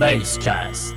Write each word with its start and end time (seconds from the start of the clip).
Basecast. 0.00 0.94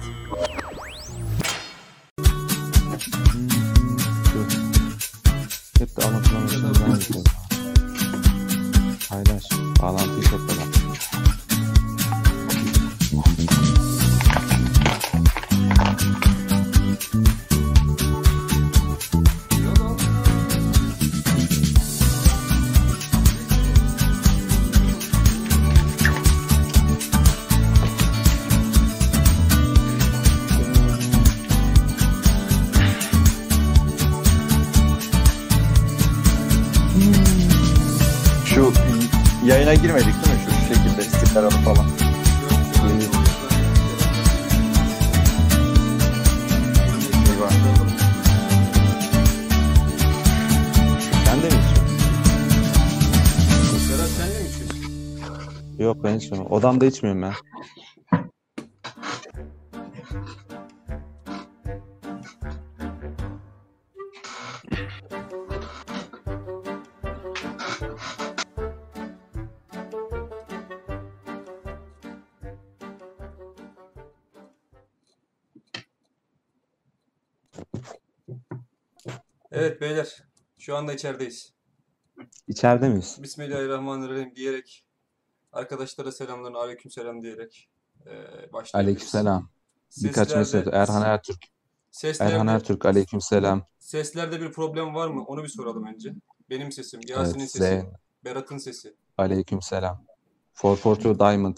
Hep 5.79 5.97
de 5.97 6.05
anlatılan. 6.05 7.23
Paylaş. 9.09 9.43
Bağlantıyı 9.81 10.23
kopyala. 10.23 10.63
İçmiyorum. 56.63 56.69
Odamda 56.69 56.85
içmiyorum 56.85 57.21
ben. 57.21 57.33
Evet 79.51 79.81
beyler. 79.81 80.23
Şu 80.57 80.75
anda 80.75 80.93
içerideyiz. 80.93 81.53
İçeride 82.47 82.89
miyiz? 82.89 83.17
Bismillahirrahmanirrahim 83.21 84.35
diyerek 84.35 84.82
arkadaşlara 85.53 86.11
selamlarını 86.11 86.57
aleyküm 86.57 86.91
selam 86.91 87.21
diyerek 87.21 87.69
e, 88.05 88.09
başlayabiliriz. 88.53 88.75
Aleykümselam. 88.75 89.49
Birkaç 90.03 90.27
Seslerde- 90.29 90.37
mesaj. 90.39 90.73
Erhan 90.73 91.01
Ertürk. 91.01 91.43
Seslerde, 91.91 92.33
Erhan 92.33 92.47
Ertürk 92.47 92.85
aleykümselam. 92.85 93.65
seslerde 93.79 94.41
bir 94.41 94.51
problem 94.51 94.95
var 94.95 95.07
mı? 95.07 95.23
Onu 95.23 95.43
bir 95.43 95.47
soralım 95.47 95.85
önce. 95.87 96.13
Benim 96.49 96.71
sesim, 96.71 97.01
Yasin'in 97.07 97.39
Evet, 97.39 97.51
sesi, 97.51 97.63
Zeyn. 97.63 97.93
Berat'ın 98.25 98.57
sesi. 98.57 98.95
Aleykümselam. 99.17 100.03
442 100.63 101.19
Diamond. 101.19 101.57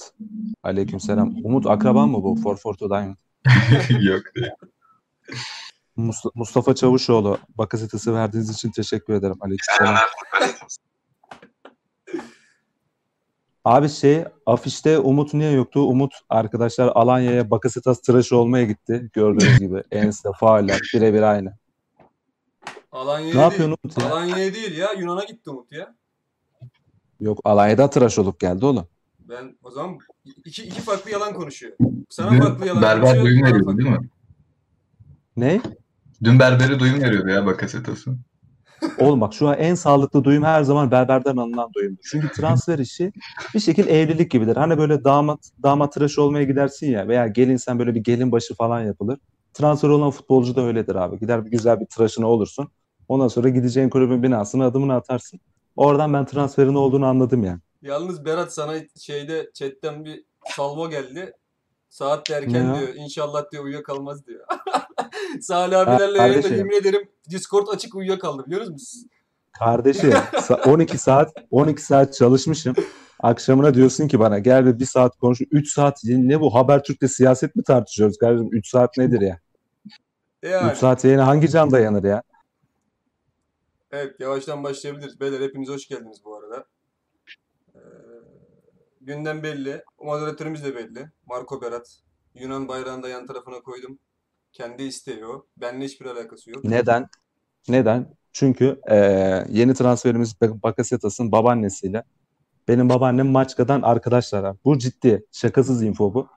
Aleykümselam. 0.63 1.35
Umut 1.43 1.65
akraban 1.65 2.09
mı 2.09 2.23
bu? 2.23 2.37
442 2.37 2.89
Diamond. 2.89 3.15
Yok 4.07 4.21
değil. 4.35 4.51
Mus- 5.97 6.31
Mustafa 6.35 6.75
Çavuşoğlu. 6.75 7.37
Bakasitesi 7.57 8.13
verdiğiniz 8.13 8.49
için 8.49 8.71
teşekkür 8.71 9.13
ederim. 9.13 9.37
Aleykümselam. 9.41 9.95
Abi 13.65 13.89
şey 13.89 14.23
afişte 14.45 14.99
Umut 14.99 15.33
niye 15.33 15.51
yoktu? 15.51 15.79
Umut 15.87 16.13
arkadaşlar 16.29 16.91
Alanya'ya 16.95 17.51
Bakasitas 17.51 18.01
tıraşı 18.01 18.37
olmaya 18.37 18.65
gitti. 18.65 19.09
Gördüğünüz 19.13 19.59
gibi. 19.59 19.83
Ense, 19.91 20.29
faaller 20.39 20.79
birebir 20.93 21.21
aynı. 21.21 21.53
Alanya'ya 22.91 23.35
Ne 23.35 23.41
yapıyorsun 23.41 23.77
değil, 23.77 23.77
Umut 23.83 23.97
ya? 23.97 24.11
Alanya'ya 24.11 24.53
değil 24.53 24.77
ya, 24.77 24.91
Yunan'a 24.93 25.23
gitti 25.23 25.49
Umut 25.49 25.71
ya. 25.71 25.95
Yok 27.19 27.39
Alanya'da 27.43 27.89
tıraş 27.89 28.19
olup 28.19 28.39
geldi 28.39 28.65
oğlum. 28.65 28.87
Ben 29.19 29.57
o 29.63 29.71
zaman 29.71 29.97
iki, 30.45 30.63
iki 30.63 30.81
farklı 30.81 31.11
yalan 31.11 31.33
konuşuyor. 31.33 31.73
Sana 32.09 32.31
Dün 32.31 32.39
farklı 32.39 32.67
yalan 32.67 32.81
berber 32.81 33.01
konuşuyor. 33.01 33.25
duyum 33.25 33.43
veriyordu 33.43 33.77
değil 33.77 33.89
mi? 33.89 34.09
Ne? 35.37 35.61
Dün 36.23 36.39
berberi 36.39 36.79
duyum 36.79 37.01
veriyordu 37.01 37.29
ya 37.29 37.45
Bakasetas'ın. 37.45 38.19
Oğlum 38.99 39.21
bak 39.21 39.33
şu 39.33 39.47
an 39.47 39.57
en 39.57 39.75
sağlıklı 39.75 40.23
duyum 40.23 40.43
her 40.43 40.63
zaman 40.63 40.91
berberden 40.91 41.37
alınan 41.37 41.73
duyumdur. 41.73 42.01
Çünkü 42.11 42.31
transfer 42.31 42.79
işi 42.79 43.11
bir 43.53 43.59
şekil 43.59 43.87
evlilik 43.87 44.31
gibidir. 44.31 44.55
Hani 44.55 44.77
böyle 44.77 45.03
damat 45.03 45.39
damat 45.63 45.93
tıraşı 45.93 46.21
olmaya 46.21 46.43
gidersin 46.43 46.91
ya 46.91 47.07
veya 47.07 47.27
gelin 47.27 47.57
sen 47.57 47.79
böyle 47.79 47.95
bir 47.95 48.03
gelin 48.03 48.31
başı 48.31 48.55
falan 48.55 48.81
yapılır. 48.81 49.19
Transfer 49.53 49.89
olan 49.89 50.11
futbolcu 50.11 50.55
da 50.55 50.61
öyledir 50.61 50.95
abi. 50.95 51.19
Gider 51.19 51.45
bir 51.45 51.51
güzel 51.51 51.79
bir 51.79 51.85
tıraşına 51.85 52.27
olursun. 52.27 52.67
Ondan 53.07 53.27
sonra 53.27 53.49
gideceğin 53.49 53.89
kulübün 53.89 54.23
binasına 54.23 54.65
adımını 54.65 54.93
atarsın. 54.93 55.39
Oradan 55.75 56.13
ben 56.13 56.25
transferin 56.25 56.75
olduğunu 56.75 57.05
anladım 57.05 57.43
yani. 57.43 57.59
Yalnız 57.81 58.25
Berat 58.25 58.53
sana 58.53 58.73
şeyde 59.01 59.51
chatten 59.53 60.05
bir 60.05 60.23
salvo 60.55 60.89
geldi. 60.89 61.33
Saat 61.89 62.29
erken 62.29 62.75
diyor. 62.75 62.95
İnşallah 62.95 63.51
diyor 63.51 63.63
uyuyakalmaz 63.63 64.27
diyor. 64.27 64.45
Salih 65.41 65.79
abilerle 65.79 66.19
Ha, 66.19 66.27
yayında 66.27 66.47
yemin 66.47 66.75
ederim 66.81 67.09
Discord 67.29 67.67
açık 67.67 67.95
uyuyakaldım 67.95 68.45
biliyor 68.45 68.61
musunuz? 68.61 69.05
Kardeşim 69.59 70.11
sa- 70.11 70.69
12 70.69 70.97
saat 70.97 71.33
12 71.51 71.81
saat 71.81 72.13
çalışmışım. 72.13 72.75
Akşamına 73.19 73.73
diyorsun 73.73 74.07
ki 74.07 74.19
bana 74.19 74.39
gel 74.39 74.65
bir, 74.65 74.79
bir 74.79 74.85
saat 74.85 75.17
konuş. 75.17 75.41
3 75.51 75.73
saat 75.73 75.99
ne 76.03 76.41
bu 76.41 76.55
Habertürk'te 76.55 77.07
siyaset 77.07 77.55
mi 77.55 77.63
tartışıyoruz 77.63 78.17
kardeşim? 78.17 78.49
3 78.51 78.69
saat 78.69 78.97
nedir 78.97 79.21
ya? 79.21 79.39
Yani 80.43 80.71
3 80.71 80.77
saat 80.77 81.05
yayına 81.05 81.27
hangi 81.27 81.49
can 81.49 81.71
dayanır 81.71 82.03
ya? 82.03 82.23
evet 83.91 84.19
yavaştan 84.19 84.63
başlayabiliriz. 84.63 85.19
Beyler 85.19 85.41
hepiniz 85.41 85.69
hoş 85.69 85.87
geldiniz 85.87 86.21
bu 86.25 86.35
arada. 86.37 86.65
Ee, 87.75 87.79
gündem 89.01 89.43
belli. 89.43 89.83
Moderatörümüz 90.01 90.63
de 90.63 90.75
belli. 90.75 91.11
Marco 91.25 91.61
Berat. 91.61 91.99
Yunan 92.35 92.67
bayrağını 92.67 93.03
da 93.03 93.09
yan 93.09 93.25
tarafına 93.27 93.61
koydum. 93.61 93.99
Kendi 94.55 94.83
istiyor. 94.83 95.41
Benimle 95.57 95.85
hiçbir 95.85 96.05
alakası 96.05 96.51
yok. 96.51 96.63
Neden? 96.63 97.07
Neden? 97.69 98.07
Çünkü 98.33 98.81
eee, 98.89 99.45
yeni 99.49 99.73
transferimiz 99.73 100.41
Bak- 100.41 100.63
Bakasetas'ın 100.63 101.31
babaannesiyle 101.31 102.03
benim 102.67 102.89
babaannem 102.89 103.27
Maçka'dan 103.27 103.81
arkadaşlar. 103.81 104.43
abi. 104.43 104.57
Bu 104.65 104.77
ciddi. 104.77 105.25
Şakasız 105.31 105.83
info 105.83 106.13
bu. 106.13 106.27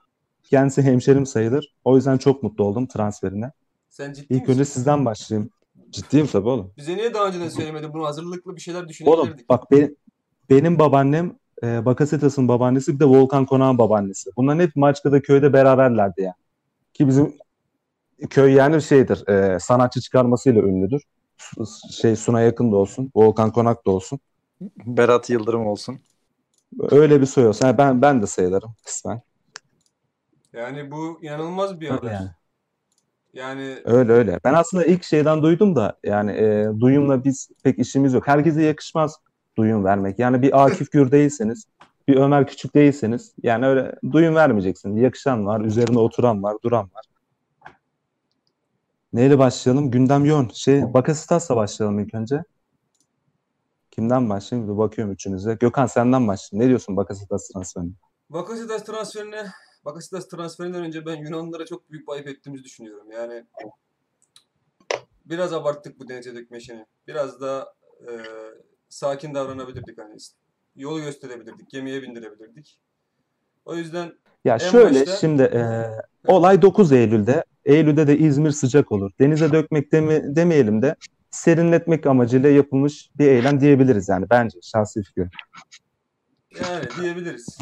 Kendisi 0.43 0.81
hemşerim 0.81 1.25
sayılır. 1.25 1.75
O 1.85 1.95
yüzden 1.95 2.17
çok 2.17 2.43
mutlu 2.43 2.63
oldum 2.63 2.87
transferine. 2.87 3.51
Sen 3.89 4.13
ciddi 4.13 4.33
İlk 4.33 4.41
misin? 4.41 4.53
önce 4.53 4.65
sizden 4.65 5.05
başlayayım. 5.05 5.49
Ciddiyim 5.89 6.27
tabii 6.27 6.49
oğlum. 6.49 6.73
Bize 6.77 6.97
niye 6.97 7.13
daha 7.13 7.27
önceden 7.27 7.49
söylemedi? 7.49 7.93
Bunu 7.93 8.05
hazırlıklı 8.05 8.55
bir 8.55 8.61
şeyler 8.61 8.79
Oğlum 8.79 8.89
düşünebilirdik. 8.89 9.49
bak 9.49 9.71
benim, 9.71 9.95
benim 10.49 10.79
babaannem 10.79 11.35
e, 11.63 11.85
Bakasetas'ın 11.85 12.47
babaannesi 12.47 12.93
bir 12.95 12.99
de 12.99 13.05
Volkan 13.05 13.45
Konak'ın 13.45 13.77
babaannesi. 13.77 14.29
Bunların 14.37 14.59
hep 14.59 14.75
Maçka'da 14.75 15.21
köyde 15.21 15.53
beraberlerdi 15.53 16.21
ya. 16.21 16.33
Ki 16.93 17.07
bizim 17.07 17.37
köy 18.29 18.53
yani 18.53 18.81
şeydir 18.81 19.27
e, 19.27 19.59
sanatçı 19.59 20.01
çıkarmasıyla 20.01 20.61
ünlüdür. 20.61 21.01
Şey 21.91 22.15
Suna 22.15 22.41
yakın 22.41 22.71
da 22.71 22.75
olsun. 22.75 23.11
Volkan 23.15 23.51
Konak 23.51 23.85
da 23.85 23.91
olsun. 23.91 24.19
Berat 24.85 25.29
Yıldırım 25.29 25.67
olsun. 25.67 25.99
Öyle 26.91 27.21
bir 27.21 27.25
soy 27.25 27.47
olsun. 27.47 27.65
Yani 27.67 27.77
ben 27.77 28.01
ben 28.01 28.21
de 28.21 28.27
sayılırım 28.27 28.75
kısmen. 28.85 29.21
Yani 30.53 30.91
bu 30.91 31.19
inanılmaz 31.21 31.79
bir 31.79 31.89
haber. 31.89 32.11
yani. 32.11 32.29
Yani 33.33 33.77
Öyle 33.85 34.11
öyle. 34.11 34.39
Ben 34.43 34.53
aslında 34.53 34.85
ilk 34.85 35.03
şeyden 35.03 35.43
duydum 35.43 35.75
da 35.75 35.97
yani 36.03 36.31
e, 36.31 36.67
duyumla 36.79 37.23
biz 37.23 37.49
pek 37.63 37.79
işimiz 37.79 38.13
yok. 38.13 38.27
Herkese 38.27 38.63
yakışmaz 38.63 39.19
duyum 39.57 39.83
vermek. 39.83 40.19
Yani 40.19 40.41
bir 40.41 40.63
Akif 40.65 40.91
Gür 40.91 41.11
değilseniz, 41.11 41.65
bir 42.07 42.15
Ömer 42.15 42.47
Küçük 42.47 42.75
değilseniz 42.75 43.33
yani 43.43 43.67
öyle 43.67 43.95
duyum 44.11 44.35
vermeyeceksiniz. 44.35 45.01
Yakışan 45.01 45.45
var, 45.45 45.61
üzerine 45.61 45.99
oturan 45.99 46.43
var, 46.43 46.57
duran 46.63 46.89
var. 46.95 47.05
Neyle 49.13 49.37
başlayalım? 49.37 49.91
Gündem 49.91 50.25
yoğun. 50.25 50.49
Şey, 50.49 50.93
Bakasitas'la 50.93 51.55
başlayalım 51.55 51.99
ilk 51.99 52.15
önce. 52.15 52.43
Kimden 53.91 54.29
başlayayım? 54.29 54.73
Bir 54.73 54.77
bakıyorum 54.77 55.13
üçünüze. 55.13 55.53
Gökhan 55.53 55.85
senden 55.85 56.27
başlayayım. 56.27 56.65
Ne 56.65 56.69
diyorsun 56.69 56.97
Bakasitas 56.97 57.47
transferine? 57.47 57.91
Bakasitas 58.29 58.83
transferine 58.83 59.51
Bakasitas 59.85 60.27
transferinden 60.27 60.83
önce 60.83 61.05
ben 61.05 61.15
Yunanlılara 61.15 61.65
çok 61.65 61.91
büyük 61.91 62.07
bir 62.07 62.31
ettiğimizi 62.31 62.63
düşünüyorum. 62.63 63.11
Yani 63.11 63.45
biraz 65.25 65.53
abarttık 65.53 65.99
bu 65.99 66.09
denize 66.09 66.35
dökme. 66.35 66.59
Biraz 67.07 67.41
da 67.41 67.75
e, 68.01 68.11
sakin 68.89 69.33
davranabilirdik 69.33 69.97
hani. 69.97 70.17
Yolu 70.75 71.01
gösterebilirdik, 71.01 71.69
gemiye 71.69 72.01
bindirebilirdik. 72.01 72.79
O 73.65 73.75
yüzden 73.75 74.13
ya 74.45 74.53
en 74.53 74.57
şöyle 74.57 74.99
başta... 74.99 75.15
şimdi 75.15 75.41
e, 75.41 75.85
olay 76.27 76.61
9 76.61 76.91
Eylül'de. 76.91 77.43
Eylül'de 77.65 78.07
de 78.07 78.17
İzmir 78.17 78.51
sıcak 78.51 78.91
olur. 78.91 79.11
Denize 79.19 79.51
dökmek 79.51 79.91
deme, 79.91 80.35
demeyelim 80.35 80.81
de 80.81 80.95
serinletmek 81.31 82.05
amacıyla 82.05 82.49
yapılmış 82.49 83.09
bir 83.17 83.27
eylem 83.27 83.61
diyebiliriz 83.61 84.09
yani 84.09 84.25
bence 84.29 84.59
şahsi 84.61 85.03
fikrim. 85.03 85.29
Yani 86.61 86.85
diyebiliriz. 87.01 87.57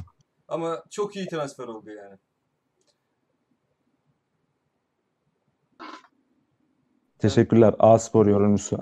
Ama 0.47 0.83
çok 0.89 1.15
iyi 1.15 1.27
transfer 1.27 1.67
oldu 1.67 1.89
yani. 1.89 2.17
Teşekkürler 7.19 7.75
A 7.79 7.99
Spor 7.99 8.27
yorumcusu. 8.27 8.79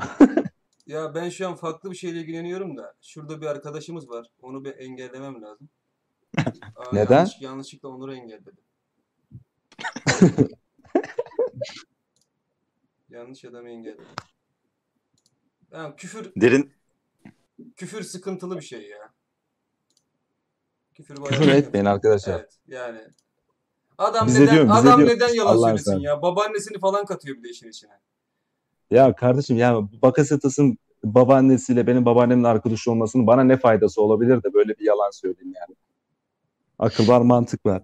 ya 0.88 1.16
ben 1.16 1.30
şu 1.30 1.48
an 1.48 1.56
farklı 1.56 1.92
bir 1.92 1.96
şeyle 1.96 2.20
ilgileniyorum 2.20 2.78
da 2.78 2.94
şurada 3.02 3.42
bir 3.42 3.46
arkadaşımız 3.46 4.10
var. 4.10 4.28
Onu 4.42 4.66
bir 4.66 4.78
engellemem 4.78 5.42
lazım. 5.42 5.70
Aa, 6.76 6.84
Neden? 6.94 7.16
yanlış- 7.16 7.42
yanlışlıkla 7.42 7.90
Onur'u 7.90 8.14
engelledim. 8.16 8.58
Yanlış 13.10 13.46
adamı 13.46 13.70
engelledim. 13.70 14.06
Ya 15.72 15.96
küfür 15.96 16.32
Derin 16.36 16.74
küfür 17.76 18.04
sıkıntılı 18.04 18.56
bir 18.58 18.62
şey 18.62 18.88
ya. 18.90 19.14
Küfür 20.94 21.16
bayağı 21.18 21.30
Küfür 21.30 21.44
sıkıntılı. 21.44 21.68
etmeyin 21.68 21.86
arkadaşlar. 21.86 22.40
Evet 22.40 22.58
yani. 22.68 23.02
Adam 23.98 24.28
Bize 24.28 24.44
neden 24.44 24.54
diyor, 24.54 24.64
bize 24.66 24.74
adam 24.90 25.06
neden 25.06 25.34
yalan 25.34 25.52
Allah'ın 25.56 25.76
söylesin 25.78 26.00
ya? 26.00 26.22
Babaannesini 26.22 26.80
falan 26.80 27.06
katıyor 27.06 27.38
bir 27.38 27.44
de 27.44 27.50
işin 27.50 27.70
içine. 27.70 27.92
Ya 28.92 29.16
kardeşim 29.16 29.58
ya 29.58 29.82
Bakasetas'ın 30.02 30.78
babaannesiyle 31.04 31.88
benim 31.88 32.06
babaannemin 32.06 32.44
arkadaşı 32.44 32.92
olmasının 32.92 33.28
bana 33.28 33.44
ne 33.44 33.58
faydası 33.58 34.02
olabilir 34.02 34.44
de 34.44 34.54
böyle 34.54 34.70
bir 34.78 34.86
yalan 34.86 35.12
söyleyeyim 35.12 35.54
yani. 35.56 35.76
Akıl 36.80 37.08
var 37.08 37.22
mantık 37.22 37.66
var. 37.66 37.84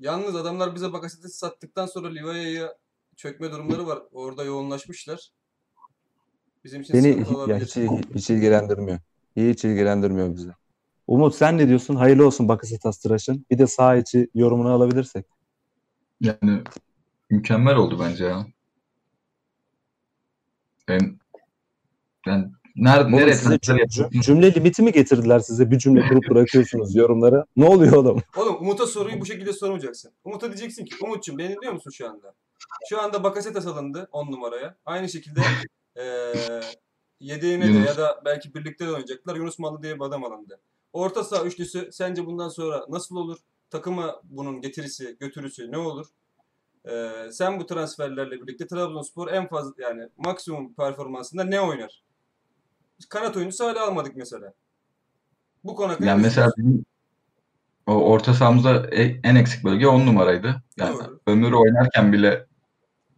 Yalnız 0.00 0.36
adamlar 0.36 0.74
bize 0.74 0.92
Bakasetas'ı 0.92 1.38
sattıktan 1.38 1.86
sonra 1.86 2.08
Livaya'ya 2.08 2.76
çökme 3.16 3.52
durumları 3.52 3.86
var. 3.86 4.02
Orada 4.12 4.44
yoğunlaşmışlar. 4.44 5.30
Bizim 6.64 6.82
için 6.82 6.94
Beni 6.94 7.12
sıkıntı 7.12 7.30
ya 7.32 7.36
olabilir. 7.36 7.66
hiç, 7.66 7.76
hiç 8.14 8.30
ilgilendirmiyor. 8.30 8.98
Hiç 9.36 9.64
ilgilendirmiyor 9.64 10.34
bizi. 10.34 10.50
Umut 11.06 11.34
sen 11.34 11.58
ne 11.58 11.68
diyorsun? 11.68 11.96
Hayırlı 11.96 12.26
olsun 12.26 12.48
Bakasetas 12.48 12.98
tıraşın. 12.98 13.46
Bir 13.50 13.58
de 13.58 13.66
sağ 13.66 13.96
içi 13.96 14.30
yorumunu 14.34 14.68
alabilirsek. 14.72 15.26
Yani 16.20 16.62
mükemmel 17.30 17.76
oldu 17.76 18.00
bence 18.00 18.24
ya. 18.24 18.46
Ben, 20.88 21.18
ben 22.26 22.52
nerede 22.76 23.02
Oğlum 23.04 23.12
nereye 23.12 23.34
size 23.34 23.58
transfer 23.58 23.74
cüm- 23.74 24.02
yapıyorsun? 24.02 24.20
cümle 24.20 24.54
limiti 24.54 24.82
mi 24.82 24.92
getirdiler 24.92 25.38
size? 25.38 25.70
Bir 25.70 25.78
cümle 25.78 26.08
kurup 26.08 26.24
bırakıyorsunuz 26.30 26.94
yorumlara. 26.96 27.44
Ne 27.56 27.64
oluyor 27.66 27.92
oğlum? 27.92 28.22
Oğlum 28.36 28.56
Umut'a 28.60 28.86
soruyu 28.86 29.20
bu 29.20 29.26
şekilde 29.26 29.52
sormayacaksın. 29.52 30.12
Umut'a 30.24 30.46
diyeceksin 30.46 30.84
ki 30.84 30.94
Umut'cum 31.04 31.38
beni 31.38 31.48
dinliyor 31.56 31.72
musun 31.72 31.90
şu 31.90 32.08
anda? 32.08 32.34
Şu 32.88 33.00
anda 33.02 33.24
Bakasetas 33.24 33.66
alındı 33.66 34.08
10 34.12 34.32
numaraya. 34.32 34.76
Aynı 34.86 35.08
şekilde 35.08 35.40
eee 35.96 36.60
yedeğine 37.20 37.74
de 37.74 37.78
ya 37.78 37.96
da 37.96 38.22
belki 38.24 38.54
birlikte 38.54 38.86
de 38.86 38.90
oynayacaklar. 38.90 39.36
Yunus 39.36 39.58
Mallı 39.58 39.82
diye 39.82 39.94
bir 39.94 40.04
adam 40.04 40.24
alındı. 40.24 40.60
Orta 40.92 41.24
saha 41.24 41.44
üçlüsü 41.44 41.88
sence 41.92 42.26
bundan 42.26 42.48
sonra 42.48 42.86
nasıl 42.88 43.16
olur? 43.16 43.38
Takıma 43.70 44.20
bunun 44.24 44.60
getirisi, 44.60 45.16
götürüsü 45.20 45.72
ne 45.72 45.78
olur? 45.78 46.06
Eee, 46.88 47.10
sen 47.32 47.60
bu 47.60 47.66
transferlerle 47.66 48.30
birlikte 48.42 48.66
Trabzonspor 48.66 49.28
en 49.28 49.48
fazla 49.48 49.72
yani 49.82 50.08
maksimum 50.16 50.74
performansında 50.74 51.44
ne 51.44 51.60
oynar? 51.60 52.02
Kanat 53.08 53.36
oyuncusu 53.36 53.64
hala 53.64 53.86
almadık 53.86 54.16
mesela. 54.16 54.52
Bu 55.64 55.74
konu 55.74 55.92
hakkında 55.92 56.08
Yani 56.08 56.22
mesela 56.22 56.50
bizim 56.56 56.84
o 57.86 57.92
orta 57.92 58.34
sahamızda 58.34 58.86
e- 58.90 59.20
en 59.24 59.34
eksik 59.36 59.64
bölge 59.64 59.86
10 59.86 60.06
numaraydı. 60.06 60.62
Yani 60.76 60.98
Doğru. 60.98 61.20
Ömür 61.26 61.52
oynarken 61.52 62.12
bile 62.12 62.46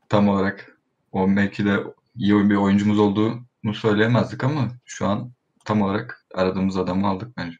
tam 0.08 0.28
olarak 0.28 0.78
o 1.12 1.28
mevkide 1.28 1.78
iyi 2.16 2.50
bir 2.50 2.56
oyuncumuz 2.56 2.98
olduğunu 2.98 3.75
söyleyemezdik 3.75 4.44
ama 4.44 4.69
şu 4.84 5.06
an 5.06 5.32
tam 5.64 5.82
olarak 5.82 6.26
aradığımız 6.34 6.76
adamı 6.76 7.08
aldık 7.08 7.36
bence. 7.36 7.56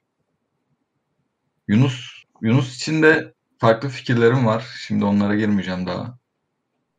Yunus 1.69 2.25
Yunus 2.43 2.77
için 2.77 3.03
de 3.03 3.35
farklı 3.59 3.89
fikirlerim 3.89 4.47
var. 4.47 4.67
Şimdi 4.87 5.05
onlara 5.05 5.37
girmeyeceğim 5.37 5.87
daha. 5.87 6.19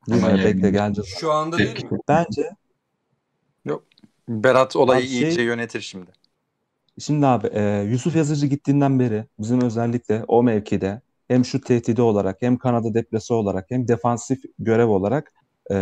Hemen 0.10 0.36
Girme 0.36 0.56
bekle 0.56 0.71
geleceğiz. 0.71 1.10
Şu 1.19 1.31
anda 1.31 1.57
değil 1.57 1.83
mi? 1.83 2.00
Bence 2.07 2.56
Berat 4.30 4.76
olayı 4.76 5.02
Abi 5.02 5.08
şey- 5.08 5.22
iyice 5.22 5.42
yönetir 5.42 5.81
şimdi. 5.81 6.12
Şimdi 7.00 7.26
abi 7.26 7.48
e, 7.48 7.88
Yusuf 7.92 8.16
Yazıcı 8.16 8.48
gittiğinden 8.48 9.00
beri 9.00 9.26
bizim 9.40 9.62
özellikle 9.62 10.24
o 10.28 10.44
mevkide 10.44 11.02
hem 11.28 11.46
şu 11.46 11.62
tehdidi 11.62 12.02
olarak 12.02 12.42
hem 12.42 12.58
Kanada 12.58 12.94
deplase 12.94 13.34
olarak 13.34 13.66
hem 13.72 13.88
defansif 13.88 14.44
görev 14.60 14.88
olarak 14.88 15.34
e, 15.72 15.76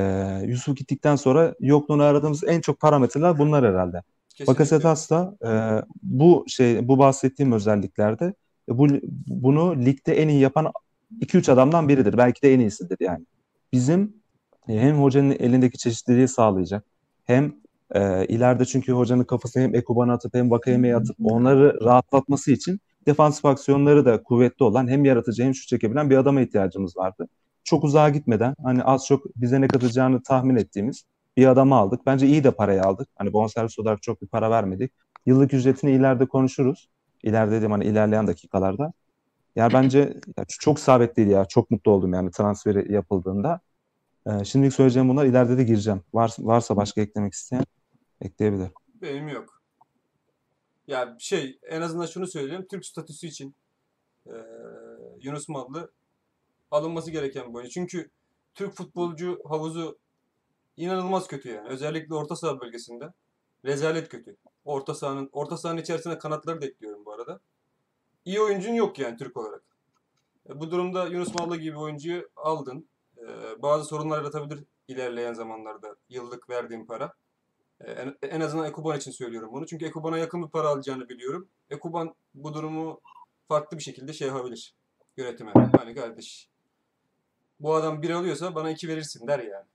Yusuf 0.45 0.77
gittikten 0.77 1.15
sonra 1.15 1.55
yokluğunu 1.59 2.03
aradığımız 2.03 2.43
en 2.43 2.61
çok 2.61 2.79
parametreler 2.79 3.37
bunlar 3.39 3.65
herhalde. 3.65 4.01
Bakasetas 4.47 5.09
da 5.09 5.37
e, 5.45 5.51
bu 6.03 6.45
şey 6.47 6.87
bu 6.87 6.97
bahsettiğim 6.97 7.51
özelliklerde 7.51 8.33
e, 8.69 8.77
bu 8.77 8.87
bunu 9.27 9.85
ligde 9.85 10.21
en 10.21 10.27
iyi 10.27 10.39
yapan 10.39 10.71
2-3 11.21 11.51
adamdan 11.51 11.89
biridir. 11.89 12.17
Belki 12.17 12.41
de 12.41 12.53
en 12.53 12.59
iyisidir 12.59 12.97
yani. 12.99 13.25
Bizim 13.73 14.13
e, 14.69 14.79
hem 14.79 15.01
hocanın 15.01 15.35
elindeki 15.39 15.77
çeşitliliği 15.77 16.27
sağlayacak 16.27 16.83
hem 17.25 17.53
e, 17.95 18.25
ileride 18.25 18.65
çünkü 18.65 18.91
hocanın 18.91 19.23
kafasına 19.23 19.63
hem 19.63 19.75
Ekuban'ı 19.75 20.13
atıp 20.13 20.33
hem 20.33 20.51
Vakayeme'yi 20.51 20.95
atıp 20.95 21.15
onları 21.23 21.79
rahatlatması 21.85 22.51
için 22.51 22.79
defansif 23.05 23.45
aksiyonları 23.45 24.05
da 24.05 24.23
kuvvetli 24.23 24.63
olan 24.63 24.87
hem 24.87 25.05
yaratıcı 25.05 25.43
hem 25.43 25.55
şut 25.55 25.67
çekebilen 25.67 26.09
bir 26.09 26.17
adama 26.17 26.41
ihtiyacımız 26.41 26.97
vardı. 26.97 27.27
Çok 27.63 27.83
uzağa 27.83 28.09
gitmeden 28.09 28.55
hani 28.63 28.83
az 28.83 29.05
çok 29.05 29.35
bize 29.35 29.61
ne 29.61 29.67
katacağını 29.67 30.23
tahmin 30.23 30.55
ettiğimiz 30.55 31.03
bir 31.37 31.47
adamı 31.47 31.75
aldık. 31.75 32.05
Bence 32.05 32.27
iyi 32.27 32.43
de 32.43 32.51
parayı 32.51 32.83
aldık. 32.83 33.07
Hani 33.15 33.33
bonservis 33.33 33.79
olarak 33.79 34.01
çok 34.01 34.21
bir 34.21 34.27
para 34.27 34.51
vermedik. 34.51 34.91
Yıllık 35.25 35.53
ücretini 35.53 35.91
ileride 35.91 36.25
konuşuruz. 36.25 36.89
İleride 37.23 37.51
dedim 37.51 37.71
hani 37.71 37.85
ilerleyen 37.85 38.27
dakikalarda. 38.27 38.93
Ya 39.55 39.73
bence 39.73 39.99
ya 40.37 40.45
çok 40.47 40.79
sabitliydi 40.79 41.29
ya. 41.29 41.45
Çok 41.45 41.71
mutlu 41.71 41.91
oldum 41.91 42.13
yani 42.13 42.31
transferi 42.31 42.93
yapıldığında. 42.93 43.59
Ee, 44.27 44.43
şimdilik 44.43 44.73
söyleyeceğim 44.73 45.09
bunlar. 45.09 45.25
İleride 45.25 45.57
de 45.57 45.63
gireceğim. 45.63 46.01
Var, 46.13 46.35
varsa 46.39 46.75
başka 46.75 47.01
eklemek 47.01 47.33
isteyen 47.33 47.63
ekleyebilir. 48.21 48.71
Benim 49.01 49.27
yok. 49.27 49.61
Ya 50.87 51.15
şey 51.19 51.59
en 51.63 51.81
azından 51.81 52.05
şunu 52.05 52.27
söyleyeyim. 52.27 52.65
Türk 52.69 52.85
statüsü 52.85 53.27
için 53.27 53.55
eee, 54.25 54.33
Yunus 55.21 55.49
Mallı 55.49 55.91
alınması 56.71 57.11
gereken 57.11 57.49
bir 57.49 57.53
oyuncu. 57.53 57.71
Çünkü 57.71 58.09
Türk 58.53 58.73
futbolcu 58.73 59.41
havuzu 59.45 59.97
inanılmaz 60.77 61.27
kötü 61.27 61.49
yani. 61.49 61.67
Özellikle 61.67 62.15
orta 62.15 62.35
saha 62.35 62.59
bölgesinde. 62.61 63.13
Rezalet 63.65 64.09
kötü. 64.09 64.37
Orta 64.65 64.95
sahanın 64.95 65.29
orta 65.31 65.57
sahanın 65.57 65.81
içerisine 65.81 66.17
kanatları 66.17 66.61
da 66.61 66.65
ekliyorum 66.65 67.05
bu 67.05 67.13
arada. 67.13 67.39
İyi 68.25 68.41
oyuncun 68.41 68.73
yok 68.73 68.99
yani 68.99 69.17
Türk 69.17 69.37
olarak. 69.37 69.63
E, 70.49 70.59
bu 70.59 70.71
durumda 70.71 71.07
Yunus 71.07 71.35
Mallı 71.35 71.57
gibi 71.57 71.77
oyuncuyu 71.77 72.29
aldın. 72.35 72.89
E, 73.17 73.25
bazı 73.61 73.85
sorunlar 73.85 74.17
yaratabilir 74.17 74.63
ilerleyen 74.87 75.33
zamanlarda 75.33 75.95
yıllık 76.09 76.49
verdiğim 76.49 76.85
para. 76.85 77.13
En, 77.85 78.15
en 78.21 78.41
azından 78.41 78.65
Ekuban 78.65 78.97
için 78.97 79.11
söylüyorum 79.11 79.49
bunu. 79.53 79.65
Çünkü 79.65 79.85
Ekuban'a 79.85 80.17
yakın 80.17 80.43
bir 80.43 80.49
para 80.49 80.67
alacağını 80.67 81.09
biliyorum. 81.09 81.47
Ekuban 81.69 82.15
bu 82.33 82.53
durumu 82.53 83.01
farklı 83.47 83.77
bir 83.77 83.83
şekilde 83.83 84.13
şey 84.13 84.27
yapabilir 84.27 84.75
yönetime. 85.17 85.51
Hani 85.77 85.95
kardeş 85.95 86.49
bu 87.59 87.75
adam 87.75 88.01
bir 88.01 88.09
alıyorsa 88.09 88.55
bana 88.55 88.71
iki 88.71 88.87
verirsin 88.87 89.27
der 89.27 89.39
yani. 89.39 89.65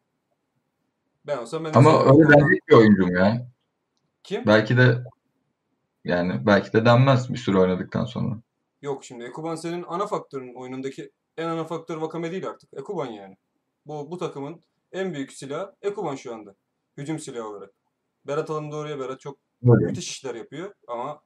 Ben 1.26 1.38
olsam 1.38 1.64
ben 1.64 1.72
Ama 1.74 2.04
öyle 2.04 2.28
denecek 2.28 2.68
bir 2.68 2.74
oyuncum 2.74 3.16
ya. 3.16 3.46
Kim? 4.22 4.46
Belki 4.46 4.76
de 4.76 5.04
yani 6.04 6.46
belki 6.46 6.72
de 6.72 6.84
denmez 6.84 7.30
bir 7.30 7.38
süre 7.38 7.58
oynadıktan 7.58 8.04
sonra. 8.04 8.38
Yok 8.82 9.04
şimdi 9.04 9.24
Ekuban 9.24 9.54
senin 9.54 9.84
ana 9.88 10.06
faktörün 10.06 10.54
oyunundaki 10.54 11.10
en 11.36 11.48
ana 11.48 11.64
faktör 11.64 11.96
Vakame 11.96 12.30
değil 12.32 12.48
artık. 12.48 12.74
Ekuban 12.74 13.06
yani. 13.06 13.36
Bu 13.86 14.10
bu 14.10 14.18
takımın 14.18 14.60
en 14.92 15.14
büyük 15.14 15.32
silahı 15.32 15.74
Ekuban 15.82 16.16
şu 16.16 16.34
anda. 16.34 16.54
Hücum 16.96 17.18
silahı 17.18 17.48
olarak. 17.48 17.70
Berat 18.26 18.50
alındı 18.50 18.76
oraya 18.76 18.98
Berat 18.98 19.20
çok 19.20 19.38
Öyle. 19.64 19.86
müthiş 19.86 20.10
işler 20.10 20.34
yapıyor 20.34 20.74
ama 20.88 21.22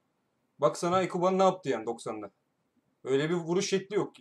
bak 0.59 0.77
sana 0.77 1.01
Ekuban 1.01 1.39
ne 1.39 1.43
yaptı 1.43 1.69
yani 1.69 1.85
90'da. 1.85 2.31
Öyle 3.03 3.29
bir 3.29 3.35
vuruş 3.35 3.69
şekli 3.69 3.95
yok. 3.95 4.13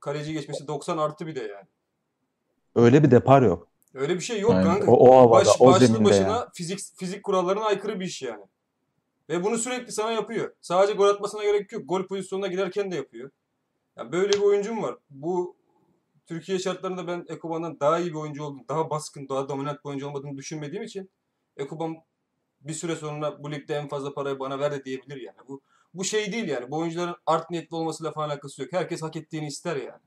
Kaleci 0.00 0.32
geçmesi 0.32 0.66
90 0.68 0.98
artı 0.98 1.26
bir 1.26 1.34
de 1.34 1.40
yani. 1.40 1.66
Öyle 2.74 3.02
bir 3.02 3.10
depar 3.10 3.42
yok. 3.42 3.68
Öyle 3.94 4.14
bir 4.14 4.20
şey 4.20 4.40
yok 4.40 4.50
Aynen. 4.50 4.64
kanka. 4.64 4.90
O, 4.90 5.08
o 5.08 5.16
havada, 5.16 5.40
Baş, 5.40 5.48
o 5.60 5.66
başlı 5.66 6.04
başına 6.04 6.28
yani. 6.28 6.44
fizik 6.54 6.78
fizik 6.96 7.22
kurallarına 7.24 7.64
aykırı 7.64 8.00
bir 8.00 8.04
iş 8.04 8.22
yani. 8.22 8.44
Ve 9.28 9.44
bunu 9.44 9.58
sürekli 9.58 9.92
sana 9.92 10.12
yapıyor. 10.12 10.54
Sadece 10.60 10.92
gol 10.92 11.08
atmasına 11.08 11.44
gerek 11.44 11.72
yok. 11.72 11.82
Gol 11.88 12.06
pozisyonuna 12.06 12.46
giderken 12.46 12.90
de 12.92 12.96
yapıyor. 12.96 13.30
Ya 13.96 14.12
böyle 14.12 14.32
bir 14.32 14.40
oyuncum 14.40 14.82
var. 14.82 14.96
Bu 15.10 15.56
Türkiye 16.26 16.58
şartlarında 16.58 17.06
ben 17.06 17.24
Ekuban'dan 17.28 17.80
daha 17.80 17.98
iyi 17.98 18.10
bir 18.10 18.18
oyuncu 18.18 18.44
olduğunu, 18.44 18.68
daha 18.68 18.90
baskın, 18.90 19.28
daha 19.28 19.48
dominant 19.48 19.84
bir 19.84 19.88
oyuncu 19.88 20.08
olmadığını 20.08 20.36
düşünmediğim 20.36 20.82
için 20.84 21.10
Ekuban 21.56 21.96
bir 22.60 22.72
süre 22.74 22.96
sonra 22.96 23.42
bu 23.42 23.52
ligde 23.52 23.74
en 23.74 23.88
fazla 23.88 24.14
parayı 24.14 24.38
bana 24.38 24.58
ver 24.58 24.72
de 24.72 24.84
diyebilir 24.84 25.16
yani. 25.20 25.36
Bu 25.48 25.60
bu 25.94 26.04
şey 26.04 26.32
değil 26.32 26.48
yani. 26.48 26.70
Bu 26.70 26.76
oyuncuların 26.78 27.16
art 27.26 27.50
niyetli 27.50 27.76
olmasıyla 27.76 28.12
falan 28.12 28.28
alakası 28.28 28.62
yok. 28.62 28.72
Herkes 28.72 29.02
hak 29.02 29.16
ettiğini 29.16 29.46
ister 29.46 29.76
yani. 29.76 30.00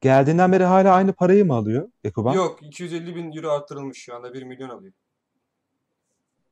Geldiğinden 0.00 0.52
beri 0.52 0.64
hala 0.64 0.94
aynı 0.94 1.12
parayı 1.12 1.44
mı 1.44 1.54
alıyor 1.54 1.88
Ekuban? 2.04 2.32
Yok 2.32 2.62
250 2.62 3.16
bin 3.16 3.32
euro 3.36 3.50
arttırılmış 3.50 3.98
şu 3.98 4.14
anda 4.16 4.34
1 4.34 4.42
milyon 4.42 4.68
alıyor. 4.68 4.92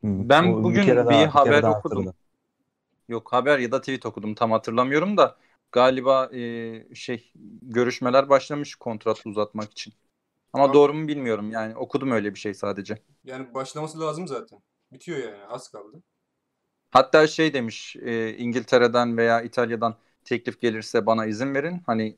Hmm, 0.00 0.28
Ben 0.28 0.52
o 0.52 0.64
bugün 0.64 0.84
kere 0.84 1.00
bir 1.00 1.06
daha- 1.06 1.18
kere 1.18 1.26
haber 1.26 1.62
daha 1.62 1.78
okudum. 1.78 2.12
Yok 3.08 3.32
haber 3.32 3.58
ya 3.58 3.72
da 3.72 3.80
tweet 3.80 4.06
okudum 4.06 4.34
tam 4.34 4.50
hatırlamıyorum 4.50 5.16
da 5.16 5.36
galiba 5.72 6.30
e, 6.34 6.94
şey 6.94 7.32
görüşmeler 7.62 8.28
başlamış 8.28 8.74
kontrat 8.74 9.26
uzatmak 9.26 9.72
için. 9.72 9.94
Ama 10.54 10.64
Abi- 10.64 10.75
doğru 10.75 10.94
mu 10.94 11.08
bilmiyorum. 11.08 11.50
Yani 11.50 11.76
okudum 11.76 12.11
öyle 12.11 12.34
bir 12.34 12.38
şey 12.38 12.54
sadece. 12.54 12.99
Yani 13.25 13.54
başlaması 13.54 14.00
lazım 14.00 14.28
zaten. 14.28 14.58
Bitiyor 14.92 15.18
yani. 15.18 15.44
Az 15.49 15.68
kaldı. 15.68 16.02
Hatta 16.90 17.26
şey 17.26 17.54
demiş 17.54 17.96
e, 17.96 18.37
İngiltere'den 18.37 19.16
veya 19.16 19.42
İtalya'dan 19.42 19.94
teklif 20.25 20.61
gelirse 20.61 21.06
bana 21.06 21.26
izin 21.26 21.54
verin. 21.54 21.82
Hani 21.87 22.16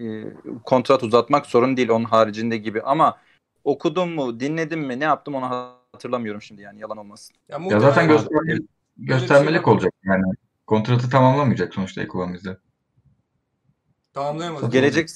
e, 0.00 0.24
kontrat 0.64 1.02
uzatmak 1.02 1.46
sorun 1.46 1.76
değil 1.76 1.88
onun 1.88 2.04
haricinde 2.04 2.56
gibi 2.56 2.82
ama 2.82 3.18
okudum 3.64 4.10
mu 4.14 4.40
dinledim 4.40 4.80
mi 4.80 5.00
ne 5.00 5.04
yaptım 5.04 5.34
onu 5.34 5.46
hatırlamıyorum 5.92 6.42
şimdi 6.42 6.62
yani 6.62 6.80
yalan 6.80 6.96
olmasın. 6.96 7.36
Ya, 7.48 7.58
Ya 7.70 7.80
zaten 7.80 8.04
abi- 8.04 8.12
göstermelik, 8.12 8.68
göstermelik 8.96 9.68
var. 9.68 9.72
olacak 9.72 9.92
yani. 10.04 10.22
Kontratı 10.66 11.10
tamamlamayacak 11.10 11.74
sonuçta 11.74 12.02
Ekuban 12.02 12.34
bizde. 12.34 12.56
Tamamlayamadı. 14.12 14.70
Gelecek 14.70 15.08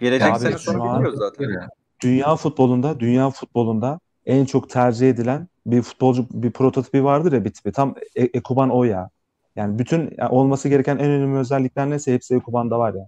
gelecek 0.00 0.32
Abi 0.32 0.58
sene 0.58 0.82
an- 0.82 0.98
biliyoruz 0.98 1.18
zaten. 1.18 1.50
Ya. 1.50 1.68
Dünya 2.02 2.36
futbolunda, 2.36 3.00
dünya 3.00 3.30
futbolunda 3.30 4.00
en 4.26 4.44
çok 4.44 4.70
tercih 4.70 5.10
edilen 5.10 5.48
bir 5.66 5.82
futbolcu 5.82 6.26
bir 6.30 6.50
prototipi 6.50 7.04
vardır 7.04 7.32
ya 7.32 7.44
bir 7.44 7.52
tipi. 7.52 7.72
Tam 7.72 7.94
E- 8.16 8.22
Ekuban 8.24 8.70
o 8.70 8.84
ya. 8.84 9.10
Yani 9.56 9.78
bütün 9.78 10.00
yani 10.18 10.30
olması 10.30 10.68
gereken 10.68 10.96
en 10.98 11.10
önemli 11.10 11.38
özellikler 11.38 11.90
neyse 11.90 12.14
hepsi 12.14 12.34
Ekuban'da 12.34 12.78
var 12.78 12.94
ya. 12.94 13.06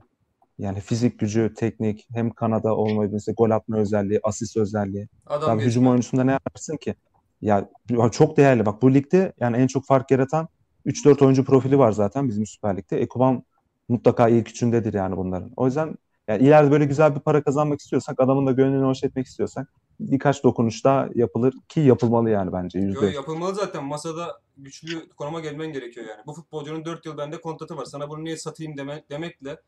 Yani 0.58 0.80
fizik 0.80 1.18
gücü, 1.18 1.54
teknik, 1.56 2.06
hem 2.14 2.30
kanada 2.30 2.76
olmayı 2.76 3.12
bilse 3.12 3.32
gol 3.32 3.50
atma 3.50 3.76
özelliği, 3.76 4.20
asist 4.22 4.56
özelliği. 4.56 5.08
Adam 5.26 5.48
Tabii 5.48 5.66
hücum 5.66 5.86
oyuncusunda 5.86 6.24
ne 6.24 6.30
yaparsın 6.32 6.76
ki? 6.76 6.94
Ya 7.42 7.68
ya 7.90 8.08
çok 8.08 8.36
değerli. 8.36 8.66
Bak 8.66 8.82
bu 8.82 8.94
ligde 8.94 9.32
yani 9.40 9.56
en 9.56 9.66
çok 9.66 9.86
fark 9.86 10.10
yaratan 10.10 10.48
3-4 10.86 11.22
oyuncu 11.22 11.44
profili 11.44 11.78
var 11.78 11.92
zaten 11.92 12.28
bizim 12.28 12.46
Süper 12.46 12.76
Lig'de. 12.76 13.00
Ekuban 13.00 13.42
mutlaka 13.88 14.28
ilk 14.28 14.48
üçündedir 14.50 14.94
yani 14.94 15.16
bunların. 15.16 15.50
O 15.56 15.66
yüzden 15.66 15.96
yani 16.28 16.42
ileride 16.42 16.70
böyle 16.70 16.84
güzel 16.84 17.14
bir 17.14 17.20
para 17.20 17.42
kazanmak 17.42 17.80
istiyorsak, 17.80 18.20
adamın 18.20 18.46
da 18.46 18.52
gönlünü 18.52 18.84
hoş 18.84 19.04
etmek 19.04 19.26
istiyorsak 19.26 19.68
birkaç 20.00 20.44
dokunuş 20.44 20.84
daha 20.84 21.08
yapılır 21.14 21.54
ki 21.68 21.80
yapılmalı 21.80 22.30
yani 22.30 22.52
bence 22.52 22.78
Yo, 22.78 22.84
yüzde. 22.86 23.06
yapılmalı 23.06 23.54
zaten. 23.54 23.84
Masada 23.84 24.40
güçlü 24.56 25.08
konuma 25.08 25.40
gelmen 25.40 25.72
gerekiyor 25.72 26.06
yani. 26.06 26.22
Bu 26.26 26.34
futbolcunun 26.34 26.84
4 26.84 27.06
yıl 27.06 27.18
bende 27.18 27.40
kontratı 27.40 27.76
var. 27.76 27.84
Sana 27.84 28.08
bunu 28.08 28.24
niye 28.24 28.36
satayım 28.36 28.76
deme, 28.76 29.04
demekle 29.10 29.60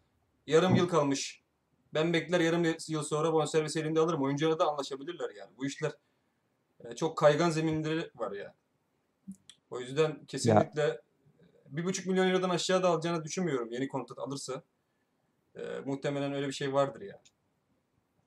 yarım 0.47 0.75
yıl 0.75 0.89
kalmış. 0.89 1.43
Ben 1.95 2.13
bekler 2.13 2.41
yarım 2.41 2.65
yıl 2.89 3.03
sonra 3.03 3.33
bonservis 3.33 3.77
elinde 3.77 4.01
alırım. 4.01 4.23
Oyunculara 4.23 4.59
da 4.59 4.69
anlaşabilirler 4.69 5.31
yani. 5.39 5.51
Bu 5.57 5.67
işler 5.67 5.93
e, 6.85 6.97
çok 6.97 7.19
kaygan 7.19 7.51
zeminleri 7.51 8.11
var 8.15 8.33
yani. 8.33 8.55
O 9.71 9.81
yüzden 9.81 10.25
kesinlikle 10.25 11.01
bir 11.69 11.85
buçuk 11.85 12.07
milyon 12.07 12.29
eurodan 12.29 12.51
aşağı 12.51 12.83
da 12.83 12.89
alacağını 12.89 13.25
düşünmüyorum. 13.25 13.73
Yeni 13.73 13.89
kontrat 13.89 14.19
alırsa. 14.19 14.63
E, 15.57 15.61
muhtemelen 15.85 16.33
öyle 16.33 16.47
bir 16.49 16.53
şey 16.53 16.73
vardır 16.73 17.01
yani. 17.01 17.21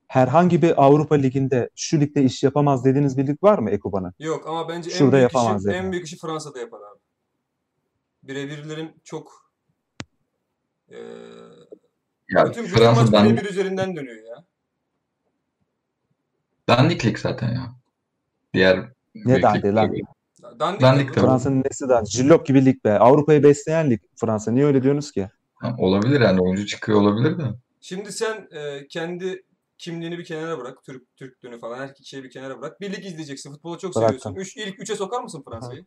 Herhangi 0.06 0.62
bir 0.62 0.84
Avrupa 0.84 1.14
Ligi'nde 1.14 1.70
şu 1.76 2.00
ligde 2.00 2.22
iş 2.22 2.42
yapamaz 2.42 2.84
dediğiniz 2.84 3.18
bir 3.18 3.26
lig 3.26 3.42
var 3.42 3.58
mı 3.58 3.70
Ekuban'ın? 3.70 4.14
Yok 4.18 4.46
ama 4.48 4.68
bence 4.68 4.90
en 4.90 4.94
Şurada 4.94 5.12
büyük 5.16 5.22
yapamaz 5.22 5.66
işi, 5.66 5.74
yani. 5.76 5.86
en 5.86 5.92
büyük 5.92 6.06
işi 6.06 6.18
Fransa'da 6.18 6.58
yapar 6.58 6.78
abi. 6.78 7.00
Birebirlerin 8.22 9.00
çok 9.04 9.52
eee 10.90 10.98
Ya 12.30 12.46
bütün 12.50 12.64
bütün 12.64 12.84
maç 12.84 13.12
birebir 13.12 13.50
üzerinden 13.50 13.96
dönüyor 13.96 14.24
ya. 14.28 14.44
dandik 16.68 17.04
lig 17.06 17.18
zaten 17.18 17.48
ya. 17.54 17.74
Diğer 18.54 18.88
büyük 19.14 19.42
dandik 19.42 19.64
lan? 19.64 19.92
Dandik, 20.60 20.80
Dandik. 20.80 21.14
Fransa'nın 21.14 21.62
nesi 21.64 21.88
daha? 21.88 22.04
Jillok 22.04 22.46
gibi 22.46 22.64
lig 22.64 22.84
be. 22.84 22.98
Avrupa'yı 22.98 23.42
besleyen 23.42 23.90
lig 23.90 24.00
Fransa. 24.16 24.50
Niye 24.52 24.66
öyle 24.66 24.82
diyorsunuz 24.82 25.12
ki? 25.12 25.30
Ha, 25.60 25.74
olabilir 25.78 26.20
yani 26.20 26.40
oyuncu 26.40 26.66
çıkıyor 26.66 27.00
olabilir 27.00 27.38
de. 27.38 27.42
Şimdi 27.80 28.12
sen 28.12 28.48
eee, 28.52 28.86
kendi 28.90 29.42
kimliğini 29.78 30.18
bir 30.18 30.24
kenara 30.24 30.58
bırak. 30.58 30.84
Türk 30.84 31.16
Türklüğünü 31.16 31.58
falan 31.60 31.78
her 31.78 31.94
şeyi 32.04 32.24
bir 32.24 32.30
kenara 32.30 32.60
bırak. 32.60 32.80
Bir 32.80 32.92
lig 32.92 33.04
izleyeceksin. 33.06 33.52
Futbolu 33.52 33.78
çok 33.78 33.96
Bıraktım. 33.96 34.18
seviyorsun. 34.20 34.60
Üç, 34.60 34.66
ilk 34.68 34.80
üçe 34.80 34.96
sokar 34.96 35.22
mısın 35.22 35.42
Fransa'yı? 35.48 35.86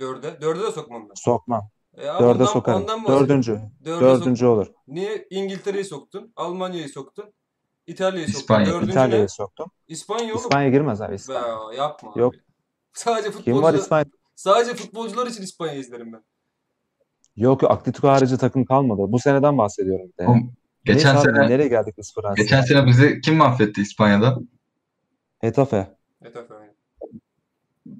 Dörde. 0.00 0.40
Dörde 0.40 0.62
de 0.62 0.72
sokmam 0.72 1.08
ben. 1.08 1.14
Sokmam. 1.14 1.68
E, 1.94 2.02
Dörde 2.02 2.22
ondan- 2.24 2.44
sokarım. 2.44 2.82
ondan. 2.82 3.06
Dördüncü. 3.06 3.60
Dörde 3.84 4.04
sok- 4.04 4.20
Dördüncü 4.20 4.46
olur. 4.46 4.66
Niye 4.88 5.26
İngiltere'yi 5.30 5.84
soktun? 5.84 6.32
Almanya'yı 6.36 6.88
soktun. 6.88 7.32
İtalya'yı 7.86 8.26
soktun. 8.26 8.40
İspanya. 8.40 8.66
Dördüncü 8.66 8.86
ne? 8.86 8.90
İtalya'yı 8.92 9.28
soktum. 9.28 9.70
İspanya 9.88 10.24
oğlum. 10.34 10.36
İspanya 10.42 10.68
girmez 10.68 11.00
abi. 11.00 11.14
İspanya. 11.14 11.42
Be, 11.70 11.76
yapma 11.76 12.12
Yok. 12.16 12.34
abi. 12.34 12.42
Sadece 12.92 13.30
Kim 13.30 13.38
var 13.38 13.44
futbolcular, 13.44 13.74
İspanya? 13.74 14.04
sadece 14.36 14.74
futbolcular 14.74 15.26
için 15.26 15.42
İspanya 15.42 15.74
izlerim 15.74 16.12
ben. 16.12 16.24
Yok 17.36 17.62
yok 17.62 17.70
Atletico 17.70 18.08
harici 18.08 18.36
takım 18.36 18.64
kalmadı. 18.64 19.02
Bu 19.12 19.18
seneden 19.18 19.58
bahsediyorum 19.58 20.06
bir 20.12 20.24
de. 20.24 20.28
Oğlum, 20.28 20.52
Geçen 20.84 21.14
Neyse 21.14 21.28
abi, 21.30 21.36
sene 21.36 21.48
nereye 21.50 21.68
geldik 21.68 21.94
biz 21.98 22.14
Fransa'ya? 22.14 22.34
geçen 22.34 22.60
sene 22.60 22.86
bizi 22.86 23.20
kim 23.20 23.36
mahvetti 23.36 23.80
İspanya'da? 23.80 24.38
Hetafe. 25.38 25.96
Etafe 26.24 26.54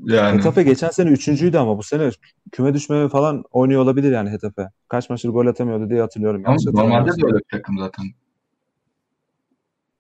yani. 0.05 0.39
Hetafe 0.39 0.63
geçen 0.63 0.91
sene 0.91 1.11
üçüncüydü 1.11 1.59
ama 1.59 1.79
bu 1.79 1.83
sene 1.83 2.11
küme 2.53 2.75
düşmeye 2.75 3.09
falan 3.09 3.45
oynuyor 3.51 3.83
olabilir 3.83 4.13
yani 4.13 4.31
Hetafe. 4.31 4.69
Kaç 4.89 5.11
maçtır 5.11 5.29
gol 5.29 5.47
atamıyordu 5.47 5.91
diye 5.91 6.01
hatırlıyorum. 6.01 6.43
ama 6.47 6.57
normalde 6.73 7.11
de 7.11 7.27
öyle 7.27 7.39
bir 7.39 7.45
takım 7.51 7.79
zaten. 7.79 8.05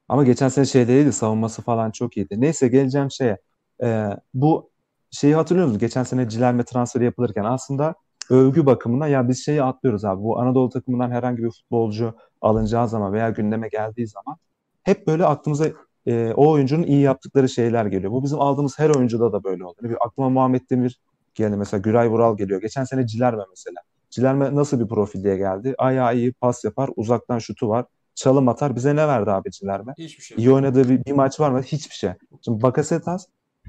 Ama 0.08 0.24
geçen 0.24 0.48
sene 0.48 0.64
şey 0.64 0.88
değildi. 0.88 1.12
Savunması 1.12 1.62
falan 1.62 1.90
çok 1.90 2.16
iyiydi. 2.16 2.40
Neyse 2.40 2.68
geleceğim 2.68 3.10
şeye. 3.10 3.38
Ee, 3.82 4.08
bu 4.34 4.70
şeyi 5.10 5.34
hatırlıyor 5.34 5.66
musunuz? 5.66 5.80
Geçen 5.80 6.02
sene 6.02 6.28
Cilerme 6.28 6.64
transferi 6.64 7.04
yapılırken 7.04 7.44
aslında 7.44 7.94
övgü 8.30 8.66
bakımından 8.66 9.06
ya 9.06 9.28
biz 9.28 9.44
şeyi 9.44 9.62
atlıyoruz 9.62 10.04
abi. 10.04 10.22
Bu 10.22 10.40
Anadolu 10.40 10.68
takımından 10.68 11.10
herhangi 11.10 11.42
bir 11.42 11.50
futbolcu 11.50 12.14
alınacağı 12.40 12.88
zaman 12.88 13.12
veya 13.12 13.30
gündeme 13.30 13.68
geldiği 13.68 14.06
zaman 14.06 14.36
hep 14.82 15.06
böyle 15.06 15.26
aklımıza 15.26 15.66
e, 16.06 16.32
o 16.32 16.50
oyuncunun 16.50 16.82
iyi 16.82 17.00
yaptıkları 17.00 17.48
şeyler 17.48 17.86
geliyor. 17.86 18.12
Bu 18.12 18.22
bizim 18.22 18.40
aldığımız 18.40 18.78
her 18.78 18.90
oyuncuda 18.90 19.32
da 19.32 19.44
böyle 19.44 19.64
oldu. 19.64 19.76
Bir 19.82 19.96
aklıma 20.06 20.30
Muhammed 20.30 20.70
Demir 20.70 21.00
geldi 21.34 21.56
mesela 21.56 21.80
Güray 21.80 22.08
Vural 22.08 22.36
geliyor. 22.36 22.60
Geçen 22.60 22.84
sene 22.84 23.06
Cilerme 23.06 23.42
mesela. 23.50 23.76
Cilerme 24.10 24.54
nasıl 24.54 24.80
bir 24.80 24.88
profil 24.88 25.24
diye 25.24 25.36
geldi? 25.36 25.74
Ayağı 25.78 26.16
iyi, 26.16 26.32
pas 26.32 26.64
yapar, 26.64 26.90
uzaktan 26.96 27.38
şutu 27.38 27.68
var, 27.68 27.86
çalım 28.14 28.48
atar. 28.48 28.76
Bize 28.76 28.96
ne 28.96 29.08
verdi 29.08 29.30
abi 29.30 29.50
Cilerme? 29.50 29.94
Hiçbir 29.98 30.22
şey. 30.22 30.36
İyi 30.36 30.52
oynadığı 30.52 30.88
bir, 30.88 31.04
bir 31.04 31.12
maç 31.12 31.40
var 31.40 31.50
mı? 31.50 31.62
Hiçbir 31.62 31.94
şey. 31.94 32.10
Şimdi 32.44 32.62
Bakasetas 32.62 33.26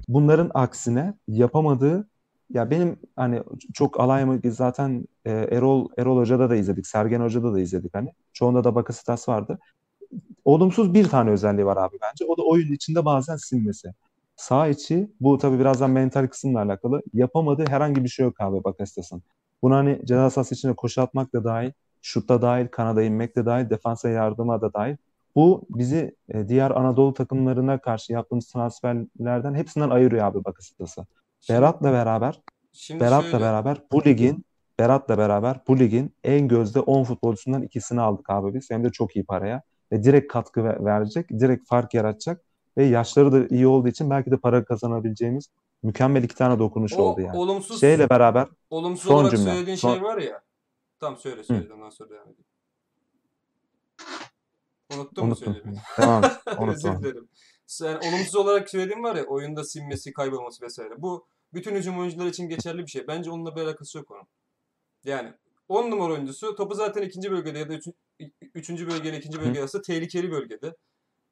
bunların 0.08 0.52
aksine 0.54 1.14
yapamadığı 1.28 2.08
ya 2.50 2.70
benim 2.72 3.00
hani 3.16 3.44
çok 3.74 4.00
alay 4.00 4.26
mı 4.26 4.40
zaten 4.46 5.08
e, 5.26 5.32
Erol 5.32 5.90
Erol 5.98 6.18
Hoca'da 6.18 6.50
da 6.50 6.56
izledik. 6.56 6.88
Sergen 6.88 7.22
Hoca'da 7.22 7.54
da 7.54 7.60
izledik 7.60 7.94
hani. 7.94 8.14
Çoğunda 8.34 8.64
da 8.64 8.76
Bakasetas 8.76 9.30
vardı. 9.30 9.60
Olumsuz 10.46 10.94
bir 10.94 11.10
tane 11.10 11.30
özelliği 11.32 11.66
var 11.66 11.78
abi 11.78 11.98
bence. 12.02 12.26
O 12.26 12.38
da 12.38 12.44
oyun 12.44 12.74
içinde 12.74 13.06
bazen 13.06 13.36
sinmesi. 13.36 13.94
Sağ 14.36 14.68
içi 14.68 15.12
bu 15.22 15.38
tabii 15.38 15.60
birazdan 15.60 15.92
mental 15.92 16.28
kısımla 16.28 16.62
alakalı. 16.62 17.02
Yapamadığı 17.14 17.66
herhangi 17.70 18.04
bir 18.04 18.10
şey 18.10 18.26
yok 18.26 18.42
abi 18.42 18.64
Bakasetas'ın. 18.64 19.24
Bunu 19.62 19.76
hani 19.76 20.00
ceza 20.06 20.30
sahası 20.30 20.56
içinde 20.56 20.74
koşu 20.74 21.02
atmak 21.02 21.34
da 21.34 21.44
dahil, 21.44 21.72
şutta 22.02 22.42
dahil, 22.42 22.68
kanada 22.68 23.04
inmek 23.04 23.36
de 23.36 23.46
dahil, 23.46 23.70
defansa 23.70 24.10
yardıma 24.10 24.62
da 24.62 24.74
dahil. 24.74 24.96
Bu 25.36 25.66
bizi 25.70 26.16
e, 26.30 26.48
diğer 26.48 26.72
Anadolu 26.72 27.14
takımlarına 27.14 27.78
karşı 27.82 28.14
yaptığımız 28.14 28.48
transferlerden 28.48 29.54
hepsinden 29.56 29.90
ayırıyor 29.90 30.26
abi 30.26 30.46
Bakasetas'ı. 31.50 31.62
Berat'la 31.62 31.92
beraber 31.94 32.42
Şimdi 32.72 33.00
Berat'la 33.00 33.22
şöyle, 33.30 33.40
beraber 33.44 33.78
bu 33.92 34.06
ligin 34.06 34.46
Berat'la 34.80 35.18
beraber 35.18 35.60
bu 35.68 35.80
ligin 35.80 36.16
en 36.24 36.48
gözde 36.48 36.80
10 36.80 37.04
futbolcusundan 37.04 37.62
ikisini 37.62 38.02
aldık 38.02 38.30
abi 38.30 38.54
biz. 38.54 38.70
Hem 38.72 38.84
de 38.84 38.90
çok 38.92 39.16
iyi 39.16 39.26
paraya. 39.26 39.62
Ve 39.92 40.04
direkt 40.04 40.34
katkı 40.34 40.64
ve- 40.64 40.86
verecek, 40.86 41.30
direkt 41.30 41.68
fark 41.68 41.94
yaratacak. 41.94 42.42
Ve 42.78 42.86
yaşları 42.86 43.32
da 43.32 43.56
iyi 43.56 43.68
olduğu 43.68 43.88
için 43.88 44.10
belki 44.10 44.32
de 44.32 44.38
para 44.38 44.66
kazanabileceğimiz 44.66 45.50
mükemmel 45.84 46.24
iki 46.24 46.36
tane 46.36 46.60
dokunuş 46.60 46.94
o 46.94 47.02
oldu 47.02 47.22
yani. 47.22 47.38
olumsuz 47.38 47.80
Şeyle 47.80 48.10
beraber 48.10 48.48
olumsuz 48.70 49.04
son 49.08 49.16
olarak 49.16 49.32
cümle. 49.32 49.52
söylediğin 49.52 49.78
Son- 49.78 49.94
şey 49.94 50.04
var 50.04 50.18
ya. 50.18 50.42
Tam 51.00 51.18
söyle 51.18 51.44
söyle 51.44 51.74
ondan 51.74 51.90
sonra 51.90 52.10
devam 52.10 52.24
edeyim. 52.24 52.44
Unuttun 54.96 55.26
mu 55.26 55.32
unuttum. 55.32 55.54
söylediğimi? 55.54 55.82
Tamam, 55.96 56.24
Özür 56.48 56.90
unuttum. 56.90 57.04
dilerim. 57.04 57.28
Sen 57.68 57.96
olumsuz 57.96 58.36
olarak 58.36 58.70
söylediğin 58.70 59.04
var 59.04 59.16
ya 59.16 59.24
oyunda 59.24 59.64
sinmesi, 59.64 60.14
kaybolması 60.14 60.66
vesaire. 60.66 61.02
Bu 61.02 61.26
bütün 61.54 61.76
hücum 61.76 62.00
oyuncuları 62.00 62.30
için 62.30 62.50
geçerli 62.50 62.82
bir 62.82 62.88
şey. 62.92 63.08
Bence 63.08 63.32
onunla 63.32 63.56
bir 63.56 63.62
alakası 63.62 63.98
yok 63.98 64.12
onun. 64.12 64.28
Yani 65.06 65.34
10 65.70 65.92
numara 65.92 66.14
oyuncusu 66.14 66.56
topu 66.56 66.76
zaten 66.76 67.02
ikinci 67.02 67.32
bölgede 67.32 67.60
ya 67.60 67.70
da 67.70 67.74
üçü- 67.74 67.94
üçüncü 68.54 68.88
bölgeyle 68.88 69.18
ikinci 69.18 69.42
bölge 69.42 69.60
arası 69.60 69.82
tehlikeli 69.82 70.32
bölgede. 70.32 70.76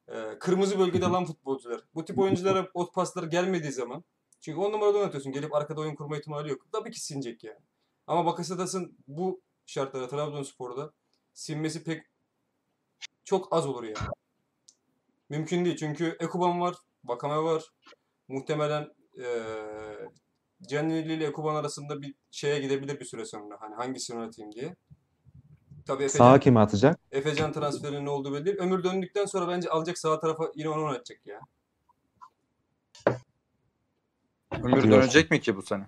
Ee, 0.08 0.38
kırmızı 0.40 0.78
bölgede 0.78 1.06
alan 1.06 1.24
futbolcular. 1.24 1.80
Bu 1.94 2.04
tip 2.04 2.18
oyunculara 2.18 2.68
o 2.74 2.92
paslar 2.92 3.22
gelmediği 3.24 3.72
zaman 3.72 4.04
çünkü 4.40 4.60
10 4.60 4.72
numaradan 4.72 5.00
atıyorsun. 5.06 5.32
Gelip 5.32 5.54
arkada 5.54 5.80
oyun 5.80 5.94
kurma 5.94 6.16
ihtimali 6.18 6.50
yok. 6.50 6.66
Tabii 6.72 6.90
ki 6.90 7.00
sinecek 7.00 7.44
yani. 7.44 7.60
Ama 8.06 8.26
Bakasetas'ın 8.26 8.96
bu 9.08 9.40
şartlarda 9.66 10.08
Trabzonspor'da 10.08 10.92
sinmesi 11.34 11.84
pek 11.84 12.02
çok 13.24 13.52
az 13.52 13.66
olur 13.66 13.82
yani. 13.82 14.08
Mümkün 15.28 15.64
değil. 15.64 15.76
Çünkü 15.76 16.16
Ekuban 16.20 16.60
var, 16.60 16.76
Vakame 17.04 17.36
var. 17.36 17.64
Muhtemelen 18.28 18.94
eee 19.14 20.08
Giannini 20.68 21.12
ile 21.12 21.26
Ekuban 21.26 21.54
arasında 21.54 22.02
bir 22.02 22.14
şeye 22.30 22.60
gidebilir 22.60 23.00
bir 23.00 23.04
süre 23.04 23.24
sonra. 23.24 23.56
Hani 23.60 23.74
hangisini 23.74 24.18
oynatayım 24.18 24.52
diye. 24.52 24.76
Tabii 25.86 26.04
Efecan, 26.04 26.32
Sağa 26.32 26.40
kimi 26.40 26.60
atacak? 26.60 26.98
Efecan 27.12 27.52
transferinin 27.52 28.04
ne 28.06 28.10
olduğu 28.10 28.32
belli 28.34 28.44
değil. 28.44 28.56
Ömür 28.58 28.84
döndükten 28.84 29.24
sonra 29.26 29.48
bence 29.48 29.70
alacak 29.70 29.98
sağ 29.98 30.20
tarafa 30.20 30.50
yine 30.54 30.68
onu 30.68 30.84
oynatacak 30.84 31.26
ya. 31.26 31.40
Ömür 34.52 34.72
Diyorsun. 34.82 34.90
dönecek 34.92 35.30
mi 35.30 35.40
ki 35.40 35.56
bu 35.56 35.62
sene? 35.62 35.86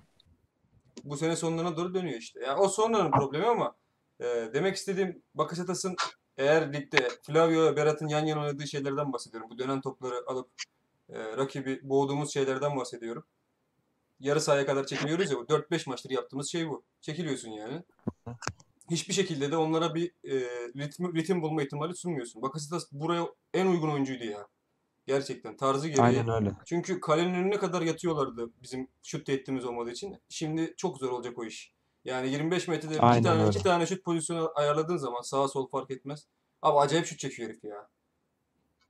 Bu 1.04 1.16
sene 1.16 1.36
sonlarına 1.36 1.76
doğru 1.76 1.94
dönüyor 1.94 2.18
işte. 2.18 2.40
Ya 2.40 2.58
o 2.58 2.68
sonranın 2.68 3.10
problemi 3.10 3.46
ama 3.46 3.74
e, 4.20 4.24
demek 4.54 4.76
istediğim 4.76 5.22
Bakasetas'ın 5.34 5.96
eğer 6.38 6.72
ligde 6.72 7.08
Flavio 7.22 7.64
ve 7.64 7.76
Berat'ın 7.76 8.08
yan 8.08 8.26
yana 8.26 8.40
oynadığı 8.40 8.66
şeylerden 8.66 9.12
bahsediyorum. 9.12 9.50
Bu 9.50 9.58
dönen 9.58 9.80
topları 9.80 10.14
alıp 10.26 10.50
e, 11.14 11.36
rakibi 11.36 11.80
boğduğumuz 11.82 12.32
şeylerden 12.32 12.76
bahsediyorum. 12.76 13.24
Yarı 14.20 14.40
sahaya 14.40 14.66
kadar 14.66 14.86
çekiliyoruz 14.86 15.30
ya. 15.30 15.36
bu 15.36 15.42
4-5 15.42 15.88
maçtır 15.88 16.10
yaptığımız 16.10 16.50
şey 16.52 16.68
bu. 16.68 16.84
Çekiliyorsun 17.00 17.50
yani. 17.50 17.82
Hiçbir 18.90 19.14
şekilde 19.14 19.52
de 19.52 19.56
onlara 19.56 19.94
bir 19.94 20.08
e, 20.24 20.34
ritim, 20.76 21.14
ritim 21.14 21.42
bulma 21.42 21.62
ihtimali 21.62 21.96
sunmuyorsun. 21.96 22.42
Bakasetas 22.42 22.92
buraya 22.92 23.26
en 23.54 23.66
uygun 23.66 23.90
oyuncuydu 23.90 24.24
ya. 24.24 24.46
Gerçekten 25.06 25.56
tarzı 25.56 25.88
gereği. 25.88 26.02
Aynen 26.02 26.28
öyle. 26.28 26.52
Çünkü 26.66 27.00
kalenin 27.00 27.34
önüne 27.34 27.58
kadar 27.58 27.82
yatıyorlardı 27.82 28.50
bizim 28.62 28.88
şut 29.02 29.26
tehditimiz 29.26 29.64
olmadığı 29.64 29.90
için. 29.90 30.16
Şimdi 30.28 30.74
çok 30.76 30.98
zor 30.98 31.10
olacak 31.10 31.38
o 31.38 31.44
iş. 31.44 31.74
Yani 32.04 32.28
25 32.28 32.68
metrede 32.68 33.00
Aynen 33.00 33.18
iki 33.18 33.24
tane, 33.24 33.40
öyle. 33.40 33.50
iki 33.50 33.62
tane 33.62 33.86
şut 33.86 34.04
pozisyonu 34.04 34.52
ayarladığın 34.54 34.96
zaman 34.96 35.20
sağa 35.22 35.48
sol 35.48 35.68
fark 35.68 35.90
etmez. 35.90 36.26
Abi 36.62 36.78
acayip 36.78 37.06
şut 37.06 37.18
çekiyor 37.18 37.48
herif 37.48 37.64
ya. 37.64 37.88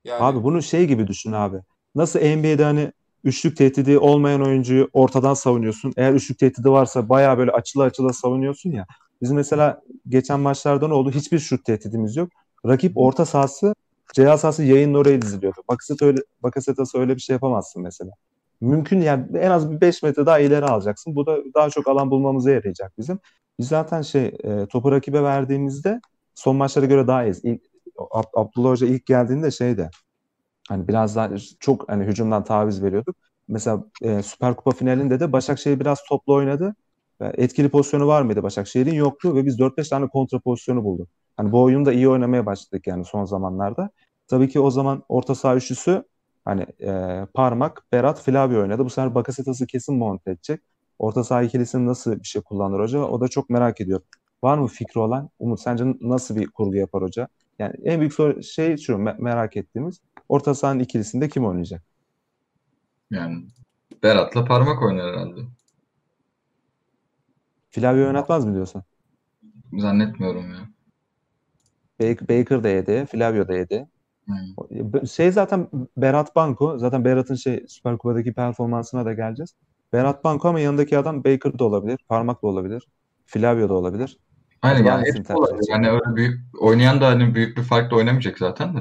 Yani 0.04 0.22
Abi 0.22 0.42
bunu 0.42 0.62
şey 0.62 0.86
gibi 0.86 1.06
düşün 1.06 1.32
abi. 1.32 1.62
Nasıl 1.94 2.20
NBA'de 2.20 2.64
hani 2.64 2.92
üçlük 3.24 3.56
tehdidi 3.56 3.98
olmayan 3.98 4.42
oyuncuyu 4.46 4.88
ortadan 4.92 5.34
savunuyorsun. 5.34 5.92
Eğer 5.96 6.12
üçlük 6.12 6.38
tehdidi 6.38 6.70
varsa 6.70 7.08
bayağı 7.08 7.38
böyle 7.38 7.50
açılı 7.50 7.82
açılı 7.84 8.14
savunuyorsun 8.14 8.70
ya. 8.70 8.86
Biz 9.22 9.30
mesela 9.30 9.80
geçen 10.08 10.40
maçlarda 10.40 10.88
ne 10.88 10.94
oldu? 10.94 11.10
Hiçbir 11.10 11.38
şut 11.38 11.64
tehdidimiz 11.64 12.16
yok. 12.16 12.28
Rakip 12.66 12.92
orta 12.98 13.24
sahası 13.26 13.74
ceza 14.14 14.38
sahası 14.38 14.62
yayının 14.64 14.94
oraya 14.94 15.22
diziliyordu. 15.22 15.60
Bakasetas 15.68 16.02
öyle, 16.06 16.18
Bakasetas'a 16.42 16.98
öyle 16.98 17.14
bir 17.16 17.20
şey 17.20 17.34
yapamazsın 17.34 17.82
mesela. 17.82 18.10
Mümkün 18.60 19.00
yani 19.00 19.38
en 19.38 19.50
az 19.50 19.70
bir 19.70 19.80
5 19.80 20.02
metre 20.02 20.26
daha 20.26 20.38
ileri 20.38 20.64
alacaksın. 20.66 21.16
Bu 21.16 21.26
da 21.26 21.38
daha 21.54 21.70
çok 21.70 21.88
alan 21.88 22.10
bulmamıza 22.10 22.50
yarayacak 22.50 22.92
bizim. 22.98 23.18
Biz 23.58 23.68
zaten 23.68 24.02
şey 24.02 24.26
e, 24.44 24.66
topu 24.66 24.92
rakibe 24.92 25.22
verdiğimizde 25.22 26.00
son 26.34 26.56
maçlara 26.56 26.86
göre 26.86 27.06
daha 27.06 27.24
iyiyiz. 27.24 27.40
İlk, 27.44 27.62
Ab- 27.96 28.40
Abdullah 28.40 28.70
Hoca 28.70 28.86
ilk 28.86 29.06
geldiğinde 29.06 29.50
şeyde 29.50 29.90
hani 30.68 30.88
biraz 30.88 31.16
daha 31.16 31.30
çok 31.60 31.88
hani 31.88 32.04
hücumdan 32.04 32.44
taviz 32.44 32.82
veriyorduk. 32.82 33.16
Mesela 33.48 33.84
e, 34.02 34.22
Süper 34.22 34.56
Kupa 34.56 34.70
finalinde 34.70 35.20
de 35.20 35.32
Başakşehir 35.32 35.80
biraz 35.80 35.98
toplu 36.08 36.34
oynadı. 36.34 36.74
Ve 37.20 37.32
etkili 37.36 37.68
pozisyonu 37.68 38.06
var 38.06 38.22
mıydı 38.22 38.42
Başakşehir'in? 38.42 38.94
Yoktu 38.94 39.36
ve 39.36 39.46
biz 39.46 39.58
4-5 39.58 39.88
tane 39.88 40.08
kontra 40.08 40.38
pozisyonu 40.38 40.84
bulduk. 40.84 41.08
Hani 41.36 41.52
bu 41.52 41.62
oyunda 41.62 41.92
iyi 41.92 42.08
oynamaya 42.08 42.46
başladık 42.46 42.86
yani 42.86 43.04
son 43.04 43.24
zamanlarda. 43.24 43.90
Tabii 44.28 44.48
ki 44.48 44.60
o 44.60 44.70
zaman 44.70 45.02
orta 45.08 45.34
saha 45.34 45.56
üçlüsü 45.56 46.04
hani 46.44 46.66
e, 46.82 47.26
Parmak, 47.34 47.82
Berat, 47.92 48.20
Flavio 48.22 48.60
oynadı. 48.60 48.84
Bu 48.84 48.90
sefer 48.90 49.14
Bakasetas'ı 49.14 49.66
kesin 49.66 49.96
monte 49.96 50.30
edecek. 50.30 50.60
Orta 50.98 51.24
saha 51.24 51.42
ikilisini 51.42 51.86
nasıl 51.86 52.18
bir 52.20 52.24
şey 52.24 52.42
kullanır 52.42 52.80
hoca? 52.80 52.98
O 52.98 53.20
da 53.20 53.28
çok 53.28 53.50
merak 53.50 53.80
ediyor. 53.80 54.00
Var 54.42 54.58
mı 54.58 54.66
fikri 54.66 55.00
olan? 55.00 55.30
Umut 55.38 55.60
sence 55.60 55.84
nasıl 56.00 56.36
bir 56.36 56.46
kurgu 56.46 56.76
yapar 56.76 57.02
hoca? 57.02 57.28
Yani 57.58 57.74
en 57.84 58.00
büyük 58.00 58.14
soru, 58.14 58.42
şey 58.42 58.76
şu 58.76 58.92
me- 58.92 59.22
merak 59.22 59.56
ettiğimiz 59.56 60.00
orta 60.28 60.54
sahanın 60.54 60.80
ikilisinde 60.80 61.28
kim 61.28 61.46
oynayacak? 61.46 61.82
Yani 63.10 63.46
Berat'la 64.02 64.44
parmak 64.44 64.82
oynar 64.82 65.12
herhalde. 65.12 65.40
Flavio 67.70 68.06
oynatmaz 68.06 68.44
mı 68.44 68.54
diyorsun? 68.54 68.82
Zannetmiyorum 69.78 70.50
ya. 70.50 70.68
Baker, 72.00 72.64
da 72.64 72.68
yedi, 72.68 73.06
Flavio 73.06 73.48
da 73.48 73.54
yedi. 73.54 73.88
Hmm. 74.24 75.06
Şey 75.06 75.32
zaten 75.32 75.68
Berat 75.96 76.36
Banko. 76.36 76.78
Zaten 76.78 77.04
Berat'ın 77.04 77.34
şey 77.34 77.64
Süper 77.68 77.98
Kupa'daki 77.98 78.32
performansına 78.32 79.04
da 79.04 79.12
geleceğiz. 79.12 79.54
Berat 79.92 80.24
Banko 80.24 80.48
ama 80.48 80.60
yanındaki 80.60 80.98
adam 80.98 81.24
Baker 81.24 81.58
da 81.58 81.64
olabilir. 81.64 81.98
Parmak 82.08 82.42
da 82.42 82.46
olabilir. 82.46 82.88
Flavio 83.26 83.68
da 83.68 83.74
olabilir. 83.74 84.18
Aynen 84.62 84.84
yani 84.84 85.04
tercih 85.04 85.36
olabilir. 85.36 85.66
Yani 85.68 85.90
öyle 85.90 86.16
büyük 86.16 86.40
oynayan 86.60 87.00
da 87.00 87.06
hani 87.06 87.34
büyük 87.34 87.56
bir 87.56 87.62
farkla 87.62 87.96
oynamayacak 87.96 88.38
zaten 88.38 88.76
de. 88.76 88.80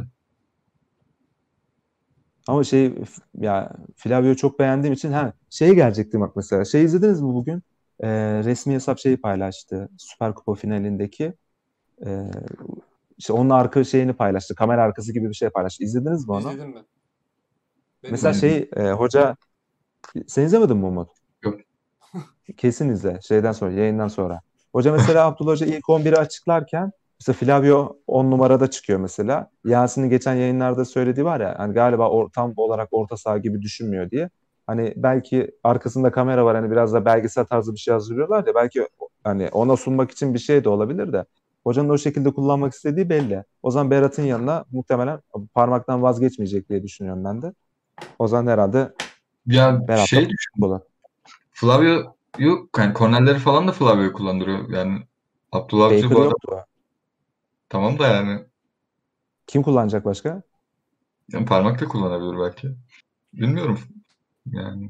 Ama 2.48 2.64
şey 2.64 2.96
ya 3.40 3.72
Flavio'yu 3.96 4.36
çok 4.36 4.60
beğendiğim 4.60 4.94
için 4.94 5.12
ha 5.12 5.34
şey 5.50 5.76
gelecekti 5.76 6.20
bak 6.20 6.36
mesela. 6.36 6.66
Şey 6.66 6.84
izlediniz 6.84 7.22
mi 7.22 7.34
bugün? 7.34 7.64
Ee, 8.00 8.10
resmi 8.44 8.74
hesap 8.74 9.00
şeyi 9.00 9.18
paylaştı. 9.18 9.90
Süper 9.98 10.36
Kupa 10.36 10.54
finalindeki. 10.54 11.34
Ee, 12.06 12.32
işte 13.18 13.34
onun 13.34 13.50
arka 13.50 13.84
şeyini 13.84 14.14
paylaştı. 14.14 14.56
Kamera 14.56 14.84
arkası 14.84 15.14
gibi 15.14 15.30
bir 15.30 15.34
şey 15.34 15.50
paylaştı. 15.50 15.84
İzlediniz 15.84 16.28
mi 16.28 16.32
onu? 16.32 16.40
izledim 16.40 16.76
ben. 16.76 16.84
Benim 18.04 18.12
Mesela 18.12 18.34
şey 18.34 18.70
e, 18.76 18.92
hoca 18.92 19.36
sen 20.28 20.46
izlemedin 20.46 20.78
mi 20.78 20.86
Umut? 20.86 21.10
Yok. 21.44 21.60
Kesin 22.58 22.90
izle 22.90 23.20
şeyden 23.22 23.52
sonra 23.52 23.72
yayından 23.72 24.08
sonra. 24.08 24.42
Hoca 24.72 24.92
mesela 24.92 25.26
Abdullah 25.28 25.52
Hoca 25.52 25.66
ilk 25.66 25.84
11'i 25.86 26.16
açıklarken 26.16 26.92
mesela 27.28 27.60
Flavio 27.60 27.98
10 28.08 28.32
numarada 28.32 28.70
çıkıyor 28.70 29.00
mesela. 29.00 29.50
Yasin'in 29.66 30.10
geçen 30.10 30.34
yayınlarda 30.34 30.86
söylediği 30.86 31.26
var 31.26 31.40
ya 31.40 31.56
hani 31.58 31.74
galiba 31.74 32.10
or, 32.10 32.30
tam 32.30 32.54
olarak 32.58 32.88
orta 32.92 33.18
saha 33.18 33.38
gibi 33.38 33.62
düşünmüyor 33.62 34.12
diye. 34.12 34.30
Hani 34.68 34.94
belki 34.96 35.52
arkasında 35.64 36.12
kamera 36.12 36.46
var 36.46 36.56
hani 36.56 36.72
biraz 36.72 36.94
da 36.94 37.06
belgesel 37.06 37.46
tarzı 37.46 37.74
bir 37.74 37.80
şey 37.80 37.94
hazırlıyorlar 37.94 38.48
ya 38.48 38.56
belki 38.56 38.88
hani 39.24 39.50
ona 39.52 39.78
sunmak 39.78 40.12
için 40.12 40.34
bir 40.34 40.40
şey 40.40 40.64
de 40.64 40.70
olabilir 40.70 41.14
de 41.14 41.26
hocanın 41.64 41.90
o 41.90 41.98
şekilde 41.98 42.34
kullanmak 42.34 42.74
istediği 42.74 43.10
belli. 43.10 43.44
O 43.64 43.72
zaman 43.72 43.92
Berat'ın 43.92 44.24
yanına 44.24 44.66
muhtemelen 44.72 45.20
parmaktan 45.54 46.02
vazgeçmeyecek 46.02 46.70
diye 46.70 46.84
düşünüyorum 46.84 47.24
ben 47.26 47.42
de. 47.42 47.54
O 48.20 48.28
zaman 48.28 48.52
herhalde 48.52 48.94
Ya 49.46 49.88
Berat'la 49.88 50.06
şey 50.06 50.30
düşün. 50.30 50.62
olur. 50.62 50.80
Flavio'yu 51.52 52.70
yani 52.78 52.94
kornerleri 52.94 53.40
falan 53.40 53.68
da 53.68 53.72
Flavio 53.72 54.14
kullandırıyor. 54.14 54.70
Yani 54.70 55.00
Abdullah 55.52 55.86
Avcı 55.86 56.12
bu 56.12 56.20
yoktu. 56.20 56.66
Tamam 57.74 58.00
da 58.00 58.08
yani, 58.08 58.46
Kim 59.48 59.64
kullanacak 59.64 60.06
başka? 60.06 60.42
yani 61.32 61.46
parmak 61.46 61.82
da 61.82 61.88
kullanabilir 61.88 62.40
belki. 62.40 62.70
Bilmiyorum. 63.34 63.80
Yani 64.52 64.90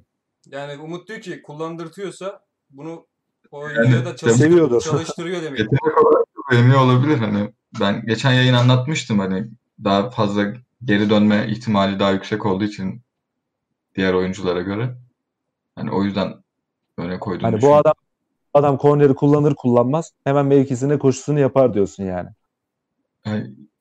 Yani 0.51 0.81
Umut 0.81 1.07
diyor 1.07 1.21
ki 1.21 1.41
kullandırtıyorsa 1.41 2.39
bunu 2.69 3.05
o 3.51 3.61
da 3.61 3.69
Yani 3.69 4.13
seviyordur. 4.15 4.81
çalıştırıyor 4.81 5.41
demek. 5.43 5.59
yetenek 5.59 6.05
olarak 6.05 6.27
da 6.27 6.51
beğeniyor 6.51 6.79
olabilir. 6.79 7.17
Hani 7.17 7.53
ben 7.79 8.05
geçen 8.05 8.31
yayın 8.31 8.53
anlatmıştım 8.53 9.19
hani 9.19 9.47
daha 9.83 10.09
fazla 10.09 10.53
geri 10.85 11.09
dönme 11.09 11.47
ihtimali 11.49 11.99
daha 11.99 12.11
yüksek 12.11 12.45
olduğu 12.45 12.63
için 12.63 13.01
diğer 13.95 14.13
oyunculara 14.13 14.61
göre. 14.61 14.95
Hani 15.75 15.91
o 15.91 16.03
yüzden 16.03 16.33
öne 16.97 17.19
koyduğunu 17.19 17.43
Hani 17.47 17.53
bu 17.53 17.57
düşünüyorum. 17.57 17.81
adam 17.85 17.93
adam 18.53 18.77
korneri 18.77 19.15
kullanır 19.15 19.55
kullanmaz 19.55 20.11
hemen 20.23 20.45
mevkisine 20.45 20.99
koşusunu 20.99 21.39
yapar 21.39 21.73
diyorsun 21.73 22.03
yani. 22.03 22.29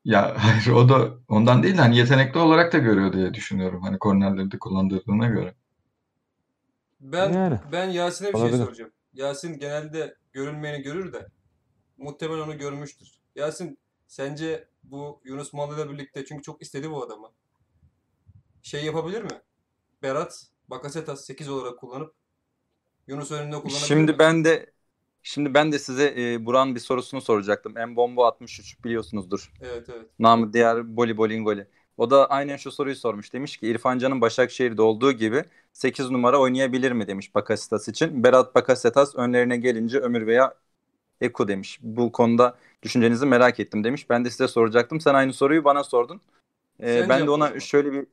Ya 0.04 0.34
hayır 0.38 0.66
o 0.76 0.88
da 0.88 1.14
ondan 1.28 1.62
değil 1.62 1.74
de 1.76 1.80
hani 1.80 1.96
yetenekli 1.96 2.38
olarak 2.40 2.72
da 2.72 2.78
görüyor 2.78 3.12
diye 3.12 3.34
düşünüyorum. 3.34 3.82
Hani 3.82 3.98
kornerleri 3.98 4.50
de 4.50 4.58
kullandırdığına 4.58 5.26
göre. 5.28 5.54
Ben 7.00 7.32
Yani. 7.32 7.60
ben 7.72 7.90
Yasin'e 7.90 8.28
bir 8.28 8.38
şey 8.38 8.42
Olabilir. 8.42 8.64
soracağım. 8.64 8.92
Yasin 9.14 9.58
genelde 9.58 10.16
görünmeyeni 10.32 10.82
görür 10.82 11.12
de 11.12 11.26
muhtemelen 11.98 12.40
onu 12.40 12.58
görmüştür. 12.58 13.08
Yasin 13.36 13.78
sence 14.06 14.68
bu 14.84 15.20
Yunus 15.24 15.52
Mallı'yla 15.52 15.90
birlikte 15.90 16.24
çünkü 16.24 16.42
çok 16.42 16.62
istedi 16.62 16.90
bu 16.90 17.04
adamı. 17.04 17.32
Şey 18.62 18.84
yapabilir 18.84 19.22
mi? 19.22 19.42
Berat 20.02 20.46
Bakasetas 20.68 21.24
8 21.24 21.48
olarak 21.48 21.78
kullanıp 21.78 22.14
Yunus 23.06 23.30
önünde 23.32 23.56
kullanabilir 23.56 23.86
Şimdi 23.86 24.12
mi? 24.12 24.18
ben 24.18 24.44
de 24.44 24.72
şimdi 25.22 25.54
ben 25.54 25.72
de 25.72 25.78
size 25.78 26.14
e, 26.18 26.46
Buran 26.46 26.74
bir 26.74 26.80
sorusunu 26.80 27.20
soracaktım. 27.20 27.74
Mbombo 27.88 28.24
63 28.24 28.84
biliyorsunuzdur. 28.84 29.52
Evet 29.62 29.88
evet. 29.88 30.06
Namı 30.18 30.52
diğer 30.52 30.96
Boli 30.96 31.16
Bolingoli. 31.16 31.66
O 31.96 32.10
da 32.10 32.26
aynen 32.26 32.56
şu 32.56 32.70
soruyu 32.70 32.96
sormuş. 32.96 33.32
Demiş 33.32 33.56
ki 33.56 33.66
İrfan 33.66 33.98
Can'ın 33.98 34.20
Başakşehir'de 34.20 34.82
olduğu 34.82 35.12
gibi 35.12 35.44
8 35.72 36.10
numara 36.10 36.38
oynayabilir 36.40 36.92
mi 36.92 37.06
demiş 37.06 37.34
Bakasetas 37.34 37.88
için. 37.88 38.24
Berat 38.24 38.54
Bakasetas 38.54 39.14
önlerine 39.14 39.56
gelince 39.56 39.98
Ömür 39.98 40.26
veya 40.26 40.54
Eko 41.20 41.48
demiş. 41.48 41.78
Bu 41.82 42.12
konuda 42.12 42.58
düşüncenizi 42.82 43.26
merak 43.26 43.60
ettim 43.60 43.84
demiş. 43.84 44.10
Ben 44.10 44.24
de 44.24 44.30
size 44.30 44.48
soracaktım. 44.48 45.00
Sen 45.00 45.14
aynı 45.14 45.32
soruyu 45.32 45.64
bana 45.64 45.84
sordun. 45.84 46.20
Ee, 46.82 47.06
ben 47.08 47.26
de 47.26 47.30
ona 47.30 47.46
zaman. 47.46 47.58
şöyle 47.58 47.92
bir 47.92 48.06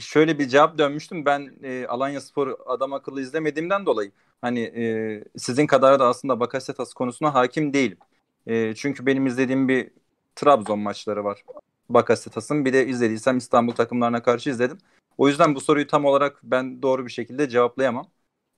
şöyle 0.00 0.38
bir 0.38 0.48
cevap 0.48 0.78
dönmüştüm. 0.78 1.24
Ben 1.24 1.52
e, 1.62 1.86
Alanya 1.86 2.20
Spor 2.20 2.56
adam 2.66 2.92
akıllı 2.92 3.20
izlemediğimden 3.20 3.86
dolayı 3.86 4.12
hani 4.42 4.60
e, 4.60 5.24
sizin 5.36 5.66
kadar 5.66 6.00
da 6.00 6.06
aslında 6.06 6.40
Bakasetas 6.40 6.94
konusuna 6.94 7.34
hakim 7.34 7.72
değilim. 7.72 7.98
E, 8.46 8.74
çünkü 8.74 9.06
benim 9.06 9.26
izlediğim 9.26 9.68
bir 9.68 9.90
Trabzon 10.36 10.78
maçları 10.78 11.24
var. 11.24 11.44
Bakasetas'ın 11.88 12.64
bir 12.64 12.72
de 12.72 12.86
izlediysem 12.86 13.38
İstanbul 13.38 13.72
takımlarına 13.72 14.22
karşı 14.22 14.50
izledim. 14.50 14.78
O 15.18 15.28
yüzden 15.28 15.54
bu 15.54 15.60
soruyu 15.60 15.86
tam 15.86 16.04
olarak 16.04 16.40
ben 16.42 16.82
doğru 16.82 17.06
bir 17.06 17.10
şekilde 17.10 17.48
cevaplayamam. 17.48 18.06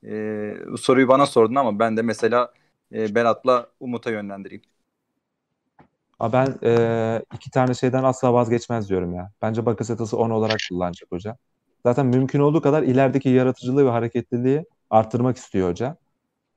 E, 0.04 0.10
bu 0.72 0.78
soruyu 0.78 1.08
bana 1.08 1.26
sordun 1.26 1.54
ama 1.54 1.78
ben 1.78 1.96
de 1.96 2.02
mesela 2.02 2.52
e, 2.92 3.14
Berat'la 3.14 3.66
Umut'a 3.80 4.10
yönlendireyim. 4.10 4.62
Ama 6.18 6.32
ben 6.32 6.58
e, 6.62 7.22
iki 7.34 7.50
tane 7.50 7.74
şeyden 7.74 8.04
asla 8.04 8.32
vazgeçmez 8.32 8.88
diyorum 8.88 9.14
ya. 9.14 9.32
Bence 9.42 9.66
Bakasetas'ı 9.66 10.16
10 10.16 10.30
olarak 10.30 10.58
kullanacak 10.68 11.12
hoca. 11.12 11.36
Zaten 11.86 12.06
mümkün 12.06 12.40
olduğu 12.40 12.62
kadar 12.62 12.82
ilerideki 12.82 13.28
yaratıcılığı 13.28 13.86
ve 13.86 13.90
hareketliliği 13.90 14.64
arttırmak 14.94 15.36
istiyor 15.36 15.70
hoca. 15.70 15.96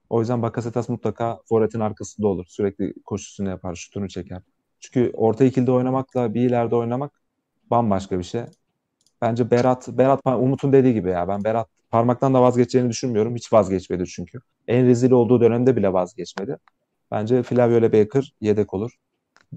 O 0.10 0.20
yüzden 0.20 0.42
Bakasetas 0.42 0.90
mutlaka 0.90 1.40
forvetin 1.50 1.80
arkasında 1.80 2.28
olur. 2.28 2.46
Sürekli 2.50 2.94
koşusunu 3.06 3.50
yapar, 3.50 3.76
şutunu 3.76 4.10
çeker. 4.10 4.42
Çünkü 4.80 5.12
orta 5.16 5.44
ikilde 5.44 5.72
oynamakla 5.72 6.34
bir 6.34 6.42
ileride 6.42 6.76
oynamak 6.76 7.22
bambaşka 7.72 8.20
bir 8.20 8.24
şey. 8.24 8.42
Bence 9.22 9.52
Berat, 9.52 9.88
Berat 9.88 10.22
Umut'un 10.26 10.74
dediği 10.74 10.94
gibi 10.94 11.10
ya 11.10 11.28
ben 11.28 11.44
Berat 11.44 11.68
parmaktan 11.92 12.34
da 12.34 12.42
vazgeçeceğini 12.42 12.90
düşünmüyorum. 12.90 13.36
Hiç 13.36 13.54
vazgeçmedi 13.54 14.06
çünkü. 14.06 14.40
En 14.68 14.86
rezil 14.86 15.12
olduğu 15.12 15.42
dönemde 15.42 15.76
bile 15.76 15.94
vazgeçmedi. 15.94 16.58
Bence 17.12 17.44
Flavio 17.44 17.78
ile 17.78 17.94
Baker 17.94 18.34
yedek 18.42 18.74
olur. 18.74 18.92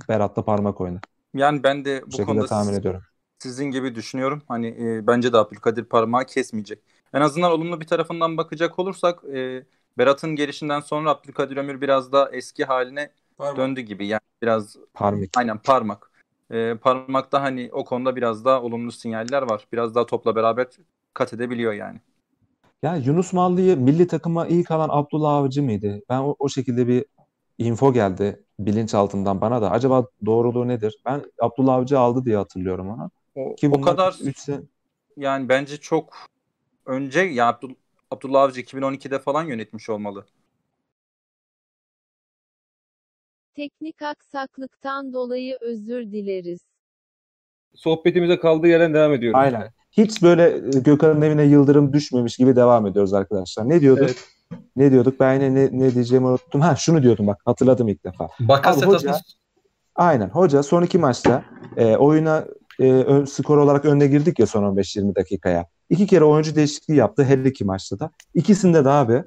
Berat 0.09 0.37
da 0.37 0.45
parmak 0.45 0.81
oynar. 0.81 1.01
Yani 1.35 1.62
ben 1.62 1.85
de 1.85 2.03
bu, 2.07 2.12
Bu 2.12 2.27
konuda 2.27 2.47
tahmin 2.47 2.71
siz- 2.71 2.79
ediyorum. 2.79 3.03
sizin 3.38 3.64
gibi 3.64 3.95
düşünüyorum. 3.95 4.43
Hani 4.49 4.66
e, 4.66 5.07
bence 5.07 5.33
de 5.33 5.37
Abdülkadir 5.37 5.85
parmağı 5.85 6.27
kesmeyecek. 6.27 6.79
En 7.14 7.20
azından 7.20 7.53
olumlu 7.53 7.81
bir 7.81 7.87
tarafından 7.87 8.37
bakacak 8.37 8.79
olursak 8.79 9.25
e, 9.35 9.64
Berat'ın 9.99 10.37
gelişinden 10.37 10.81
sonra 10.81 11.11
Abdülkadir 11.11 11.57
Ömür 11.57 11.81
biraz 11.81 12.12
da 12.12 12.31
eski 12.33 12.64
haline 12.64 13.11
Var 13.38 13.51
mı? 13.53 13.57
döndü 13.57 13.81
gibi. 13.81 14.07
Yani 14.07 14.20
biraz 14.42 14.77
Parmak. 14.94 15.29
aynen 15.37 15.59
parmak. 15.59 16.11
E, 16.51 16.75
parmakta 16.75 17.42
hani 17.42 17.70
o 17.73 17.85
konuda 17.85 18.16
biraz 18.16 18.44
daha 18.44 18.62
olumlu 18.62 18.92
sinyaller 18.92 19.42
var. 19.42 19.66
Biraz 19.73 19.94
daha 19.94 20.07
topla 20.07 20.37
beraber 20.37 20.66
kat 21.14 21.33
edebiliyor 21.33 21.73
yani. 21.73 21.99
Ya 22.83 22.96
Yunus 22.96 23.33
Mallı'yı 23.33 23.77
milli 23.77 24.07
takıma 24.07 24.46
ilk 24.46 24.70
alan 24.70 24.88
Abdullah 24.92 25.33
Avcı 25.35 25.62
mıydı? 25.62 26.03
Ben 26.09 26.18
o, 26.18 26.37
o 26.38 26.49
şekilde 26.49 26.88
bir 26.88 27.05
info 27.59 27.92
geldi 27.92 28.42
bilinçaltından 28.59 29.40
bana 29.40 29.62
da. 29.62 29.70
Acaba 29.70 30.07
doğruluğu 30.27 30.68
nedir? 30.68 30.99
Ben 31.07 31.23
Abdullah 31.40 31.75
Avcı 31.75 31.99
aldı 31.99 32.25
diye 32.25 32.37
hatırlıyorum 32.37 32.90
onu. 32.90 33.11
O, 33.35 33.55
Ki 33.55 33.70
o 33.73 33.81
kadar 33.81 34.16
3 34.23 34.38
sene 34.38 34.61
yani 35.16 35.49
bence 35.49 35.77
çok 35.77 36.16
önce 36.87 37.21
ya 37.21 37.47
Abdul, 37.49 37.75
Abdullah 38.11 38.43
Avcı 38.43 38.61
2012'de 38.61 39.19
falan 39.19 39.45
yönetmiş 39.45 39.88
olmalı. 39.90 40.27
Teknik 43.55 44.03
aksaklıktan 44.03 45.12
dolayı 45.12 45.59
özür 45.61 46.03
dileriz. 46.12 46.61
Sohbetimize 47.75 48.38
kaldığı 48.40 48.66
yerden 48.69 48.95
devam 48.95 49.12
ediyoruz. 49.12 49.40
Aynen. 49.40 49.73
Hiç 49.90 50.23
böyle 50.23 50.43
e, 50.77 50.81
Gökhan'ın 50.81 51.23
evine 51.23 51.43
yıldırım 51.45 51.93
düşmemiş 51.93 52.37
gibi 52.37 52.57
devam 52.57 52.87
ediyoruz 52.87 53.14
arkadaşlar. 53.14 53.69
Ne 53.69 53.81
diyorduk? 53.81 54.05
Evet. 54.05 54.29
Ne 54.77 54.90
diyorduk? 54.93 55.21
Ben 55.21 55.35
yine 55.35 55.55
ne, 55.55 55.69
ne 55.79 55.95
diyeceğimi 55.95 56.27
unuttum. 56.27 56.61
Ha 56.61 56.77
şunu 56.77 57.03
diyordum 57.03 57.27
bak 57.27 57.40
hatırladım 57.45 57.88
ilk 57.88 58.05
defa. 58.05 58.29
Bakasetas'ın 58.40 59.09
hoca- 59.09 59.21
Aynen. 59.95 60.29
Hoca 60.29 60.62
son 60.62 60.83
iki 60.83 60.99
maçta 60.99 61.45
e, 61.77 61.97
oyuna 61.97 62.45
e, 62.79 62.93
ön, 62.93 63.25
skor 63.25 63.59
olarak 63.59 63.85
önde 63.85 64.07
girdik 64.07 64.38
ya 64.38 64.47
son 64.47 64.77
15-20 64.77 65.14
dakikaya. 65.14 65.66
İki 65.90 66.07
kere 66.07 66.24
oyuncu 66.24 66.55
değişikliği 66.55 66.96
yaptı 66.96 67.24
her 67.24 67.38
iki 67.38 67.64
maçta 67.64 67.98
da. 67.98 68.11
İkisinde 68.35 68.85
de 68.85 68.88
abi 68.88 69.24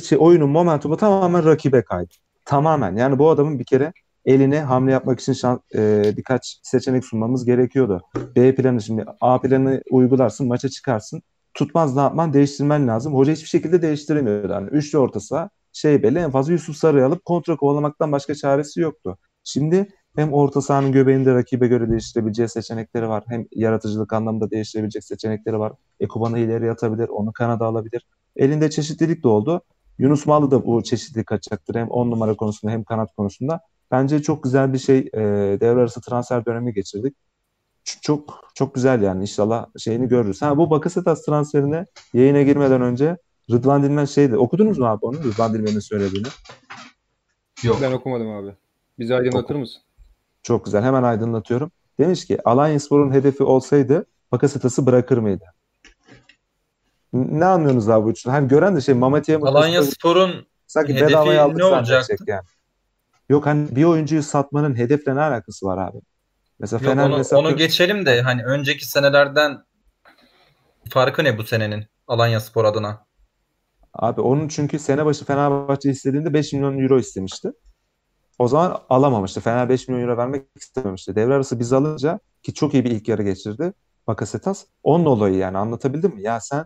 şey, 0.00 0.18
oyunun 0.20 0.50
momentumu 0.50 0.96
tamamen 0.96 1.44
rakibe 1.44 1.82
kaydı. 1.82 2.14
Tamamen. 2.44 2.96
Yani 2.96 3.18
bu 3.18 3.30
adamın 3.30 3.58
bir 3.58 3.64
kere 3.64 3.92
eline 4.24 4.60
hamle 4.60 4.92
yapmak 4.92 5.20
için 5.20 5.32
şan, 5.32 5.60
e, 5.74 6.02
birkaç 6.16 6.60
seçenek 6.62 7.04
sunmamız 7.04 7.44
gerekiyordu. 7.44 8.02
B 8.36 8.54
planı 8.54 8.82
şimdi 8.82 9.04
A 9.20 9.40
planı 9.40 9.82
uygularsın 9.90 10.48
maça 10.48 10.68
çıkarsın. 10.68 11.22
Tutmaz 11.54 11.96
ne 11.96 12.00
yapman 12.02 12.32
değiştirmen 12.32 12.88
lazım. 12.88 13.14
Hoca 13.14 13.32
hiçbir 13.32 13.48
şekilde 13.48 13.82
değiştiremiyordu. 13.82 14.52
Yani 14.52 14.68
üçlü 14.68 14.98
orta 14.98 15.20
saha 15.20 15.50
şey 15.72 16.02
belli 16.02 16.18
en 16.18 16.30
fazla 16.30 16.52
Yusuf 16.52 16.76
Sarı'yı 16.76 17.06
alıp 17.06 17.24
kontra 17.24 17.56
kovalamaktan 17.56 18.12
başka 18.12 18.34
çaresi 18.34 18.80
yoktu. 18.80 19.18
Şimdi 19.44 19.88
hem 20.16 20.32
orta 20.32 20.60
sahanın 20.60 20.92
göbeğinde 20.92 21.34
rakibe 21.34 21.66
göre 21.66 21.90
değiştirebileceği 21.90 22.48
seçenekleri 22.48 23.08
var. 23.08 23.24
Hem 23.28 23.46
yaratıcılık 23.52 24.12
anlamında 24.12 24.50
değiştirebilecek 24.50 25.04
seçenekleri 25.04 25.58
var. 25.58 25.72
Ekuban'ı 26.00 26.38
ileri 26.38 26.70
atabilir, 26.70 27.08
onu 27.08 27.32
kanada 27.32 27.66
alabilir. 27.66 28.06
Elinde 28.36 28.70
çeşitlilik 28.70 29.24
de 29.24 29.28
oldu. 29.28 29.60
Yunus 29.98 30.26
Mallı 30.26 30.50
da 30.50 30.66
bu 30.66 30.82
çeşitlilik 30.82 31.26
kaçacaktır. 31.26 31.74
Hem 31.74 31.88
10 31.88 32.10
numara 32.10 32.34
konusunda 32.36 32.72
hem 32.72 32.84
kanat 32.84 33.14
konusunda. 33.16 33.60
Bence 33.90 34.22
çok 34.22 34.42
güzel 34.42 34.72
bir 34.72 34.78
şey 34.78 34.98
e, 34.98 35.20
devre 35.60 35.80
arası 35.80 36.00
transfer 36.00 36.44
dönemi 36.46 36.74
geçirdik. 36.74 37.16
Ç- 37.84 37.98
Çok 38.02 38.50
çok 38.54 38.74
güzel 38.74 39.02
yani 39.02 39.20
inşallah 39.22 39.66
şeyini 39.78 40.08
görürüz. 40.08 40.42
Ha 40.42 40.56
bu 40.56 40.70
Bakasetas 40.70 41.24
transferine 41.24 41.86
yayına 42.14 42.42
girmeden 42.42 42.82
önce 42.82 43.16
Rıdvan 43.50 43.82
Dilmen 43.82 44.04
şeydi. 44.04 44.36
Okudunuz 44.36 44.78
mu 44.78 44.86
abi 44.86 45.06
onu? 45.06 45.16
Rıdvan 45.24 45.54
Dilmen'in 45.54 45.78
söylediğini. 45.80 46.26
Yok. 47.62 47.78
Ben 47.82 47.92
okumadım 47.92 48.30
abi. 48.30 48.50
Bizi 48.98 49.14
aydınlatır 49.14 49.54
mısın? 49.54 49.82
Çok 50.42 50.64
güzel. 50.64 50.82
Hemen 50.82 51.02
aydınlatıyorum. 51.02 51.70
Demiş 51.98 52.26
ki 52.26 52.38
Alanyaspor'un 52.44 53.12
hedefi 53.12 53.42
olsaydı 53.42 54.06
Bakasetas'ı 54.32 54.86
bırakır 54.86 55.18
mıydı? 55.18 55.44
Ne 57.12 57.44
anlıyorsunuz 57.44 57.88
abi 57.88 58.04
bu 58.04 58.10
için? 58.10 58.30
Hani 58.30 58.48
gören 58.48 58.76
de 58.76 58.80
şey 58.80 58.94
Mamatya 58.94 59.38
mı 59.38 59.48
Alanya 59.48 59.82
Spor'un 59.82 60.46
sanki 60.66 60.94
hedefi 60.94 61.06
bedavaya 61.06 61.44
aldık 61.44 61.56
ne 61.56 61.64
olacaktı? 61.64 62.24
yani. 62.26 62.44
Yok 63.28 63.46
hani 63.46 63.76
bir 63.76 63.84
oyuncuyu 63.84 64.22
satmanın 64.22 64.76
hedefle 64.76 65.16
ne 65.16 65.20
alakası 65.20 65.66
var 65.66 65.88
abi? 65.88 65.98
Mesela 66.58 66.84
Yok, 66.84 66.92
Fener 66.92 67.08
onu, 67.08 67.16
mesela 67.16 67.40
onu 67.40 67.56
geçelim 67.56 68.06
de 68.06 68.22
hani 68.22 68.44
önceki 68.44 68.86
senelerden 68.86 69.64
farkı 70.90 71.24
ne 71.24 71.38
bu 71.38 71.44
senenin 71.44 71.86
Alanya 72.06 72.40
Spor 72.40 72.64
adına? 72.64 73.06
Abi 73.94 74.20
onun 74.20 74.48
çünkü 74.48 74.78
sene 74.78 75.04
başı 75.04 75.24
Fenerbahçe 75.24 75.90
istediğinde 75.90 76.34
5 76.34 76.52
milyon 76.52 76.78
euro 76.78 76.98
istemişti. 76.98 77.52
O 78.40 78.48
zaman 78.48 78.78
alamamıştı. 78.88 79.40
Fener 79.40 79.68
5 79.68 79.88
milyon 79.88 80.02
euro 80.02 80.16
vermek 80.16 80.46
istememişti. 80.56 81.16
Devre 81.16 81.34
arası 81.34 81.58
biz 81.58 81.72
alınca 81.72 82.20
ki 82.42 82.54
çok 82.54 82.74
iyi 82.74 82.84
bir 82.84 82.90
ilk 82.90 83.08
yarı 83.08 83.22
geçirdi. 83.22 83.72
Bakasetas. 84.06 84.64
Onun 84.82 85.04
olayı 85.04 85.36
yani 85.36 85.58
anlatabildim 85.58 86.14
mi? 86.14 86.22
Ya 86.22 86.40
sen 86.40 86.64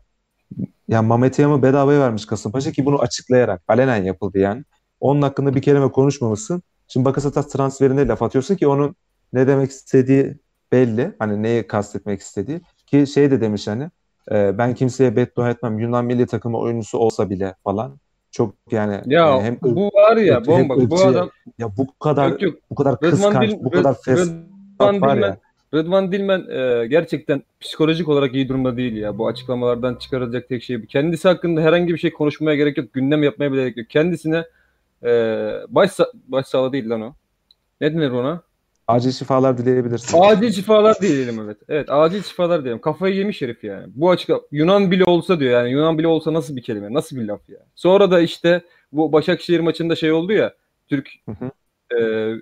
ya 0.89 1.03
Mehmet 1.03 1.39
Yam'ı 1.39 1.63
bedavaya 1.63 2.01
vermiş 2.01 2.27
Kasımpaşa 2.27 2.73
ki 2.73 2.87
bunu 2.87 2.99
açıklayarak 2.99 3.63
alenen 3.69 4.05
yapıldı 4.05 4.39
yani. 4.39 4.65
Onun 5.01 5.23
hakkında 5.23 5.55
bir 5.55 5.63
kelime 5.63 5.93
konuşmamışsın. 5.93 6.63
Şimdi 6.89 7.05
Bakasetas 7.05 7.49
transferine 7.49 8.09
laf 8.09 8.23
atıyorsun 8.23 8.57
ki 8.57 8.69
onun 8.69 8.97
ne 9.33 9.47
demek 9.47 9.71
istediği 9.71 10.39
belli. 10.73 11.15
Hani 11.19 11.43
neyi 11.43 11.67
kastetmek 11.67 12.21
istediği. 12.21 12.61
Ki 12.87 13.07
şey 13.07 13.31
de 13.31 13.41
demiş 13.41 13.67
hani 13.67 13.91
e, 14.31 14.59
ben 14.59 14.75
kimseye 14.75 15.17
beddua 15.17 15.51
etmem. 15.51 15.79
Yunan 15.79 16.05
milli 16.05 16.27
takımı 16.27 16.59
oyuncusu 16.59 16.99
olsa 16.99 17.31
bile 17.31 17.55
falan. 17.65 17.99
Çok 18.35 18.55
yani 18.71 19.01
Ya 19.07 19.37
e, 19.37 19.43
hem 19.43 19.59
bu 19.63 19.87
var 19.87 20.17
ya 20.17 20.35
hem 20.35 20.47
bomba. 20.47 20.77
Bu 20.77 20.83
ırkçı. 20.83 21.09
adam 21.09 21.31
ya 21.59 21.77
bu 21.77 21.99
kadar 21.99 22.31
yok 22.31 22.43
yok. 22.43 22.55
bu 22.71 22.75
kadar 22.75 22.97
Rıdvan 22.97 23.11
kıskanç, 23.11 23.51
Dil- 23.51 23.65
bu 23.65 23.71
kadar 23.71 23.95
fesat 24.03 24.29
Rıdvan 24.29 25.01
var 25.01 25.17
Dilmen 25.17 25.29
ya. 25.29 25.39
Rıdvan 25.75 26.13
Dilmen 26.13 26.45
e, 26.51 26.87
gerçekten 26.87 27.43
psikolojik 27.61 28.09
olarak 28.09 28.35
iyi 28.35 28.49
durumda 28.49 28.77
değil 28.77 28.97
ya. 28.97 29.19
Bu 29.19 29.27
açıklamalardan 29.29 29.95
çıkarılacak 29.95 30.49
tek 30.49 30.63
şey 30.63 30.83
bu. 30.83 30.87
Kendisi 30.87 31.29
hakkında 31.29 31.61
herhangi 31.61 31.93
bir 31.93 31.99
şey 31.99 32.13
konuşmaya 32.13 32.57
gerek 32.57 32.79
yok. 32.79 32.93
Gündem 32.93 33.23
yapmaya 33.23 33.53
bile 33.53 33.61
gerek 33.61 33.77
yok. 33.77 33.91
Kendisine 33.91 34.45
e, 35.03 35.11
baş, 35.69 35.91
baş 36.29 36.47
sağlığı 36.47 36.73
değil 36.73 36.91
lan 36.91 37.01
o. 37.01 37.15
Ne 37.81 37.95
denir 37.95 38.11
ona? 38.11 38.43
Acil 38.89 39.13
şifalar 39.13 39.59
dileyebilirsin. 39.59 40.19
Acil 40.21 40.53
şifalar 40.53 41.01
diyelim 41.01 41.41
evet. 41.41 41.59
Evet 41.69 41.89
acil 41.91 42.23
şifalar 42.23 42.65
diyelim. 42.65 42.81
Kafayı 42.81 43.15
yemiş 43.15 43.43
herif 43.43 43.65
yani. 43.65 43.87
Bu 43.95 44.11
açık 44.11 44.31
Yunan 44.53 44.91
bile 44.91 45.05
olsa 45.05 45.41
diyor 45.41 45.53
yani. 45.53 45.71
Yunan 45.71 45.99
bile 45.99 46.07
olsa 46.07 46.33
nasıl 46.33 46.57
bir 46.57 46.63
kelime? 46.63 46.93
Nasıl 46.93 47.17
bir 47.17 47.25
laf 47.25 47.49
ya? 47.49 47.59
Sonra 47.75 48.11
da 48.11 48.21
işte 48.21 48.63
bu 48.93 49.13
Başakşehir 49.13 49.61
maçında 49.61 49.97
şey 49.97 50.13
oldu 50.13 50.33
ya. 50.33 50.55
Türk 50.89 51.09
Hı 51.27 51.33
hı. 51.33 51.51
e, 52.01 52.35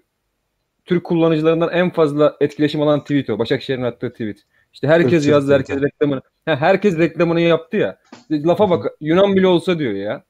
Türk 0.85 1.05
kullanıcılarından 1.05 1.71
en 1.73 1.91
fazla 1.91 2.37
etkileşim 2.41 2.83
alan 2.83 3.01
tweet 3.01 3.31
o. 3.31 3.39
Başakşehir'in 3.39 3.83
attığı 3.83 4.11
tweet. 4.11 4.39
İşte 4.73 4.89
herkes 4.89 5.27
yazdı, 5.27 5.55
herkes 5.55 5.83
reklamını. 5.83 6.21
Ha, 6.47 6.57
herkes 6.57 6.99
reklamını 6.99 7.41
yaptı 7.41 7.77
ya. 7.77 7.99
Lafa 8.31 8.71
bak. 8.71 8.87
Yunan 9.01 9.37
bile 9.37 9.47
olsa 9.47 9.79
diyor 9.79 9.93
ya. 9.93 10.23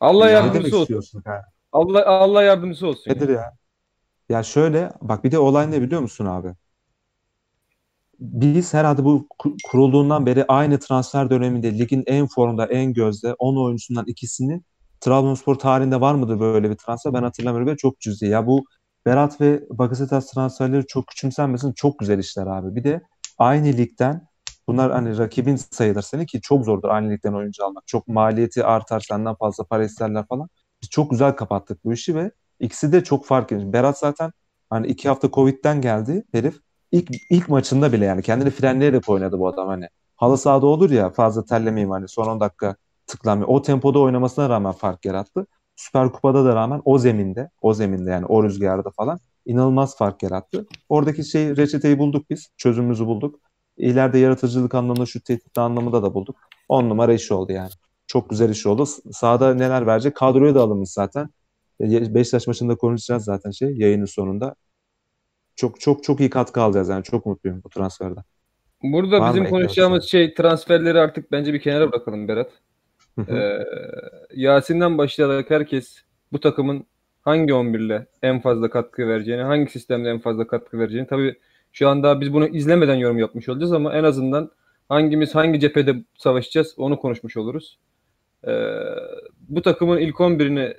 Allah 0.00 0.30
yardımcısı 0.30 0.78
olsun. 0.78 1.22
ha? 1.24 1.42
Allah 1.72 2.06
Allah 2.06 2.42
yardımcısı 2.42 2.86
olsun. 2.86 3.10
Nedir 3.10 3.28
ya. 3.28 3.34
ya? 3.34 3.52
Ya 4.30 4.42
şöyle 4.42 4.92
bak 5.02 5.24
bir 5.24 5.32
de 5.32 5.38
olay 5.38 5.70
ne 5.70 5.82
biliyor 5.82 6.00
musun 6.00 6.26
abi? 6.26 6.54
Biz 8.20 8.74
herhalde 8.74 9.04
bu 9.04 9.26
ku- 9.38 9.56
kurulduğundan 9.64 10.26
beri 10.26 10.44
aynı 10.48 10.78
transfer 10.78 11.30
döneminde 11.30 11.78
ligin 11.78 12.02
en 12.06 12.26
formda, 12.26 12.66
en 12.66 12.92
gözde 12.92 13.34
10 13.34 13.56
oyuncusundan 13.56 14.04
ikisini 14.06 14.62
Trabzonspor 15.00 15.54
tarihinde 15.54 16.00
var 16.00 16.14
mıdır 16.14 16.40
böyle 16.40 16.70
bir 16.70 16.76
transfer? 16.76 17.12
Ben 17.14 17.22
hatırlamıyorum 17.22 17.68
ve 17.72 17.76
çok 17.76 18.00
cüzi. 18.00 18.26
Ya 18.26 18.46
bu 18.46 18.64
Berat 19.06 19.40
ve 19.40 19.62
Bakasetas 19.70 20.32
transferleri 20.32 20.86
çok 20.86 21.06
küçümsenmesin. 21.08 21.72
Çok 21.72 21.98
güzel 21.98 22.18
işler 22.18 22.46
abi. 22.46 22.76
Bir 22.76 22.84
de 22.84 23.02
aynı 23.38 23.66
ligden 23.66 24.26
bunlar 24.68 24.92
hani 24.92 25.18
rakibin 25.18 25.56
sayılır 25.56 26.02
seni 26.02 26.26
ki 26.26 26.40
çok 26.40 26.64
zordur 26.64 26.88
aynı 26.88 27.10
ligden 27.12 27.32
oyuncu 27.32 27.64
almak. 27.64 27.86
Çok 27.86 28.08
maliyeti 28.08 28.64
artar 28.64 29.00
senden 29.00 29.34
fazla 29.34 29.64
para 29.64 29.84
isterler 29.84 30.26
falan. 30.28 30.48
Biz 30.82 30.90
çok 30.90 31.10
güzel 31.10 31.32
kapattık 31.36 31.84
bu 31.84 31.92
işi 31.92 32.14
ve 32.14 32.30
ikisi 32.60 32.92
de 32.92 33.04
çok 33.04 33.24
fark 33.26 33.52
ediyor. 33.52 33.72
Berat 33.72 33.98
zaten 33.98 34.32
hani 34.70 34.86
iki 34.86 35.08
hafta 35.08 35.30
Covid'den 35.30 35.80
geldi 35.80 36.24
herif. 36.32 36.60
İlk, 36.92 37.10
ilk 37.30 37.48
maçında 37.48 37.92
bile 37.92 38.04
yani 38.04 38.22
kendini 38.22 38.50
frenleyerek 38.50 39.08
oynadı 39.08 39.38
bu 39.38 39.48
adam 39.48 39.68
hani. 39.68 39.88
Halı 40.16 40.38
sahada 40.38 40.66
olur 40.66 40.90
ya 40.90 41.10
fazla 41.10 41.44
terlemeyeyim 41.44 41.90
hani 41.90 42.08
son 42.08 42.26
10 42.26 42.40
dakika 42.40 42.76
tıklanmıyor. 43.06 43.48
O 43.48 43.62
tempoda 43.62 43.98
oynamasına 43.98 44.48
rağmen 44.48 44.72
fark 44.72 45.04
yarattı. 45.04 45.46
Süper 45.76 46.12
Kupa'da 46.12 46.44
da 46.44 46.54
rağmen 46.54 46.82
o 46.84 46.98
zeminde, 46.98 47.50
o 47.62 47.74
zeminde 47.74 48.10
yani 48.10 48.26
o 48.26 48.44
rüzgarda 48.44 48.90
falan 48.90 49.18
inanılmaz 49.46 49.96
fark 49.96 50.22
yarattı. 50.22 50.66
Oradaki 50.88 51.24
şey 51.24 51.56
reçeteyi 51.56 51.98
bulduk 51.98 52.30
biz. 52.30 52.48
Çözümümüzü 52.56 53.06
bulduk. 53.06 53.40
İleride 53.76 54.18
yaratıcılık 54.18 54.74
anlamında 54.74 55.06
şu 55.06 55.20
tehdit 55.22 55.58
anlamında 55.58 56.02
da 56.02 56.14
bulduk. 56.14 56.36
10 56.68 56.88
numara 56.88 57.12
iş 57.12 57.32
oldu 57.32 57.52
yani. 57.52 57.70
Çok 58.06 58.30
güzel 58.30 58.50
iş 58.50 58.66
oldu. 58.66 58.86
Sahada 59.12 59.54
neler 59.54 59.86
verecek? 59.86 60.16
Kadroya 60.16 60.54
da 60.54 60.62
alınmış 60.62 60.90
zaten. 60.90 61.30
Beşiktaş 61.80 62.46
maçında 62.46 62.76
konuşacağız 62.76 63.24
zaten 63.24 63.50
şey 63.50 63.76
yayının 63.76 64.04
sonunda. 64.04 64.54
Çok 65.56 65.80
çok 65.80 66.04
çok 66.04 66.20
iyi 66.20 66.30
katkı 66.30 66.60
alacağız 66.60 66.88
yani. 66.88 67.04
Çok 67.04 67.26
mutluyum 67.26 67.60
bu 67.64 67.68
transferde. 67.68 68.20
Burada 68.82 69.20
Var 69.20 69.34
bizim 69.34 69.48
konuşacağımız 69.48 70.04
şey 70.04 70.34
transferleri 70.34 70.98
artık 70.98 71.32
bence 71.32 71.52
bir 71.52 71.60
kenara 71.60 71.92
bırakalım 71.92 72.28
Berat. 72.28 72.50
Ee, 73.28 73.58
Yasin'den 74.34 74.98
başlayarak 74.98 75.50
herkes 75.50 75.96
bu 76.32 76.40
takımın 76.40 76.86
hangi 77.22 77.52
11'le 77.52 78.06
en 78.22 78.40
fazla 78.40 78.70
katkı 78.70 79.08
vereceğini, 79.08 79.42
hangi 79.42 79.70
sistemde 79.70 80.10
en 80.10 80.18
fazla 80.18 80.46
katkı 80.46 80.78
vereceğini. 80.78 81.06
Tabii 81.06 81.38
şu 81.72 81.88
anda 81.88 82.20
biz 82.20 82.32
bunu 82.32 82.48
izlemeden 82.48 82.94
yorum 82.94 83.18
yapmış 83.18 83.48
olacağız 83.48 83.72
ama 83.72 83.94
en 83.94 84.04
azından 84.04 84.50
hangimiz 84.88 85.34
hangi 85.34 85.60
cephede 85.60 85.94
savaşacağız 86.18 86.74
onu 86.76 86.98
konuşmuş 86.98 87.36
oluruz. 87.36 87.78
Ee, 88.46 88.70
bu 89.48 89.62
takımın 89.62 89.98
ilk 89.98 90.16
11'ini 90.16 90.74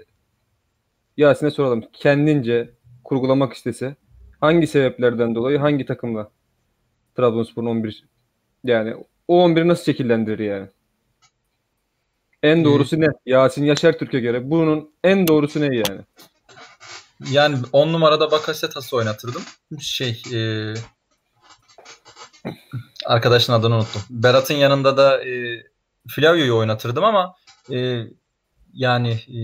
Yasin'e 1.17 1.51
soralım. 1.51 1.83
Kendince 1.93 2.69
kurgulamak 3.03 3.53
istese 3.53 3.95
hangi 4.39 4.67
sebeplerden 4.67 5.35
dolayı 5.35 5.57
hangi 5.57 5.85
takımla 5.85 6.31
Trabzonspor'un 7.15 7.67
11 7.67 8.05
yani 8.63 8.95
o 9.27 9.49
11'i 9.49 9.67
nasıl 9.67 9.83
şekillendirir 9.83 10.39
yani? 10.39 10.67
En 12.43 12.65
doğrusu 12.65 13.01
ne? 13.01 13.07
Yasin 13.25 13.65
Yaşar 13.65 13.97
Türk'e 13.97 14.19
göre 14.19 14.51
bunun 14.51 14.89
en 15.03 15.27
doğrusu 15.27 15.61
ne 15.61 15.75
yani? 15.75 16.01
Yani 17.31 17.57
10 17.71 17.93
numarada 17.93 18.31
Bakasetas'ı 18.31 18.95
oynatırdım. 18.97 19.41
Şey 19.79 20.21
e, 20.33 20.73
arkadaşın 23.05 23.53
adını 23.53 23.75
unuttum. 23.75 24.01
Berat'ın 24.09 24.53
yanında 24.53 24.97
da 24.97 25.23
e, 25.25 25.63
Flavio'yu 26.07 26.57
oynatırdım 26.57 27.03
ama 27.03 27.35
e, 27.71 28.03
yani 28.73 29.11
e, 29.11 29.41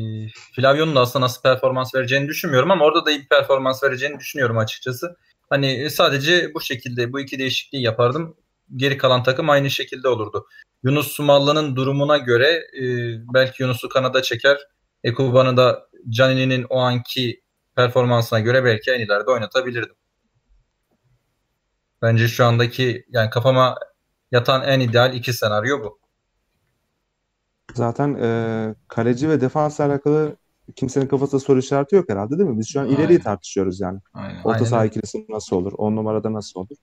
Flavio'nun 0.55 0.95
da 0.95 0.99
aslında 1.01 1.25
nasıl 1.25 1.41
performans 1.41 1.95
vereceğini 1.95 2.27
düşünmüyorum 2.27 2.71
ama 2.71 2.85
orada 2.85 3.05
da 3.05 3.11
iyi 3.11 3.21
bir 3.21 3.27
performans 3.27 3.83
vereceğini 3.83 4.19
düşünüyorum 4.19 4.57
açıkçası. 4.57 5.17
Hani 5.49 5.67
e, 5.71 5.89
sadece 5.89 6.53
bu 6.53 6.61
şekilde 6.61 7.13
bu 7.13 7.19
iki 7.19 7.39
değişikliği 7.39 7.83
yapardım. 7.83 8.35
Geri 8.75 8.97
kalan 8.97 9.23
takım 9.23 9.49
aynı 9.49 9.71
şekilde 9.71 10.07
olurdu. 10.07 10.47
Yunus 10.83 11.11
Sumallı'nın 11.11 11.75
durumuna 11.75 12.17
göre 12.17 12.47
e, 12.81 12.83
belki 13.33 13.63
Yunus'u 13.63 13.89
kanada 13.89 14.21
çeker. 14.21 14.57
Ekuban'ı 15.03 15.57
da 15.57 15.87
Canini'nin 16.09 16.65
o 16.69 16.79
anki 16.79 17.41
performansına 17.75 18.39
göre 18.39 18.63
belki 18.63 18.91
en 18.91 18.99
ileride 18.99 19.31
oynatabilirdim. 19.31 19.95
Bence 22.01 22.27
şu 22.27 22.45
andaki 22.45 23.05
yani 23.09 23.29
kafama 23.29 23.77
yatan 24.31 24.63
en 24.63 24.79
ideal 24.79 25.13
iki 25.13 25.33
senaryo 25.33 25.83
bu. 25.83 26.06
Zaten 27.75 28.13
e, 28.15 28.75
kaleci 28.87 29.29
ve 29.29 29.41
defansla 29.41 29.85
alakalı 29.85 30.35
kimsenin 30.75 31.07
kafasında 31.07 31.39
soru 31.39 31.59
işareti 31.59 31.95
yok 31.95 32.09
herhalde 32.09 32.37
değil 32.37 32.49
mi? 32.49 32.59
Biz 32.59 32.67
şu 32.67 32.79
an 32.79 32.85
Aynen. 32.85 32.97
ileriyi 32.97 33.19
tartışıyoruz 33.19 33.79
yani. 33.79 33.99
Aynen. 34.13 34.39
Orta 34.43 34.53
Aynen 34.53 34.65
saha 34.65 34.85
ikilisi 34.85 35.25
nasıl 35.29 35.55
olur? 35.55 35.73
10 35.77 35.95
numarada 35.95 36.33
nasıl 36.33 36.59
olur? 36.59 36.75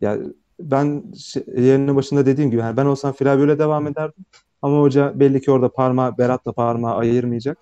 Ya 0.00 0.18
ben 0.60 1.12
şey, 1.18 1.44
yerinin 1.56 1.96
başında 1.96 2.26
dediğim 2.26 2.50
gibi 2.50 2.60
yani 2.60 2.76
ben 2.76 2.86
olsam 2.86 3.12
Flavio'yla 3.12 3.58
devam 3.58 3.86
ederdim. 3.86 4.24
Ama 4.62 4.80
hoca 4.80 5.20
belli 5.20 5.40
ki 5.40 5.50
orada 5.50 5.72
parmağı 5.72 6.18
Berat'la 6.18 6.52
parmağı 6.52 6.94
ayırmayacak. 6.96 7.58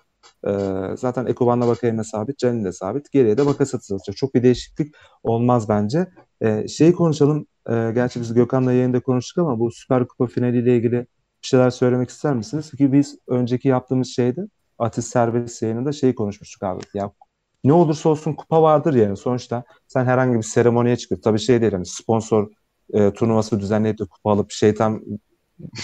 Ee, 0.47 0.51
zaten 0.97 1.25
Ekuban'la 1.25 1.67
Bakayeme 1.67 2.03
sabit, 2.03 2.37
Canin 2.37 2.65
de 2.65 2.71
sabit. 2.71 3.11
Geriye 3.11 3.37
de 3.37 3.45
Bakasetas 3.45 3.91
atacak. 3.91 4.17
Çok 4.17 4.35
bir 4.35 4.43
değişiklik 4.43 4.95
olmaz 5.23 5.69
bence. 5.69 6.07
Ee, 6.41 6.67
şeyi 6.67 6.93
konuşalım. 6.93 7.47
Ee, 7.69 7.91
gerçi 7.95 8.21
biz 8.21 8.33
Gökhan'la 8.33 8.73
yayında 8.73 8.99
konuştuk 8.99 9.37
ama 9.37 9.59
bu 9.59 9.71
Süper 9.71 10.07
Kupa 10.07 10.27
finaliyle 10.27 10.77
ilgili 10.77 11.07
bir 11.45 11.49
şeyler 11.49 11.69
söylemek 11.69 12.09
ister 12.09 12.33
misiniz? 12.33 12.67
Çünkü 12.71 12.93
biz 12.93 13.17
önceki 13.27 13.67
yaptığımız 13.67 14.07
şeyde 14.07 14.41
Atis 14.79 15.07
Serbest 15.07 15.61
yayınında 15.61 15.91
şeyi 15.91 16.15
konuşmuştuk 16.15 16.63
abi. 16.63 16.81
Ya 16.93 17.11
ne 17.63 17.73
olursa 17.73 18.09
olsun 18.09 18.33
kupa 18.33 18.61
vardır 18.61 18.93
yani. 18.93 19.17
Sonuçta 19.17 19.63
sen 19.87 20.05
herhangi 20.05 20.37
bir 20.37 20.43
seremoniye 20.43 20.97
çıkıp 20.97 21.23
tabii 21.23 21.39
şey 21.39 21.61
değil 21.61 21.71
hani 21.71 21.85
sponsor 21.85 22.51
e, 22.93 23.13
turnuvası 23.13 23.59
düzenleyip 23.59 23.99
de 23.99 24.05
kupa 24.05 24.31
alıp 24.31 24.51
şeytan 24.51 25.01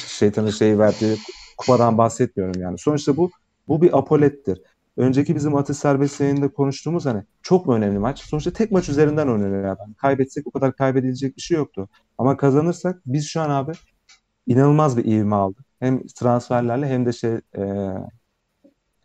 şeytanın 0.08 0.50
şeyi 0.50 0.80
verdiği 0.80 1.18
kupadan 1.58 1.98
bahsetmiyorum 1.98 2.62
yani. 2.62 2.78
Sonuçta 2.78 3.18
bu 3.18 3.32
bu 3.68 3.82
bir 3.82 3.98
apolettir. 3.98 4.62
Önceki 4.98 5.36
bizim 5.36 5.56
Atis 5.56 5.80
Serbest 5.80 6.22
yayında 6.22 6.54
konuştuğumuz 6.54 7.06
hani 7.06 7.24
çok 7.42 7.66
mu 7.66 7.74
önemli 7.74 8.00
maç? 8.00 8.20
Sonuçta 8.20 8.52
tek 8.52 8.72
maç 8.72 8.90
üzerinden 8.90 9.28
oynanıyor 9.28 9.66
yani. 9.66 9.96
Kaybetsek 9.98 10.48
o 10.48 10.52
kadar 10.52 10.76
kaybedilecek 10.76 11.38
bir 11.38 11.42
şey 11.42 11.58
yoktu. 11.58 11.90
Ama 12.18 12.38
kazanırsak 12.38 13.02
biz 13.06 13.28
şu 13.28 13.42
an 13.42 13.50
abi 13.50 13.72
inanılmaz 14.48 14.98
bir 14.98 15.06
ivme 15.06 15.36
aldık. 15.36 15.66
Hem 15.80 16.08
transferlerle 16.08 16.88
hem 16.88 17.06
de 17.06 17.14
şey 17.14 17.34
e, 17.58 17.94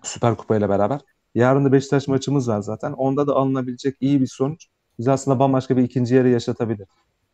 Süper 0.03 0.37
Kupa 0.37 0.57
ile 0.57 0.69
beraber. 0.69 1.01
Yarın 1.35 1.65
da 1.65 1.73
Beşiktaş 1.73 2.09
maçımız 2.09 2.49
var 2.49 2.61
zaten. 2.61 2.93
Onda 2.93 3.27
da 3.27 3.35
alınabilecek 3.35 3.97
iyi 4.01 4.21
bir 4.21 4.27
sonuç 4.27 4.67
bizi 4.99 5.11
aslında 5.11 5.39
bambaşka 5.39 5.77
bir 5.77 5.83
ikinci 5.83 6.15
yarı 6.15 6.29
yaşatabilir. 6.29 6.87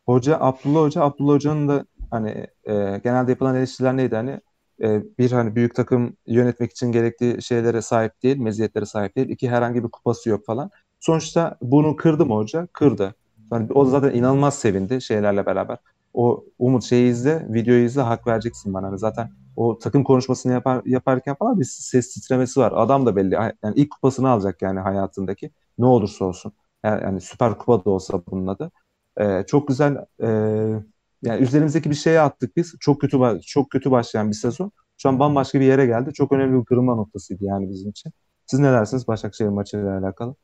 Hoca 0.05 0.37
Abdullah 0.39 0.81
Hoca, 0.81 1.01
Abdullah 1.01 1.33
Hoca'nın 1.33 1.67
da 1.67 1.85
hani 2.11 2.47
e, 2.63 3.01
genelde 3.03 3.31
yapılan 3.31 3.55
eleştiriler 3.55 3.97
neydi 3.97 4.15
hani 4.15 4.39
e, 4.81 5.03
bir 5.19 5.31
hani 5.31 5.55
büyük 5.55 5.75
takım 5.75 6.17
yönetmek 6.27 6.71
için 6.71 6.91
gerektiği 6.91 7.41
şeylere 7.41 7.81
sahip 7.81 8.23
değil, 8.23 8.37
meziyetlere 8.37 8.85
sahip 8.85 9.15
değil. 9.15 9.29
İki 9.29 9.49
herhangi 9.49 9.83
bir 9.83 9.89
kupası 9.89 10.29
yok 10.29 10.45
falan. 10.45 10.71
Sonuçta 10.99 11.57
bunu 11.61 11.95
kırdı 11.95 12.25
mı 12.25 12.35
hoca? 12.35 12.67
Kırdı. 12.73 13.15
Yani 13.51 13.67
o 13.73 13.85
zaten 13.85 14.11
inanılmaz 14.11 14.59
sevindi 14.59 15.01
şeylerle 15.01 15.45
beraber. 15.45 15.77
O 16.13 16.45
Umut 16.59 16.83
şeyi 16.83 17.11
izle, 17.11 17.47
videoyu 17.53 17.85
izle 17.85 18.01
hak 18.01 18.27
vereceksin 18.27 18.73
bana. 18.73 18.87
Hani 18.87 18.99
zaten 18.99 19.29
o 19.55 19.77
takım 19.77 20.03
konuşmasını 20.03 20.53
yapar, 20.53 20.81
yaparken 20.85 21.35
falan 21.35 21.59
bir 21.59 21.65
ses 21.65 22.13
titremesi 22.13 22.59
var. 22.59 22.73
Adam 22.75 23.05
da 23.05 23.15
belli. 23.15 23.33
Yani 23.33 23.53
ilk 23.75 23.91
kupasını 23.91 24.29
alacak 24.29 24.61
yani 24.61 24.79
hayatındaki. 24.79 25.51
Ne 25.77 25.85
olursa 25.85 26.25
olsun. 26.25 26.53
Yani, 26.83 27.03
yani 27.03 27.21
Süper 27.21 27.57
Kupa 27.57 27.85
da 27.85 27.89
olsa 27.89 28.21
bunun 28.31 28.47
adı. 28.47 28.71
Ee, 29.17 29.43
çok 29.47 29.67
güzel 29.67 29.97
e, 30.23 30.27
yani 31.23 31.41
üzerimizdeki 31.41 31.89
bir 31.89 31.95
şeye 31.95 32.21
attık 32.21 32.57
biz. 32.57 32.75
Çok 32.79 33.01
kötü 33.01 33.17
çok 33.45 33.69
kötü 33.69 33.91
başlayan 33.91 34.29
bir 34.29 34.35
sezon. 34.35 34.71
Şu 34.97 35.09
an 35.09 35.19
bambaşka 35.19 35.59
bir 35.59 35.65
yere 35.65 35.85
geldi. 35.85 36.13
Çok 36.13 36.31
önemli 36.31 36.59
bir 36.59 36.65
kırılma 36.65 36.95
noktasıydı 36.95 37.45
yani 37.45 37.69
bizim 37.69 37.89
için. 37.89 38.11
Siz 38.45 38.59
ne 38.59 38.71
dersiniz 38.71 39.07
Başakşehir 39.07 39.49
maçıyla 39.49 39.99
alakalı? 39.99 40.35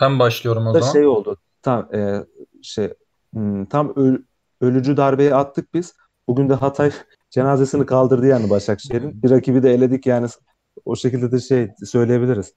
Ben 0.00 0.18
başlıyorum 0.18 0.66
o 0.66 0.74
Da 0.74 0.80
zaman. 0.80 0.92
şey 0.92 1.06
oldu. 1.06 1.36
Tam 1.62 1.94
e, 1.94 2.24
şey 2.62 2.94
hmm, 3.32 3.64
tam 3.64 3.94
ölücü 4.60 4.96
darbeyi 4.96 5.34
attık 5.34 5.74
biz. 5.74 5.94
Bugün 6.28 6.48
de 6.48 6.54
Hatay 6.54 6.92
cenazesini 7.30 7.86
kaldırdı 7.86 8.26
yani 8.26 8.50
Başakşehir'in. 8.50 9.22
Bir 9.22 9.30
rakibi 9.30 9.62
de 9.62 9.74
eledik 9.74 10.06
yani 10.06 10.28
o 10.84 10.96
şekilde 10.96 11.32
de 11.32 11.40
şey 11.40 11.68
söyleyebiliriz. 11.84 12.52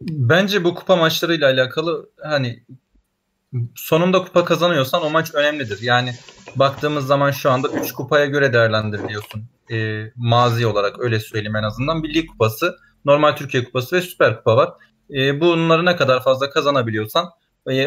Bence 0.00 0.64
bu 0.64 0.74
kupa 0.74 0.96
maçlarıyla 0.96 1.50
alakalı 1.50 2.10
hani 2.22 2.64
sonunda 3.74 4.22
kupa 4.24 4.44
kazanıyorsan 4.44 5.02
o 5.02 5.10
maç 5.10 5.34
önemlidir. 5.34 5.82
Yani 5.82 6.14
baktığımız 6.56 7.06
zaman 7.06 7.30
şu 7.30 7.50
anda 7.50 7.68
3 7.68 7.92
kupaya 7.92 8.26
göre 8.26 8.52
değerlendiriliyorsun. 8.52 9.44
Ee, 9.72 10.12
mazi 10.16 10.66
olarak 10.66 11.00
öyle 11.00 11.20
söyleyeyim 11.20 11.56
en 11.56 11.62
azından. 11.62 12.02
Bir 12.02 12.14
lig 12.14 12.28
kupası, 12.28 12.76
normal 13.04 13.36
Türkiye 13.36 13.64
kupası 13.64 13.96
ve 13.96 14.02
süper 14.02 14.36
kupa 14.36 14.56
var. 14.56 14.70
Ee, 15.14 15.40
bunları 15.40 15.84
ne 15.84 15.96
kadar 15.96 16.22
fazla 16.22 16.50
kazanabiliyorsan 16.50 17.28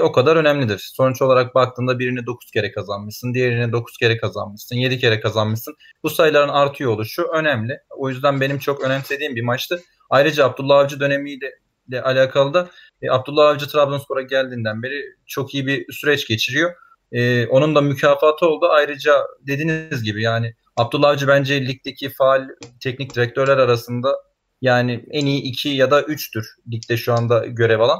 o 0.02 0.12
kadar 0.12 0.36
önemlidir. 0.36 0.92
Sonuç 0.94 1.22
olarak 1.22 1.56
baktığında 1.56 2.00
birini 2.00 2.26
9 2.26 2.52
kere 2.52 2.72
kazanmışsın, 2.72 3.34
diğerini 3.34 3.72
9 3.72 3.98
kere 3.98 4.18
kazanmışsın, 4.18 4.76
7 4.76 5.00
kere 5.00 5.20
kazanmışsın. 5.20 5.76
Bu 6.04 6.10
sayıların 6.10 6.50
artıyor 6.50 6.92
oluşu 6.92 7.24
önemli. 7.24 7.80
O 7.90 8.10
yüzden 8.10 8.42
benim 8.42 8.60
çok 8.60 8.84
önemsediğim 8.84 9.36
bir 9.36 9.44
maçtı. 9.44 9.82
Ayrıca 10.10 10.46
Abdullah 10.46 10.78
Avcı 10.78 11.00
dönemiyle 11.00 11.52
ile 11.88 12.02
alakalı 12.02 12.54
da 12.54 12.70
e, 13.02 13.10
Abdullah 13.10 13.50
Avcı 13.50 13.68
Trabzonspor'a 13.68 14.22
geldiğinden 14.22 14.84
beri 14.84 15.04
çok 15.26 15.54
iyi 15.54 15.68
bir 15.68 15.94
süreç 15.94 16.28
geçiriyor. 16.28 16.72
E, 17.12 17.48
onun 17.48 17.76
da 17.76 17.82
mükafatı 17.82 18.48
oldu. 18.48 18.68
Ayrıca 18.72 19.14
dediğiniz 19.48 20.04
gibi 20.04 20.24
yani 20.24 20.54
Abdullah 20.78 21.10
Avcı 21.10 21.28
bence 21.28 21.68
ligdeki 21.68 22.10
faal 22.10 22.48
teknik 22.84 23.16
direktörler 23.16 23.58
arasında 23.58 24.16
yani 24.62 25.06
en 25.12 25.26
iyi 25.26 25.42
iki 25.42 25.70
ya 25.70 25.92
da 25.92 26.02
üçtür 26.02 26.46
ligde 26.72 26.98
şu 26.98 27.14
anda 27.14 27.46
görev 27.46 27.80
alan. 27.80 28.00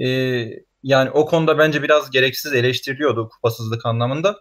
E, 0.00 0.06
yani 0.84 1.10
o 1.10 1.26
konuda 1.26 1.58
bence 1.58 1.82
biraz 1.82 2.10
gereksiz 2.10 2.52
eleştiriliyordu 2.54 3.28
kupasızlık 3.28 3.86
anlamında. 3.86 4.36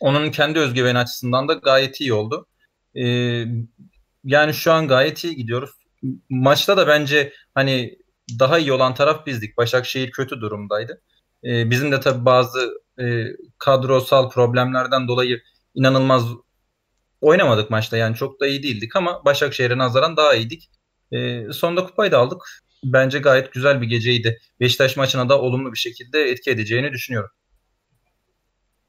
Onun 0.00 0.30
kendi 0.30 0.58
özgüveni 0.58 0.98
açısından 0.98 1.48
da 1.48 1.54
gayet 1.54 2.00
iyi 2.00 2.12
oldu. 2.14 2.46
E, 2.96 3.04
yani 4.24 4.54
şu 4.54 4.72
an 4.72 4.88
gayet 4.88 5.24
iyi 5.24 5.36
gidiyoruz. 5.36 5.70
Maçta 6.30 6.76
da 6.76 6.86
bence 6.86 7.32
hani 7.54 7.98
daha 8.38 8.58
iyi 8.58 8.72
olan 8.72 8.94
taraf 8.94 9.26
bizdik. 9.26 9.56
Başakşehir 9.56 10.10
kötü 10.10 10.40
durumdaydı. 10.40 11.02
Ee, 11.44 11.70
bizim 11.70 11.92
de 11.92 12.00
tabii 12.00 12.24
bazı 12.24 12.82
e, 13.00 13.26
kadrosal 13.58 14.30
problemlerden 14.30 15.08
dolayı 15.08 15.42
inanılmaz 15.74 16.24
oynamadık 17.20 17.70
maçta 17.70 17.96
yani 17.96 18.16
çok 18.16 18.40
da 18.40 18.46
iyi 18.46 18.62
değildik 18.62 18.96
ama 18.96 19.24
Başakşehir'e 19.24 19.78
nazaran 19.78 20.16
daha 20.16 20.34
iyiydik. 20.34 20.70
E, 21.12 21.44
sonunda 21.52 21.86
kupayı 21.86 22.12
da 22.12 22.18
aldık. 22.18 22.61
Bence 22.84 23.18
gayet 23.18 23.52
güzel 23.52 23.82
bir 23.82 23.86
geceydi. 23.86 24.40
Beşiktaş 24.60 24.96
maçına 24.96 25.28
da 25.28 25.40
olumlu 25.40 25.72
bir 25.72 25.78
şekilde 25.78 26.22
etki 26.22 26.50
edeceğini 26.50 26.92
düşünüyorum. 26.92 27.30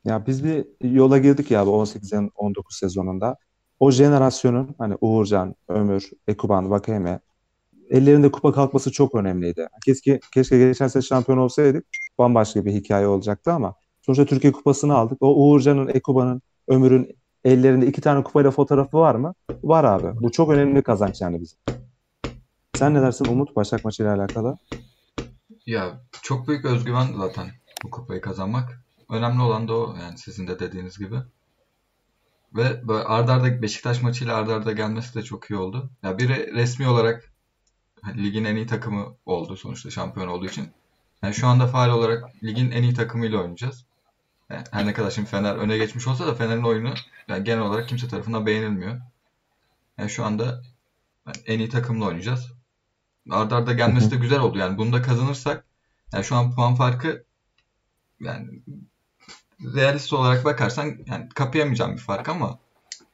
Ya 0.05 0.27
biz 0.27 0.43
bir 0.43 0.65
yola 0.81 1.17
girdik 1.17 1.51
ya 1.51 1.67
bu 1.67 1.69
18-19 1.83 2.61
sezonunda. 2.69 3.37
O 3.79 3.91
jenerasyonun 3.91 4.75
hani 4.77 4.95
Uğurcan, 5.01 5.55
Ömür, 5.67 6.09
Ekuban, 6.27 6.69
Vakeme 6.69 7.19
ellerinde 7.89 8.31
kupa 8.31 8.53
kalkması 8.53 8.91
çok 8.91 9.15
önemliydi. 9.15 9.67
Keşke, 9.85 10.19
keşke 10.33 10.57
geçen 10.57 10.87
sene 10.87 11.03
şampiyon 11.03 11.37
olsaydık 11.37 11.85
bambaşka 12.17 12.65
bir 12.65 12.71
hikaye 12.71 13.07
olacaktı 13.07 13.51
ama 13.51 13.75
sonuçta 14.01 14.25
Türkiye 14.25 14.53
kupasını 14.53 14.95
aldık. 14.95 15.17
O 15.21 15.35
Uğurcan'ın, 15.35 15.87
Ekuban'ın, 15.87 16.41
Ömür'ün 16.67 17.17
ellerinde 17.45 17.87
iki 17.87 18.01
tane 18.01 18.23
kupayla 18.23 18.51
fotoğrafı 18.51 18.97
var 18.97 19.15
mı? 19.15 19.33
Var 19.63 19.83
abi. 19.83 20.21
Bu 20.21 20.31
çok 20.31 20.49
önemli 20.49 20.81
kazanç 20.81 21.21
yani 21.21 21.41
bizim. 21.41 21.59
Sen 22.75 22.93
ne 22.93 23.01
dersin 23.01 23.25
Umut 23.25 23.55
Başak 23.55 23.85
maçıyla 23.85 24.15
alakalı? 24.15 24.57
Ya 25.65 26.01
çok 26.21 26.47
büyük 26.47 26.65
özgüven 26.65 27.13
zaten 27.17 27.51
bu 27.83 27.89
kupayı 27.89 28.21
kazanmak. 28.21 28.81
Önemli 29.09 29.41
olan 29.41 29.67
da 29.67 29.73
o 29.73 29.95
yani 30.01 30.17
sizin 30.17 30.47
de 30.47 30.59
dediğiniz 30.59 30.97
gibi. 30.97 31.15
Ve 32.55 32.87
böyle 32.87 33.03
arda 33.03 33.33
arda 33.33 33.61
Beşiktaş 33.61 34.01
maçıyla 34.01 34.35
arda 34.35 34.55
arda 34.55 34.71
gelmesi 34.71 35.15
de 35.15 35.23
çok 35.23 35.49
iyi 35.49 35.55
oldu. 35.55 35.89
Ya 36.03 36.17
biri 36.17 36.53
resmi 36.53 36.87
olarak 36.87 37.31
hani 38.01 38.23
ligin 38.23 38.45
en 38.45 38.55
iyi 38.55 38.67
takımı 38.67 39.15
oldu 39.25 39.57
sonuçta 39.57 39.89
şampiyon 39.89 40.27
olduğu 40.27 40.45
için. 40.45 40.71
Yani 41.23 41.33
şu 41.33 41.47
anda 41.47 41.67
faal 41.67 41.89
olarak 41.89 42.43
ligin 42.43 42.71
en 42.71 42.83
iyi 42.83 42.93
takımıyla 42.93 43.39
oynayacağız. 43.39 43.85
Yani 44.49 44.63
her 44.71 44.85
ne 44.85 44.93
kadar 44.93 45.11
şimdi 45.11 45.29
Fener 45.29 45.55
öne 45.55 45.77
geçmiş 45.77 46.07
olsa 46.07 46.27
da 46.27 46.35
Fener'in 46.35 46.63
oyunu 46.63 46.93
yani 47.27 47.43
genel 47.43 47.63
olarak 47.63 47.89
kimse 47.89 48.07
tarafından 48.07 48.45
beğenilmiyor. 48.45 49.01
Yani 49.97 50.09
şu 50.09 50.25
anda 50.25 50.61
en 51.45 51.59
iyi 51.59 51.69
takımla 51.69 52.05
oynayacağız. 52.05 52.53
Arda 53.29 53.55
arda 53.55 53.73
gelmesi 53.73 54.11
de 54.11 54.15
güzel 54.15 54.39
oldu. 54.39 54.57
Yani 54.57 54.77
bunu 54.77 54.93
da 54.93 55.01
kazanırsak 55.01 55.65
yani 56.13 56.23
şu 56.23 56.35
an 56.35 56.55
puan 56.55 56.75
farkı 56.75 57.23
yani 58.19 58.61
realist 59.75 60.13
olarak 60.13 60.45
bakarsan 60.45 60.97
yani 61.05 61.29
kapayamayacağım 61.29 61.91
bir 61.91 62.01
fark 62.01 62.29
ama 62.29 62.59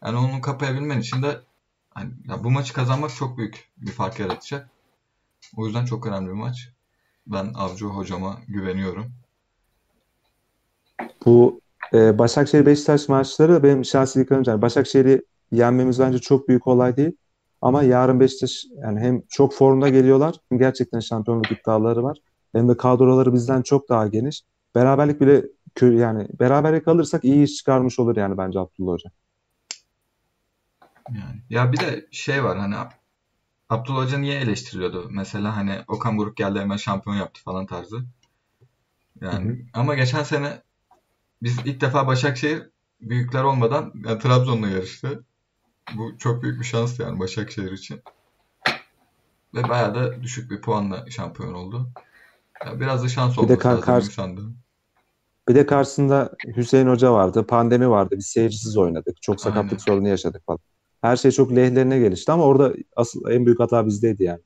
yani 0.03 0.17
onu 0.17 0.41
kapayabilmen 0.41 0.99
için 0.99 1.23
de 1.23 1.41
hani, 1.89 2.11
ya 2.27 2.43
bu 2.43 2.51
maçı 2.51 2.73
kazanmak 2.73 3.15
çok 3.15 3.37
büyük 3.37 3.69
bir 3.77 3.91
fark 3.91 4.19
yaratacak. 4.19 4.69
O 5.57 5.65
yüzden 5.65 5.85
çok 5.85 6.07
önemli 6.07 6.27
bir 6.27 6.33
maç. 6.33 6.69
Ben 7.27 7.53
Avcı 7.55 7.85
hocama 7.85 8.37
güveniyorum. 8.47 9.11
Bu 11.25 11.61
e, 11.93 12.17
Başakşehir 12.17 12.65
Beşiktaş 12.65 13.09
maçları 13.09 13.63
benim 13.63 13.85
şahsi. 13.85 14.27
Yani 14.45 14.61
Başakşehir'i 14.61 15.21
yenmemiz 15.51 15.99
bence 15.99 16.19
çok 16.19 16.47
büyük 16.47 16.67
olay 16.67 16.97
değil. 16.97 17.11
Ama 17.61 17.83
yarın 17.83 18.19
Beşiktaş 18.19 18.65
yani 18.83 18.99
hem 18.99 19.21
çok 19.29 19.53
formda 19.53 19.89
geliyorlar 19.89 20.35
hem 20.49 20.59
gerçekten 20.59 20.99
şampiyonluk 20.99 21.51
iddiaları 21.51 22.03
var. 22.03 22.17
Hem 22.51 22.69
de 22.69 22.77
kadroları 22.77 23.33
bizden 23.33 23.61
çok 23.61 23.89
daha 23.89 24.07
geniş. 24.07 24.43
Beraberlik 24.75 25.21
bile 25.21 25.43
yani 25.81 26.27
beraberlik 26.39 26.87
alırsak 26.87 27.23
iyi 27.23 27.43
iş 27.43 27.55
çıkarmış 27.55 27.99
olur 27.99 28.17
yani 28.17 28.37
bence 28.37 28.59
Abdullah 28.59 28.93
Hoca. 28.93 29.11
Yani, 31.09 31.41
ya 31.49 31.71
bir 31.71 31.79
de 31.79 32.07
şey 32.11 32.43
var 32.43 32.57
hani 32.57 32.75
Abdullah 33.69 34.05
Hoca 34.05 34.17
niye 34.17 34.39
eleştiriliyordu? 34.39 35.07
Mesela 35.11 35.57
hani 35.57 35.75
Okan 35.87 36.17
Buruk 36.17 36.37
geldi 36.37 36.59
hemen 36.59 36.77
şampiyon 36.77 37.15
yaptı 37.15 37.41
falan 37.43 37.65
tarzı. 37.65 37.97
Yani 39.21 39.49
hı 39.49 39.53
hı. 39.53 39.57
ama 39.73 39.95
geçen 39.95 40.23
sene 40.23 40.61
biz 41.41 41.57
ilk 41.65 41.81
defa 41.81 42.07
Başakşehir 42.07 42.69
büyükler 43.01 43.43
olmadan 43.43 43.93
yani 44.05 44.19
Trabzon'la 44.19 44.67
yarıştı. 44.67 45.23
Bu 45.97 46.17
çok 46.17 46.43
büyük 46.43 46.59
bir 46.59 46.65
şans 46.65 46.99
yani 46.99 47.19
Başakşehir 47.19 47.71
için. 47.71 48.01
Ve 49.55 49.69
bayağı 49.69 49.95
da 49.95 50.23
düşük 50.23 50.51
bir 50.51 50.61
puanla 50.61 51.05
şampiyon 51.09 51.53
oldu. 51.53 51.89
Yani 52.65 52.79
biraz 52.79 53.03
da 53.03 53.07
şans 53.07 53.37
oldu. 53.37 53.47
Bir 53.47 53.53
de 53.53 53.57
kar- 53.57 53.81
kar- 53.81 54.03
bir 55.49 55.55
de 55.55 55.65
karşısında 55.65 56.35
Hüseyin 56.57 56.87
Hoca 56.87 57.13
vardı, 57.13 57.47
pandemi 57.47 57.89
vardı. 57.89 58.15
Biz 58.17 58.27
seyircisiz 58.27 58.77
oynadık. 58.77 59.21
Çok 59.21 59.41
sakatlık 59.41 59.71
Aynen. 59.71 59.77
sorunu 59.77 60.07
yaşadık 60.07 60.45
falan. 60.45 60.59
Her 61.01 61.15
şey 61.15 61.31
çok 61.31 61.55
lehlerine 61.55 61.99
gelişti 61.99 62.31
ama 62.31 62.43
orada 62.43 62.73
asıl 62.95 63.31
en 63.31 63.45
büyük 63.45 63.59
hata 63.59 63.85
bizdeydi 63.85 64.23
yani. 64.23 64.39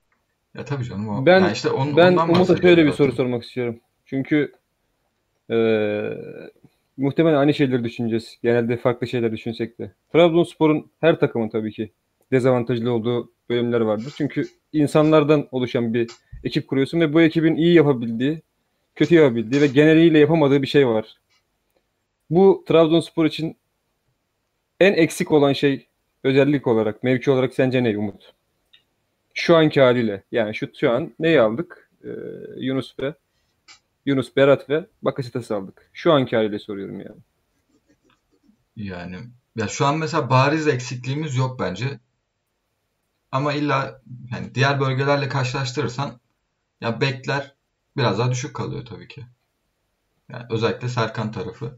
Ya 0.55 0.65
tabii 0.65 0.83
canım. 0.83 1.09
O, 1.09 1.25
ben 1.25 1.39
yani 1.39 1.53
işte 1.53 1.69
on, 1.69 1.97
ben 1.97 2.17
Umut'a 2.17 2.57
şöyle 2.57 2.85
bir 2.85 2.91
soru 2.91 3.11
sormak 3.11 3.43
istiyorum. 3.43 3.79
Çünkü 4.05 4.51
e, 5.49 5.55
muhtemelen 6.97 7.37
aynı 7.37 7.53
şeyleri 7.53 7.83
düşüneceğiz. 7.83 8.37
Genelde 8.43 8.77
farklı 8.77 9.07
şeyler 9.07 9.31
düşünsek 9.31 9.79
de. 9.79 9.91
Trabzonspor'un 10.13 10.91
her 11.01 11.19
takımın 11.19 11.49
tabii 11.49 11.71
ki 11.71 11.91
dezavantajlı 12.31 12.91
olduğu 12.91 13.31
bölümler 13.49 13.81
vardır. 13.81 14.13
Çünkü 14.17 14.47
insanlardan 14.73 15.47
oluşan 15.51 15.93
bir 15.93 16.09
ekip 16.43 16.67
kuruyorsun 16.67 16.99
ve 16.99 17.13
bu 17.13 17.21
ekibin 17.21 17.55
iyi 17.55 17.73
yapabildiği, 17.73 18.41
kötü 18.95 19.15
yapabildiği 19.15 19.61
ve 19.61 19.67
geneliyle 19.67 20.19
yapamadığı 20.19 20.61
bir 20.61 20.67
şey 20.67 20.87
var. 20.87 21.17
Bu 22.29 22.63
Trabzonspor 22.67 23.25
için 23.25 23.57
en 24.79 24.93
eksik 24.93 25.31
olan 25.31 25.53
şey 25.53 25.87
özellik 26.23 26.67
olarak, 26.67 27.03
mevki 27.03 27.31
olarak 27.31 27.53
sence 27.53 27.83
ne 27.83 27.97
Umut? 27.97 28.33
Şu 29.33 29.55
anki 29.55 29.81
haliyle. 29.81 30.23
Yani 30.31 30.55
şu 30.55 30.67
şu 30.75 30.91
an 30.91 31.11
neyi 31.19 31.41
aldık? 31.41 31.89
Ee, 32.03 32.09
Yunus 32.57 32.99
ve 32.99 33.13
Yunus 34.05 34.35
Berat 34.35 34.69
ve 34.69 34.87
Bakasitas'ı 35.01 35.55
aldık. 35.55 35.89
Şu 35.93 36.13
anki 36.13 36.35
haliyle 36.35 36.59
soruyorum 36.59 36.99
yani. 36.99 37.21
Yani 38.75 39.17
ya 39.55 39.67
şu 39.67 39.85
an 39.85 39.97
mesela 39.97 40.29
bariz 40.29 40.67
eksikliğimiz 40.67 41.35
yok 41.35 41.59
bence. 41.59 41.99
Ama 43.31 43.53
illa 43.53 44.01
yani 44.31 44.55
diğer 44.55 44.79
bölgelerle 44.79 45.29
karşılaştırırsan 45.29 46.19
ya 46.81 47.01
bekler 47.01 47.55
biraz 47.97 48.19
daha 48.19 48.31
düşük 48.31 48.55
kalıyor 48.55 48.85
tabii 48.85 49.07
ki. 49.07 49.23
Yani 50.29 50.43
özellikle 50.49 50.89
Serkan 50.89 51.31
tarafı. 51.31 51.77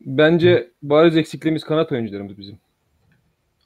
Bence 0.00 0.70
bariz 0.82 1.16
eksikliğimiz 1.16 1.64
kanat 1.64 1.92
oyuncularımız 1.92 2.38
bizim. 2.38 2.58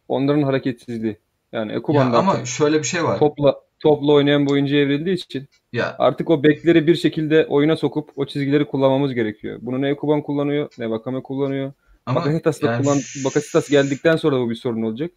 Onların 0.08 0.42
hareketsizliği. 0.42 1.18
Yani 1.52 1.72
Ekuban'da 1.72 2.18
ama 2.18 2.44
şöyle 2.44 2.78
bir 2.78 2.84
şey 2.84 3.04
var. 3.04 3.18
Topla 3.18 3.60
topla 3.80 4.12
oynayan 4.12 4.46
bir 4.46 4.50
oyuncu 4.50 4.76
evrildiği 4.76 5.16
için 5.16 5.48
ya. 5.74 5.96
artık 5.98 6.30
o 6.30 6.42
bekleri 6.42 6.86
bir 6.86 6.94
şekilde 6.94 7.46
oyuna 7.46 7.76
sokup 7.76 8.10
o 8.16 8.26
çizgileri 8.26 8.64
kullanmamız 8.64 9.14
gerekiyor. 9.14 9.58
Bunu 9.62 9.82
ne 9.82 9.88
Ekuban 9.88 10.22
kullanıyor 10.22 10.68
ne 10.78 10.90
Vakame 10.90 11.22
kullanıyor. 11.22 11.72
Ama 12.06 12.20
Bakasitas 12.20 12.62
yani 12.62 12.82
kullan 12.82 12.98
Bakasitas 13.24 13.68
geldikten 13.68 14.16
sonra 14.16 14.40
bu 14.40 14.50
bir 14.50 14.54
sorun 14.54 14.82
olacak. 14.82 15.10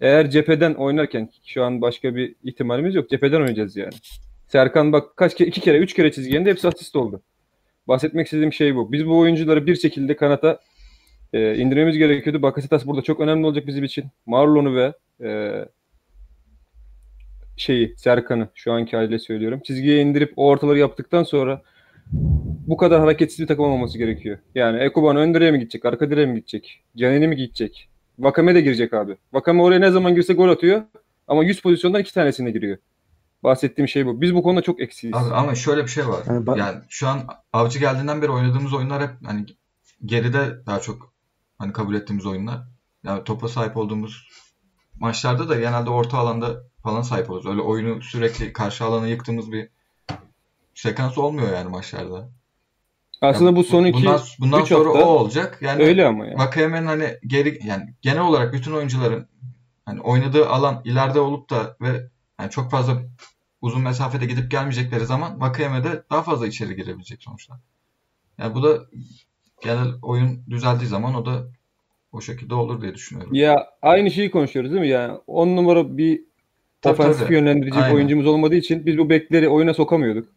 Eğer 0.00 0.30
cepheden 0.30 0.74
oynarken 0.74 1.30
şu 1.46 1.64
an 1.64 1.80
başka 1.80 2.16
bir 2.16 2.34
ihtimalimiz 2.44 2.94
yok. 2.94 3.10
Cepheden 3.10 3.40
oynayacağız 3.40 3.76
yani. 3.76 3.92
Serkan 4.48 4.92
bak 4.92 5.16
kaç 5.16 5.34
kere 5.34 5.48
iki 5.48 5.60
kere 5.60 5.78
üç 5.78 5.94
kere 5.94 6.12
çizginde 6.12 6.50
hepsi 6.50 6.68
asist 6.68 6.96
oldu. 6.96 7.22
Bahsetmek 7.88 8.26
istediğim 8.26 8.52
şey 8.52 8.76
bu. 8.76 8.92
Biz 8.92 9.06
bu 9.06 9.18
oyuncuları 9.18 9.66
bir 9.66 9.76
şekilde 9.76 10.16
kanata 10.16 10.60
e, 11.32 11.56
indirmemiz 11.56 11.98
gerekiyordu. 11.98 12.42
Bakasitas 12.42 12.86
burada 12.86 13.02
çok 13.02 13.20
önemli 13.20 13.46
olacak 13.46 13.66
bizim 13.66 13.84
için. 13.84 14.04
Marlon'u 14.26 14.74
ve 14.76 14.92
e, 15.28 15.64
şeyi 17.60 17.94
Serkan'ı 17.96 18.48
şu 18.54 18.72
anki 18.72 18.96
haliyle 18.96 19.18
söylüyorum. 19.18 19.60
Çizgiye 19.64 20.02
indirip 20.02 20.32
o 20.36 20.48
ortaları 20.48 20.78
yaptıktan 20.78 21.22
sonra 21.22 21.62
bu 22.66 22.76
kadar 22.76 23.00
hareketsiz 23.00 23.40
bir 23.40 23.46
takım 23.46 23.64
olmaması 23.64 23.98
gerekiyor. 23.98 24.38
Yani 24.54 24.78
Ekuban 24.78 25.16
ön 25.16 25.34
direğe 25.34 25.50
mi 25.50 25.58
gidecek, 25.58 25.84
arka 25.84 26.10
direğe 26.10 26.26
mi 26.26 26.34
gidecek, 26.34 26.84
Canini 26.96 27.28
mi 27.28 27.36
gidecek? 27.36 27.88
Vakame 28.18 28.54
de 28.54 28.60
girecek 28.60 28.94
abi. 28.94 29.16
Vakame 29.32 29.62
oraya 29.62 29.80
ne 29.80 29.90
zaman 29.90 30.14
girse 30.14 30.34
gol 30.34 30.48
atıyor 30.48 30.82
ama 31.28 31.44
100 31.44 31.60
pozisyondan 31.60 32.00
iki 32.00 32.14
tanesine 32.14 32.50
giriyor. 32.50 32.78
Bahsettiğim 33.42 33.88
şey 33.88 34.06
bu. 34.06 34.20
Biz 34.20 34.34
bu 34.34 34.42
konuda 34.42 34.62
çok 34.62 34.80
eksiyiz. 34.80 35.16
Abi, 35.16 35.34
ama 35.34 35.54
şöyle 35.54 35.82
bir 35.82 35.88
şey 35.88 36.08
var. 36.08 36.22
Yani, 36.26 36.46
ben... 36.46 36.54
yani 36.56 36.78
şu 36.88 37.08
an 37.08 37.20
Avcı 37.52 37.78
geldiğinden 37.78 38.22
beri 38.22 38.30
oynadığımız 38.30 38.74
oyunlar 38.74 39.02
hep 39.02 39.10
hani 39.24 39.46
geride 40.04 40.66
daha 40.66 40.80
çok 40.80 41.12
hani 41.58 41.72
kabul 41.72 41.94
ettiğimiz 41.94 42.26
oyunlar. 42.26 42.58
Yani 43.04 43.24
topa 43.24 43.48
sahip 43.48 43.76
olduğumuz 43.76 44.28
maçlarda 45.00 45.48
da 45.48 45.56
genelde 45.56 45.90
orta 45.90 46.18
alanda 46.18 46.67
falan 46.82 47.02
sahip 47.02 47.30
oluruz. 47.30 47.46
Öyle 47.46 47.60
oyunu 47.60 48.02
sürekli 48.02 48.52
karşı 48.52 48.84
alana 48.84 49.06
yıktığımız 49.06 49.52
bir 49.52 49.68
sekans 50.74 51.18
olmuyor 51.18 51.52
yani 51.52 51.70
maçlarda. 51.70 52.28
Aslında 53.20 53.44
yani 53.44 53.56
bu 53.56 53.64
son 53.64 53.84
iki 53.84 53.98
bundan, 53.98 54.20
bundan 54.40 54.64
sonra 54.64 54.88
hafta, 54.88 55.06
o 55.06 55.08
olacak. 55.08 55.58
Yani 55.62 55.82
öyle 55.82 56.06
ama 56.06 56.26
yani. 56.26 56.38
Vakayemen'in 56.38 56.86
hani 56.86 57.18
geri 57.26 57.58
yani 57.66 57.94
genel 58.02 58.22
olarak 58.22 58.52
bütün 58.52 58.72
oyuncuların 58.72 59.28
hani 59.84 60.00
oynadığı 60.00 60.48
alan 60.48 60.82
ileride 60.84 61.20
olup 61.20 61.50
da 61.50 61.76
ve 61.80 62.08
yani 62.40 62.50
çok 62.50 62.70
fazla 62.70 63.02
uzun 63.60 63.82
mesafede 63.82 64.26
gidip 64.26 64.50
gelmeyecekleri 64.50 65.06
zaman 65.06 65.40
Vakayeme'de 65.40 66.02
daha 66.10 66.22
fazla 66.22 66.46
içeri 66.46 66.76
girebilecek 66.76 67.22
sonuçta. 67.22 67.60
Yani 68.38 68.54
bu 68.54 68.62
da 68.62 68.78
genel 69.62 69.88
oyun 70.02 70.42
düzeldiği 70.50 70.88
zaman 70.88 71.14
o 71.14 71.26
da 71.26 71.46
o 72.12 72.20
şekilde 72.20 72.54
olur 72.54 72.82
diye 72.82 72.94
düşünüyorum. 72.94 73.34
Ya 73.34 73.66
aynı 73.82 74.10
şeyi 74.10 74.30
konuşuyoruz 74.30 74.70
değil 74.70 74.80
mi? 74.80 74.88
Yani 74.88 75.18
10 75.26 75.48
numara 75.48 75.98
bir 75.98 76.27
ofansif 76.84 77.30
yönlendirecek 77.30 77.82
Aynen. 77.82 77.94
oyuncumuz 77.94 78.26
olmadığı 78.26 78.54
için 78.54 78.86
biz 78.86 78.98
bu 78.98 79.10
bekleri 79.10 79.48
oyuna 79.48 79.74
sokamıyorduk. 79.74 80.28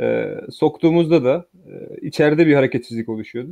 Ee, 0.00 0.34
soktuğumuzda 0.50 1.24
da 1.24 1.46
e, 1.66 2.06
içeride 2.06 2.46
bir 2.46 2.54
hareketsizlik 2.54 3.08
oluşuyordu. 3.08 3.50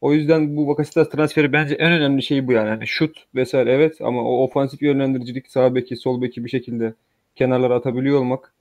O 0.00 0.12
yüzden 0.12 0.56
bu 0.56 0.68
Bakasetas 0.68 1.10
transferi 1.10 1.52
bence 1.52 1.74
en 1.74 1.92
önemli 1.92 2.22
şey 2.22 2.46
bu 2.46 2.52
yani. 2.52 2.68
yani 2.68 2.86
şut 2.86 3.24
vesaire 3.34 3.72
evet 3.72 4.00
ama 4.00 4.22
o 4.22 4.44
ofansif 4.44 4.82
yönlendiricilik 4.82 5.50
sağ 5.50 5.74
beki 5.74 5.96
sol 5.96 6.22
beki 6.22 6.44
bir 6.44 6.50
şekilde 6.50 6.94
kenarlara 7.36 7.74
atabiliyor 7.74 8.18
olmak. 8.18 8.54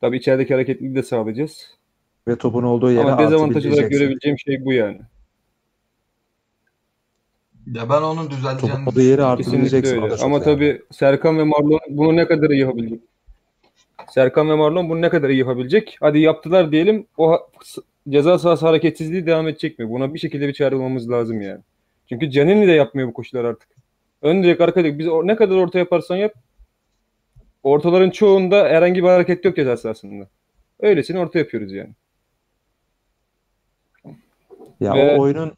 Tabii 0.00 0.16
içerideki 0.16 0.54
hareketliliği 0.54 0.94
de 0.94 1.02
sağlayacağız. 1.02 1.76
Ve 2.28 2.36
topun 2.36 2.62
olduğu 2.62 2.92
yere 2.92 3.10
Ama 3.10 3.18
dezavantaj 3.18 3.66
olarak 3.66 3.90
görebileceğim 3.90 4.38
şey 4.38 4.64
bu 4.64 4.72
yani. 4.72 5.00
Ya 7.74 7.88
ben 7.90 8.02
onun 8.02 8.30
düzeleceğini 8.30 8.74
Topun 8.76 8.86
olduğu 8.86 9.00
yere 9.00 9.22
artı 9.22 9.42
Kesinlikle 9.42 9.60
bileceksin. 9.62 9.96
O 9.98 10.02
öyle. 10.02 10.10
da 10.12 10.16
çok 10.16 10.26
Ama 10.26 10.36
önemli. 10.36 10.44
tabii 10.44 10.82
Serkan 10.90 11.38
ve 11.38 11.44
Marlon 11.44 11.80
bunu 11.88 12.16
ne 12.16 12.26
kadar 12.28 12.50
iyi 12.50 12.60
yapabilecek? 12.60 13.00
Serkan 14.10 14.50
ve 14.50 14.54
Marlon 14.54 14.88
bunu 14.90 15.00
ne 15.00 15.08
kadar 15.08 15.28
iyi 15.28 15.38
yapabilecek? 15.38 15.96
Hadi 16.00 16.18
yaptılar 16.20 16.72
diyelim. 16.72 17.06
O 17.16 17.30
ha- 17.30 17.40
ceza 18.08 18.38
sahası 18.38 18.66
hareketsizliği 18.66 19.26
devam 19.26 19.48
edecek 19.48 19.78
mi? 19.78 19.90
Buna 19.90 20.14
bir 20.14 20.18
şekilde 20.18 20.48
bir 20.48 20.52
çare 20.52 20.74
bulmamız 20.76 21.10
lazım 21.10 21.40
yani. 21.40 21.60
Çünkü 22.08 22.30
Canini 22.30 22.66
de 22.66 22.72
yapmıyor 22.72 23.08
bu 23.08 23.12
koşular 23.12 23.44
artık. 23.44 23.68
Ön 24.22 24.42
direk 24.42 24.60
arka 24.60 24.80
direk. 24.84 24.98
Biz 24.98 25.06
ne 25.06 25.36
kadar 25.36 25.56
orta 25.56 25.78
yaparsan 25.78 26.16
yap. 26.16 26.34
Ortaların 27.62 28.10
çoğunda 28.10 28.64
herhangi 28.68 29.02
bir 29.02 29.08
hareket 29.08 29.44
yok 29.44 29.56
ceza 29.56 29.76
sahasında. 29.76 30.28
Öylesine 30.80 31.18
orta 31.18 31.38
yapıyoruz 31.38 31.72
yani. 31.72 31.90
Ya 34.80 34.94
Ve- 34.94 35.16
o 35.16 35.20
oyunun 35.20 35.52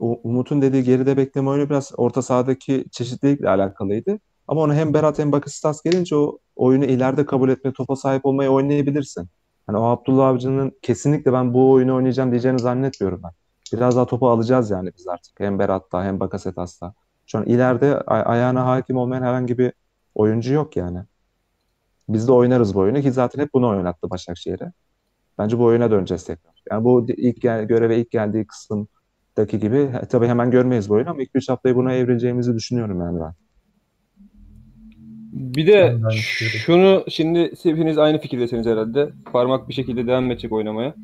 o 0.00 0.20
Umut'un 0.24 0.62
dediği 0.62 0.84
geride 0.84 1.16
bekleme 1.16 1.50
oyunu 1.50 1.70
biraz 1.70 1.92
orta 1.96 2.22
sahadaki 2.22 2.84
çeşitlilikle 2.90 3.48
alakalıydı. 3.48 4.18
Ama 4.48 4.60
onu 4.60 4.74
hem 4.74 4.94
Berat 4.94 5.18
hem 5.18 5.32
Bakıstas 5.32 5.82
gelince 5.82 6.16
o 6.16 6.38
oyunu 6.56 6.84
ileride 6.84 7.26
kabul 7.26 7.48
etme, 7.48 7.72
topa 7.72 7.96
sahip 7.96 8.26
olmayı 8.26 8.50
oynayabilirsin. 8.50 9.28
Hani 9.66 9.78
o 9.78 9.82
Abdullah 9.82 10.28
Avcı'nın 10.28 10.72
kesinlikle 10.82 11.32
ben 11.32 11.54
bu 11.54 11.70
oyunu 11.70 11.94
oynayacağım 11.96 12.30
diyeceğini 12.30 12.58
zannetmiyorum 12.58 13.20
ben. 13.22 13.30
Biraz 13.72 13.96
daha 13.96 14.06
topu 14.06 14.30
alacağız 14.30 14.70
yani 14.70 14.90
biz 14.98 15.08
artık. 15.08 15.40
Hem 15.40 15.58
Berat'ta 15.58 16.04
hem 16.04 16.20
Bakasetas'ta. 16.20 16.94
Şu 17.26 17.38
an 17.38 17.44
ileride 17.44 18.00
ay- 18.00 18.22
ayağına 18.26 18.66
hakim 18.66 18.96
olmayan 18.96 19.22
herhangi 19.22 19.58
bir 19.58 19.72
oyuncu 20.14 20.54
yok 20.54 20.76
yani. 20.76 20.98
Biz 22.08 22.28
de 22.28 22.32
oynarız 22.32 22.74
bu 22.74 22.78
oyunu 22.78 23.00
ki 23.00 23.12
zaten 23.12 23.42
hep 23.42 23.54
bunu 23.54 23.68
oynattı 23.68 24.10
Başakşehir'e. 24.10 24.72
Bence 25.38 25.58
bu 25.58 25.64
oyuna 25.64 25.90
döneceğiz 25.90 26.24
tekrar. 26.24 26.62
Yani 26.70 26.84
bu 26.84 27.06
ilk 27.08 27.42
gel 27.42 27.64
göreve 27.64 27.98
ilk 27.98 28.10
geldiği 28.10 28.46
kısımdaki 29.34 29.58
gibi 29.58 29.88
tabii 30.10 30.26
hemen 30.26 30.50
görmeyiz 30.50 30.88
bu 30.88 30.94
oyunu 30.94 31.10
ama 31.10 31.22
2-3 31.22 31.48
haftayı 31.48 31.74
buna 31.74 31.94
evrileceğimizi 31.94 32.54
düşünüyorum 32.54 33.00
yani 33.00 33.20
ben. 33.20 33.34
Bir 35.32 35.66
de 35.66 35.96
şunu 36.66 37.04
şimdi 37.08 37.52
hepiniz 37.62 37.98
aynı 37.98 38.18
fikirdesiniz 38.18 38.66
herhalde. 38.66 39.10
Parmak 39.32 39.68
bir 39.68 39.74
şekilde 39.74 40.06
devam 40.06 40.30
edecek 40.30 40.52
oynamaya. 40.52 40.94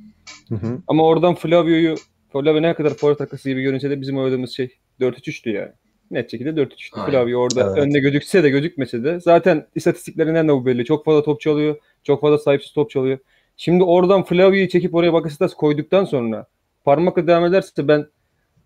Hı 0.49 0.55
hı. 0.55 0.79
Ama 0.87 1.03
oradan 1.05 1.35
Flavio'yu 1.35 1.95
Flavio 2.33 2.62
ne 2.62 2.74
kadar 2.74 2.91
forvet 2.91 3.18
takası 3.18 3.49
gibi 3.49 3.62
görünse 3.62 3.91
de 3.91 4.01
bizim 4.01 4.18
oynadığımız 4.18 4.51
şey 4.51 4.68
4-3-3'tü 5.01 5.51
yani. 5.51 5.72
Net 6.11 6.31
şekilde 6.31 6.51
4-3-3'tü. 6.51 7.01
Aynen. 7.01 7.11
Flavio 7.11 7.39
orada 7.39 7.66
Evet. 7.66 7.79
önde 7.79 8.01
gözükse 8.01 8.43
de 8.43 8.51
gözükmese 8.51 9.05
de 9.05 9.20
zaten 9.20 9.66
istatistiklerinden 9.74 10.49
de 10.49 10.53
bu 10.53 10.66
belli. 10.66 10.85
Çok 10.85 11.05
fazla 11.05 11.22
top 11.22 11.41
çalıyor. 11.41 11.77
Çok 12.03 12.20
fazla 12.20 12.39
sahipsiz 12.39 12.72
top 12.72 12.91
çalıyor. 12.91 13.18
Şimdi 13.57 13.85
oradan 13.85 14.22
Flavio'yu 14.22 14.68
çekip 14.68 14.95
oraya 14.95 15.12
Bakasetas 15.12 15.55
koyduktan 15.55 16.05
sonra 16.05 16.47
parmakla 16.87 17.26
devam 17.26 17.45
ederse 17.45 17.89
ben 17.89 18.07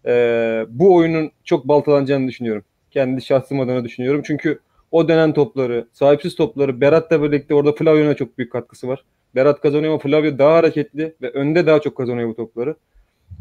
eee, 0.06 0.66
bu 0.68 0.96
oyunun 0.96 1.30
çok 1.44 1.68
baltalanacağını 1.68 2.28
düşünüyorum. 2.28 2.64
Kendi 2.90 3.22
şahsım 3.22 3.60
adına 3.60 3.84
düşünüyorum. 3.84 4.22
Çünkü 4.26 4.60
o 4.90 5.08
dönen 5.08 5.34
topları, 5.34 5.88
sahipsiz 5.92 6.34
topları 6.36 6.80
Berat'la 6.80 7.22
birlikte 7.22 7.54
orada 7.54 7.72
Flavio'nun 7.72 8.10
da 8.10 8.16
çok 8.16 8.38
büyük 8.38 8.52
katkısı 8.52 8.88
var. 8.88 9.04
Berat 9.34 9.60
kazanıyor 9.60 9.92
ama 9.92 10.02
Flavio 10.02 10.38
daha 10.38 10.54
hareketli 10.54 11.14
ve 11.22 11.30
önde 11.30 11.66
daha 11.66 11.80
çok 11.80 11.96
kazanıyor 11.96 12.28
bu 12.28 12.36
topları. 12.36 12.76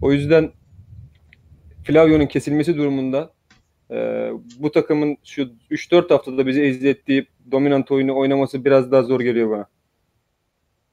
O 0.02 0.12
yüzden 0.12 0.52
Flavio'nun 1.84 2.26
kesilmesi 2.26 2.78
durumunda 2.78 3.34
e, 3.92 4.30
bu 4.60 4.72
takımın 4.72 5.18
şu 5.24 5.50
3-4 5.72 6.10
haftada 6.10 6.48
bizi 6.48 6.62
eziyettiği 6.62 7.28
dominant 7.52 7.92
oyunu 7.92 8.18
oynaması 8.18 8.66
biraz 8.66 8.92
daha 8.92 9.04
zor 9.04 9.22
geliyor 9.22 9.50
bana. 9.50 9.66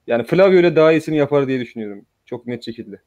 Yani 0.07 0.23
Flavio 0.23 0.59
ile 0.59 0.75
daha 0.75 0.91
iyisini 0.91 1.17
yapar 1.17 1.47
diye 1.47 1.59
düşünüyorum. 1.59 2.05
Çok 2.25 2.47
net 2.47 2.65
şekilde. 2.65 2.99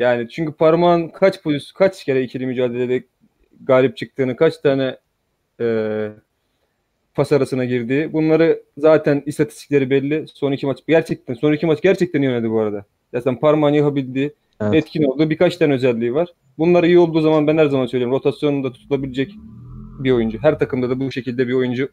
Yani 0.00 0.28
çünkü 0.28 0.52
parmağın 0.52 1.08
kaç 1.08 1.42
pozisyon, 1.42 1.78
kaç 1.78 2.04
kere 2.04 2.22
ikili 2.22 2.46
mücadelede 2.46 3.04
galip 3.64 3.96
çıktığını, 3.96 4.36
kaç 4.36 4.58
tane 4.58 4.96
e, 5.60 6.08
pas 7.14 7.32
arasına 7.32 7.64
girdiği. 7.64 8.12
Bunları 8.12 8.62
zaten 8.78 9.22
istatistikleri 9.26 9.90
belli. 9.90 10.24
Son 10.34 10.52
iki 10.52 10.66
maç 10.66 10.78
gerçekten 10.88 11.34
son 11.34 11.52
iki 11.52 11.66
maç 11.66 11.82
gerçekten 11.82 12.22
iyi 12.22 12.28
oynadı 12.28 12.50
bu 12.50 12.60
arada. 12.60 12.84
Zaten 13.14 13.40
parmağını 13.40 13.76
yapabildiği, 13.76 14.34
Evet. 14.60 14.74
etkin 14.74 15.02
olduğu 15.02 15.30
birkaç 15.30 15.56
tane 15.56 15.74
özelliği 15.74 16.14
var. 16.14 16.28
Bunlar 16.58 16.84
iyi 16.84 16.98
olduğu 16.98 17.20
zaman 17.20 17.46
ben 17.46 17.58
her 17.58 17.66
zaman 17.66 17.86
söylüyorum 17.86 18.16
rotasyonunda 18.16 18.72
tutulabilecek 18.72 19.32
bir 19.98 20.10
oyuncu. 20.10 20.38
Her 20.42 20.58
takımda 20.58 20.90
da 20.90 21.00
bu 21.00 21.12
şekilde 21.12 21.48
bir 21.48 21.52
oyuncu 21.52 21.88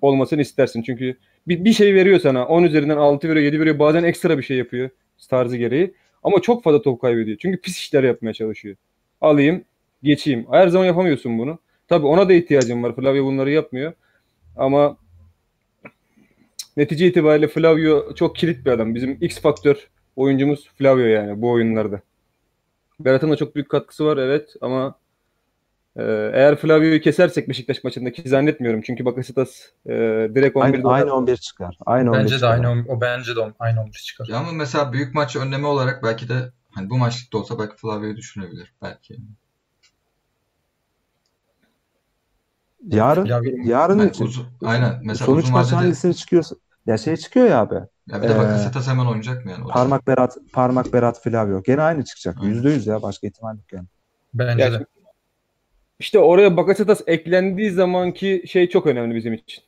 olmasını 0.00 0.40
istersin. 0.40 0.82
Çünkü 0.82 1.16
bir, 1.48 1.64
bir 1.64 1.72
şey 1.72 1.94
veriyor 1.94 2.20
sana. 2.20 2.46
10 2.46 2.62
üzerinden 2.62 2.96
6 2.96 3.28
veriyor, 3.28 3.44
7 3.44 3.60
veriyor. 3.60 3.78
Bazen 3.78 4.04
ekstra 4.04 4.38
bir 4.38 4.42
şey 4.42 4.56
yapıyor 4.56 4.90
tarzı 5.30 5.56
gereği. 5.56 5.94
Ama 6.22 6.40
çok 6.42 6.64
fazla 6.64 6.82
top 6.82 7.00
kaybediyor. 7.00 7.38
Çünkü 7.38 7.60
pis 7.60 7.78
işler 7.78 8.04
yapmaya 8.04 8.32
çalışıyor. 8.32 8.76
Alayım, 9.20 9.64
geçeyim. 10.02 10.46
Her 10.50 10.68
zaman 10.68 10.86
yapamıyorsun 10.86 11.38
bunu. 11.38 11.58
Tabii 11.88 12.06
ona 12.06 12.28
da 12.28 12.32
ihtiyacım 12.32 12.82
var. 12.82 12.96
Flavio 12.96 13.24
bunları 13.24 13.50
yapmıyor. 13.50 13.92
Ama 14.56 14.96
netice 16.76 17.06
itibariyle 17.06 17.48
Flavio 17.48 18.14
çok 18.14 18.36
kilit 18.36 18.66
bir 18.66 18.70
adam. 18.70 18.94
Bizim 18.94 19.18
X 19.20 19.40
faktör 19.40 19.88
oyuncumuz 20.16 20.68
Flavio 20.78 21.06
yani 21.06 21.42
bu 21.42 21.50
oyunlarda. 21.50 22.00
Berat'ın 23.00 23.30
da 23.30 23.36
çok 23.36 23.54
büyük 23.54 23.68
katkısı 23.68 24.04
var 24.04 24.16
evet 24.16 24.54
ama 24.60 24.94
e, 25.96 26.02
eğer 26.34 26.56
Flavio'yu 26.56 27.00
kesersek 27.00 27.48
Beşiktaş 27.48 27.84
maçındaki 27.84 28.28
zannetmiyorum. 28.28 28.82
Çünkü 28.82 29.04
Bakasetas 29.04 29.60
e, 29.86 29.90
direkt 30.34 30.56
11'de 30.56 30.88
Aynı, 30.88 30.88
aynı 30.88 31.12
11 31.14 31.36
çıkar. 31.36 31.78
Aynı 31.86 32.12
11 32.12 32.18
Bence 32.18 32.34
de 32.34 32.38
çıkar. 32.38 32.46
aynı 32.46 32.84
o 32.88 33.00
bence 33.00 33.36
de 33.36 33.40
aynı 33.58 33.80
11 33.80 33.92
çıkar. 33.98 34.26
Ya 34.26 34.38
ama 34.38 34.52
mesela 34.52 34.92
büyük 34.92 35.14
maç 35.14 35.36
önlemi 35.36 35.66
olarak 35.66 36.02
belki 36.02 36.28
de 36.28 36.52
hani 36.70 36.90
bu 36.90 36.98
maçlıkta 36.98 37.38
olsa 37.38 37.58
belki 37.58 37.76
Flavio'yu 37.76 38.16
düşünebilir 38.16 38.74
belki. 38.82 39.16
Yarın 42.86 43.26
Flavio- 43.26 43.66
yarın 43.68 43.98
Yani 43.98 44.10
için 44.10 44.24
uzun, 44.24 44.46
aynen. 44.64 45.00
Mesela 45.02 45.26
sonuç 45.26 45.44
uzun 45.44 45.52
maç 45.52 45.72
hangisini 45.72 46.14
çıkıyorsa 46.16 46.56
ya 46.86 46.98
şey 46.98 47.16
çıkıyor 47.16 47.46
ya 47.46 47.60
abi. 47.60 47.74
ya 48.06 48.22
bir 48.22 48.28
de 48.28 48.32
Ee, 48.32 48.38
Bakasetas 48.38 48.88
hemen 48.88 49.06
oynayacak 49.06 49.44
mı 49.44 49.50
yani? 49.50 49.64
Parmak 49.68 50.06
Berat, 50.06 50.36
parmak 50.52 50.92
Berat 50.92 51.22
Flavio. 51.22 51.62
Gene 51.62 51.82
aynı 51.82 52.04
çıkacak. 52.04 52.36
Aynen. 52.40 52.52
Yüzde 52.54 52.70
yüz 52.70 52.86
ya 52.86 53.02
başka 53.02 53.26
ihtimal 53.26 53.56
yok 53.56 53.72
yani. 53.72 53.86
Bence 54.34 54.62
Ya 54.62 54.72
de. 54.72 54.86
İşte 56.02 56.18
oraya 56.18 56.56
Bakasetas 56.56 57.00
eklendiği 57.06 57.70
zamanki 57.70 58.42
şey 58.46 58.68
çok 58.68 58.86
önemli 58.86 59.14
bizim 59.14 59.34
için. 59.34 59.64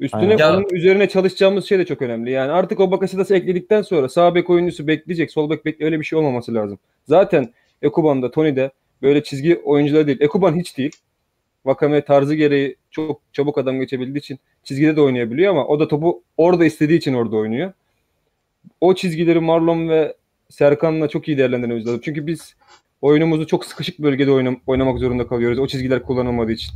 Üstüne 0.00 0.20
Aynen. 0.20 0.54
Onun 0.54 0.74
üzerine 0.74 1.08
çalışacağımız 1.08 1.64
şey 1.64 1.78
de 1.78 1.86
çok 1.86 2.02
önemli. 2.02 2.30
Yani 2.30 2.52
artık 2.52 2.80
o 2.80 2.90
Bakasetas'ı 2.90 3.34
ekledikten 3.34 3.82
sonra 3.82 4.08
sağ 4.08 4.34
bek 4.34 4.50
oyuncusu 4.50 4.86
bekleyecek, 4.86 5.30
sol 5.30 5.50
bek 5.50 5.64
bekle 5.64 5.84
öyle 5.84 6.00
bir 6.00 6.04
şey 6.04 6.18
olmaması 6.18 6.54
lazım. 6.54 6.78
Zaten 7.06 7.52
Ekuban'da, 7.82 8.30
Tony'de 8.30 8.70
böyle 9.02 9.22
çizgi 9.22 9.56
oyuncular 9.56 10.06
değil. 10.06 10.18
Ekuban 10.20 10.56
hiç 10.56 10.78
değil. 10.78 10.92
Vakame 11.64 12.04
tarzı 12.04 12.34
gereği 12.34 12.76
çok 12.90 13.20
çabuk 13.32 13.58
adam 13.58 13.80
geçebildiği 13.80 14.18
için 14.18 14.38
çizgide 14.64 14.96
de 14.96 15.00
oynayabiliyor 15.00 15.50
ama 15.50 15.66
o 15.66 15.80
da 15.80 15.88
topu 15.88 16.22
orada 16.36 16.64
istediği 16.64 16.96
için 16.98 17.14
orada 17.14 17.36
oynuyor. 17.36 17.72
O 18.80 18.94
çizgileri 18.94 19.40
Marlon 19.40 19.88
ve 19.88 20.14
Serkan'la 20.48 21.08
çok 21.08 21.28
iyi 21.28 21.38
değerlendirmemiz 21.38 21.86
lazım. 21.86 22.00
Çünkü 22.04 22.26
biz 22.26 22.54
oyunumuzu 23.00 23.46
çok 23.46 23.64
sıkışık 23.64 23.98
bölgede 23.98 24.30
oynam- 24.30 24.60
oynamak 24.66 24.98
zorunda 24.98 25.26
kalıyoruz. 25.26 25.58
O 25.58 25.66
çizgiler 25.66 26.02
kullanılmadığı 26.02 26.52
için. 26.52 26.72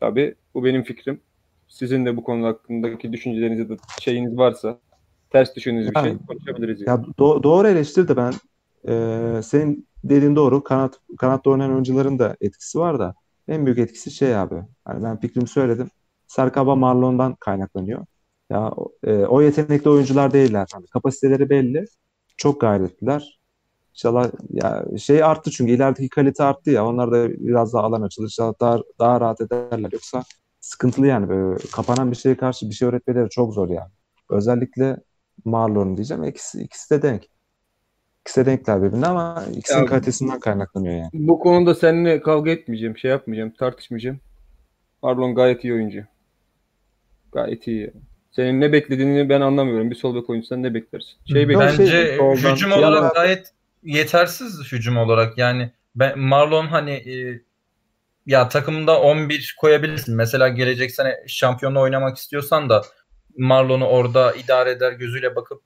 Tabii 0.00 0.34
bu 0.54 0.64
benim 0.64 0.82
fikrim. 0.82 1.20
Sizin 1.68 2.06
de 2.06 2.16
bu 2.16 2.24
konu 2.24 2.46
hakkındaki 2.46 3.12
düşünceleriniz 3.12 3.68
da 3.68 3.76
şeyiniz 4.00 4.36
varsa 4.38 4.78
ters 5.30 5.56
düşündüğünüz 5.56 5.90
bir 5.90 5.96
Yani- 5.96 6.08
şey 6.08 6.18
konuşabiliriz. 6.26 6.80
Yani. 6.80 6.88
Ya 6.88 7.06
do- 7.18 7.42
doğru 7.42 7.68
eleştir 7.68 8.08
de 8.08 8.16
ben 8.16 8.32
e, 8.88 9.42
senin 9.42 9.86
dediğin 10.04 10.36
doğru. 10.36 10.64
Kanat 10.64 11.00
kanatta 11.18 11.50
oynayan 11.50 11.72
oyuncuların 11.72 12.18
da 12.18 12.36
etkisi 12.40 12.78
var 12.78 12.98
da 12.98 13.14
en 13.48 13.66
büyük 13.66 13.78
etkisi 13.78 14.10
şey 14.10 14.36
abi. 14.36 14.54
Hani 14.84 15.04
ben 15.04 15.20
fikrimi 15.20 15.48
söyledim. 15.48 15.90
Serkaba 16.26 16.76
Marlon'dan 16.76 17.34
kaynaklanıyor. 17.34 18.06
Ya 18.50 18.68
o- 18.70 18.92
e, 19.04 19.12
o 19.12 19.42
yetenekli 19.42 19.90
oyuncular 19.90 20.32
değiller. 20.32 20.68
Hani 20.72 20.86
kapasiteleri 20.86 21.50
belli. 21.50 21.84
Çok 22.36 22.60
gayretliler. 22.60 23.37
İnşallah 23.98 24.30
ya 24.50 24.84
şey 24.98 25.22
arttı 25.22 25.50
çünkü 25.50 25.72
ilerideki 25.72 26.08
kalite 26.08 26.44
arttı 26.44 26.70
ya. 26.70 26.86
Onlar 26.86 27.12
da 27.12 27.30
biraz 27.30 27.72
daha 27.74 27.82
alan 27.82 28.02
açılır. 28.02 28.26
İnşallah 28.26 28.54
daha, 28.60 28.78
daha 28.98 29.20
rahat 29.20 29.40
ederler. 29.40 29.88
Yoksa 29.92 30.22
sıkıntılı 30.60 31.06
yani. 31.06 31.28
Böyle 31.28 31.58
kapanan 31.72 32.10
bir 32.10 32.16
şeye 32.16 32.36
karşı 32.36 32.68
bir 32.68 32.74
şey 32.74 32.88
öğretmeleri 32.88 33.30
çok 33.30 33.54
zor 33.54 33.68
yani. 33.68 33.90
Özellikle 34.30 34.96
Marlon 35.44 35.96
diyeceğim. 35.96 36.24
İkisi, 36.24 36.62
ikisi 36.62 36.90
de 36.90 37.02
denk. 37.02 37.22
İkisi 38.20 38.40
de 38.40 38.46
denkler 38.50 38.82
birbirine 38.82 39.06
ama 39.06 39.44
ikisinin 39.56 39.78
Ya- 39.80 39.86
kalitesinden 39.86 40.40
kaynaklanıyor 40.40 40.94
yani. 40.94 41.10
Bu 41.12 41.38
konuda 41.38 41.74
seninle 41.74 42.20
kavga 42.20 42.50
etmeyeceğim, 42.50 42.98
şey 42.98 43.10
yapmayacağım, 43.10 43.50
tartışmayacağım. 43.58 44.20
Marlon 45.02 45.34
gayet 45.34 45.64
iyi 45.64 45.72
oyuncu. 45.72 46.04
Gayet 47.32 47.66
iyi. 47.66 47.80
yani. 47.80 47.92
Senin 48.30 48.60
ne 48.60 48.72
beklediğini 48.72 49.28
ben 49.28 49.40
anlamıyorum. 49.40 49.90
Bir 49.90 49.94
sol 49.94 50.14
bek 50.14 50.30
oyuncusundan 50.30 50.62
ne 50.62 50.74
beklersin? 50.74 51.12
Şey 51.24 51.42
Yok, 51.42 51.50
şey- 51.50 51.60
Bence 51.60 52.50
hücum 52.52 52.70
şey 52.70 52.78
olarak 52.78 52.98
olarak- 53.00 53.14
gayet 53.14 53.52
yetersiz 53.88 54.72
hücum 54.72 54.96
olarak. 54.96 55.38
Yani 55.38 55.72
ben 55.94 56.18
Marlon 56.18 56.66
hani 56.66 56.90
e, 56.90 57.42
ya 58.26 58.48
takımda 58.48 59.00
11 59.00 59.56
koyabilirsin. 59.60 60.16
Mesela 60.16 60.48
gelecek 60.48 60.90
sene 60.90 61.16
şampiyonla 61.26 61.80
oynamak 61.80 62.16
istiyorsan 62.16 62.68
da 62.68 62.82
Marlon'u 63.36 63.84
orada 63.86 64.32
idare 64.32 64.70
eder 64.70 64.92
gözüyle 64.92 65.36
bakıp 65.36 65.62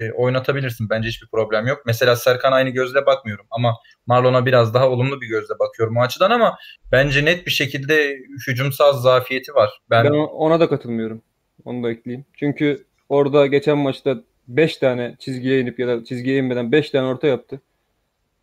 e, 0.00 0.12
oynatabilirsin. 0.12 0.90
Bence 0.90 1.08
hiçbir 1.08 1.28
problem 1.28 1.66
yok. 1.66 1.82
Mesela 1.86 2.16
Serkan 2.16 2.52
aynı 2.52 2.70
gözle 2.70 3.06
bakmıyorum 3.06 3.46
ama 3.50 3.76
Marlon'a 4.06 4.46
biraz 4.46 4.74
daha 4.74 4.88
olumlu 4.88 5.20
bir 5.20 5.26
gözle 5.26 5.58
bakıyorum 5.58 5.96
o 5.96 6.00
açıdan 6.00 6.30
ama 6.30 6.58
bence 6.92 7.24
net 7.24 7.46
bir 7.46 7.50
şekilde 7.50 8.18
hücumsal 8.48 8.92
zafiyeti 8.92 9.54
var. 9.54 9.70
Ben, 9.90 10.04
Ben 10.04 10.10
ona 10.10 10.60
da 10.60 10.68
katılmıyorum. 10.68 11.22
Onu 11.64 11.82
da 11.82 11.90
ekleyeyim. 11.90 12.26
Çünkü 12.36 12.86
orada 13.08 13.46
geçen 13.46 13.78
maçta 13.78 14.16
5 14.48 14.76
tane 14.76 15.16
çizgiye 15.18 15.60
inip 15.60 15.78
ya 15.78 15.88
da 15.88 16.04
çizgiye 16.04 16.38
inmeden 16.38 16.72
5 16.72 16.90
tane 16.90 17.06
orta 17.06 17.26
yaptı. 17.26 17.60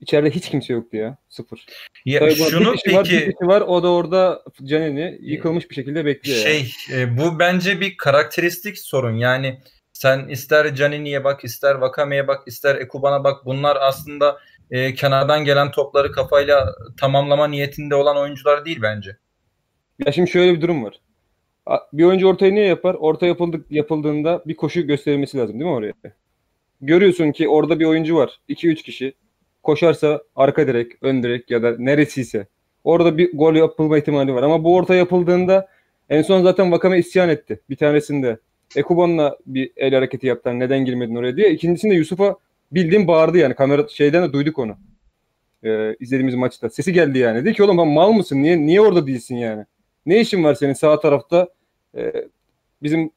İçeride 0.02 0.30
hiç 0.30 0.50
kimse 0.50 0.74
yoktu 0.74 0.98
ya. 0.98 1.18
Sıfır. 1.30 1.66
ya 2.06 2.20
Tabii 2.20 2.36
şunu 2.36 2.74
bir 2.74 2.78
kişi 2.78 2.96
var, 2.96 3.06
bir 3.06 3.10
peki 3.10 3.26
kişi 3.26 3.48
var. 3.48 3.62
O 3.62 3.84
da 3.84 3.92
orada 3.92 4.44
Canini 4.64 5.18
yıkılmış 5.22 5.70
bir 5.70 5.76
şekilde 5.76 6.06
bekliyor. 6.06 6.38
yani. 6.38 6.66
şey 6.66 7.02
e, 7.02 7.18
bu 7.18 7.40
bence 7.40 7.82
bir 7.82 7.98
karakteristik 7.98 8.78
sorun. 8.78 9.18
Yani 9.18 9.60
sen 9.94 10.28
ister 10.28 10.76
Canini'ye 10.76 11.24
bak, 11.24 11.44
ister 11.44 11.74
Wakame'ye 11.74 12.28
bak, 12.28 12.48
ister 12.48 12.76
Ekuban'a 12.76 13.24
bak. 13.24 13.46
Bunlar 13.46 13.78
aslında 13.82 14.40
e, 14.72 14.94
kenardan 14.94 15.46
gelen 15.46 15.72
topları 15.72 16.12
kafayla 16.12 16.76
tamamlama 17.00 17.48
niyetinde 17.48 17.96
olan 17.96 18.18
oyuncular 18.18 18.66
değil 18.66 18.80
bence. 18.82 19.18
Ya 20.06 20.12
şimdi 20.12 20.32
şöyle 20.32 20.54
bir 20.54 20.62
durum 20.62 20.84
var. 20.84 21.00
Bir 21.94 22.04
oyuncu 22.04 22.28
ortayı 22.28 22.56
niye 22.56 22.66
yapar? 22.66 22.94
Orta 23.00 23.26
yapıldık, 23.26 23.72
yapıldığında 23.72 24.44
bir 24.46 24.56
koşu 24.56 24.88
gösterilmesi 24.88 25.38
lazım 25.38 25.60
değil 25.60 25.72
mi 25.72 25.76
oraya? 25.76 25.94
Görüyorsun 26.82 27.32
ki 27.32 27.50
orada 27.50 27.80
bir 27.80 27.86
oyuncu 27.86 28.16
var. 28.16 28.40
2-3 28.50 28.76
kişi. 28.76 29.14
Koşarsa 29.64 30.24
arka 30.36 30.68
direk, 30.68 30.92
ön 31.02 31.24
direk 31.24 31.52
ya 31.52 31.64
da 31.64 31.76
neresiyse. 31.78 32.48
Orada 32.84 33.18
bir 33.18 33.38
gol 33.38 33.56
yapılma 33.56 33.98
ihtimali 33.98 34.34
var. 34.34 34.44
Ama 34.44 34.64
bu 34.64 34.76
orta 34.76 34.96
yapıldığında 34.96 35.68
en 36.10 36.22
son 36.22 36.44
zaten 36.44 36.64
Wakame 36.64 37.00
isyan 37.00 37.30
etti. 37.30 37.60
Bir 37.70 37.76
tanesinde 37.76 38.38
Ekuban'la 38.76 39.38
bir 39.46 39.72
el 39.76 39.94
hareketi 39.94 40.28
yaptı. 40.28 40.60
Neden 40.60 40.86
girmedin 40.86 41.16
oraya 41.16 41.38
diye. 41.38 41.52
İkincisinde 41.52 41.94
Yusuf'a 41.96 42.36
bildiğin 42.72 43.08
bağırdı 43.08 43.38
yani. 43.38 43.54
Kamera 43.56 43.88
şeyden 43.88 44.30
de 44.30 44.34
duyduk 44.34 44.60
onu. 44.60 44.78
Ee, 45.64 45.96
izlediğimiz 46.00 46.36
maçta. 46.36 46.70
Sesi 46.70 46.94
geldi 46.94 47.18
yani. 47.18 47.46
Dedi 47.46 47.54
ki 47.54 47.64
oğlum 47.64 47.90
mal 47.90 48.12
mısın? 48.12 48.44
Niye 48.44 48.58
niye 48.58 48.82
orada 48.82 49.08
değilsin 49.08 49.36
yani? 49.36 49.66
Ne 50.06 50.22
işin 50.22 50.44
var 50.44 50.54
senin 50.54 50.74
sağ 50.74 51.00
tarafta? 51.00 51.48
Ee, 51.96 52.14
bizim 52.84 53.12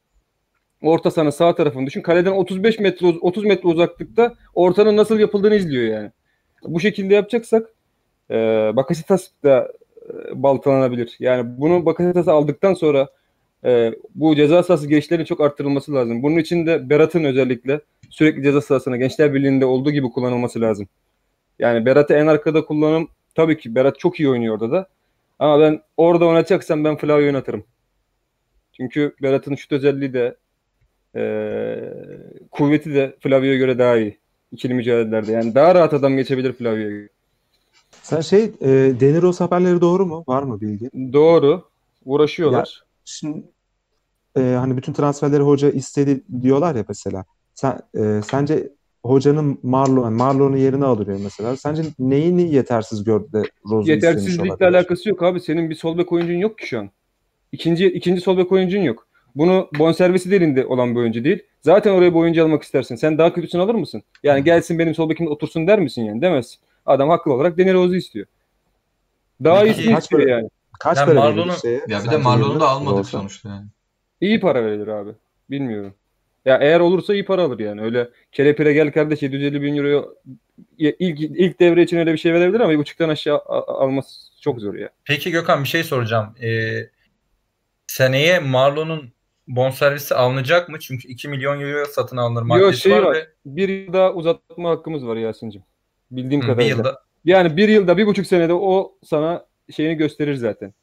orta 0.81 1.11
sahanın 1.11 1.29
sağ 1.29 1.55
tarafını 1.55 1.85
düşün. 1.87 2.01
Kaleden 2.01 2.31
35 2.31 2.79
metre 2.79 3.07
30 3.07 3.45
metre 3.45 3.69
uzaklıkta 3.69 4.33
ortanın 4.55 4.97
nasıl 4.97 5.19
yapıldığını 5.19 5.55
izliyor 5.55 5.83
yani. 5.83 6.11
Bu 6.63 6.79
şekilde 6.79 7.13
yapacaksak 7.13 7.69
e, 8.31 8.35
Bakasitas 8.75 9.29
da 9.43 9.71
e, 10.01 10.43
baltalanabilir. 10.43 11.15
Yani 11.19 11.57
bunu 11.57 11.85
Bakasitas'ı 11.85 12.31
aldıktan 12.31 12.73
sonra 12.73 13.07
e, 13.65 13.91
bu 14.15 14.35
ceza 14.35 14.63
sahası 14.63 14.87
girişlerinin 14.87 15.25
çok 15.25 15.41
arttırılması 15.41 15.93
lazım. 15.93 16.23
Bunun 16.23 16.37
için 16.37 16.65
de 16.65 16.89
Berat'ın 16.89 17.23
özellikle 17.23 17.81
sürekli 18.09 18.43
ceza 18.43 18.61
sahasına 18.61 18.97
Gençler 18.97 19.33
Birliği'nde 19.33 19.65
olduğu 19.65 19.91
gibi 19.91 20.09
kullanılması 20.09 20.61
lazım. 20.61 20.87
Yani 21.59 21.85
Berat'ı 21.85 22.13
en 22.13 22.27
arkada 22.27 22.65
kullanım 22.65 23.07
tabii 23.35 23.57
ki 23.57 23.75
Berat 23.75 23.99
çok 23.99 24.19
iyi 24.19 24.29
oynuyor 24.29 24.53
orada 24.53 24.71
da. 24.71 24.87
Ama 25.39 25.59
ben 25.59 25.81
orada 25.97 26.25
oynatacaksam 26.25 26.83
ben 26.83 26.97
Flavio'yu 26.97 27.27
oynatırım. 27.27 27.63
Çünkü 28.77 29.15
Berat'ın 29.21 29.55
şut 29.55 29.71
özelliği 29.71 30.13
de 30.13 30.35
e, 31.15 31.23
kuvveti 32.51 32.93
de 32.93 33.15
Flavio'ya 33.19 33.57
göre 33.57 33.79
daha 33.79 33.97
iyi. 33.97 34.17
İkili 34.51 34.73
mücadelelerde. 34.73 35.31
Yani 35.31 35.55
daha 35.55 35.75
rahat 35.75 35.93
adam 35.93 36.17
geçebilir 36.17 36.53
Flavio'ya 36.53 36.89
göre. 36.89 37.09
Sen 38.01 38.21
şey 38.21 38.43
e, 38.43 38.69
Deniros 38.99 39.39
haberleri 39.39 39.81
doğru 39.81 40.05
mu? 40.05 40.23
Var 40.27 40.43
mı 40.43 40.61
bilgi? 40.61 40.89
Doğru. 41.13 41.63
Uğraşıyorlar. 42.05 42.83
Şimdi 43.05 43.43
e, 44.37 44.41
hani 44.41 44.77
bütün 44.77 44.93
transferleri 44.93 45.41
hoca 45.41 45.69
istedi 45.69 46.23
diyorlar 46.41 46.75
ya 46.75 46.85
mesela. 46.87 47.25
Sen 47.55 47.79
e, 47.95 48.21
sence 48.21 48.69
hocanın 49.03 49.59
Marlon 49.63 50.13
Marlon'un 50.13 50.57
yerine 50.57 50.85
alıyor 50.85 51.19
mesela. 51.23 51.57
Sence 51.57 51.83
neyini 51.99 52.53
yetersiz 52.53 53.03
gördü 53.03 53.33
de 53.33 53.43
Rose'u 53.69 53.91
Yetersizlikle 53.91 54.67
alakası 54.67 55.09
yok 55.09 55.23
abi. 55.23 55.39
Senin 55.39 55.69
bir 55.69 55.75
sol 55.75 55.97
bek 55.97 56.11
oyuncun 56.11 56.37
yok 56.37 56.57
ki 56.57 56.67
şu 56.67 56.79
an. 56.79 56.89
İkinci 57.53 57.87
ikinci 57.87 58.21
sol 58.21 58.37
bek 58.37 58.51
oyuncun 58.51 58.79
yok. 58.81 59.07
Bunu 59.35 59.69
bonservisi 59.79 60.31
de 60.31 60.35
elinde 60.35 60.65
olan 60.65 60.95
bir 60.95 60.99
oyuncu 60.99 61.23
değil. 61.23 61.43
Zaten 61.61 61.91
oraya 61.91 62.11
bir 62.13 62.19
oyuncu 62.19 62.43
almak 62.43 62.63
istersin. 62.63 62.95
Sen 62.95 63.17
daha 63.17 63.33
kötüsünü 63.33 63.61
alır 63.61 63.75
mısın? 63.75 64.03
Yani 64.23 64.43
gelsin 64.43 64.79
benim 64.79 64.95
sol 64.95 65.09
bekimde 65.09 65.29
otursun 65.29 65.67
der 65.67 65.79
misin 65.79 66.03
yani? 66.03 66.21
Demezsin. 66.21 66.59
Adam 66.85 67.09
haklı 67.09 67.33
olarak 67.33 67.57
Deni 67.57 67.73
Rose'u 67.73 67.95
istiyor. 67.95 68.25
Daha 69.43 69.59
kaç 69.63 69.77
istiyor 69.77 70.01
para- 70.21 70.29
yani. 70.29 70.49
Kaç 70.79 70.97
Yani 70.97 71.05
para 71.07 71.19
Marlon'u- 71.19 71.59
şeye? 71.61 71.81
Ya 71.87 72.03
bir 72.03 72.11
de 72.11 72.17
Marlon'u 72.17 72.59
da 72.59 72.67
almadık 72.69 72.99
Rose'a? 72.99 73.19
sonuçta 73.19 73.49
yani. 73.49 73.65
İyi 74.21 74.39
para 74.39 74.65
verilir 74.65 74.87
abi. 74.87 75.11
Bilmiyorum. 75.51 75.93
Ya 76.45 76.57
eğer 76.61 76.79
olursa 76.79 77.13
iyi 77.13 77.25
para 77.25 77.41
alır 77.43 77.59
yani. 77.59 77.81
Öyle 77.81 78.09
kelepire 78.31 78.73
gel 78.73 78.91
kardeş 78.91 79.21
750 79.21 79.61
bin 79.61 79.75
euroya 79.75 80.03
Ya 80.77 80.93
ilk, 80.99 81.19
ilk 81.19 81.59
devre 81.59 81.83
için 81.83 81.97
öyle 81.97 82.13
bir 82.13 82.17
şey 82.17 82.33
verebilir 82.33 82.59
ama 82.59 82.77
buçuktan 82.77 83.09
aşağı 83.09 83.39
alması 83.67 84.41
çok 84.41 84.59
zor 84.59 84.73
ya. 84.75 84.89
Peki 85.05 85.31
Gökhan 85.31 85.63
bir 85.63 85.67
şey 85.69 85.83
soracağım. 85.83 86.35
Ee, 86.43 86.79
seneye 87.93 88.39
Marlon'un 88.39 89.11
bonservisi 89.47 90.15
alınacak 90.15 90.69
mı? 90.69 90.79
Çünkü 90.79 91.07
2 91.07 91.27
milyon 91.27 91.59
euro 91.59 91.85
satın 91.85 92.17
alınır 92.17 92.41
maddesi 92.41 92.79
şey 92.79 92.91
var, 92.91 93.01
var. 93.01 93.15
ve 93.15 93.27
Bir 93.45 93.69
yıl 93.69 93.93
daha 93.93 94.13
uzatma 94.13 94.69
hakkımız 94.69 95.07
var 95.07 95.15
Yasin'cim. 95.15 95.63
Bildiğim 96.11 96.41
Hı, 96.41 96.47
bir 96.47 96.51
kadarıyla. 96.51 96.75
yılda 96.75 97.01
Yani 97.25 97.57
bir 97.57 97.69
yılda, 97.69 97.97
bir 97.97 98.05
buçuk 98.05 98.27
senede 98.27 98.53
o 98.53 98.95
sana 99.03 99.45
şeyini 99.75 99.95
gösterir 99.95 100.35
zaten. 100.35 100.73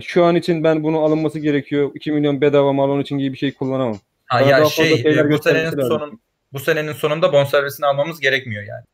Şu 0.00 0.24
an 0.24 0.36
için 0.36 0.64
ben 0.64 0.84
bunu 0.84 0.98
alınması 0.98 1.38
gerekiyor. 1.38 1.90
2 1.94 2.12
milyon 2.12 2.40
bedava 2.40 2.72
Marlon 2.72 3.00
için 3.00 3.18
gibi 3.18 3.32
bir 3.32 3.38
şey 3.38 3.54
kullanamam. 3.54 3.98
ha, 4.26 4.40
Bana 4.40 4.50
ya 4.50 4.64
şey 4.64 4.92
e, 4.92 5.30
bu 5.30 5.38
senenin 5.38 5.70
sonun 5.70 6.20
bu 6.52 6.58
senenin 6.58 6.92
sonunda 6.92 7.32
bonservisini 7.32 7.86
almamız 7.86 8.20
gerekmiyor 8.20 8.62
yani. 8.62 8.84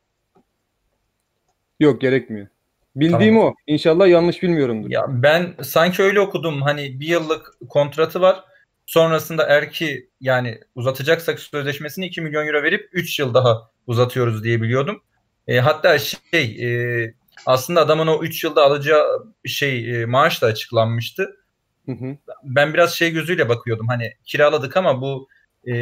Yok 1.79 2.01
gerekmiyor. 2.01 2.47
Bildiğim 2.95 3.39
o. 3.39 3.53
İnşallah 3.67 4.07
yanlış 4.07 4.43
bilmiyorumdur. 4.43 4.89
Ya 4.89 5.05
ben 5.07 5.55
sanki 5.61 6.03
öyle 6.03 6.19
okudum. 6.21 6.61
Hani 6.61 6.99
bir 6.99 7.07
yıllık 7.07 7.53
kontratı 7.69 8.21
var. 8.21 8.43
Sonrasında 8.85 9.47
eğer 9.47 9.71
ki 9.71 10.09
yani 10.21 10.59
uzatacaksak 10.75 11.39
sözleşmesini 11.39 12.05
2 12.05 12.21
milyon 12.21 12.47
euro 12.47 12.63
verip 12.63 12.89
3 12.93 13.19
yıl 13.19 13.33
daha 13.33 13.69
uzatıyoruz 13.87 14.43
diye 14.43 14.61
biliyordum. 14.61 15.03
E, 15.47 15.59
hatta 15.59 15.97
şey 15.99 16.57
e, 16.61 17.13
aslında 17.45 17.81
adamın 17.81 18.07
o 18.07 18.23
3 18.23 18.43
yılda 18.43 18.63
alacağı 18.63 19.33
şey 19.45 20.01
e, 20.01 20.05
maaş 20.05 20.41
da 20.41 20.47
açıklanmıştı. 20.47 21.37
Hı 21.85 21.91
hı. 21.91 22.17
Ben 22.43 22.73
biraz 22.73 22.93
şey 22.93 23.11
gözüyle 23.11 23.49
bakıyordum. 23.49 23.87
Hani 23.87 24.13
kiraladık 24.25 24.77
ama 24.77 25.01
bu 25.01 25.27
e, 25.67 25.73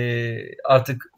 artık 0.64 1.12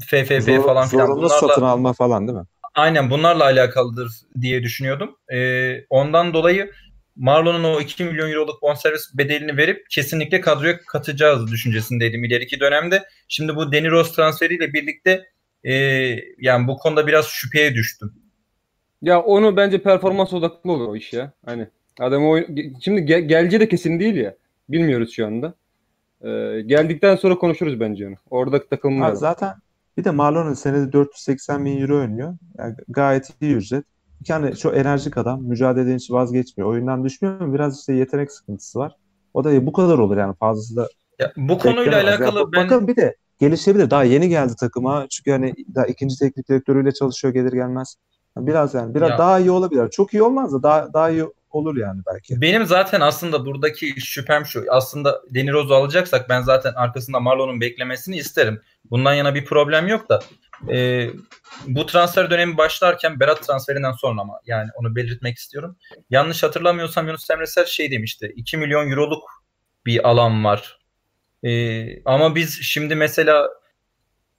FFP 0.00 0.42
Zor- 0.42 0.66
falan 0.66 0.88
filan 0.88 1.06
zorunlu 1.06 1.22
bunlarla 1.22 1.48
satın 1.48 1.62
alma 1.62 1.92
falan 1.92 2.28
değil 2.28 2.38
mi? 2.38 2.46
Aynen 2.78 3.10
bunlarla 3.10 3.44
alakalıdır 3.44 4.12
diye 4.40 4.62
düşünüyordum. 4.62 5.16
Ee, 5.32 5.84
ondan 5.90 6.34
dolayı 6.34 6.70
Marlon'un 7.16 7.64
o 7.64 7.80
2 7.80 8.04
milyon 8.04 8.30
euroluk 8.30 8.62
bonservis 8.62 9.18
bedelini 9.18 9.56
verip 9.56 9.86
kesinlikle 9.90 10.40
kadroya 10.40 10.78
katacağız 10.78 11.52
düşüncesindeydim 11.52 12.24
ileriki 12.24 12.60
dönemde. 12.60 13.04
Şimdi 13.28 13.56
bu 13.56 13.72
Danny 13.72 13.90
Rose 13.90 14.12
transferiyle 14.12 14.72
birlikte 14.72 15.24
e, 15.64 15.74
yani 16.38 16.68
bu 16.68 16.76
konuda 16.76 17.06
biraz 17.06 17.26
şüpheye 17.26 17.74
düştüm. 17.74 18.12
Ya 19.02 19.20
onu 19.22 19.56
bence 19.56 19.82
performans 19.82 20.32
odaklı 20.32 20.72
oluyor 20.72 20.88
o 20.88 20.96
iş 20.96 21.12
ya. 21.12 21.32
Hani 21.44 21.66
adam 22.00 22.28
oyun... 22.28 22.46
şimdi 22.80 23.04
gel, 23.04 23.20
geleceği 23.20 23.60
de 23.60 23.68
kesin 23.68 24.00
değil 24.00 24.14
ya. 24.14 24.34
Bilmiyoruz 24.68 25.12
şu 25.12 25.26
anda. 25.26 25.54
Ee, 26.24 26.62
geldikten 26.66 27.16
sonra 27.16 27.38
konuşuruz 27.38 27.80
bence 27.80 28.06
onu. 28.06 28.16
Orada 28.30 28.56
Ha, 28.56 28.62
takılmayalım. 28.70 29.16
zaten 29.16 29.54
bir 29.98 30.04
de 30.04 30.10
Marlon'un 30.10 30.54
senede 30.54 30.92
480 30.92 31.64
bin 31.64 31.80
euro 31.80 31.98
oynuyor. 31.98 32.34
Yani 32.58 32.74
gayet 32.88 33.28
iyi 33.40 33.54
ücret. 33.54 33.84
Yani 34.28 34.56
şu 34.56 34.70
enerjik 34.70 35.18
adam 35.18 35.42
mücadeleden 35.42 35.96
hiç 35.96 36.10
vazgeçmiyor. 36.10 36.70
Oyundan 36.70 37.04
düşmüyor 37.04 37.40
ama 37.40 37.54
biraz 37.54 37.78
işte 37.80 37.92
yetenek 37.92 38.32
sıkıntısı 38.32 38.78
var. 38.78 38.92
O 39.34 39.44
da 39.44 39.66
bu 39.66 39.72
kadar 39.72 39.98
olur 39.98 40.16
yani 40.16 40.34
fazlası 40.34 40.76
da 40.76 40.88
Ya, 41.18 41.32
bu 41.36 41.58
konuyla. 41.58 41.98
Ya 41.98 42.04
alakalı 42.04 42.40
bak- 42.40 42.52
ben 42.52 42.64
Bakın 42.64 42.88
bir 42.88 42.96
de 42.96 43.16
gelişebilir. 43.38 43.90
Daha 43.90 44.04
yeni 44.04 44.28
geldi 44.28 44.52
takıma. 44.60 45.06
Çünkü 45.10 45.30
hani 45.30 45.54
daha 45.74 45.86
ikinci 45.86 46.18
teknik 46.18 46.48
direktörüyle 46.48 46.92
çalışıyor 46.92 47.34
gelir 47.34 47.52
gelmez. 47.52 47.96
Biraz 48.36 48.74
yani 48.74 48.94
biraz 48.94 49.10
Ya. 49.10 49.18
daha 49.18 49.38
iyi 49.38 49.50
olabilir. 49.50 49.90
Çok 49.90 50.14
iyi 50.14 50.22
olmaz 50.22 50.52
da 50.52 50.62
daha 50.62 50.92
daha 50.92 51.10
iyi 51.10 51.24
olur 51.50 51.76
yani 51.76 52.00
belki. 52.12 52.40
Benim 52.40 52.66
zaten 52.66 53.00
aslında 53.00 53.46
buradaki 53.46 54.00
şüphem 54.00 54.46
şu. 54.46 54.64
Aslında 54.70 55.22
Danny 55.34 55.52
Rose'u 55.52 55.74
alacaksak 55.74 56.28
ben 56.28 56.42
zaten 56.42 56.72
arkasında 56.76 57.20
Marlon'un 57.20 57.60
beklemesini 57.60 58.16
isterim. 58.16 58.60
Bundan 58.90 59.14
yana 59.14 59.34
bir 59.34 59.44
problem 59.44 59.88
yok 59.88 60.08
da 60.08 60.20
e, 60.72 61.08
bu 61.66 61.86
transfer 61.86 62.30
dönemi 62.30 62.56
başlarken 62.56 63.20
Berat 63.20 63.46
transferinden 63.46 63.92
sonra 63.92 64.20
ama 64.20 64.40
yani 64.46 64.68
onu 64.74 64.96
belirtmek 64.96 65.36
istiyorum. 65.36 65.76
Yanlış 66.10 66.42
hatırlamıyorsam 66.42 67.06
Yunus 67.06 67.30
Emre 67.30 67.46
Sel 67.46 67.66
şey 67.66 67.90
demişti. 67.90 68.32
2 68.36 68.56
milyon 68.56 68.90
euroluk 68.90 69.44
bir 69.86 70.08
alan 70.08 70.44
var. 70.44 70.78
E, 71.42 72.02
ama 72.04 72.34
biz 72.34 72.58
şimdi 72.62 72.94
mesela 72.94 73.48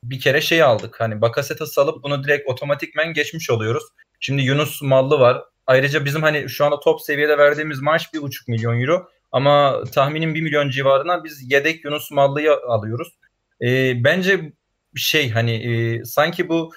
bir 0.03 0.19
kere 0.19 0.41
şey 0.41 0.63
aldık. 0.63 0.99
Hani 0.99 1.21
Bakasetas'ı 1.21 1.81
alıp 1.81 2.03
bunu 2.03 2.23
direkt 2.23 2.49
otomatikmen 2.49 3.13
geçmiş 3.13 3.49
oluyoruz. 3.49 3.83
Şimdi 4.19 4.41
Yunus 4.41 4.81
Mallı 4.81 5.19
var. 5.19 5.43
Ayrıca 5.67 6.05
bizim 6.05 6.21
hani 6.21 6.49
şu 6.49 6.65
anda 6.65 6.79
top 6.79 7.01
seviyede 7.01 7.37
verdiğimiz 7.37 7.81
maaş 7.81 8.13
bir 8.13 8.21
buçuk 8.21 8.47
milyon 8.47 8.81
euro. 8.81 9.09
Ama 9.31 9.83
tahminim 9.93 10.35
1 10.35 10.41
milyon 10.41 10.69
civarına 10.69 11.23
biz 11.23 11.51
yedek 11.51 11.85
Yunus 11.85 12.11
Mallı'yı 12.11 12.53
alıyoruz. 12.53 13.19
E, 13.62 14.03
bence 14.03 14.53
şey 14.95 15.30
hani 15.30 15.51
e, 15.51 16.05
sanki 16.05 16.49
bu 16.49 16.72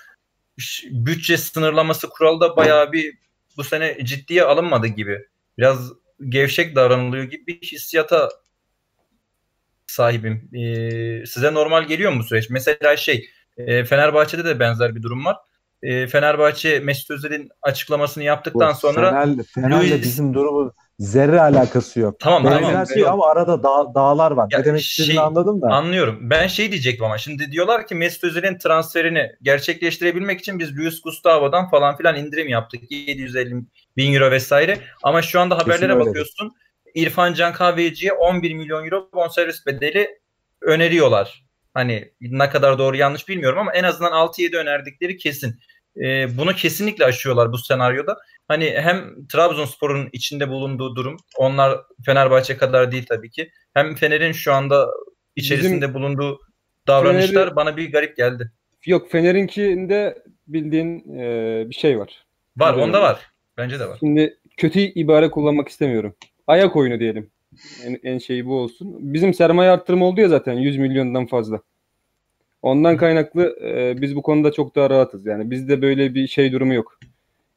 bütçe 0.91 1.37
sınırlaması 1.37 2.09
kuralı 2.09 2.41
da 2.41 2.57
bayağı 2.57 2.93
bir 2.93 3.15
bu 3.57 3.65
sene 3.65 4.05
ciddiye 4.05 4.43
alınmadı 4.43 4.87
gibi. 4.87 5.19
Biraz 5.59 5.93
gevşek 6.29 6.77
davranılıyor 6.77 7.25
gibi 7.25 7.47
bir 7.47 7.67
hissiyata 7.67 8.29
sahibim. 9.87 10.51
E, 10.55 11.27
size 11.27 11.55
normal 11.55 11.85
geliyor 11.85 12.13
mu 12.13 12.21
bu 12.21 12.25
süreç? 12.25 12.51
Mesela 12.51 12.97
şey 12.97 13.31
e, 13.57 13.85
Fenerbahçe'de 13.85 14.45
de 14.45 14.61
benzer 14.61 14.95
bir 14.95 15.03
durum 15.03 15.25
var. 15.25 15.37
E, 15.83 16.07
Fenerbahçe 16.07 16.81
Mesut 16.81 17.11
Özil'in 17.11 17.51
açıklamasını 17.63 18.25
yaptıktan 18.25 18.75
Bu 18.75 18.79
sonra 18.79 19.11
Fener'le, 19.11 19.43
Fener'le 19.43 19.71
Luis- 19.71 20.03
bizim 20.03 20.35
durumu 20.35 20.75
zerre 20.99 21.41
alakası 21.41 22.01
yok. 22.01 22.21
tamam 22.21 22.45
Benzer 22.45 22.71
tamam. 22.71 22.87
şey 22.87 23.07
ama 23.07 23.27
arada 23.27 23.63
dağ- 23.63 23.95
dağlar 23.95 24.31
var. 24.31 24.49
Ya 24.53 24.59
ne 24.59 24.65
demek 24.65 24.81
şey- 24.83 25.05
istediğini 25.05 25.21
anladım 25.23 25.63
da. 25.63 25.67
Anlıyorum. 25.67 26.19
Ben 26.23 26.47
şey 26.47 26.73
diyecektim 26.73 27.05
ama 27.05 27.19
şimdi 27.19 27.53
diyorlar 27.53 27.87
ki 27.87 27.95
Mesut 27.95 28.25
Özil'in 28.25 28.59
transferini 28.59 29.33
gerçekleştirebilmek 29.43 30.41
için 30.41 30.59
biz 30.59 30.79
Luis 30.79 31.03
Gustavo'dan 31.03 31.69
falan 31.71 31.97
filan 31.97 32.17
indirim 32.17 32.49
yaptık. 32.49 32.91
750 32.91 33.55
bin 33.97 34.15
euro 34.15 34.31
vesaire. 34.31 34.79
Ama 35.03 35.23
şu 35.23 35.41
anda 35.41 35.59
haberlere 35.59 35.99
bakıyorsun. 36.01 36.53
İrfan 36.95 37.35
Can 37.35 37.53
Kahveci'ye 37.53 38.13
11 38.13 38.55
milyon 38.55 38.85
euro 38.85 39.09
bonservis 39.15 39.67
bedeli 39.67 40.09
öneriyorlar. 40.63 41.45
Hani 41.75 42.13
ne 42.21 42.51
kadar 42.51 42.79
doğru 42.79 42.97
yanlış 42.97 43.29
bilmiyorum 43.29 43.59
ama 43.59 43.73
en 43.73 43.85
azından 43.85 44.13
6-7 44.13 44.57
önerdikleri 44.57 45.17
kesin. 45.17 45.61
Ee, 45.97 46.39
bunu 46.39 46.53
kesinlikle 46.53 47.05
aşıyorlar 47.05 47.53
bu 47.53 47.59
senaryoda. 47.59 48.17
Hani 48.49 48.71
hem 48.77 49.27
Trabzonspor'un 49.33 50.09
içinde 50.13 50.49
bulunduğu 50.49 50.97
durum, 50.97 51.17
onlar 51.39 51.81
Fenerbahçe 52.05 52.57
kadar 52.57 52.93
değil 52.93 53.07
tabii 53.09 53.31
ki. 53.31 53.51
Hem 53.75 53.95
Fener'in 53.95 54.33
şu 54.33 54.53
anda 54.53 54.89
içerisinde 55.37 55.95
bulunduğu 55.95 56.41
davranışlar 56.87 57.45
Fener'i- 57.45 57.57
bana 57.57 57.77
bir 57.77 57.93
garip 57.93 58.17
geldi. 58.17 58.53
Yok 58.87 59.11
Fener'inkinde 59.11 60.23
bildiğin 60.47 61.19
e, 61.19 61.65
bir 61.71 61.75
şey 61.75 61.99
var. 61.99 62.25
Var, 62.57 62.75
onda 62.75 63.03
var. 63.03 63.21
Bence 63.57 63.81
de 63.81 63.89
var. 63.89 63.97
Şimdi 64.01 64.39
kötü 64.57 64.81
ibare 64.81 65.31
kullanmak 65.31 65.69
istemiyorum. 65.69 66.17
Ayak 66.47 66.77
oyunu 66.77 67.01
diyelim. 67.01 67.31
En, 67.85 68.01
en 68.03 68.19
şeyi 68.19 68.47
bu 68.47 68.59
olsun. 68.59 68.97
Bizim 69.15 69.35
sermaye 69.35 69.71
arttırma 69.71 70.07
oldu 70.07 70.21
ya 70.21 70.29
zaten 70.29 70.53
100 70.53 70.79
milyondan 70.79 71.27
fazla. 71.27 71.61
Ondan 72.63 72.97
kaynaklı 72.97 73.57
e, 73.63 74.01
biz 74.01 74.17
bu 74.17 74.23
konuda 74.23 74.53
çok 74.53 74.77
daha 74.77 74.91
rahatız. 74.91 75.27
Yani 75.27 75.51
bizde 75.51 75.83
böyle 75.83 76.15
bir 76.15 76.27
şey 76.27 76.53
durumu 76.53 76.75
yok. 76.75 76.99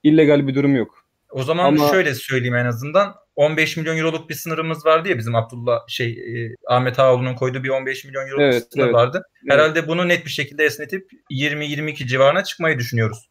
İllegal 0.03 0.47
bir 0.47 0.55
durum 0.55 0.75
yok. 0.75 1.05
O 1.31 1.43
zaman 1.43 1.65
Ama- 1.65 1.87
şöyle 1.89 2.13
söyleyeyim 2.15 2.55
en 2.55 2.65
azından. 2.65 3.15
15 3.35 3.77
milyon 3.77 3.97
euroluk 3.97 4.29
bir 4.29 4.33
sınırımız 4.33 4.85
vardı 4.85 5.09
ya 5.09 5.17
bizim 5.17 5.35
Abdullah 5.35 5.79
şey 5.87 6.11
e, 6.11 6.55
Ahmet 6.67 6.99
Ağoğlu'nun 6.99 7.35
koyduğu 7.35 7.63
bir 7.63 7.69
15 7.69 8.05
milyon 8.05 8.27
euroluk 8.27 8.41
Evet, 8.41 8.67
sınır 8.73 8.83
evet. 8.83 8.93
vardı. 8.93 9.23
Evet. 9.43 9.53
Herhalde 9.53 9.87
bunu 9.87 10.07
net 10.07 10.25
bir 10.25 10.29
şekilde 10.29 10.63
esnetip 10.63 11.09
20-22 11.31 12.07
civarına 12.07 12.43
çıkmayı 12.43 12.79
düşünüyoruz. 12.79 13.29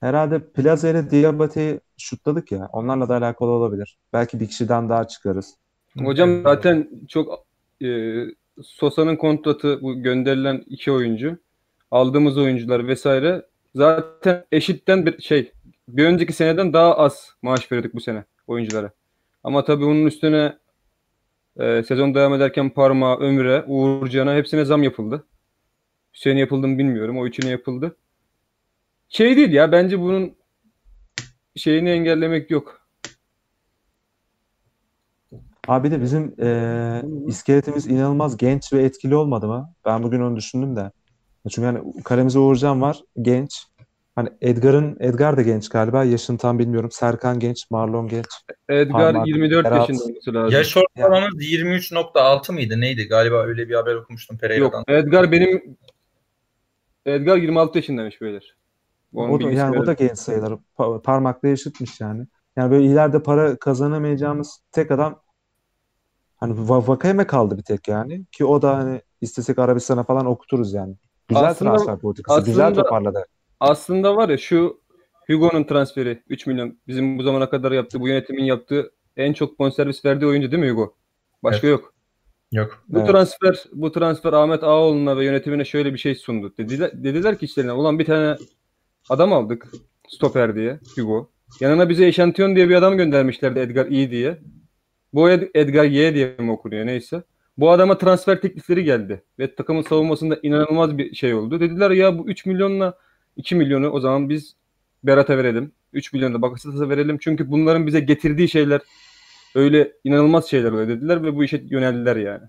Herhalde 0.00 0.52
Plaza 0.52 0.88
ile 0.88 1.10
Diabate'yi 1.10 1.80
şutladık 1.98 2.52
ya. 2.52 2.68
Onlarla 2.72 3.08
da 3.08 3.16
alakalı 3.16 3.50
olabilir. 3.50 3.98
Belki 4.12 4.40
bir 4.40 4.48
kişiden 4.48 4.88
daha 4.88 5.08
çıkarız. 5.08 5.54
Hocam 5.98 6.42
zaten 6.42 6.88
çok 7.08 7.46
e, 7.82 7.86
Sosa'nın 8.62 9.16
kontratı 9.16 9.82
bu 9.82 10.02
gönderilen 10.02 10.64
iki 10.68 10.92
oyuncu, 10.92 11.38
aldığımız 11.90 12.38
oyuncular 12.38 12.88
vesaire 12.88 13.46
zaten 13.74 14.44
eşitten 14.52 15.06
bir 15.06 15.22
şey 15.22 15.52
bir 15.88 16.04
önceki 16.04 16.32
seneden 16.32 16.72
daha 16.72 16.96
az 16.96 17.34
maaş 17.42 17.72
veriyorduk 17.72 17.94
bu 17.94 18.00
sene 18.00 18.24
oyunculara. 18.46 18.92
Ama 19.44 19.64
tabii 19.64 19.84
onun 19.84 20.06
üstüne 20.06 20.58
e, 21.56 21.82
sezon 21.82 22.14
devam 22.14 22.34
ederken 22.34 22.70
Parma, 22.70 23.18
Ömür'e, 23.18 23.64
Uğurcan'a 23.66 24.34
hepsine 24.34 24.64
zam 24.64 24.82
yapıldı. 24.82 25.26
Hüseyin 26.14 26.36
yapıldı 26.36 26.68
mı 26.68 26.78
bilmiyorum. 26.78 27.18
O 27.18 27.26
üçüne 27.26 27.50
yapıldı. 27.50 27.96
Şey 29.08 29.36
değil 29.36 29.52
ya 29.52 29.72
bence 29.72 30.00
bunun 30.00 30.34
şeyini 31.56 31.90
engellemek 31.90 32.50
yok. 32.50 32.79
Abi 35.68 35.90
de 35.90 36.00
bizim 36.02 36.34
eee, 36.38 37.02
iskeletimiz 37.26 37.86
inanılmaz 37.86 38.36
genç 38.36 38.72
ve 38.72 38.82
etkili 38.82 39.16
olmadı 39.16 39.48
mı? 39.48 39.72
Ben 39.84 40.02
bugün 40.02 40.20
onu 40.20 40.36
düşündüm 40.36 40.76
de. 40.76 40.90
Çünkü 41.50 41.66
hani 41.66 42.02
kalemize 42.04 42.38
Uğurcan 42.38 42.82
var, 42.82 43.00
genç. 43.22 43.66
Hani 44.14 44.28
Edgar'ın 44.40 44.96
Edgar 45.00 45.36
da 45.36 45.42
genç 45.42 45.68
galiba. 45.68 46.04
Yaşını 46.04 46.38
tam 46.38 46.58
bilmiyorum. 46.58 46.90
Serkan 46.92 47.38
genç, 47.38 47.70
Marlon 47.70 48.08
genç. 48.08 48.26
Edgar 48.68 49.12
Parmak, 49.12 49.26
24 49.26 49.64
Berat. 49.64 49.88
yaşında 49.88 50.04
olması 50.04 50.34
lazım. 50.34 50.58
Yaş 50.58 50.76
ortalamamız 50.76 51.42
23.6 51.42 52.52
mıydı 52.52 52.80
neydi? 52.80 53.08
Galiba 53.08 53.42
öyle 53.42 53.68
bir 53.68 53.74
haber 53.74 53.94
okumuştum 53.94 54.34
Yok 54.34 54.40
Pereira'dan. 54.40 54.84
Edgar 54.88 55.32
benim 55.32 55.76
Edgar 57.06 57.36
26 57.36 57.78
yaşındaymış 57.78 58.20
beyler. 58.20 58.56
Onun 59.14 59.32
O 59.32 59.40
da, 59.40 59.50
yani 59.50 59.78
o 59.78 59.86
da 59.86 59.92
genç 59.92 60.18
sayılır. 60.18 60.58
Pa- 60.78 61.02
parmakla 61.02 61.48
eşitmiş 61.48 62.00
yani. 62.00 62.26
Yani 62.56 62.70
böyle 62.70 62.84
ileride 62.86 63.22
para 63.22 63.56
kazanamayacağımız 63.56 64.60
tek 64.72 64.90
adam 64.90 65.20
hani 66.40 66.52
Va- 66.52 66.88
Vakayeme 66.88 67.26
kaldı 67.26 67.58
bir 67.58 67.62
tek 67.62 67.88
yani. 67.88 68.24
Ki 68.32 68.44
o 68.44 68.62
da 68.62 68.76
hani 68.76 69.00
istesek 69.20 69.58
Arabistan'a 69.58 70.02
falan 70.04 70.26
okuturuz 70.26 70.74
yani. 70.74 70.94
Güzel 71.28 71.44
Aslında- 71.48 71.70
transfer 71.70 71.98
politikası. 71.98 72.44
Güzel 72.46 72.66
aslında- 72.66 72.82
toparladı. 72.82 73.24
Aslında 73.60 74.16
var 74.16 74.28
ya 74.28 74.38
şu 74.38 74.80
Hugo'nun 75.26 75.64
transferi 75.64 76.22
3 76.28 76.46
milyon 76.46 76.78
bizim 76.88 77.18
bu 77.18 77.22
zamana 77.22 77.50
kadar 77.50 77.72
yaptığı 77.72 78.00
bu 78.00 78.08
yönetimin 78.08 78.44
yaptığı 78.44 78.92
en 79.16 79.32
çok 79.32 79.58
bonservis 79.58 80.04
verdiği 80.04 80.26
oyuncu 80.26 80.50
değil 80.52 80.62
mi 80.62 80.70
Hugo? 80.70 80.94
Başka 81.42 81.66
yok. 81.66 81.92
Yok. 82.52 82.84
Bu 82.88 82.98
Evet. 82.98 83.08
transfer 83.10 83.64
bu 83.72 83.92
transfer 83.92 84.32
Ahmet 84.32 84.64
Ağaoğlu'na 84.64 85.16
ve 85.16 85.24
yönetimine 85.24 85.64
şöyle 85.64 85.92
bir 85.92 85.98
şey 85.98 86.14
sundu. 86.14 86.52
Dediler, 86.58 86.90
dediler 87.04 87.38
ki 87.38 87.44
işlerine 87.44 87.72
ulan 87.72 87.98
bir 87.98 88.04
tane 88.04 88.36
adam 89.08 89.32
aldık 89.32 89.68
stoper 90.08 90.54
diye 90.54 90.80
Hugo. 90.96 91.30
Yanına 91.60 91.88
bize 91.88 92.06
eşantiyon 92.06 92.56
diye 92.56 92.68
bir 92.68 92.74
adam 92.74 92.96
göndermişlerdi 92.96 93.58
Edgar 93.58 93.86
iyi 93.86 94.10
diye. 94.10 94.38
Bu 95.14 95.30
Ed- 95.30 95.50
Edgar 95.54 95.84
Y 95.84 96.14
diye 96.14 96.34
mi 96.38 96.50
okunuyor 96.52 96.86
neyse. 96.86 97.22
Bu 97.58 97.70
adama 97.70 97.98
transfer 97.98 98.40
teklifleri 98.40 98.84
geldi. 98.84 99.22
Ve 99.38 99.54
takımın 99.54 99.82
savunmasında 99.82 100.38
inanılmaz 100.42 100.98
bir 100.98 101.14
şey 101.14 101.34
oldu. 101.34 101.60
Dediler 101.60 101.90
ya 101.90 102.18
bu 102.18 102.28
3 102.30 102.46
milyonla 102.46 102.94
2 103.36 103.54
milyonu 103.54 103.90
o 103.90 104.00
zaman 104.00 104.28
biz 104.28 104.56
Berat'a 105.04 105.38
verelim. 105.38 105.72
3 105.92 106.12
milyonu 106.12 106.34
da 106.34 106.42
Bakasetas'a 106.42 106.88
verelim. 106.88 107.18
Çünkü 107.18 107.50
bunların 107.50 107.86
bize 107.86 108.00
getirdiği 108.00 108.48
şeyler 108.48 108.80
öyle 109.54 109.92
inanılmaz 110.04 110.50
şeyler 110.50 110.72
oluyor 110.72 110.88
dediler 110.88 111.22
ve 111.22 111.34
bu 111.36 111.44
işe 111.44 111.62
yöneldiler 111.70 112.16
yani. 112.16 112.42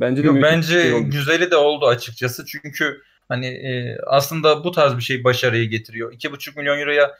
Bence 0.00 0.22
de 0.22 0.26
Yok, 0.26 0.38
bence 0.42 0.82
şey 0.82 0.92
oldu. 0.94 1.10
güzeli 1.10 1.50
de 1.50 1.56
oldu 1.56 1.86
açıkçası. 1.86 2.46
Çünkü 2.46 3.00
hani 3.28 3.46
e, 3.46 3.96
aslında 4.06 4.64
bu 4.64 4.72
tarz 4.72 4.96
bir 4.96 5.02
şey 5.02 5.24
başarıyı 5.24 5.70
getiriyor. 5.70 6.12
2,5 6.12 6.58
milyon 6.58 6.78
euroya 6.78 7.18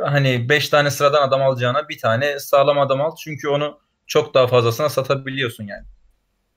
hani 0.00 0.48
5 0.48 0.68
tane 0.68 0.90
sıradan 0.90 1.28
adam 1.28 1.42
alacağına 1.42 1.88
bir 1.88 1.98
tane 1.98 2.38
sağlam 2.38 2.78
adam 2.78 3.00
al. 3.00 3.16
Çünkü 3.24 3.48
onu 3.48 3.78
çok 4.06 4.34
daha 4.34 4.46
fazlasına 4.46 4.88
satabiliyorsun 4.88 5.64
yani. 5.64 5.84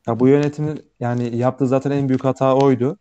Ya 0.07 0.19
bu 0.19 0.27
yönetimin 0.27 0.91
yani 0.99 1.37
yaptığı 1.37 1.67
zaten 1.67 1.91
en 1.91 2.09
büyük 2.09 2.25
hata 2.25 2.55
oydu. 2.55 2.97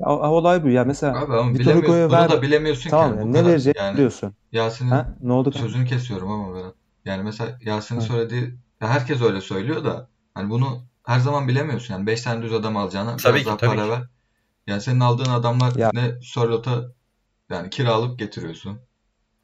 Ya, 0.00 0.08
olay 0.08 0.64
bu 0.64 0.68
ya 0.68 0.84
mesela 0.84 1.20
Abi 1.20 1.32
Vitor 1.32 1.54
bilemiyorsun. 1.58 1.82
Hugo'ya 1.82 2.08
Bunu 2.08 2.16
ver- 2.16 2.30
da 2.30 2.42
bilemiyorsun 2.42 2.90
tamam 2.90 3.12
ki. 3.12 3.18
ya, 3.18 3.24
bu 3.24 3.32
ne 3.32 3.44
vereceğini 3.46 3.78
Yani 3.78 3.94
biliyorsun. 3.94 4.34
Yasin'in 4.52 4.90
Ha? 4.90 5.16
Ne 5.22 5.32
oldu? 5.32 5.52
sözünü 5.52 5.84
kesiyorum 5.84 6.30
ama 6.30 6.54
Berat. 6.54 6.74
Yani 7.04 7.22
mesela 7.22 7.58
Yasin'in 7.60 8.00
söylediği 8.00 8.42
ya 8.80 8.88
herkes 8.88 9.22
öyle 9.22 9.40
söylüyor 9.40 9.84
da 9.84 10.08
hani 10.34 10.50
bunu 10.50 10.84
her 11.06 11.20
zaman 11.20 11.48
bilemiyorsun. 11.48 11.94
Yani 11.94 12.06
5 12.06 12.22
tane 12.22 12.42
düz 12.42 12.52
adam 12.52 12.76
alacağına 12.76 13.16
Tabii 13.16 13.32
biraz 13.32 13.40
ki, 13.42 13.46
daha 13.46 13.56
tabii 13.56 13.70
para 13.76 13.84
ki. 13.84 13.90
ver. 13.90 14.02
Yani 14.66 14.80
senin 14.80 15.00
aldığın 15.00 15.30
adamlar 15.30 15.76
Ya. 15.78 15.90
ne 15.94 16.20
Sörlot'a 16.22 16.92
yani 17.50 17.70
kiralık 17.70 18.18
getiriyorsun. 18.18 18.80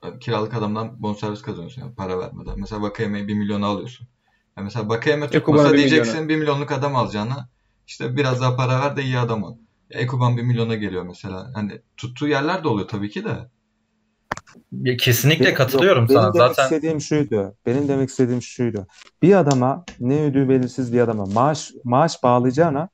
Yani 0.05 0.19
kiralık 0.19 0.55
adamdan 0.55 1.03
bonservis 1.03 1.43
kazanıyorsun 1.43 1.83
yani 1.83 1.95
para 1.95 2.19
vermeden. 2.19 2.61
Mesela 2.61 2.83
Vakayeme'yi 2.83 3.29
1 3.29 3.35
milyona 3.35 3.67
alıyorsun. 3.67 4.09
Yani 4.57 4.65
mesela 4.65 4.85
Ekuban'a 4.85 5.31
tutmasa 5.31 5.73
bir 5.73 5.79
diyeceksin 5.79 6.15
milyona. 6.15 6.29
1 6.29 6.37
milyonluk 6.37 6.73
adam 6.73 6.97
alacağına 6.97 7.49
işte 7.87 8.17
biraz 8.17 8.41
daha 8.41 8.57
para 8.57 8.81
ver 8.81 8.97
de 8.97 9.03
iyi 9.03 9.19
adam. 9.19 9.43
Ya 9.91 10.01
Ekuban 10.01 10.37
1 10.37 10.43
milyona 10.43 10.75
geliyor 10.75 11.03
mesela. 11.03 11.51
Hani 11.55 11.81
tuttuğu 11.97 12.29
yerler 12.29 12.65
de 12.65 12.69
oluyor 12.69 12.89
tabii 12.89 13.11
ki 13.11 13.25
de. 13.25 13.31
Ya, 14.73 14.97
kesinlikle 14.97 15.45
Benim- 15.45 15.55
katılıyorum 15.57 16.03
yok, 16.03 16.11
sana. 16.13 16.23
Benim 16.23 16.35
demek 16.35 16.55
Zaten 16.57 16.65
istediğim 16.65 17.01
şuydu. 17.01 17.55
Benim 17.67 17.89
demek 17.89 18.09
istediğim 18.09 18.43
şuydu. 18.43 18.87
Bir 19.23 19.35
adama 19.35 19.85
ne 20.01 20.23
ödüğü 20.23 20.49
belirsiz 20.49 20.93
bir 20.93 21.01
adama 21.01 21.27
maaş 21.27 21.73
maaş 21.85 22.23
bağlayacağına 22.23 22.89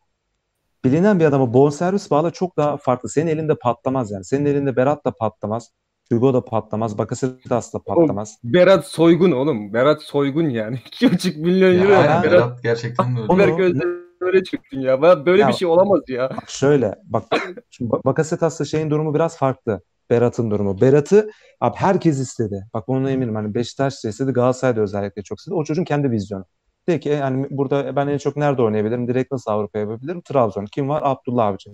bilinen 0.85 1.21
bir 1.21 1.25
adama 1.25 1.55
bonservis 1.55 2.11
bağla 2.11 2.31
çok 2.31 2.57
daha 2.57 2.77
farklı. 2.77 3.09
Senin 3.09 3.27
elinde 3.27 3.55
patlamaz 3.55 4.11
yani. 4.11 4.25
Senin 4.25 4.47
elinde 4.47 4.77
Berat 4.77 5.05
da 5.05 5.11
patlamaz. 5.11 5.71
Hugo 6.13 6.35
da 6.35 6.45
patlamaz. 6.45 6.99
Bakasetas 6.99 7.75
da 7.75 7.79
patlamaz. 7.79 8.39
Berat 8.45 8.87
soygun 8.87 9.33
oğlum. 9.33 9.73
Berat 9.73 10.03
soygun 10.03 10.49
yani. 10.49 10.77
2,5 11.01 11.39
milyon 11.41 11.73
Ya 11.73 11.85
euro. 11.85 11.95
aynen 11.97 12.11
yani. 12.15 12.25
Berat 12.25 12.63
gerçekten 12.63 13.17
öyle. 13.17 13.27
Onu- 13.33 13.39
Berk 13.39 13.61
Özdemir'e 13.61 14.03
öyle 14.21 14.45
çıktın 14.45 14.81
ya. 14.81 15.03
Böyle 15.03 15.41
Ya- 15.43 15.49
bir 15.49 15.53
şey 15.53 15.69
olamaz 15.69 16.01
ya. 16.09 16.31
Bak 16.37 16.51
şöyle 16.51 16.95
bak 17.05 17.23
şimdi 17.71 17.91
Ba- 17.91 18.05
Bakasetas'la 18.05 18.65
şeyin 18.65 18.91
durumu 18.91 19.15
biraz 19.15 19.37
farklı. 19.37 19.81
Berat'ın 20.11 20.51
durumu. 20.51 20.81
Berat'ı 20.81 21.31
abi 21.61 21.77
herkes 21.77 22.19
istedi. 22.21 22.67
Bak 22.75 22.89
ona 22.89 23.11
eminim 23.11 23.35
hani 23.35 23.55
Beşiktaş 23.55 24.05
da 24.05 24.09
istedi 24.09 24.33
Galatasaray 24.33 24.77
da 24.77 24.81
özellikle 24.81 25.23
çok 25.23 25.39
istedi. 25.39 25.55
O 25.55 25.65
çocuğun 25.65 25.85
kendi 25.85 26.11
vizyonu. 26.11 26.45
Dedi 26.89 27.01
ki 27.01 27.09
yani 27.09 27.47
burada 27.51 27.97
ben 27.97 28.07
en 28.09 28.19
çok 28.19 28.37
nerede 28.37 28.63
oynayabilirim? 28.63 29.09
Direkt 29.09 29.33
nasıl 29.33 29.51
Avrupa 29.51 29.79
yapabilirim? 29.79 30.21
Trabzon. 30.21 30.65
Kim 30.67 30.89
var? 30.89 31.03
Abdullah 31.05 31.47
Avcı. 31.47 31.71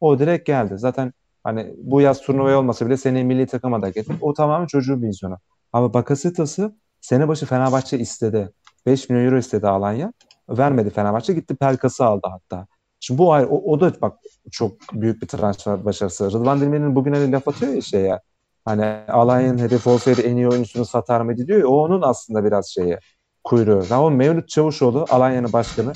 O 0.00 0.18
direkt 0.18 0.46
geldi. 0.46 0.74
Zaten 0.76 1.12
hani 1.48 1.74
bu 1.78 2.00
yaz 2.00 2.20
turnuvaya 2.20 2.58
olmasa 2.58 2.86
bile 2.86 2.96
seni 2.96 3.24
milli 3.24 3.46
takıma 3.46 3.82
da 3.82 3.88
getir. 3.88 4.16
O 4.20 4.34
tamamen 4.34 4.66
çocuğun 4.66 5.02
vizyonu. 5.02 5.38
Ama 5.72 5.94
Bakasetas'ı 5.94 6.74
sene 7.00 7.28
başı 7.28 7.46
Fenerbahçe 7.46 7.98
istedi. 7.98 8.50
5 8.86 9.10
milyon 9.10 9.24
euro 9.24 9.38
istedi 9.38 9.68
Alanya. 9.68 10.12
Vermedi 10.48 10.90
Fenerbahçe. 10.90 11.32
Gitti 11.32 11.56
Pelkas'ı 11.56 12.04
aldı 12.04 12.28
hatta. 12.30 12.66
Şimdi 13.00 13.18
bu 13.18 13.32
ayrı, 13.32 13.48
o, 13.48 13.72
o 13.72 13.80
da 13.80 13.92
bak 14.02 14.18
çok 14.50 14.72
büyük 14.92 15.22
bir 15.22 15.26
transfer 15.26 15.84
başarısı. 15.84 16.32
Rıdvan 16.32 16.60
Dilmen'in 16.60 16.96
bugün 16.96 17.12
hani 17.12 17.32
laf 17.32 17.48
atıyor 17.48 17.72
ya 17.72 17.80
şeye. 17.80 18.20
Hani 18.64 18.84
Alanya'nın 19.08 19.58
hedefi 19.58 19.88
olsaydı 19.88 20.22
en 20.22 20.36
iyi 20.36 20.48
oyuncusunu 20.48 20.84
satar 20.84 21.20
mıydı 21.20 21.46
diyor 21.46 21.58
ya. 21.58 21.68
O 21.68 21.76
onun 21.76 22.02
aslında 22.02 22.44
biraz 22.44 22.68
şeyi 22.68 22.98
kuyruğu. 23.44 23.84
Ama 23.90 24.10
Mevlüt 24.10 24.48
Çavuşoğlu 24.48 25.06
Alanya'nın 25.10 25.52
başkanı 25.52 25.92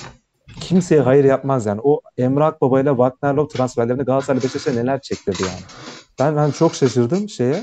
kimseye 0.60 1.00
hayır 1.00 1.24
yapmaz 1.24 1.66
yani. 1.66 1.80
O 1.84 2.00
Emre 2.18 2.44
Akbaba 2.44 2.80
ile 2.80 2.88
Wagner 2.88 3.34
Love 3.34 3.48
transferlerinde 3.48 4.02
Galatasaray 4.02 4.42
Beşiktaş'a 4.42 4.72
neler 4.72 5.00
çektirdi 5.00 5.42
yani. 5.42 5.60
Ben 6.18 6.36
ben 6.36 6.50
çok 6.50 6.74
şaşırdım 6.74 7.28
şeye. 7.28 7.62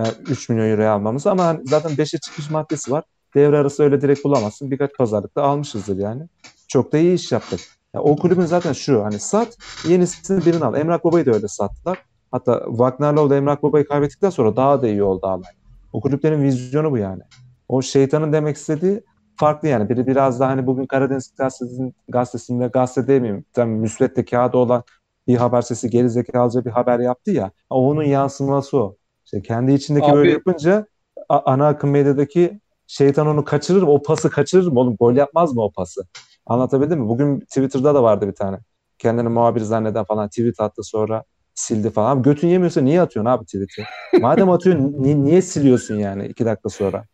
Yani 0.00 0.12
3 0.28 0.48
milyon 0.48 0.70
euroya 0.70 0.92
almamız 0.92 1.26
ama 1.26 1.44
hani 1.44 1.60
zaten 1.64 1.92
5'e 1.92 2.18
çıkış 2.18 2.50
maddesi 2.50 2.90
var. 2.90 3.04
Devre 3.34 3.58
arası 3.58 3.82
öyle 3.82 4.00
direkt 4.00 4.24
bulamazsın. 4.24 4.70
Birkaç 4.70 4.94
pazarlıkta 4.94 5.42
almışızdır 5.42 5.98
yani. 5.98 6.22
Çok 6.68 6.92
da 6.92 6.98
iyi 6.98 7.14
iş 7.14 7.32
yaptık. 7.32 7.60
Ya 7.94 8.02
o 8.02 8.16
kulübün 8.16 8.44
zaten 8.44 8.72
şu 8.72 9.04
hani 9.04 9.20
sat 9.20 9.58
yenisini 9.88 10.46
birini 10.46 10.64
al. 10.64 10.74
Emrak 10.74 11.04
Baba'yı 11.04 11.26
da 11.26 11.30
öyle 11.30 11.48
sattılar. 11.48 11.98
Hatta 12.30 12.64
Wagner 12.68 13.12
Love 13.12 13.30
da 13.30 13.36
Emrak 13.36 13.62
Baba'yı 13.62 13.88
kaybettikten 13.88 14.30
sonra 14.30 14.56
daha 14.56 14.82
da 14.82 14.88
iyi 14.88 15.02
oldu 15.02 15.26
Alanya. 15.26 15.50
O 15.92 16.00
kulüplerin 16.00 16.42
vizyonu 16.42 16.90
bu 16.90 16.98
yani. 16.98 17.22
O 17.68 17.82
şeytanın 17.82 18.32
demek 18.32 18.56
istediği 18.56 19.02
farklı 19.38 19.68
yani. 19.68 19.88
Biri 19.88 20.06
biraz 20.06 20.40
daha 20.40 20.50
hani 20.50 20.66
bugün 20.66 20.86
Karadeniz 20.86 21.34
gazetesinin, 21.38 21.94
gazetesinde 22.08 22.66
gazete 22.66 23.08
demeyeyim. 23.08 23.44
Tam 23.52 23.68
müsvedde 23.68 24.24
kağıdı 24.24 24.56
olan 24.56 24.82
bir 25.26 25.36
haber 25.36 25.62
sesi 25.62 25.90
geri 25.90 26.10
zekalıca 26.10 26.64
bir 26.64 26.70
haber 26.70 26.98
yaptı 26.98 27.30
ya. 27.30 27.50
Onun 27.70 28.02
yansıması 28.02 28.78
o. 28.78 28.96
İşte 29.24 29.42
kendi 29.42 29.72
içindeki 29.72 30.06
Abi- 30.06 30.16
böyle 30.16 30.32
yapınca 30.32 30.86
ana 31.28 31.68
akım 31.68 31.90
medyadaki 31.90 32.60
şeytan 32.86 33.26
onu 33.26 33.44
kaçırır 33.44 33.82
mı? 33.82 33.90
O 33.90 34.02
pası 34.02 34.30
kaçırır 34.30 34.66
mı 34.72 34.80
oğlum? 34.80 34.96
Gol 34.96 35.14
yapmaz 35.14 35.54
mı 35.54 35.62
o 35.62 35.70
pası? 35.72 36.06
Anlatabildim 36.46 37.00
mi? 37.00 37.08
Bugün 37.08 37.40
Twitter'da 37.40 37.94
da 37.94 38.02
vardı 38.02 38.28
bir 38.28 38.34
tane. 38.34 38.58
Kendini 38.98 39.28
muhabir 39.28 39.60
zanneden 39.60 40.04
falan 40.04 40.28
tweet 40.28 40.60
attı 40.60 40.82
sonra 40.82 41.24
sildi 41.54 41.90
falan. 41.90 42.16
Abi 42.16 42.22
götün 42.22 42.48
yemiyorsa 42.48 42.80
niye 42.80 43.00
atıyorsun 43.00 43.30
abi 43.30 43.44
tweet'i? 43.44 43.82
Madem 44.20 44.50
atıyorsun 44.50 44.94
ni- 45.02 45.24
niye 45.24 45.42
siliyorsun 45.42 45.94
yani 45.94 46.26
iki 46.26 46.44
dakika 46.44 46.68
sonra? 46.68 47.04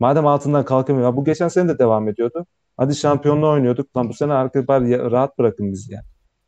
Madem 0.00 0.26
altından 0.26 0.64
kalkamıyor. 0.64 1.16
Bu 1.16 1.24
geçen 1.24 1.48
sene 1.48 1.68
de 1.68 1.78
devam 1.78 2.08
ediyordu. 2.08 2.46
Hadi 2.76 2.94
şampiyonluğu 2.94 3.48
oynuyorduk. 3.50 3.96
Lan 3.96 4.08
bu 4.08 4.14
sene 4.14 4.32
arka 4.32 4.66
bari 4.68 4.98
rahat 4.98 5.38
bırakın 5.38 5.72
bizi 5.72 5.94
ya. 5.94 6.02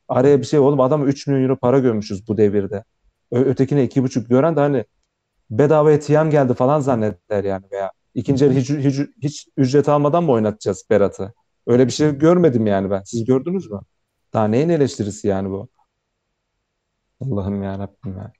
Araya 0.09 0.40
bir 0.40 0.47
şey 0.47 0.59
oğlum 0.59 0.80
adam 0.80 1.09
3 1.09 1.26
milyon 1.26 1.42
euro 1.42 1.57
para 1.57 1.78
görmüşüz 1.78 2.28
bu 2.28 2.36
devirde. 2.36 2.84
Ö- 3.32 3.44
ötekine 3.44 3.84
2,5 3.84 4.28
gören 4.28 4.57
de 4.57 4.61
hani 4.61 4.84
bedavaya 5.51 6.01
TM 6.01 6.30
geldi 6.30 6.55
falan 6.55 6.80
zannettiler 6.80 7.44
yani 7.44 7.64
veya 7.72 7.90
ikinci 8.14 8.44
yarı 8.44 8.55
hiç, 8.55 8.70
hiç, 8.70 9.01
hiç 9.22 9.49
ücret 9.57 9.88
almadan 9.88 10.24
mı 10.24 10.32
oynatacağız 10.32 10.84
Berat'ı? 10.90 11.32
Öyle 11.66 11.86
bir 11.86 11.92
şey 11.92 12.18
görmedim 12.18 12.66
yani 12.66 12.90
ben. 12.90 13.03
Siz 13.05 13.24
gördünüz 13.24 13.70
mü? 13.70 13.80
Daha 14.32 14.49
neyin 14.49 14.68
eleştirisi 14.68 15.28
yani 15.28 15.51
bu? 15.51 15.68
Allah'ım 17.20 17.62
ya 17.62 17.78
Rabbim 17.78 18.16
ya. 18.18 18.32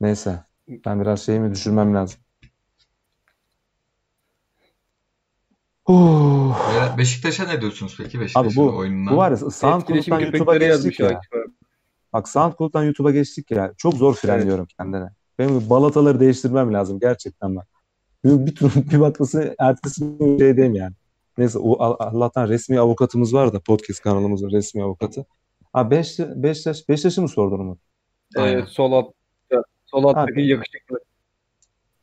Neyse. 0.00 0.44
Ben 0.68 1.00
biraz 1.00 1.22
şeyimi 1.22 1.50
düşürmem 1.54 1.94
lazım. 1.94 2.20
Be- 5.88 6.98
Beşiktaş'a 6.98 7.44
ne 7.44 7.60
diyorsunuz 7.60 7.94
peki 7.98 8.20
Beşiktaş'ın 8.20 8.48
Abi 8.48 8.56
bu, 8.56 8.76
oyununa? 8.76 9.10
bu 9.10 9.16
var 9.16 9.28
ya 9.30 9.34
Etkileşim 9.34 9.50
SoundCloud'dan 9.50 10.20
YouTube'a 10.20 10.44
köpekleri 10.52 10.70
yazmış 10.70 10.96
geçtik 10.96 11.12
ya. 11.12 11.18
Abi. 11.18 11.48
Bak 12.12 12.28
SoundCloud'dan 12.28 12.84
YouTube'a 12.84 13.10
geçtik 13.10 13.50
ya. 13.50 13.72
Çok 13.76 13.94
zor 13.94 14.14
frenliyorum 14.14 14.66
kendine. 14.78 15.08
Benim 15.38 15.54
bu 15.56 15.70
balataları 15.70 16.20
değiştirmem 16.20 16.74
lazım 16.74 17.00
gerçekten 17.00 17.56
bak. 17.56 17.68
Bir, 18.24 18.46
bir, 18.46 18.54
tur, 18.54 18.70
bir 18.92 19.00
bakması 19.00 19.54
ertesi 19.58 20.04
gün 20.18 20.38
şey 20.38 20.56
diyeyim 20.56 20.74
yani. 20.74 20.94
Neyse 21.38 21.58
o 21.58 21.82
Al- 21.82 21.96
Allah'tan 21.98 22.48
resmi 22.48 22.80
avukatımız 22.80 23.34
var 23.34 23.52
da 23.52 23.60
podcast 23.60 24.00
kanalımızın 24.00 24.50
resmi 24.50 24.82
avukatı. 24.82 25.26
Ha 25.72 25.90
Beş, 25.90 26.18
Beşiktaş, 26.18 26.88
Beşiktaş'ı 26.88 27.22
mı 27.22 27.28
sordun 27.28 27.58
Umut? 27.58 27.78
Aynen. 28.36 28.62
Ee, 28.62 28.66
sol 28.66 28.92
alt, 28.92 29.12
sol 29.86 30.04
Abi. 30.04 30.48
yakışıklı. 30.48 30.98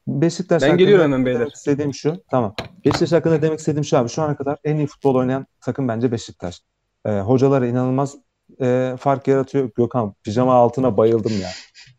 Beşiktaş 0.08 0.62
Ben 0.62 0.68
hakkında 0.68 0.84
geliyorum 0.84 1.04
hemen 1.06 1.26
beyler. 1.26 1.40
demek 1.40 1.54
istediğim 1.54 1.94
şu. 1.94 2.24
Tamam. 2.32 2.56
Beşiktaş 2.86 3.12
hakkında 3.12 3.42
demek 3.42 3.60
istediğim 3.60 3.84
şu 3.86 3.98
abi. 3.98 4.10
Şu 4.10 4.22
ana 4.22 4.36
kadar 4.36 4.58
en 4.64 4.78
iyi 4.78 4.88
futbol 4.88 5.16
oynayan 5.16 5.46
takım 5.62 5.88
bence 5.88 6.12
Beşiktaş. 6.12 6.62
Ee, 7.06 7.20
hocaları 7.20 7.68
inanılmaz 7.68 8.16
e, 8.62 8.96
fark 9.00 9.28
yaratıyor. 9.28 9.70
Gökhan 9.78 10.14
pijama 10.24 10.54
altına 10.54 10.98
bayıldım 10.98 11.32
ya. 11.42 11.50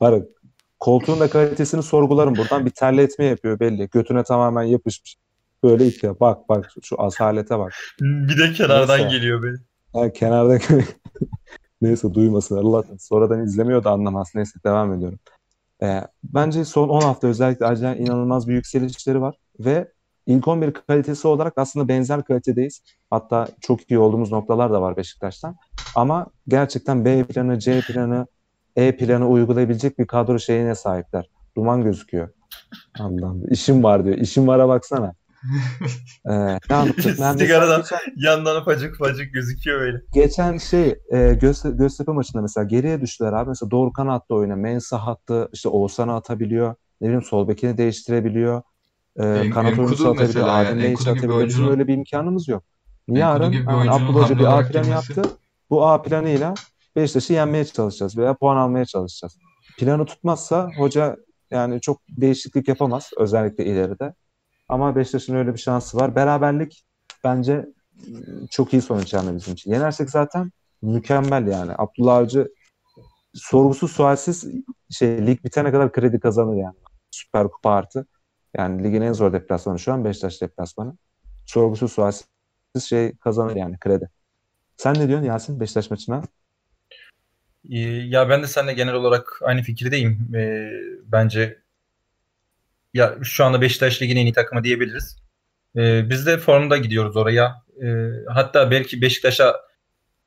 Bak 0.01 0.25
koltuğun 0.81 1.21
da 1.21 1.31
kalitesini 1.31 1.83
sorgularım 1.83 2.37
buradan. 2.37 2.67
Bir 2.67 2.71
terletme 2.71 3.25
yapıyor 3.25 3.61
belli. 3.61 3.89
Götüne 3.89 4.23
tamamen 4.23 4.63
yapışmış. 4.63 5.17
Böyle 5.63 5.87
itiyor. 5.87 6.21
Bak 6.21 6.49
bak 6.49 6.71
şu 6.83 7.03
asalete 7.03 7.59
bak. 7.59 7.73
Bir 8.01 8.39
de 8.39 8.53
kenardan 8.53 8.99
Neyse. 9.01 9.17
geliyor 9.17 9.43
beni. 9.43 9.57
Ha, 10.03 10.13
kenarda 10.13 10.59
neyse 11.83 12.15
duymasın 12.15 12.57
Allah 12.57 12.85
sonradan 12.99 13.45
izlemiyor 13.45 13.85
da 13.85 13.91
anlamaz. 13.91 14.33
Neyse 14.35 14.59
devam 14.65 14.95
ediyorum. 14.95 15.19
Ee, 15.83 16.01
bence 16.25 16.65
son 16.65 16.89
10 16.89 17.01
hafta 17.01 17.29
özellikle 17.29 17.67
acayip 17.67 18.01
inanılmaz 18.01 18.49
bir 18.49 18.55
yükselişleri 18.55 19.21
var 19.21 19.37
ve 19.61 19.93
ilk 20.27 20.49
11 20.49 20.73
kalitesi 20.73 21.29
olarak 21.29 21.53
aslında 21.57 21.89
benzer 21.89 22.25
kalitedeyiz. 22.25 22.83
Hatta 23.11 23.49
çok 23.61 23.91
iyi 23.91 23.99
olduğumuz 23.99 24.33
noktalar 24.33 24.73
da 24.73 24.83
var 24.83 24.97
Beşiktaş'tan. 24.97 25.57
Ama 25.95 26.27
gerçekten 26.49 27.05
B 27.05 27.25
planı, 27.25 27.59
C 27.59 27.81
planı, 27.81 28.27
E 28.77 28.97
planı 28.97 29.29
uygulayabilecek 29.29 29.99
bir 29.99 30.07
kadro 30.07 30.39
şeyine 30.39 30.75
sahipler. 30.75 31.31
Duman 31.57 31.83
gözüküyor. 31.83 32.29
Allah'ım 33.01 33.53
işim 33.53 33.83
var 33.83 34.05
diyor. 34.05 34.19
İşim 34.19 34.47
vara 34.47 34.69
baksana. 34.69 35.15
Ee, 36.29 36.59
ne 36.71 36.77
anlatacak? 36.77 37.17
Ben 37.21 37.33
Sigaradan 37.37 37.81
geçen- 37.81 37.99
yandan 38.17 38.65
pacık 38.65 38.99
pacık 38.99 39.35
gözüküyor 39.35 39.81
böyle. 39.81 39.99
Geçen 40.15 40.59
şey 40.59 40.99
e, 41.13 41.35
Göz, 41.35 41.63
Göztepe 41.65 42.13
maçında 42.13 42.43
mesela 42.43 42.65
geriye 42.65 43.01
düştüler 43.01 43.33
abi. 43.33 43.49
Mesela 43.49 43.71
Dorukhan 43.71 44.07
attı 44.07 44.35
oyuna. 44.35 44.57
Mensah 44.57 45.09
attı. 45.09 45.49
işte 45.53 45.69
Oğuzhan'ı 45.69 46.15
atabiliyor. 46.15 46.75
Ne 47.01 47.07
bileyim 47.09 47.23
sol 47.23 47.49
bekini 47.49 47.79
değiştirebiliyor. 47.79 48.63
E, 49.17 49.25
En- 49.27 49.51
kanat 49.51 49.79
oyuncusu 49.79 50.03
atabiliyor. 50.09 50.27
mesela 50.29 50.63
yani. 50.63 50.69
Adem 50.69 50.79
gibi 50.97 51.11
atabiliyor. 51.11 51.47
Bizim 51.47 51.69
öyle 51.71 51.87
bir 51.89 51.95
imkanımız 51.95 52.49
yok. 52.49 52.63
Gibi 53.09 53.17
bir 53.17 53.21
yani 53.21 53.91
Abdullah 53.91 54.25
Hoca 54.31 54.39
bir 54.39 54.45
A 54.45 54.69
planı 54.69 54.89
yaptı. 54.89 55.23
Bu 55.71 55.87
A 55.87 56.03
planıyla 56.03 56.55
Beşiktaş'ı 56.97 57.33
yenmeye 57.33 57.65
çalışacağız 57.65 58.19
veya 58.19 58.35
puan 58.35 58.57
almaya 58.57 58.85
çalışacağız. 58.85 59.39
Planı 59.79 60.05
tutmazsa 60.07 60.71
hoca 60.79 61.17
yani 61.51 61.81
çok 61.81 62.01
değişiklik 62.09 62.69
yapamaz 62.69 63.11
özellikle 63.19 63.65
ileride. 63.65 64.15
Ama 64.69 64.97
Beşiktaş'ın 64.97 65.35
öyle 65.35 65.53
bir 65.53 65.59
şansı 65.59 65.97
var. 65.97 66.17
Beraberlik 66.17 66.85
bence 67.25 67.67
çok 68.51 68.73
iyi 68.73 68.83
sonuç 68.83 69.13
yani 69.13 69.37
bizim 69.37 69.55
için. 69.55 69.73
Yenersek 69.73 70.11
zaten 70.11 70.53
mükemmel 70.83 71.47
yani. 71.47 71.73
Abdullah 71.79 72.17
Avcı 72.17 72.49
sorgusuz 73.35 73.93
sualsiz 73.93 74.47
şey 74.91 75.27
lig 75.27 75.45
bitene 75.45 75.73
kadar 75.73 75.93
kredi 75.93 76.21
kazanır 76.21 76.57
yani. 76.57 76.77
Süper 77.11 77.49
Kupa 77.49 77.71
artı. 77.71 78.07
Yani 78.57 78.85
ligin 78.85 79.03
en 79.03 79.13
zor 79.13 79.33
deplasmanı 79.33 79.79
şu 79.79 79.93
an 79.93 80.05
Beşiktaş 80.05 80.43
deplasmanı. 80.43 80.97
Sorgusuz 81.47 81.93
sualsiz 81.93 82.27
şey 82.83 83.17
kazanır 83.17 83.57
yani 83.57 83.79
kredi. 83.79 84.11
Sen 84.77 84.95
ne 84.95 85.09
diyorsun 85.09 85.27
Yasin 85.27 85.61
Beşiktaş 85.61 85.91
maçına? 85.91 86.23
Ya 87.65 88.29
ben 88.29 88.43
de 88.43 88.47
seninle 88.47 88.73
genel 88.73 88.95
olarak 88.95 89.41
aynı 89.43 89.63
fikirdeyim. 89.63 90.35
Ee, 90.35 90.71
bence 91.05 91.62
ya 92.95 93.19
şu 93.23 93.45
anda 93.45 93.61
Beşiktaş 93.61 94.03
Ligi'nin 94.03 94.21
en 94.21 94.27
iyi 94.27 94.33
takımı 94.33 94.65
diyebiliriz. 94.65 95.23
Ee, 95.77 96.11
biz 96.11 96.27
de 96.27 96.39
formda 96.39 96.77
gidiyoruz 96.77 97.17
oraya. 97.17 97.55
Ee, 97.83 98.09
hatta 98.29 98.71
belki 98.71 99.03
Beşiktaş'a 99.03 99.61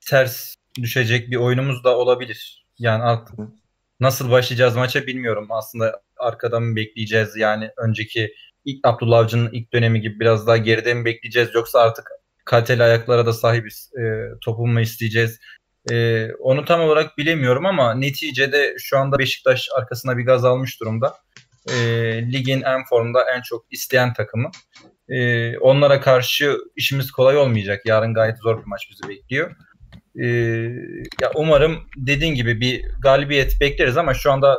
ters 0.10 0.56
düşecek 0.82 1.32
bir 1.32 1.36
oyunumuz 1.36 1.84
da 1.84 1.98
olabilir. 1.98 2.66
Yani 2.80 3.20
nasıl 4.00 4.32
başlayacağız 4.32 4.76
maça 4.76 5.08
bilmiyorum. 5.08 5.48
Aslında 5.50 6.02
arkadan 6.18 6.64
mı 6.64 6.76
bekleyeceğiz? 6.76 7.38
Yani 7.38 7.70
önceki 7.78 8.34
ilk 8.66 8.88
Abdullah 8.88 9.20
Avcı'nın 9.20 9.52
ilk 9.52 9.74
dönemi 9.74 10.02
gibi 10.02 10.20
biraz 10.20 10.48
daha 10.48 10.58
geride 10.58 10.94
mi 10.94 11.06
bekleyeceğiz? 11.06 11.50
Yoksa 11.54 11.80
artık 11.80 12.10
kaliteli 12.46 12.84
ayaklara 12.84 13.26
da 13.26 13.34
sahibiz. 13.34 13.92
Ee, 14.00 14.24
topu 14.42 14.68
mu 14.68 14.82
isteyeceğiz? 14.82 15.40
Ee, 15.92 16.30
onu 16.40 16.66
tam 16.66 16.82
olarak 16.82 17.18
bilemiyorum 17.18 17.66
ama 17.66 17.94
neticede 17.94 18.76
şu 18.80 18.98
anda 18.98 19.20
Beşiktaş 19.20 19.70
arkasına 19.76 20.18
bir 20.18 20.26
gaz 20.26 20.46
almış 20.46 20.82
durumda. 20.82 21.14
Ee, 21.70 22.32
ligin 22.32 22.62
en 22.62 22.86
formda 22.86 23.20
en 23.36 23.42
çok 23.42 23.66
isteyen 23.72 24.14
takımı. 24.14 24.52
Ee, 25.10 25.58
onlara 25.58 26.02
karşı 26.02 26.58
işimiz 26.76 27.12
kolay 27.12 27.38
olmayacak. 27.38 27.86
Yarın 27.86 28.14
gayet 28.14 28.38
zor 28.40 28.60
bir 28.62 28.66
maç 28.66 28.88
bizi 28.92 29.10
bekliyor. 29.10 29.56
Ee, 30.22 30.26
ya 31.22 31.32
umarım 31.36 31.78
dediğin 31.98 32.36
gibi 32.36 32.62
bir 32.62 32.86
galibiyet 33.02 33.62
bekleriz 33.62 33.98
ama 33.98 34.14
şu 34.14 34.32
anda 34.32 34.58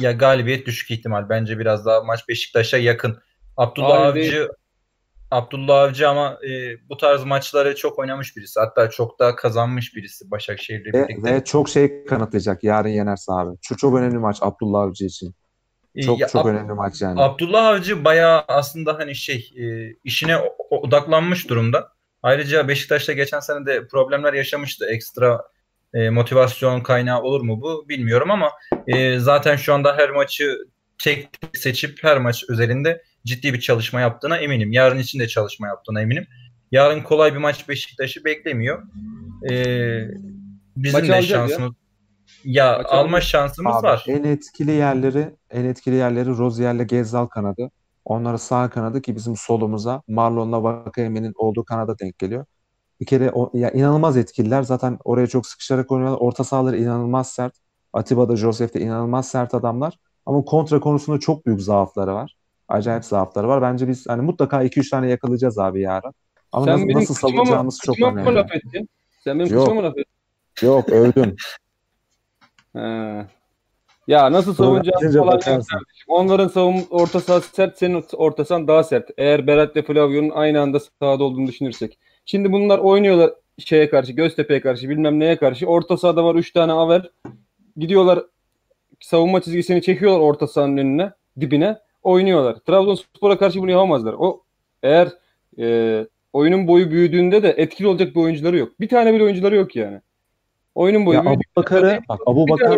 ya 0.00 0.12
galibiyet 0.12 0.66
düşük 0.66 0.90
ihtimal. 0.90 1.28
Bence 1.28 1.58
biraz 1.58 1.86
daha 1.86 2.00
maç 2.02 2.28
Beşiktaş'a 2.28 2.78
yakın. 2.78 3.18
Abdullah 3.56 4.00
Abi- 4.00 4.20
Avcı 4.20 4.48
Abdullah 5.30 5.82
Avcı 5.82 6.08
ama 6.08 6.38
e, 6.48 6.48
bu 6.88 6.96
tarz 6.96 7.24
maçları 7.24 7.76
çok 7.76 7.98
oynamış 7.98 8.36
birisi. 8.36 8.60
Hatta 8.60 8.90
çok 8.90 9.18
daha 9.18 9.36
kazanmış 9.36 9.96
birisi 9.96 10.30
Başakşehir'le 10.30 10.84
Ve, 10.94 11.08
birlikte. 11.08 11.34
ve 11.34 11.44
çok 11.44 11.68
şey 11.68 12.04
kanıtlayacak 12.04 12.64
yarın 12.64 12.88
yenerse 12.88 13.32
abi. 13.32 13.56
Şu 13.62 13.76
çok 13.76 13.98
önemli 13.98 14.18
maç 14.18 14.38
Abdullah 14.40 14.80
Avcı 14.80 15.04
için. 15.04 15.34
E, 15.94 16.02
Çok 16.02 16.20
ya 16.20 16.28
çok 16.28 16.46
Ab- 16.46 16.50
önemli 16.50 16.72
maç 16.72 17.02
yani. 17.02 17.20
Abdullah 17.20 17.66
Avcı 17.66 18.04
bayağı 18.04 18.44
aslında 18.48 18.98
hani 18.98 19.14
şey 19.14 19.52
e, 19.56 19.94
işine 20.04 20.36
odaklanmış 20.70 21.48
durumda. 21.48 21.92
Ayrıca 22.22 22.68
Beşiktaş'ta 22.68 23.12
geçen 23.12 23.40
sene 23.40 23.66
de 23.66 23.86
problemler 23.86 24.32
yaşamıştı. 24.32 24.86
Ekstra 24.86 25.42
e, 25.94 26.10
motivasyon 26.10 26.80
kaynağı 26.80 27.22
olur 27.22 27.40
mu 27.40 27.60
bu 27.60 27.88
bilmiyorum 27.88 28.30
ama 28.30 28.50
e, 28.86 29.18
zaten 29.18 29.56
şu 29.56 29.74
anda 29.74 29.96
her 29.96 30.10
maçı 30.10 30.58
tek 30.98 31.28
seçip 31.54 31.98
her 32.04 32.18
maç 32.18 32.44
özelinde 32.48 33.02
ciddi 33.26 33.54
bir 33.54 33.60
çalışma 33.60 34.00
yaptığına 34.00 34.36
eminim. 34.38 34.72
Yarın 34.72 34.98
için 34.98 35.20
de 35.20 35.28
çalışma 35.28 35.66
yaptığına 35.66 36.02
eminim. 36.02 36.26
Yarın 36.72 37.00
kolay 37.00 37.32
bir 37.32 37.38
maç 37.38 37.68
Beşiktaş'ı 37.68 38.24
beklemiyor. 38.24 38.82
E, 39.50 39.54
bizim 40.76 41.00
Maçı 41.00 41.12
de 41.12 41.16
alacağız 41.16 41.50
ya. 41.50 41.68
Ya 42.44 42.76
Maçı 42.76 42.88
alma 42.88 43.20
şansımız 43.20 43.76
Abi, 43.76 43.86
var. 43.86 44.04
en 44.08 44.24
etkili 44.24 44.70
yerleri 44.70 45.34
en 45.50 45.64
etkili 45.64 45.94
yerleri 45.94 46.28
Rozier'le 46.38 46.82
Gezzal 46.86 47.26
kanadı. 47.26 47.70
Onlara 48.04 48.38
sağ 48.38 48.70
kanadı 48.70 49.02
ki 49.02 49.16
bizim 49.16 49.36
solumuza 49.36 50.02
Marlon'la 50.08 50.62
Vakayeme'nin 50.62 51.32
olduğu 51.36 51.64
kanada 51.64 51.98
denk 51.98 52.18
geliyor. 52.18 52.44
Bir 53.00 53.06
kere 53.06 53.30
o, 53.34 53.50
ya 53.54 53.70
inanılmaz 53.70 54.16
etkililer. 54.16 54.62
Zaten 54.62 54.98
oraya 55.04 55.26
çok 55.26 55.46
sıkışarak 55.46 55.92
oynuyorlar. 55.92 56.18
Orta 56.20 56.44
sahaları 56.44 56.76
inanılmaz 56.78 57.30
sert. 57.32 57.54
Atiba'da, 57.92 58.36
Josef 58.36 58.74
de 58.74 58.80
inanılmaz 58.80 59.28
sert 59.28 59.54
adamlar. 59.54 59.98
Ama 60.26 60.44
kontra 60.44 60.80
konusunda 60.80 61.20
çok 61.20 61.46
büyük 61.46 61.62
zaafları 61.62 62.14
var. 62.14 62.36
Acayip 62.68 63.04
zaafları 63.04 63.48
var. 63.48 63.62
Bence 63.62 63.88
biz 63.88 64.06
hani 64.08 64.22
mutlaka 64.22 64.64
2-3 64.64 64.90
tane 64.90 65.10
yakalayacağız 65.10 65.58
abi 65.58 65.80
yarın. 65.80 66.12
Ama 66.52 66.64
Sen 66.64 66.74
nasıl, 66.74 66.88
benim 66.88 66.98
nasıl 67.00 67.14
savunacağımız 67.14 67.78
çok 67.84 67.94
kıçıma 67.94 68.10
mı 68.10 68.20
önemli. 68.20 68.34
laf 68.34 68.52
ettin? 68.52 68.88
Sen 69.24 69.38
benim 69.38 69.54
Yok. 69.54 69.64
kıçıma 69.64 69.80
mı 69.80 69.86
laf 69.88 69.98
ettin? 69.98 70.66
Yok 70.66 70.88
övdüm. 70.88 71.36
He. 72.76 73.26
Ya 74.06 74.32
nasıl 74.32 74.54
savunacağını 74.54 75.12
falan. 75.12 75.62
Onların 76.08 76.48
savun 76.48 76.82
orta 76.90 77.20
sahası 77.20 77.54
sert, 77.54 77.78
senin 77.78 78.04
orta 78.12 78.44
sahan 78.44 78.68
daha 78.68 78.82
sert. 78.82 79.10
Eğer 79.18 79.46
Berat 79.46 79.76
ve 79.76 79.82
Flavio'nun 79.82 80.30
aynı 80.30 80.60
anda 80.60 80.80
sahada 80.80 81.24
olduğunu 81.24 81.46
düşünürsek. 81.46 81.98
Şimdi 82.24 82.52
bunlar 82.52 82.78
oynuyorlar 82.78 83.30
şeye 83.58 83.90
karşı, 83.90 84.12
Göztepe'ye 84.12 84.60
karşı, 84.60 84.88
bilmem 84.88 85.20
neye 85.20 85.36
karşı. 85.36 85.66
Orta 85.66 85.96
sahada 85.96 86.24
var 86.24 86.34
3 86.34 86.52
tane 86.52 86.72
Aver. 86.72 87.10
Gidiyorlar 87.76 88.22
savunma 89.00 89.40
çizgisini 89.40 89.82
çekiyorlar 89.82 90.20
orta 90.20 90.46
sahanın 90.46 90.76
önüne, 90.76 91.12
dibine. 91.40 91.78
Oynuyorlar. 92.02 92.54
Trabzonspor'a 92.54 93.38
karşı 93.38 93.60
bunu 93.60 93.70
yapamazlar. 93.70 94.14
O 94.18 94.42
eğer 94.82 95.08
e, 95.58 96.06
oyunun 96.32 96.68
boyu 96.68 96.90
büyüdüğünde 96.90 97.42
de 97.42 97.48
etkili 97.48 97.88
olacak 97.88 98.14
bir 98.14 98.20
oyuncuları 98.20 98.58
yok. 98.58 98.80
Bir 98.80 98.88
tane 98.88 99.14
bile 99.14 99.22
oyuncuları 99.22 99.56
yok 99.56 99.76
yani. 99.76 100.00
Oyunun 100.74 101.06
boyu 101.06 101.16
Ya 101.18 101.30
Abu 101.30 101.40
Bakar'ı 101.56 102.00
bak 102.08 102.20
Abu 102.26 102.48
Bakar. 102.48 102.76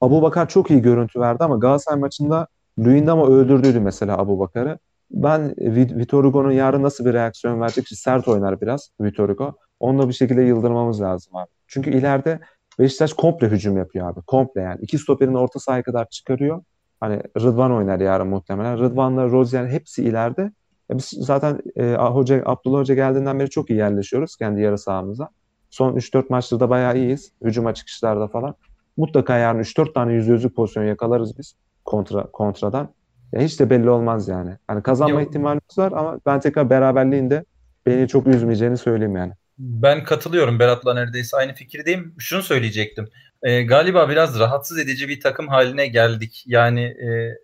Abu 0.00 0.22
Bakar 0.22 0.48
çok 0.48 0.70
iyi 0.70 0.82
görüntü 0.82 1.20
verdi 1.20 1.44
ama 1.44 1.56
Galatasaray 1.56 2.00
maçında 2.00 2.46
Luyendama 2.78 3.26
öldürdüydü 3.26 3.80
mesela 3.80 4.18
Abu 4.18 4.38
Bakar'ı. 4.38 4.78
Ben 5.10 5.40
Vi- 5.58 5.98
Vitor 5.98 6.24
Hugo'nun 6.24 6.50
yarın 6.50 6.82
nasıl 6.82 7.04
bir 7.04 7.12
reaksiyon 7.12 7.60
verecek? 7.60 7.86
Ki 7.86 7.96
Sert 7.96 8.28
oynar 8.28 8.60
biraz 8.60 8.90
Vitor 9.00 9.28
Hugo. 9.28 9.52
Onu 9.80 10.02
da 10.02 10.08
bir 10.08 10.14
şekilde 10.14 10.42
yıldırmamız 10.42 11.00
lazım 11.00 11.36
abi. 11.36 11.48
Çünkü 11.66 11.90
ileride 11.90 12.40
Beşiktaş 12.78 13.12
komple 13.12 13.48
hücum 13.48 13.76
yapıyor 13.76 14.10
abi. 14.12 14.20
Komple 14.22 14.60
yani. 14.60 14.78
İki 14.82 14.98
stoperini 14.98 15.38
orta 15.38 15.58
sahaya 15.58 15.82
kadar 15.82 16.08
çıkarıyor. 16.08 16.62
Hani 17.00 17.20
Rıdvan 17.40 17.72
oynar 17.72 18.00
yarın 18.00 18.26
muhtemelen. 18.28 18.78
Rıdvan'la 18.78 19.30
Rozier 19.30 19.66
hepsi 19.66 20.04
ileride. 20.04 20.42
Ya 20.90 20.98
biz 20.98 21.04
zaten 21.18 21.60
e, 21.76 21.94
Hoca, 21.94 22.42
Abdullah 22.46 22.78
Hoca 22.80 22.94
geldiğinden 22.94 23.38
beri 23.40 23.50
çok 23.50 23.70
iyi 23.70 23.78
yerleşiyoruz 23.78 24.36
kendi 24.36 24.60
yarı 24.60 24.78
sahamıza. 24.78 25.28
Son 25.74 25.96
3-4 25.96 26.24
maçta 26.28 26.60
da 26.60 26.70
bayağı 26.70 26.96
iyiyiz. 26.96 27.32
Hücuma 27.44 27.74
çıkışlarda 27.74 28.28
falan. 28.28 28.54
Mutlaka 28.96 29.38
yarın 29.38 29.58
3-4 29.58 29.92
tane 29.92 30.12
yüzde 30.12 30.32
yüzlük 30.32 30.56
pozisyon 30.56 30.84
yakalarız 30.84 31.38
biz 31.38 31.54
kontra 31.84 32.22
kontradan. 32.22 32.94
Ya 33.32 33.40
hiç 33.40 33.60
de 33.60 33.70
belli 33.70 33.90
olmaz 33.90 34.28
yani. 34.28 34.56
Hani 34.66 34.82
kazanma 34.82 35.20
Yok. 35.20 35.28
ihtimalimiz 35.28 35.78
var 35.78 35.92
ama 35.92 36.20
ben 36.26 36.40
tekrar 36.40 36.70
beraberliğin 36.70 37.30
de 37.30 37.44
beni 37.86 38.08
çok 38.08 38.26
üzmeyeceğini 38.26 38.76
söyleyeyim 38.76 39.16
yani. 39.16 39.32
Ben 39.58 40.04
katılıyorum 40.04 40.58
Berat'la 40.58 40.94
neredeyse 40.94 41.36
aynı 41.36 41.54
fikirdeyim. 41.54 42.14
Şunu 42.18 42.42
söyleyecektim. 42.42 43.08
Ee, 43.42 43.62
galiba 43.62 44.08
biraz 44.08 44.38
rahatsız 44.38 44.78
edici 44.78 45.08
bir 45.08 45.20
takım 45.20 45.48
haline 45.48 45.86
geldik. 45.86 46.44
Yani 46.46 46.82
e, 46.82 47.38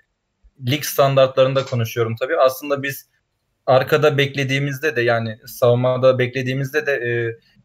lig 0.71 0.85
standartlarında 0.85 1.65
konuşuyorum 1.65 2.15
tabii. 2.21 2.37
Aslında 2.37 2.83
biz 2.83 3.09
arkada 3.67 4.19
beklediğimizde 4.19 4.97
de 4.97 5.03
yani 5.03 5.39
savunmada 5.47 6.19
beklediğimizde 6.19 6.87
de 6.87 6.93
e, 6.93 7.11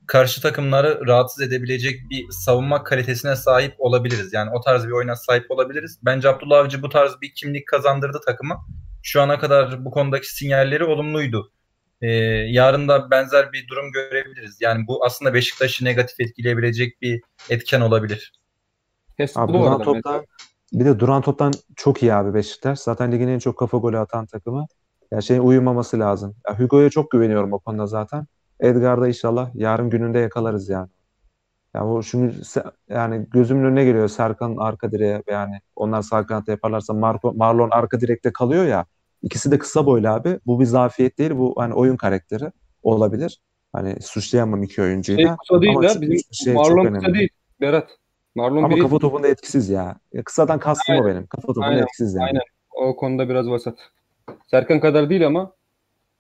karşı 0.08 0.42
takımları 0.42 1.08
rahatsız 1.08 1.42
edebilecek 1.42 2.10
bir 2.10 2.26
savunma 2.30 2.84
kalitesine 2.84 3.36
sahip 3.36 3.76
olabiliriz. 3.78 4.34
Yani 4.34 4.50
o 4.54 4.62
tarz 4.62 4.88
bir 4.88 4.92
oyuna 4.92 5.16
sahip 5.16 5.52
olabiliriz. 5.52 6.00
Bence 6.06 6.30
Abdullah 6.30 6.60
Avcı 6.60 6.82
bu 6.82 6.90
tarz 6.90 7.12
bir 7.22 7.34
kimlik 7.34 7.68
kazandırdı 7.68 8.20
takıma. 8.26 8.66
Şu 9.04 9.22
ana 9.22 9.40
kadar 9.40 9.86
bu 9.86 9.92
konudaki 9.92 10.36
sinyalleri 10.36 10.84
olumluydu. 10.84 11.52
Ee, 12.02 12.08
yarın 12.50 12.88
da 12.88 13.12
benzer 13.12 13.54
bir 13.54 13.68
durum 13.68 13.92
görebiliriz. 13.92 14.58
Yani 14.62 14.88
bu 14.88 15.06
aslında 15.06 15.34
Beşiktaş'ı 15.34 15.86
negatif 15.86 16.20
etkileyebilecek 16.20 17.02
bir 17.02 17.22
etken 17.50 17.82
olabilir. 17.82 18.34
Abi 19.36 19.54
duran 19.54 19.82
toptan 19.82 20.26
bir 20.74 20.86
de 20.86 21.00
duran 21.00 21.22
toptan 21.22 21.54
çok 21.76 22.04
iyi 22.04 22.14
abi 22.14 22.34
Beşiktaş. 22.34 22.80
Zaten 22.80 23.12
ligin 23.12 23.28
en 23.28 23.40
çok 23.40 23.58
kafa 23.58 23.78
golü 23.78 23.98
atan 23.98 24.26
takımı. 24.26 24.66
Ya 25.12 25.22
şeyin 25.22 25.42
uyumaması 25.42 26.00
lazım. 26.00 26.36
Ya 26.48 26.60
Hugo'ya 26.60 26.90
çok 26.90 27.12
güveniyorum 27.12 27.54
o 27.54 27.60
konuda 27.60 27.88
zaten. 27.88 28.28
Edgar'da 28.60 29.08
inşallah 29.08 29.50
yarın 29.56 29.90
gününde 29.90 30.20
yakalarız 30.20 30.70
yani. 30.70 30.88
Ya 31.74 31.82
bu 31.86 32.00
se- 32.00 32.72
yani 32.90 33.28
gözümün 33.32 33.64
önüne 33.64 33.84
geliyor 33.86 34.08
Serkan'ın 34.08 34.58
arka 34.58 34.92
direğe 34.92 35.24
yani 35.28 35.60
onlar 35.76 36.02
sağ 36.02 36.26
kanatta 36.26 36.52
yaparlarsa 36.52 36.94
Marco, 36.94 37.34
Marlon 37.34 37.70
arka 37.72 38.02
direkte 38.02 38.34
kalıyor 38.34 38.66
ya. 38.66 38.86
İkisi 39.24 39.52
de 39.52 39.58
kısa 39.58 39.86
boylu 39.86 40.10
abi. 40.10 40.40
Bu 40.46 40.60
bir 40.60 40.66
zafiyet 40.66 41.18
değil. 41.18 41.32
Bu 41.32 41.54
hani 41.58 41.74
oyun 41.74 41.98
karakteri 41.98 42.52
olabilir. 42.84 43.42
Hani 43.74 44.02
suçlayamam 44.02 44.64
iki 44.64 44.82
oyuncuyu 44.82 45.18
Şey 45.18 45.28
da. 45.28 45.38
kısa 45.38 45.62
değil 45.62 45.76
Ama 45.78 45.86
ya. 45.86 46.02
Bizim 46.02 46.20
şey 46.32 46.54
Marlon 46.54 46.94
kısa 46.94 47.14
değil. 47.14 47.30
Berat. 47.62 47.90
Marlon 48.36 48.58
Ama 48.58 48.70
biri 48.70 48.80
kafa 48.82 49.00
topunda 49.00 49.28
etkisiz 49.28 49.70
ya. 49.70 49.96
Ya 50.14 50.24
Kısadan 50.24 50.60
kastım 50.60 50.96
o 50.96 51.06
benim. 51.06 51.28
Kafa 51.28 51.48
topunda 51.48 51.68
Aynen, 51.68 51.84
etkisiz 51.84 52.14
yani. 52.16 52.24
aynen. 52.26 52.42
o 52.76 52.96
konuda 52.96 53.30
biraz 53.30 53.50
vasat. 53.50 53.78
Serkan 54.48 54.80
kadar 54.80 55.10
değil 55.10 55.28
ama 55.28 55.54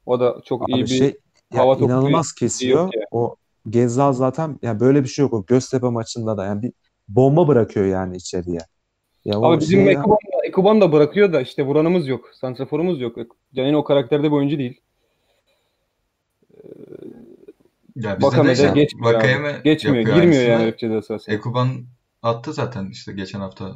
o 0.06 0.20
da 0.20 0.42
çok 0.46 0.70
iyi 0.70 0.76
Abi 0.76 0.82
bir 0.82 0.88
şey 0.88 1.18
ya 1.54 1.62
hava 1.62 1.74
topu 1.74 1.86
inanılmaz 1.86 2.28
yok 2.28 2.38
kesiyor. 2.38 2.80
yani. 2.80 3.06
O 3.12 3.36
Gezzal 3.70 4.14
zaten 4.14 4.60
ya 4.62 4.80
böyle 4.80 5.04
bir 5.04 5.10
şey 5.10 5.24
yok. 5.24 5.34
O 5.34 5.46
Göztepe 5.46 5.89
maçında 5.89 6.38
da 6.38 6.46
yani 6.46 6.62
bir 6.62 6.72
bomba 7.08 7.48
bırakıyor 7.48 7.86
yani 7.86 8.18
içeriye. 8.18 8.60
Ya 9.26 9.39
o 9.39 9.46
Ama 9.46 9.60
bizim 9.60 9.84
şey 9.84 9.93
Ekuban 9.93 10.18
da, 10.18 10.48
Ekuban 10.48 10.82
da 10.82 10.91
bırakıyor 10.91 11.34
da 11.34 11.41
işte 11.41 11.66
vuranımız 11.66 12.08
yok. 12.08 12.30
Santraforumuz 12.34 13.02
yok. 13.02 13.18
Canin 13.56 13.74
o 13.74 13.84
karakterde 13.84 14.24
bir 14.24 14.32
oyuncu 14.32 14.58
değil. 14.58 14.82
Ya 17.96 18.20
bizde 18.20 18.22
de 18.22 18.26
Vakame'de 18.26 18.54
işte 18.54 18.68
geçmiyor 18.68 19.10
abi. 19.10 19.18
Vakayeme 19.18 19.62
Geçmiyor. 19.64 20.06
Girmiyor 20.06 20.22
aynısını. 20.22 20.43
yani 20.43 20.68
rapçede 20.68 20.98
esas. 20.98 21.30
Ekuban 21.30 21.70
attı 22.24 22.54
zaten 22.54 22.89
işte 22.91 23.14
geçen 23.14 23.39
hafta. 23.39 23.76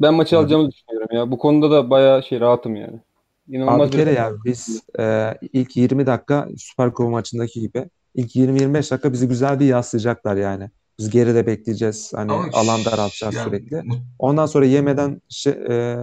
Ben 0.00 0.14
maçı 0.14 0.36
Abi- 0.36 0.42
alacağımızı 0.42 0.72
düşünüyorum 0.72 1.08
ya. 1.16 1.30
Bu 1.30 1.38
konuda 1.38 1.70
da 1.70 1.90
bayağı 1.90 2.22
şey 2.22 2.40
rahatım 2.40 2.76
yani. 2.76 3.00
İnanılmaz 3.48 3.80
Abi 3.80 3.92
bir 3.92 3.98
kere 3.98 4.12
ya 4.12 4.32
biz 4.44 4.82
e, 4.98 5.34
ilk 5.52 5.76
20 5.76 6.06
dakika 6.06 6.48
Süper 6.58 6.92
Kupa 6.92 7.10
maçındaki 7.10 7.60
gibi 7.60 7.88
ilk 8.14 8.36
20-25 8.36 8.90
dakika 8.90 9.12
bizi 9.12 9.28
güzel 9.28 9.60
bir 9.60 9.66
yaslayacaklar 9.66 10.36
yani. 10.36 10.70
Biz 10.98 11.10
geride 11.10 11.46
bekleyeceğiz. 11.46 12.12
Hani 12.14 12.32
Ama 12.32 12.48
alan 12.52 12.84
daraltacağız 12.84 13.34
yani 13.34 13.44
sürekli. 13.44 13.82
Ondan 14.18 14.46
sonra 14.46 14.66
yemeden 14.66 15.20
şey, 15.28 15.52
e, 15.52 15.96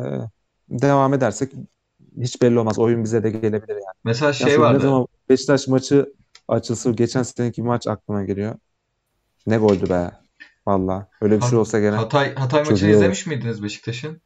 devam 0.70 1.14
edersek 1.14 1.52
hiç 2.22 2.42
belli 2.42 2.60
olmaz. 2.60 2.80
Oyun 2.80 3.04
bize 3.04 3.24
de 3.24 3.30
gelebilir 3.32 3.74
yani. 3.74 3.96
Mesela 4.04 4.34
şey 4.34 4.54
ne 4.54 4.60
vardı. 4.60 4.80
zaman 4.80 5.08
Beşiktaş 5.30 5.68
maçı 5.68 6.14
açılsa 6.48 6.92
geçen 6.92 7.24
seneki 7.24 7.62
bir 7.62 7.68
maç 7.68 7.88
aklıma 7.88 8.24
geliyor. 8.24 8.56
Ne 9.48 9.58
goldü 9.58 9.90
be. 9.90 10.12
Valla. 10.68 11.08
Öyle 11.22 11.36
bir 11.36 11.42
şey 11.42 11.52
Ha- 11.52 11.58
olsa 11.58 11.80
gene 11.80 11.96
Hatay 11.96 12.36
Hatay 12.36 12.64
maçını 12.64 12.90
izlemiş 12.90 13.28
miydiniz 13.28 13.64
Beşiktaş'ın? 13.64 14.22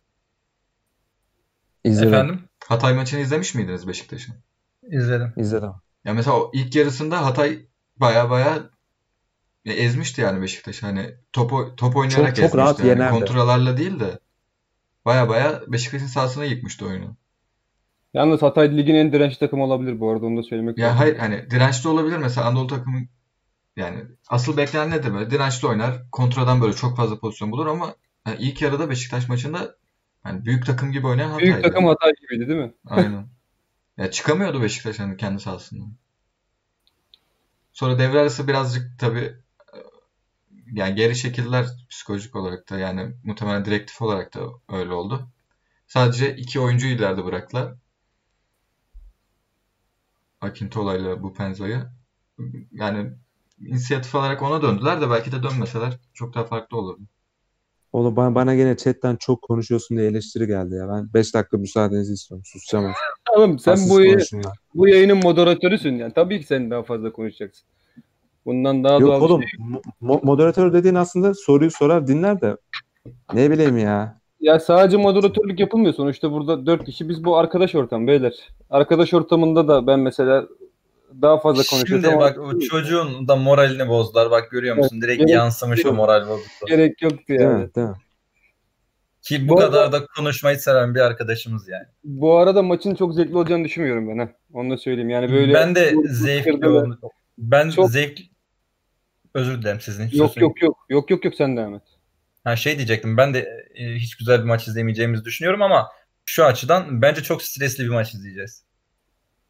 İzledim. 1.84 2.14
Efendim? 2.14 2.40
Hatay 2.68 2.94
maçını 2.94 3.20
izlemiş 3.20 3.56
miydiniz 3.56 3.88
Beşiktaş'ın? 3.88 4.36
İzledim. 4.92 5.34
İzledim. 5.38 5.72
Ya 6.06 6.14
mesela 6.14 6.38
o 6.38 6.52
ilk 6.54 6.76
yarısında 6.76 7.26
Hatay 7.26 7.60
baya 7.98 8.30
baya 8.30 8.70
ya 9.66 9.74
ezmişti 9.74 10.22
yani 10.22 10.42
Beşiktaş. 10.42 10.84
Hani 10.84 11.16
top, 11.34 11.78
top 11.78 11.96
oynayarak 11.96 12.28
Çok- 12.28 12.36
çok 12.36 12.46
ezmişti. 12.46 12.58
rahat 12.58 12.80
Yani 12.80 12.90
yenerdi. 12.90 13.12
kontralarla 13.20 13.78
değil 13.78 14.00
de 14.00 14.20
baya 15.06 15.30
baya 15.30 15.62
Beşiktaş'ın 15.68 16.06
sahasına 16.08 16.46
yıkmıştı 16.46 16.86
oyunu. 16.86 17.16
Yalnız 18.14 18.42
Hatay 18.42 18.78
ligin 18.78 18.96
en 18.96 19.12
dirençli 19.14 19.40
takımı 19.40 19.64
olabilir 19.64 20.00
bu 20.00 20.12
arada 20.12 20.26
onu 20.26 20.38
da 20.38 20.44
söylemek 20.44 20.78
Ya 20.78 20.86
lazım. 20.88 20.98
hayır 21.00 21.18
hani 21.18 21.50
dirençli 21.52 21.90
olabilir 21.90 22.18
mesela 22.18 22.48
Anadolu 22.48 22.68
takımı 22.68 23.00
yani 23.78 24.04
asıl 24.30 24.58
beklenen 24.58 24.90
nedir 24.92 25.14
böyle 25.14 25.32
dirençli 25.32 25.68
oynar 25.68 26.12
kontradan 26.12 26.62
böyle 26.62 26.74
çok 26.74 26.98
fazla 26.98 27.20
pozisyon 27.20 27.52
bulur 27.52 27.68
ama 27.68 27.96
yani 28.28 28.38
ilk 28.40 28.62
yarıda 28.62 28.90
Beşiktaş 28.90 29.30
maçında 29.30 29.76
yani 30.26 30.46
büyük 30.46 30.66
takım 30.66 30.92
gibi 30.92 31.08
oynayan 31.08 31.40
Büyük 31.40 31.54
Hatay'dı. 31.56 31.68
takım 31.68 31.88
Hatay 31.88 32.12
gibiydi 32.22 32.48
değil 32.48 32.60
mi? 32.60 32.74
Aynen. 32.86 33.28
Ya 33.98 34.12
çıkamıyordu 34.12 34.62
Beşiktaş 34.62 35.00
hani 35.00 35.18
kendi 35.18 35.42
sahasından. 35.42 35.94
Sonra 37.74 38.00
devre 38.00 38.20
arası 38.20 38.48
birazcık 38.48 39.00
tabii 39.00 39.36
e, 39.74 39.78
yani 40.74 40.96
geri 40.96 41.16
çekildiler 41.18 41.68
psikolojik 41.90 42.36
olarak 42.36 42.70
da 42.70 42.78
yani 42.78 43.12
muhtemelen 43.24 43.66
direktif 43.66 44.02
olarak 44.02 44.34
da 44.34 44.40
öyle 44.70 44.94
oldu. 44.94 45.30
Sadece 45.88 46.36
iki 46.36 46.60
oyuncuyu 46.60 46.94
ileride 46.96 47.26
bıraktılar. 47.26 47.74
Akintola 50.42 50.98
ile 50.98 51.24
Bupenza'yı. 51.24 51.86
Yani 52.72 53.12
inisiyatif 53.60 54.16
olarak 54.16 54.42
ona 54.42 54.62
döndüler 54.62 55.02
de 55.02 55.10
belki 55.10 55.32
de 55.32 55.44
dönmeseler 55.44 56.00
çok 56.14 56.34
daha 56.34 56.46
farklı 56.46 56.78
olurdu. 56.78 57.02
Oğlum 57.94 58.16
bana, 58.16 58.36
bana 58.36 58.56
gene 58.56 58.78
chatten 58.78 59.16
çok 59.16 59.42
konuşuyorsun 59.42 59.98
diye 59.98 60.08
eleştiri 60.08 60.48
geldi 60.48 60.76
ya. 60.76 60.90
Ben 60.90 61.14
5 61.14 61.34
dakika 61.34 61.58
müsaadenizi 61.58 62.14
istiyorum. 62.14 62.44
Susacağım 62.46 62.86
artık. 62.86 63.02
Tamam 63.34 63.60
sen 63.60 63.78
bu, 63.90 64.00
bu 64.74 64.88
yayının 64.88 65.18
moderatörüsün 65.18 65.96
yani. 65.96 66.14
Tabii 66.14 66.40
ki 66.40 66.48
sen 66.48 66.72
daha 66.72 66.84
fazla 66.84 67.12
konuşacaksın. 67.12 67.68
Bundan 68.46 68.84
daha 68.84 69.02
doğal 69.02 69.02
Yok 69.02 69.22
bir 69.22 69.26
oğlum 69.26 69.42
şey. 69.42 69.60
mo- 70.02 70.26
moderatör 70.26 70.74
dediğin 70.74 70.96
aslında 70.96 71.34
soruyu 71.34 71.72
sorar 71.72 72.08
dinler 72.08 72.42
de 72.42 72.58
ne 73.34 73.52
bileyim 73.52 73.78
ya. 73.78 74.20
Ya 74.40 74.60
sadece 74.60 74.98
moderatörlük 74.98 75.60
yapılmıyor. 75.60 75.94
Sonuçta 75.94 76.32
burada 76.32 76.66
dört 76.66 76.86
kişi 76.86 77.10
biz 77.10 77.24
bu 77.24 77.38
arkadaş 77.38 77.76
ortam 77.76 78.08
beyler. 78.08 78.34
Arkadaş 78.70 79.14
ortamında 79.14 79.68
da 79.68 79.88
ben 79.88 80.00
mesela 80.00 80.48
daha 81.22 81.40
fazla 81.40 81.64
konuşuyorum. 81.64 82.06
Şimdi 82.06 82.20
bak 82.20 82.38
o 82.40 82.60
çocuğun 82.60 83.28
da 83.28 83.36
moralini 83.36 83.88
bozdular. 83.88 84.32
Bak 84.32 84.52
görüyor 84.52 84.76
musun? 84.76 85.02
Direkt 85.02 85.20
gerek- 85.20 85.34
yansımış 85.34 85.86
o 85.86 85.94
moral 85.94 86.22
bozukluğu. 86.30 86.68
gerek 86.68 87.02
yoktu 87.02 87.34
yani. 87.34 87.64
mi? 87.64 87.76
Değil 87.76 87.88
mi? 87.88 87.96
Ki 89.22 89.48
bu 89.48 89.54
Bu 89.54 89.60
kadar 89.60 89.92
da 89.92 90.06
konuşmayı 90.06 90.60
seven 90.60 90.96
bir 90.96 91.00
arkadaşımız 91.00 91.68
yani. 91.68 91.86
Bu 92.04 92.38
arada 92.38 92.62
maçın 92.62 92.96
çok 92.96 93.14
zevkli 93.14 93.38
olacağını 93.38 93.66
düşünmüyorum 93.66 94.10
ben 94.10 94.18
ha. 94.18 94.30
Onu 94.54 94.70
da 94.70 94.78
söyleyeyim. 94.78 95.10
Yani 95.10 95.32
böyle 95.32 95.54
ben 95.54 95.76
de 95.76 95.94
zevkli 96.06 96.52
kırdı 96.52 96.66
ve- 96.66 96.70
oldu. 96.70 97.00
Ben 97.38 97.70
Çok- 97.70 97.90
zevk 97.90 98.20
özür 99.34 99.62
dilerim 99.62 99.82
sizin. 99.82 100.08
hiç 100.08 100.20
Yok 100.20 100.38
yok 100.38 100.62
yok. 100.62 100.78
Yok 100.90 101.12
yok 101.12 101.26
yok 101.26 101.36
sen 101.36 101.58
devam 101.58 101.76
et. 101.76 101.82
Ha 102.44 102.56
şey 102.56 102.78
diyecektim. 102.78 103.18
Ben 103.18 103.34
de 103.34 103.66
e, 103.76 103.96
hiç 103.96 104.16
güzel 104.16 104.40
bir 104.40 104.46
maç 104.46 104.68
izlemeyeceğimizi 104.68 105.26
düşünüyorum 105.26 105.62
ama 105.62 105.88
şu 106.26 106.46
açıdan 106.46 107.02
bence 107.02 107.24
çok 107.24 107.44
stresli 107.44 107.84
bir 107.84 107.90
maç 107.90 108.14
izleyeceğiz. 108.14 108.64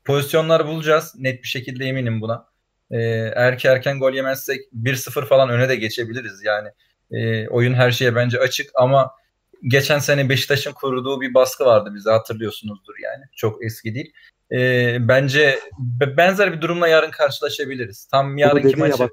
Pozisyonlar 0.06 0.68
bulacağız. 0.68 1.14
Net 1.18 1.43
bir 1.43 1.47
şekilde 1.47 1.86
eminim 1.86 2.22
buna. 2.22 2.45
E, 2.91 2.97
eğer 3.36 3.58
ki 3.58 3.68
erken 3.68 4.00
gol 4.00 4.14
yemezsek 4.14 4.60
1-0 4.74 5.26
falan 5.26 5.50
öne 5.50 5.70
de 5.70 5.76
geçebiliriz. 5.76 6.43
Yani 6.43 6.70
e, 7.12 7.47
oyun 7.47 7.74
her 7.74 7.91
şeye 7.91 8.16
bence 8.16 8.39
açık 8.39 8.72
ama 8.76 9.12
geçen 9.64 10.00
sene 10.00 10.30
Beşiktaş'ın 10.30 10.72
kurduğu 10.72 11.22
bir 11.22 11.34
baskı 11.34 11.66
vardı 11.66 11.91
bize 11.95 12.12
hatırlıyorsunuzdur 12.12 12.93
yani. 13.04 13.24
Çok 13.36 13.66
eski 13.66 13.95
değil. 13.95 14.14
E, 14.52 14.97
bence 15.08 15.60
be- 15.80 16.18
benzer 16.18 16.54
bir 16.54 16.62
durumla 16.62 16.88
yarın 16.88 17.12
karşılaşabiliriz. 17.12 18.06
Tam 18.06 18.38
yarınki 18.38 18.68
dedin 18.68 18.82
ya 18.82 18.88
maçı 18.88 19.00
bak 19.00 19.12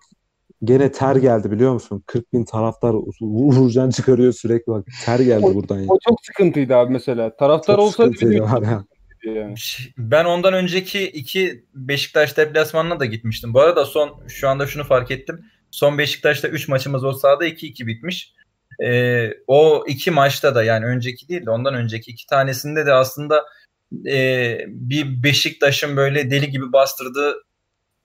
gene 0.64 0.92
ter 0.92 1.16
geldi 1.16 1.50
biliyor 1.50 1.72
musun? 1.72 2.02
40 2.06 2.32
bin 2.32 2.44
taraftar 2.44 2.94
Uğurcan 3.20 3.90
çıkarıyor 3.90 4.32
sürekli 4.32 4.70
bak 4.72 4.86
ter 5.04 5.18
geldi 5.18 5.54
buradan 5.54 5.78
ya. 5.78 5.86
O 5.88 5.98
çok 6.08 6.24
sıkıntıydı 6.24 6.76
abi 6.76 6.92
mesela. 6.92 7.36
Taraftar 7.36 7.76
Çok 7.76 7.84
olsaydı 7.84 8.40
var 8.40 8.62
ya. 8.62 8.84
Yani. 9.30 9.54
Ben 9.98 10.24
ondan 10.24 10.54
önceki 10.54 11.08
iki 11.08 11.64
Beşiktaş 11.74 12.36
deplasmanına 12.36 13.00
da 13.00 13.04
gitmiştim. 13.04 13.54
Bu 13.54 13.60
arada 13.60 13.84
son 13.84 14.28
şu 14.28 14.48
anda 14.48 14.66
şunu 14.66 14.84
fark 14.84 15.10
ettim. 15.10 15.44
Son 15.70 15.98
Beşiktaş'ta 15.98 16.48
3 16.48 16.68
maçımız 16.68 17.04
o 17.04 17.12
sahada 17.12 17.46
2-2 17.46 17.86
bitmiş. 17.86 18.34
Ee, 18.84 19.30
o 19.46 19.84
iki 19.88 20.10
maçta 20.10 20.54
da 20.54 20.62
yani 20.64 20.84
önceki 20.84 21.28
değil 21.28 21.46
de 21.46 21.50
ondan 21.50 21.74
önceki 21.74 22.10
iki 22.10 22.26
tanesinde 22.26 22.86
de 22.86 22.92
aslında 22.92 23.44
e, 24.06 24.58
bir 24.68 25.22
Beşiktaş'ın 25.22 25.96
böyle 25.96 26.30
deli 26.30 26.50
gibi 26.50 26.72
bastırdığı 26.72 27.34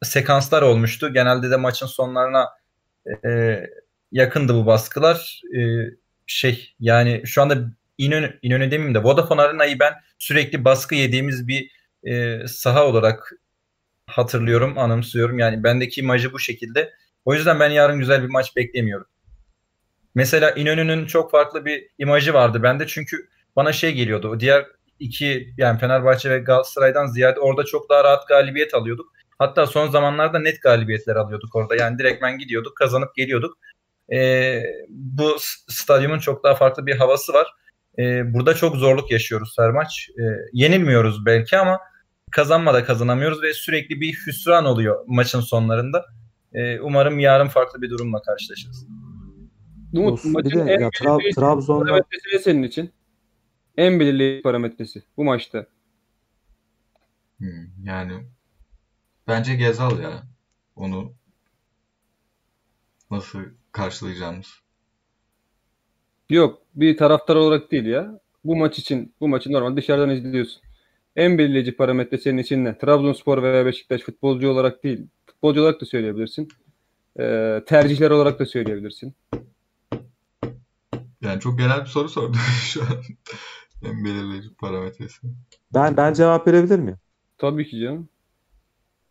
sekanslar 0.03 0.61
olmuştu. 0.61 1.13
Genelde 1.13 1.51
de 1.51 1.57
maçın 1.57 1.87
sonlarına 1.87 2.49
e, 3.25 3.59
yakındı 4.11 4.53
bu 4.53 4.65
baskılar. 4.65 5.41
E, 5.57 5.59
şey 6.27 6.73
yani 6.79 7.21
şu 7.25 7.41
anda 7.41 7.71
İnönü, 7.97 8.39
İnönü 8.41 8.71
demeyeyim 8.71 8.95
de 8.95 9.03
Vodafone 9.03 9.41
Arena'yı 9.41 9.79
ben 9.79 9.93
sürekli 10.19 10.65
baskı 10.65 10.95
yediğimiz 10.95 11.47
bir 11.47 11.71
e, 12.03 12.47
saha 12.47 12.87
olarak 12.87 13.33
hatırlıyorum, 14.07 14.77
anımsıyorum. 14.77 15.39
Yani 15.39 15.63
bendeki 15.63 16.01
imajı 16.01 16.33
bu 16.33 16.39
şekilde. 16.39 16.93
O 17.25 17.33
yüzden 17.33 17.59
ben 17.59 17.69
yarın 17.69 17.99
güzel 17.99 18.23
bir 18.23 18.29
maç 18.29 18.55
beklemiyorum. 18.55 19.07
Mesela 20.15 20.51
İnönü'nün 20.51 21.05
çok 21.05 21.31
farklı 21.31 21.65
bir 21.65 21.87
imajı 21.97 22.33
vardı 22.33 22.63
bende. 22.63 22.87
Çünkü 22.87 23.17
bana 23.55 23.73
şey 23.73 23.93
geliyordu. 23.93 24.29
O 24.29 24.39
diğer 24.39 24.65
iki 24.99 25.53
yani 25.57 25.79
Fenerbahçe 25.79 26.29
ve 26.29 26.39
Galatasaray'dan 26.39 27.07
ziyade 27.07 27.39
orada 27.39 27.63
çok 27.63 27.89
daha 27.89 28.03
rahat 28.03 28.27
galibiyet 28.27 28.73
alıyorduk. 28.73 29.13
Hatta 29.39 29.67
son 29.67 29.89
zamanlarda 29.89 30.39
net 30.39 30.61
galibiyetler 30.61 31.15
alıyorduk 31.15 31.55
orada. 31.55 31.75
Yani 31.75 31.99
direktmen 31.99 32.37
gidiyorduk, 32.37 32.77
kazanıp 32.77 33.15
geliyorduk. 33.15 33.57
Ee, 34.13 34.63
bu 34.89 35.37
stadyumun 35.67 36.19
çok 36.19 36.43
daha 36.43 36.55
farklı 36.55 36.85
bir 36.85 36.95
havası 36.95 37.33
var. 37.33 37.47
Ee, 37.99 38.33
burada 38.33 38.53
çok 38.53 38.75
zorluk 38.75 39.11
yaşıyoruz 39.11 39.55
her 39.59 39.69
maç. 39.69 40.09
Ee, 40.19 40.23
yenilmiyoruz 40.53 41.25
belki 41.25 41.57
ama 41.57 41.79
kazanma 42.31 42.73
da 42.73 42.85
kazanamıyoruz 42.85 43.43
ve 43.43 43.53
sürekli 43.53 44.01
bir 44.01 44.13
hüsran 44.27 44.65
oluyor 44.65 45.03
maçın 45.07 45.41
sonlarında. 45.41 46.05
Ee, 46.53 46.79
umarım 46.79 47.19
yarın 47.19 47.47
farklı 47.47 47.81
bir 47.81 47.89
durumla 47.89 48.21
karşılaşırız. 48.21 48.87
Umut 49.93 50.11
Olsun. 50.11 50.31
maçın 50.31 50.67
de 50.67 50.73
en 50.73 50.79
ya 50.79 50.87
Tra- 50.87 51.17
belirleyici 51.17 51.35
Trabzon'da 51.35 51.85
parametresi 51.85 52.35
ne 52.35 52.39
senin 52.39 52.63
için? 52.63 52.91
En 53.77 53.99
belirleyici 53.99 54.41
parametresi 54.41 55.03
bu 55.17 55.23
maçta. 55.23 55.65
Hmm, 57.37 57.67
yani 57.83 58.13
bence 59.27 59.55
Gezal 59.55 59.99
ya. 59.99 60.23
Onu 60.75 61.13
nasıl 63.11 63.39
karşılayacağımız. 63.71 64.60
Yok 66.31 66.61
bir 66.75 66.97
taraftar 66.97 67.35
olarak 67.35 67.71
değil 67.71 67.85
ya. 67.85 68.19
Bu 68.45 68.55
maç 68.55 68.79
için 68.79 69.13
bu 69.19 69.27
maçı 69.27 69.51
normal 69.51 69.77
dışarıdan 69.77 70.09
izliyorsun. 70.09 70.61
En 71.15 71.37
belirleyici 71.37 71.75
parametre 71.75 72.17
senin 72.17 72.37
için 72.37 72.65
ne? 72.65 72.77
Trabzonspor 72.77 73.43
veya 73.43 73.65
Beşiktaş 73.65 74.01
futbolcu 74.01 74.49
olarak 74.49 74.83
değil. 74.83 75.07
Futbolcu 75.25 75.61
olarak 75.61 75.81
da 75.81 75.85
söyleyebilirsin. 75.85 76.47
Ee, 77.19 77.61
tercihler 77.67 78.11
olarak 78.11 78.39
da 78.39 78.45
söyleyebilirsin. 78.45 79.13
Yani 81.21 81.39
çok 81.39 81.59
genel 81.59 81.81
bir 81.81 81.85
soru 81.85 82.09
sordum 82.09 82.39
şu 82.61 82.81
an. 82.81 82.87
En 83.85 84.05
belirleyici 84.05 84.53
parametresi. 84.53 85.27
ben 85.73 85.97
ben 85.97 86.13
cevap 86.13 86.47
verebilir 86.47 86.79
miyim? 86.79 86.97
Tabii 87.37 87.67
ki 87.67 87.79
canım. 87.79 88.09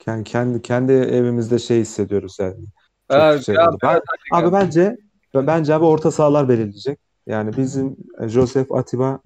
Yani 0.06 0.24
kendi 0.24 0.62
kendi 0.62 0.92
evimizde 0.92 1.58
şey 1.58 1.80
hissediyoruz 1.80 2.36
yani. 2.40 2.64
Çok 3.10 3.20
Ha, 3.20 3.38
şey 3.38 3.54
ya. 3.54 3.70
Ben, 3.82 4.00
abi 4.32 4.52
bence 4.52 4.96
bence 5.34 5.74
abi 5.74 5.84
orta 5.84 6.10
sahalar 6.10 6.48
belirleyecek. 6.48 7.09
Yani 7.30 7.56
bizim 7.56 7.96
e, 8.20 8.28
Joseph 8.28 8.72
Atiba 8.72 9.20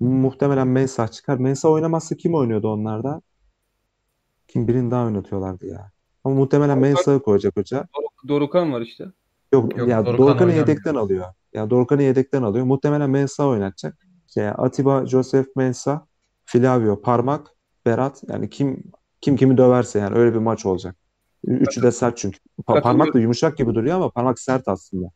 muhtemelen 0.00 0.68
Mensah 0.68 1.08
çıkar. 1.08 1.38
Mensah 1.38 1.70
oynamazsa 1.70 2.16
kim 2.16 2.34
oynuyordu 2.34 2.68
onlarda? 2.68 3.22
Kim 4.48 4.68
birini 4.68 4.90
daha 4.90 5.04
oynatıyorlardı 5.04 5.66
ya. 5.66 5.90
Ama 6.24 6.34
muhtemelen 6.34 6.78
Mensah'ı 6.78 7.22
koyacak 7.22 7.56
hoca. 7.56 7.78
Doruk- 7.78 8.28
Dorukan 8.28 8.72
var 8.72 8.80
işte. 8.80 9.04
Yok, 9.52 9.76
Yok, 9.76 9.88
ya 9.88 10.04
oynamıyor. 10.06 10.56
yedekten 10.56 10.94
alıyor. 10.94 11.26
Ya 11.52 11.70
Dorukhan'ı 11.70 12.02
yedekten 12.02 12.42
alıyor. 12.42 12.64
Muhtemelen 12.66 13.10
Mensah 13.10 13.46
oynatacak. 13.46 14.06
İşte 14.28 14.52
Atiba, 14.52 15.06
Joseph 15.06 15.46
Mensah, 15.56 16.00
Flavio, 16.44 17.02
Parmak, 17.02 17.46
Berat. 17.86 18.22
Yani 18.28 18.50
kim 18.50 18.84
kim 19.20 19.36
kimi 19.36 19.56
döverse 19.58 19.98
yani 19.98 20.16
öyle 20.18 20.34
bir 20.34 20.38
maç 20.38 20.66
olacak. 20.66 20.96
Üçü 21.44 21.82
de 21.82 21.92
sert 21.92 22.16
çünkü. 22.18 22.38
Pa- 22.66 22.82
parmak 22.82 23.14
da 23.14 23.18
yumuşak 23.18 23.56
gibi 23.58 23.74
duruyor 23.74 23.96
ama 23.96 24.10
parmak 24.10 24.38
sert 24.38 24.68
aslında. 24.68 25.06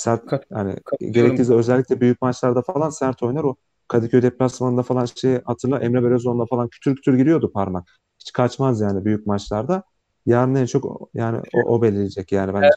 Sert 0.00 0.26
Kat- 0.26 0.44
yani 0.50 0.76
gerektiğinde 1.10 1.54
özellikle 1.54 2.00
büyük 2.00 2.22
maçlarda 2.22 2.62
falan 2.62 2.90
sert 2.90 3.22
oynar 3.22 3.44
o. 3.44 3.56
Kadıköy 3.88 4.22
deplasmanında 4.22 4.82
falan 4.82 5.04
şey 5.04 5.40
hatırla 5.44 5.80
Emre 5.80 6.02
Belözoğlu'na 6.02 6.46
falan 6.46 6.68
kütür 6.68 6.96
kütür 6.96 7.14
giriyordu 7.14 7.52
parmak. 7.52 7.88
Hiç 8.20 8.32
kaçmaz 8.32 8.80
yani 8.80 9.04
büyük 9.04 9.26
maçlarda. 9.26 9.82
Yarın 10.26 10.54
en 10.54 10.66
çok 10.66 11.10
yani 11.14 11.40
o, 11.54 11.74
o 11.74 11.82
belirleyecek 11.82 12.32
yani 12.32 12.54
bence. 12.54 12.68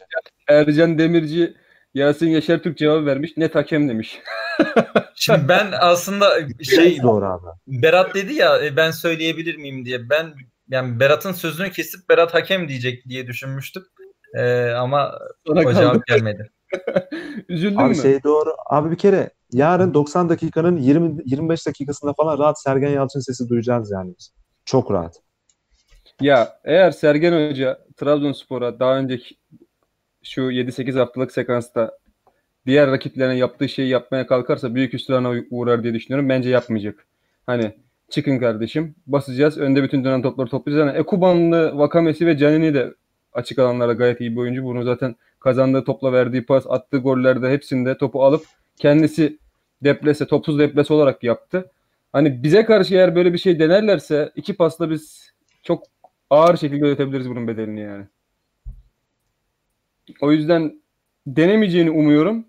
Ercan 0.48 0.98
Demirci 0.98 1.54
Yasin 1.94 2.28
Yaşar 2.28 2.60
Türk 2.60 2.78
cevabı 2.78 3.06
vermiş. 3.06 3.38
Net 3.38 3.56
hakem 3.56 3.90
demiş. 3.90 4.20
Şimdi 5.16 5.48
ben 5.48 5.74
aslında 5.80 6.30
şey 6.64 7.02
Doğru 7.04 7.26
abi. 7.26 7.46
Berat 7.68 8.16
dedi 8.16 8.34
ya 8.34 8.66
e, 8.66 8.76
ben 8.76 8.92
söyleyebilir 8.92 9.56
miyim 9.56 9.86
diye. 9.86 10.10
Ben 10.10 10.34
yani 10.70 11.00
Berat'ın 11.00 11.32
sözünü 11.32 11.72
kesip 11.72 12.10
Berat 12.10 12.34
hakem 12.34 12.68
diyecek 12.68 13.10
diye 13.10 13.28
düşünmüştüm. 13.28 13.84
Ee, 14.34 14.70
ama 14.70 15.20
Sana 15.48 15.60
o 15.60 15.64
kaldı. 15.64 15.76
cevap 15.76 16.08
gelmedi. 16.08 16.50
Üzüldün 17.50 17.78
Abi 17.78 17.90
mü? 17.90 17.96
şey 17.96 18.24
doğru. 18.24 18.50
Abi 18.70 18.92
bir 18.92 18.98
kere 18.98 19.30
yarın 19.52 19.94
90 19.94 20.30
dakikanın 20.30 20.78
20 20.78 21.22
25 21.26 21.68
dakikasında 21.68 22.14
falan 22.14 22.40
rahat 22.40 22.62
Sergen 22.62 22.90
Yalçın 22.90 23.20
sesi 23.20 23.50
duyacağız 23.50 23.92
yani. 23.92 24.16
Çok 24.66 24.92
rahat. 24.92 25.16
Ya 26.22 26.60
eğer 26.64 26.92
Sergen 26.92 27.50
Hoca 27.50 27.80
Trabzonspor'a 27.98 28.80
daha 28.80 28.98
önceki 28.98 29.36
şu 30.24 30.42
7-8 30.42 31.00
haftalık 31.00 31.32
sekansta 31.32 31.98
diğer 32.66 32.92
rakiplerine 32.92 33.38
yaptığı 33.38 33.70
şeyi 33.70 33.90
yapmaya 33.90 34.28
kalkarsa 34.28 34.76
büyük 34.76 34.94
hüsrana 34.94 35.34
uğrar 35.52 35.84
diye 35.84 35.94
düşünüyorum. 35.94 36.30
Bence 36.30 36.50
yapmayacak. 36.50 37.06
Hani 37.46 37.74
çıkın 38.10 38.40
kardeşim 38.40 38.96
basacağız. 39.08 39.58
Önde 39.58 39.84
bütün 39.84 40.04
dönen 40.04 40.22
topları 40.22 40.50
toplayacağız. 40.50 40.88
Yani 40.88 40.98
Ekubanlı, 41.00 41.78
Vakamesi 41.78 42.28
ve 42.28 42.38
Canini 42.38 42.74
de 42.74 42.94
açık 43.34 43.60
alanlarda 43.60 43.94
gayet 43.94 44.22
iyi 44.22 44.32
bir 44.32 44.42
oyuncu. 44.42 44.64
Bunu 44.64 44.84
zaten 44.84 45.16
kazandığı 45.44 45.84
topla 45.84 46.14
verdiği 46.14 46.46
pas, 46.46 46.66
attığı 46.70 46.98
gollerde 46.98 47.52
hepsinde 47.52 47.98
topu 47.98 48.24
alıp 48.24 48.46
kendisi 48.78 49.40
deplese, 49.84 50.28
topsuz 50.28 50.60
deplese 50.60 50.94
olarak 50.94 51.24
yaptı. 51.24 51.72
Hani 52.14 52.44
bize 52.44 52.66
karşı 52.66 52.96
eğer 52.96 53.16
böyle 53.16 53.34
bir 53.34 53.38
şey 53.38 53.60
denerlerse 53.60 54.32
iki 54.36 54.56
pasla 54.56 54.90
biz 54.90 55.34
çok 55.64 55.84
ağır 56.30 56.58
şekilde 56.58 56.86
ödetebiliriz 56.86 57.30
bunun 57.30 57.48
bedelini 57.48 57.80
yani. 57.80 58.06
O 60.22 60.32
yüzden 60.32 60.82
denemeyeceğini 61.28 61.92
umuyorum. 61.92 62.48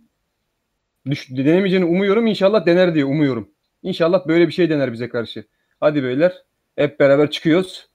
Düş, 1.11 1.30
denemeyeceğini 1.30 1.84
umuyorum. 1.84 2.26
İnşallah 2.26 2.66
dener 2.66 2.95
diye 2.95 3.05
umuyorum. 3.05 3.51
İnşallah 3.82 4.28
böyle 4.28 4.49
bir 4.49 4.53
şey 4.53 4.70
dener 4.70 4.92
bize 4.92 5.09
karşı. 5.09 5.45
Hadi 5.80 6.03
beyler 6.03 6.32
hep 6.76 7.01
beraber 7.01 7.30
çıkıyoruz. 7.30 7.88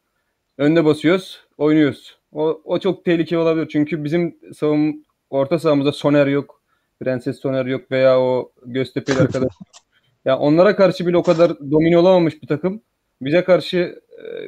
Önde 0.57 0.85
basıyoruz. 0.85 1.43
Oynuyoruz. 1.57 2.18
O, 2.31 2.61
o 2.63 2.79
çok 2.79 3.05
tehlikeli 3.05 3.39
olabilir. 3.39 3.67
Çünkü 3.71 4.03
bizim 4.03 4.37
savun 4.53 5.05
orta 5.29 5.59
sahamızda 5.59 5.91
Soner 5.91 6.27
yok. 6.27 6.61
Prenses 6.99 7.39
Soner 7.39 7.65
yok 7.65 7.91
veya 7.91 8.19
o 8.19 8.51
Göztepe'li 8.65 9.19
arkadaş. 9.19 9.53
ya 10.25 10.39
onlara 10.39 10.75
karşı 10.75 11.07
bile 11.07 11.17
o 11.17 11.23
kadar 11.23 11.59
domine 11.71 11.97
olamamış 11.97 12.41
bir 12.41 12.47
takım. 12.47 12.81
Bize 13.21 13.43
karşı 13.43 14.01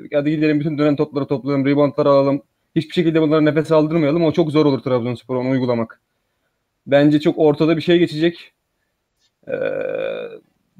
e, 0.10 0.16
hadi 0.16 0.32
gidelim 0.32 0.60
bütün 0.60 0.78
dönen 0.78 0.96
topları 0.96 1.26
toplayalım, 1.26 1.66
reboundları 1.66 2.10
alalım. 2.10 2.42
Hiçbir 2.76 2.94
şekilde 2.94 3.22
bunlara 3.22 3.42
nefes 3.42 3.72
aldırmayalım. 3.72 4.24
O 4.24 4.32
çok 4.32 4.52
zor 4.52 4.66
olur 4.66 4.84
Trabzonspor 4.84 5.36
onu 5.36 5.50
uygulamak. 5.50 6.02
Bence 6.88 7.20
çok 7.20 7.38
ortada 7.38 7.78
bir 7.78 7.82
şey 7.82 8.00
geçecek. 8.00 8.54
Ee, 9.48 9.54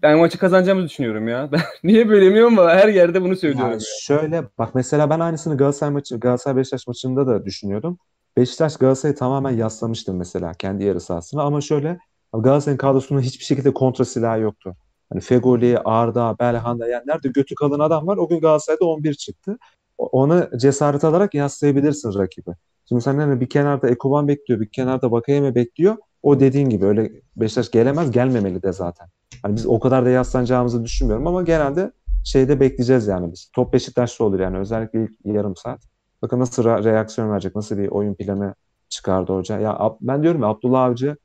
ben 0.02 0.18
maçı 0.20 0.38
kazanacağımızı 0.38 0.90
düşünüyorum 0.90 1.28
ya. 1.28 1.50
Ben 1.52 1.62
niye 1.84 2.10
böyle 2.10 2.26
bilmiyorum 2.26 2.60
ama 2.60 2.70
her 2.70 2.88
yerde 2.88 3.22
bunu 3.22 3.36
söylüyorum. 3.36 3.72
Yani 3.72 3.82
şöyle 4.02 4.44
bak 4.58 4.76
mesela 4.76 5.10
ben 5.10 5.20
aynısını 5.20 5.58
Galatasaray 5.58 5.94
maçı 5.94 6.20
Galatasaray 6.20 6.58
Beşiktaş 6.58 6.88
maçında 6.88 7.28
da 7.28 7.46
düşünüyordum. 7.46 7.98
Beşiktaş 8.38 8.78
Galatasaray'ı 8.78 9.16
tamamen 9.16 9.52
yaslamıştı 9.52 10.14
mesela 10.14 10.54
kendi 10.54 10.84
yarı 10.84 11.00
sahasına 11.00 11.44
ama 11.44 11.62
şöyle 11.62 12.00
Galatasaray'ın 12.34 12.78
kadrosunda 12.78 13.22
hiçbir 13.22 13.46
şekilde 13.46 13.74
kontra 13.74 14.06
silahı 14.06 14.40
yoktu. 14.40 14.76
Hani 15.10 15.22
Fegoli, 15.22 15.80
Arda, 15.80 16.36
Belhanda 16.40 16.88
yani 16.88 17.04
nerede 17.08 17.28
götü 17.30 17.56
kalın 17.56 17.80
adam 17.80 18.08
var 18.08 18.18
o 18.18 18.28
gün 18.28 18.40
Galatasaray'da 18.40 18.86
11 18.86 19.14
çıktı. 19.14 19.58
Onu 19.98 20.50
cesaret 20.58 21.04
alarak 21.04 21.34
yaslayabilirsin 21.34 22.20
rakibi. 22.20 22.52
Şimdi 22.90 23.02
sen 23.02 23.18
hani 23.18 23.42
bir 23.42 23.50
kenarda 23.50 23.90
Ekuban 23.90 24.28
bekliyor, 24.28 24.62
bir 24.62 24.70
kenarda 24.70 25.12
Bakayeme 25.12 25.56
bekliyor. 25.56 25.98
O 26.24 26.40
dediğin 26.40 26.70
gibi 26.70 26.86
öyle 26.86 27.12
Beşiktaş 27.36 27.72
gelemez, 27.72 28.12
gelmemeli 28.12 28.64
de 28.64 28.74
zaten. 28.74 29.08
Hani 29.44 29.56
biz 29.56 29.66
o 29.66 29.80
kadar 29.80 30.06
da 30.06 30.10
yaslanacağımızı 30.10 30.84
düşünmüyorum 30.84 31.28
ama 31.28 31.44
genelde 31.44 31.92
şeyde 32.24 32.60
bekleyeceğiz 32.60 33.08
yani 33.08 33.32
biz. 33.32 33.50
Top 33.54 33.74
Beşiktaş'ta 33.74 34.24
olur 34.24 34.40
yani 34.40 34.58
özellikle 34.58 35.04
ilk 35.04 35.12
yarım 35.26 35.56
saat. 35.56 35.82
Bakın 36.22 36.40
nasıl 36.40 36.64
re- 36.64 36.84
reaksiyon 36.84 37.32
verecek, 37.32 37.56
nasıl 37.56 37.78
bir 37.78 37.88
oyun 37.88 38.14
planı 38.14 38.56
çıkardı 38.90 39.34
hoca. 39.34 39.60
Ya 39.60 39.80
ben 40.02 40.24
diyorum 40.24 40.42
ya 40.42 40.48
Abdullah 40.48 40.84
Avcı 40.84 41.18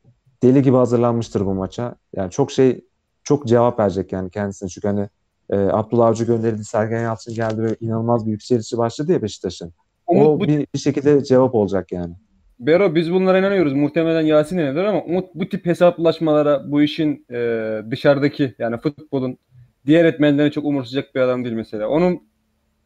deli 0.42 0.62
gibi 0.62 0.76
hazırlanmıştır 0.76 1.46
bu 1.46 1.54
maça. 1.54 1.94
Yani 2.16 2.30
çok 2.30 2.50
şey 2.50 2.84
çok 3.24 3.46
cevap 3.46 3.80
verecek 3.80 4.12
yani 4.12 4.30
kendisine. 4.30 4.68
Çünkü 4.68 4.88
hani 4.88 5.08
e, 5.50 5.56
Abdullah 5.56 6.06
Avcı 6.06 6.24
gönderildi, 6.24 6.64
Sergen 6.64 7.02
Yalçın 7.02 7.34
geldi 7.34 7.62
ve 7.62 7.76
inanılmaz 7.80 8.26
bir 8.26 8.30
yükselişi 8.30 8.78
başladı 8.78 9.12
ya 9.12 9.22
Beşiktaş'ın. 9.22 9.72
Umut 10.06 10.26
O 10.26 10.40
bu, 10.40 10.44
bir, 10.44 10.66
bir 10.74 10.78
şekilde 10.78 11.24
cevap 11.24 11.54
olacak 11.54 11.92
yani. 11.92 12.14
Bero 12.60 12.94
biz 12.94 13.12
bunlara 13.12 13.38
inanıyoruz. 13.38 13.72
Muhtemelen 13.72 14.20
Yasin 14.20 14.58
inanır 14.58 14.84
ama 14.84 15.02
Umut 15.02 15.34
bu 15.34 15.48
tip 15.48 15.66
hesaplaşmalara 15.66 16.70
bu 16.70 16.82
işin 16.82 17.26
e, 17.30 17.82
dışarıdaki 17.90 18.54
yani 18.58 18.78
futbolun 18.78 19.38
diğer 19.86 20.04
etmenlerini 20.04 20.52
çok 20.52 20.64
umursayacak 20.64 21.14
bir 21.14 21.20
adam 21.20 21.44
değil 21.44 21.56
mesela. 21.56 21.88
Onun 21.88 22.22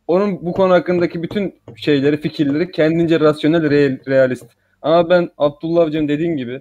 onun 0.06 0.46
bu 0.46 0.52
konu 0.52 0.72
hakkındaki 0.72 1.22
bütün 1.22 1.54
şeyleri, 1.76 2.20
fikirleri 2.20 2.70
kendince 2.70 3.20
rasyonel, 3.20 3.70
real, 3.70 3.98
realist. 4.08 4.46
Ama 4.82 5.10
ben 5.10 5.30
Abdullah 5.38 5.82
Avcı'nın 5.82 6.08
dediğin 6.08 6.36
gibi 6.36 6.60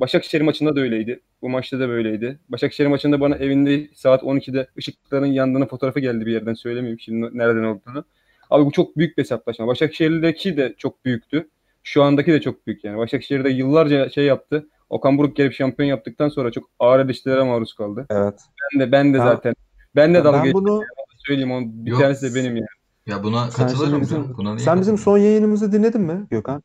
Başakşehir 0.00 0.42
maçında 0.42 0.76
da 0.76 0.80
öyleydi. 0.80 1.20
Bu 1.42 1.48
maçta 1.48 1.80
da 1.80 1.88
böyleydi. 1.88 2.38
Başakşehir 2.48 2.88
maçında 2.88 3.20
bana 3.20 3.36
evinde 3.36 3.88
saat 3.94 4.22
12'de 4.22 4.66
ışıkların 4.78 5.26
yandığını 5.26 5.66
fotoğrafı 5.66 6.00
geldi 6.00 6.26
bir 6.26 6.32
yerden 6.32 6.54
söylemeyeyim 6.54 7.00
şimdi 7.00 7.38
nereden 7.38 7.64
olduğunu. 7.64 8.04
Abi 8.50 8.66
bu 8.66 8.70
çok 8.70 8.96
büyük 8.96 9.18
bir 9.18 9.22
hesaplaşma. 9.22 9.66
Başakşehir'deki 9.66 10.56
de 10.56 10.74
çok 10.78 11.04
büyüktü. 11.04 11.48
Şu 11.86 12.02
andaki 12.02 12.32
de 12.32 12.40
çok 12.40 12.66
büyük 12.66 12.84
yani. 12.84 12.98
Başakşehir'de 12.98 13.48
yıllarca 13.50 14.08
şey 14.10 14.24
yaptı. 14.24 14.68
Okan 14.90 15.18
Buruk 15.18 15.36
gelip 15.36 15.52
şampiyon 15.52 15.88
yaptıktan 15.88 16.28
sonra 16.28 16.52
çok 16.52 16.64
ağır 16.78 17.00
eleştirilere 17.00 17.42
maruz 17.42 17.74
kaldı. 17.74 18.06
Evet. 18.10 18.40
Ben 18.74 18.80
de 18.80 18.92
ben 18.92 19.14
de 19.14 19.18
Ya- 19.18 19.24
zaten 19.24 19.54
ben 19.96 20.14
de 20.14 20.24
dalga 20.24 20.38
Ben 20.38 20.44
geçtim. 20.44 20.64
bunu 20.64 20.82
Söyleyeyim 21.26 21.52
onun 21.52 21.86
bir 21.86 21.90
Yok. 21.90 22.00
tanesi 22.00 22.30
de 22.34 22.40
benim 22.40 22.56
yani. 22.56 22.66
Ya 23.06 23.22
buna 23.22 23.50
sen, 23.50 23.66
katılırım. 23.66 24.00
bizim, 24.00 24.36
Buna 24.38 24.48
niye 24.54 24.64
sen 24.64 24.80
bizim 24.80 24.98
son 24.98 25.18
yayınımızı 25.18 25.72
dinledin 25.72 26.00
mi 26.00 26.26
Gökhan? 26.30 26.62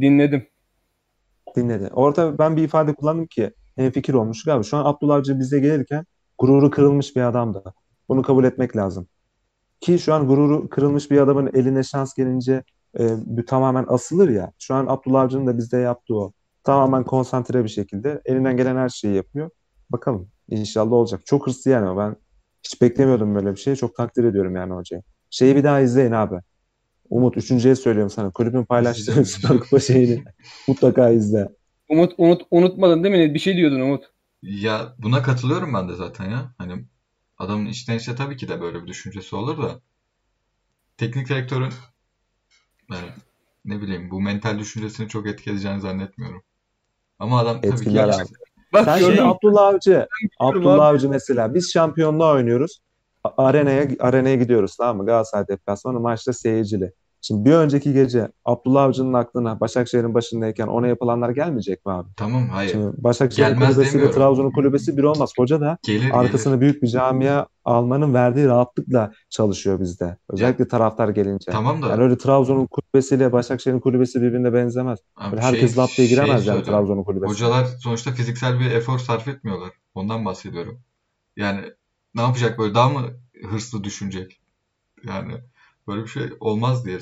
Dinledim. 0.00 0.46
Dinledi. 1.56 1.90
Orada 1.92 2.38
ben 2.38 2.56
bir 2.56 2.62
ifade 2.62 2.94
kullandım 2.94 3.26
ki 3.26 3.50
en 3.76 3.90
fikir 3.90 4.14
olmuş 4.14 4.44
galiba. 4.44 4.62
Şu 4.62 4.76
an 4.76 4.84
Abdullah 4.84 5.14
Avcı 5.16 5.38
bize 5.38 5.60
gelirken 5.60 6.06
gururu 6.38 6.70
kırılmış 6.70 7.16
bir 7.16 7.20
adamdı. 7.22 7.74
Bunu 8.08 8.22
kabul 8.22 8.44
etmek 8.44 8.76
lazım. 8.76 9.06
Ki 9.80 9.98
şu 9.98 10.14
an 10.14 10.26
gururu 10.26 10.68
kırılmış 10.68 11.10
bir 11.10 11.18
adamın 11.20 11.50
eline 11.54 11.82
şans 11.82 12.14
gelince 12.14 12.62
e, 12.98 13.16
bu 13.24 13.44
tamamen 13.44 13.84
asılır 13.88 14.28
ya. 14.28 14.52
Şu 14.58 14.74
an 14.74 14.86
Abdullah 14.86 15.20
Avcı'nın 15.20 15.46
da 15.46 15.58
bizde 15.58 15.78
yaptığı 15.78 16.14
o. 16.16 16.32
Tamamen 16.64 17.04
konsantre 17.04 17.64
bir 17.64 17.68
şekilde 17.68 18.20
elinden 18.24 18.56
gelen 18.56 18.76
her 18.76 18.88
şeyi 18.88 19.14
yapıyor. 19.14 19.50
Bakalım 19.90 20.28
inşallah 20.48 20.92
olacak. 20.92 21.26
Çok 21.26 21.46
hırslı 21.46 21.70
yani. 21.70 21.98
Ben 21.98 22.16
hiç 22.62 22.82
beklemiyordum 22.82 23.34
böyle 23.34 23.52
bir 23.52 23.56
şeyi. 23.56 23.76
Çok 23.76 23.96
takdir 23.96 24.24
ediyorum 24.24 24.56
yani 24.56 24.72
hocayı. 24.74 25.02
Şeyi 25.30 25.56
bir 25.56 25.64
daha 25.64 25.80
izleyin 25.80 26.12
abi. 26.12 26.36
Umut 27.10 27.36
üçüncüye 27.36 27.74
söylüyorum 27.74 28.10
sana. 28.10 28.30
Kulübün 28.30 28.64
paylaştığı 28.64 29.24
Süper 29.24 29.60
Kupa 29.60 29.80
şeyini 29.80 30.24
mutlaka 30.68 31.10
izle. 31.10 31.48
Umut 31.88 32.12
unut 32.18 32.42
unutmadın 32.50 33.04
değil 33.04 33.14
mi? 33.28 33.34
Bir 33.34 33.38
şey 33.38 33.56
diyordun 33.56 33.80
Umut. 33.80 34.04
Ya 34.42 34.94
buna 34.98 35.22
katılıyorum 35.22 35.74
ben 35.74 35.88
de 35.88 35.94
zaten 35.94 36.30
ya. 36.30 36.54
Hani 36.58 36.84
adamın 37.38 37.66
içten 37.66 37.96
içe 37.98 38.14
tabii 38.14 38.36
ki 38.36 38.48
de 38.48 38.60
böyle 38.60 38.82
bir 38.82 38.86
düşüncesi 38.86 39.36
olur 39.36 39.62
da 39.62 39.80
teknik 40.96 41.28
direktörün 41.28 41.72
yani 42.90 43.08
ne 43.64 43.80
bileyim 43.82 44.10
bu 44.10 44.20
mental 44.20 44.58
düşüncesini 44.58 45.08
çok 45.08 45.26
etkileyeceğini 45.26 45.80
zannetmiyorum. 45.80 46.42
Ama 47.18 47.38
adam 47.38 47.60
tabii 47.60 47.70
ki 47.70 47.74
Etkiler. 47.74 48.14
Bak 48.72 48.84
Sen 48.84 48.98
şimdi 48.98 49.20
mü? 49.20 49.26
Abdullah 49.26 49.66
Avcı, 49.66 50.06
Abdullah 50.38 50.86
abi. 50.86 50.96
Avcı 50.96 51.08
mesela 51.08 51.54
biz 51.54 51.72
şampiyonluğa 51.72 52.32
oynuyoruz. 52.32 52.78
A- 53.24 53.44
Arenaya 53.44 53.88
arenaya 54.00 54.34
gidiyoruz 54.36 54.76
tamam 54.76 54.96
mı? 54.96 55.06
Galatasaray 55.06 55.48
deplasmanı 55.48 56.00
maçta 56.00 56.32
seyircili. 56.32 56.92
Şimdi 57.26 57.44
bir 57.44 57.54
önceki 57.54 57.92
gece 57.92 58.28
Abdullah 58.44 58.82
Avcı'nın 58.82 59.12
aklına 59.12 59.60
Başakşehir'in 59.60 60.14
başındayken 60.14 60.66
ona 60.66 60.86
yapılanlar 60.86 61.30
gelmeyecek 61.30 61.86
mi 61.86 61.92
abi? 61.92 62.08
Tamam 62.16 62.48
hayır. 62.48 62.70
Şimdi 62.70 62.92
Başakşehir'in 62.98 63.54
kulübesiyle 63.54 63.92
demiyorum. 63.92 64.14
Trabzon'un 64.14 64.50
kulübesi 64.50 64.96
bir 64.96 65.02
olmaz. 65.02 65.32
Hoca 65.38 65.60
da 65.60 65.78
Gelir 65.82 66.00
gelir. 66.00 66.10
arkasına 66.14 66.60
büyük 66.60 66.82
bir 66.82 66.88
camia 66.88 67.46
almanın 67.64 68.14
verdiği 68.14 68.46
rahatlıkla 68.46 69.12
çalışıyor 69.30 69.80
bizde. 69.80 70.16
Özellikle 70.30 70.68
taraftar 70.68 71.08
gelince. 71.08 71.50
Tamam 71.50 71.82
da 71.82 71.88
Yani 71.88 72.02
öyle 72.02 72.18
Trabzon'un 72.18 72.66
kulübesiyle 72.66 73.32
Başakşehir'in 73.32 73.80
kulübesi 73.80 74.22
birbirine 74.22 74.52
benzemez. 74.52 74.98
abi 75.16 75.32
Böyle 75.32 75.42
herkes 75.42 75.78
lap 75.78 75.90
diye 75.96 76.08
giremez 76.08 76.30
yani 76.30 76.42
söylüyorum. 76.44 76.64
Trabzon'un 76.64 77.04
kulübesine. 77.04 77.30
Hocalar 77.34 77.64
sonuçta 77.64 78.10
fiziksel 78.10 78.60
bir 78.60 78.70
efor 78.70 78.98
sarf 78.98 79.28
etmiyorlar. 79.28 79.70
Ondan 79.94 80.24
bahsediyorum. 80.24 80.80
Yani 81.36 81.60
ne 82.14 82.22
yapacak 82.22 82.58
böyle 82.58 82.74
daha 82.74 82.88
mı 82.88 83.00
hırslı 83.50 83.84
düşünecek? 83.84 84.40
Yani 85.04 85.32
böyle 85.88 86.02
bir 86.02 86.08
şey 86.08 86.22
olmaz 86.40 86.84
diye 86.84 86.98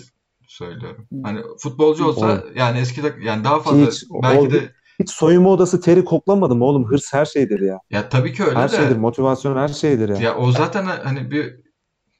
söylüyorum. 0.47 1.07
Hani 1.23 1.43
futbolcu 1.59 2.07
olsa 2.07 2.27
Olur. 2.27 2.57
yani 2.57 2.79
eskide 2.79 3.15
yani 3.23 3.45
daha 3.45 3.61
fazla 3.61 3.87
Hiç, 3.87 4.05
belki 4.23 4.49
o- 4.49 4.51
de 4.51 4.73
Hiç 5.01 5.11
soyunma 5.11 5.49
odası 5.51 5.81
teri 5.81 6.05
koklamadı 6.05 6.55
mı 6.55 6.65
oğlum? 6.65 6.85
Hırs 6.91 7.13
her 7.13 7.25
şeydir 7.25 7.61
ya. 7.61 7.79
ya 7.91 8.09
tabii 8.09 8.33
ki 8.33 8.45
öyle 8.45 8.57
Her 8.57 8.73
de 8.73 8.77
şeydir. 8.77 8.97
Motivasyon 8.97 9.57
her 9.57 9.69
şeydir 9.69 10.09
ya. 10.09 10.17
ya 10.17 10.37
o 10.37 10.53
zaten 10.53 10.85
hani 10.85 11.31
bir 11.31 11.57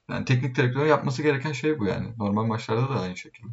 yani 0.09 0.25
teknik 0.25 0.55
direktörün 0.55 0.89
yapması 0.89 1.23
gereken 1.23 1.51
şey 1.51 1.79
bu 1.79 1.85
yani. 1.85 2.07
Normal 2.17 2.45
maçlarda 2.45 2.89
da 2.95 2.99
aynı 2.99 3.17
şekilde. 3.17 3.47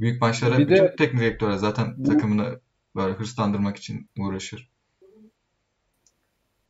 Büyük 0.00 0.20
maçlara 0.22 0.58
Bir 0.58 0.68
de- 0.68 0.74
bütün 0.74 0.96
teknik 0.96 1.20
direktörler 1.20 1.56
zaten 1.56 2.02
takımını 2.04 2.60
böyle 2.96 3.14
hırslandırmak 3.14 3.76
için 3.76 4.10
uğraşır. 4.18 4.70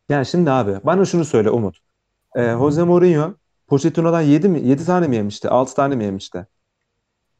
Yani 0.08 0.26
şimdi 0.26 0.50
abi 0.50 0.76
bana 0.84 1.04
şunu 1.04 1.24
söyle 1.24 1.50
Umut. 1.50 1.78
Ee, 2.36 2.50
Jose 2.52 2.82
Mourinho 2.84 3.34
Pochettino'dan 3.66 4.20
7 4.20 4.48
mi 4.48 4.60
7 4.60 4.84
tane 4.86 5.08
mi 5.08 5.16
yemişti? 5.16 5.48
6 5.48 5.74
tane 5.74 5.96
mi 5.96 6.04
yemişti? 6.04 6.46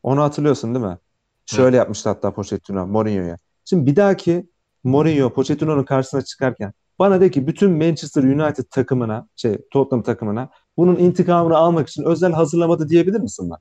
Onu 0.03 0.23
hatırlıyorsun 0.23 0.74
değil 0.74 0.86
mi? 0.86 0.99
Şöyle 1.47 1.66
Evet. 1.66 1.74
yapmıştı 1.78 2.09
hatta 2.09 2.32
Pochettino 2.35 2.86
Mourinho'ya. 2.86 3.36
Şimdi 3.65 3.90
bir 3.90 3.97
dahaki 3.97 4.51
Mourinho 4.85 5.31
Pochettino'nun 5.32 5.85
karşısına 5.85 6.23
çıkarken 6.23 6.73
Bana 6.99 7.20
de 7.20 7.31
ki 7.31 7.47
bütün 7.47 7.70
Manchester 7.73 8.23
United 8.23 8.65
takımına, 8.70 9.28
şey 9.36 9.59
Tottenham 9.73 10.03
takımına 10.03 10.49
bunun 10.77 10.97
intikamını 10.97 11.57
almak 11.57 11.89
için 11.89 12.03
özel 12.05 12.32
hazırlamadı 12.32 12.89
diyebilir 12.89 13.20
misin 13.20 13.51
bana? 13.51 13.59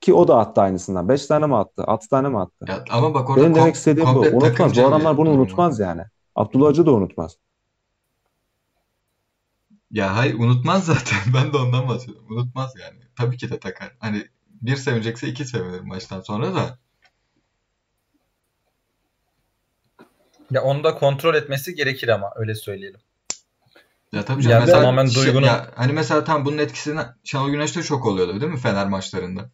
Ki 0.00 0.14
o 0.14 0.28
da 0.28 0.38
attı 0.38 0.60
aynısından. 0.60 1.08
5 1.08 1.26
tane 1.26 1.46
mi 1.46 1.56
attı? 1.56 1.84
6 1.86 2.08
tane 2.08 2.28
mi 2.28 2.40
attı? 2.40 2.64
Ya, 2.68 2.84
ama 2.90 3.14
bak 3.14 3.30
orada 3.30 3.42
Benim 3.42 3.54
demek 3.54 3.68
kom- 3.74 3.76
istediğim 3.76 4.14
bu. 4.14 4.20
Unutmaz. 4.20 4.76
Bu 4.76 4.86
adamlar 4.86 5.16
bunu 5.16 5.30
unutmaz 5.30 5.78
yani. 5.78 6.02
Abdullah 6.36 6.68
Hoca 6.68 6.86
da 6.86 6.92
unutmaz. 6.92 7.36
Ya 9.92 10.16
hayır 10.16 10.34
unutmaz 10.38 10.84
zaten. 10.86 11.18
Ben 11.34 11.52
de 11.52 11.56
ondan 11.56 11.88
bahsediyorum. 11.88 12.26
Unutmaz 12.30 12.72
yani. 12.80 12.98
Tabii 13.16 13.36
ki 13.36 13.50
de 13.50 13.58
takar. 13.60 13.96
Hani 13.98 14.26
bir 14.62 14.76
sevinecekse 14.76 15.28
iki 15.28 15.44
sevinir 15.44 15.80
maçtan 15.80 16.20
sonra 16.20 16.54
da. 16.54 16.78
Ya 20.50 20.62
onu 20.62 20.84
da 20.84 20.94
kontrol 20.94 21.34
etmesi 21.34 21.74
gerekir 21.74 22.08
ama 22.08 22.30
öyle 22.36 22.54
söyleyelim. 22.54 23.00
Ya 24.12 24.24
tabii 24.24 24.42
Ya 24.44 24.48
canım 24.50 24.60
mesela 24.60 24.80
tamamen 24.80 25.06
şey- 25.06 25.24
duygunun- 25.24 25.46
ya 25.46 25.70
hani 25.74 25.92
mesela 25.92 26.24
tam 26.24 26.44
bunun 26.44 26.58
etkisini 26.58 27.00
Şenol 27.24 27.50
Güneş'te 27.50 27.82
çok 27.82 28.06
oluyordu 28.06 28.40
değil 28.40 28.52
mi 28.52 28.58
Fener 28.58 28.88
maçlarında? 28.88 29.50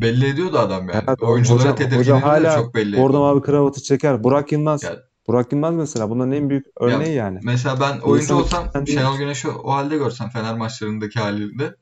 Belli 0.00 0.26
ediyordu 0.28 0.58
adam 0.58 0.88
yani. 0.88 1.04
Evet, 1.08 1.22
Oyuncuların 1.22 1.60
hoca, 1.60 1.74
tedirginliğini 1.74 2.14
hoca 2.14 2.16
de 2.16 2.20
hala 2.48 2.56
çok 2.56 2.74
belli 2.74 2.88
ediyordu. 2.94 3.18
mavi 3.18 3.42
kravatı 3.42 3.82
çeker. 3.82 4.24
Burak 4.24 4.52
Yılmaz. 4.52 4.82
Ya- 4.82 5.07
Burak 5.28 5.52
Yılmaz 5.52 5.74
mesela 5.74 6.10
bunların 6.10 6.32
en 6.32 6.50
büyük 6.50 6.66
örneği 6.76 7.14
yani. 7.14 7.40
Mesela 7.42 7.80
ben 7.80 7.98
oyuncu 7.98 8.34
olsam 8.34 8.64
içinden 8.68 8.84
Şenol. 8.84 9.18
Güneş'i 9.18 9.48
o 9.48 9.72
halde 9.72 9.96
görsem 9.96 10.28
Fener 10.28 10.56
maçlarındaki 10.56 11.20
halinde 11.20 11.76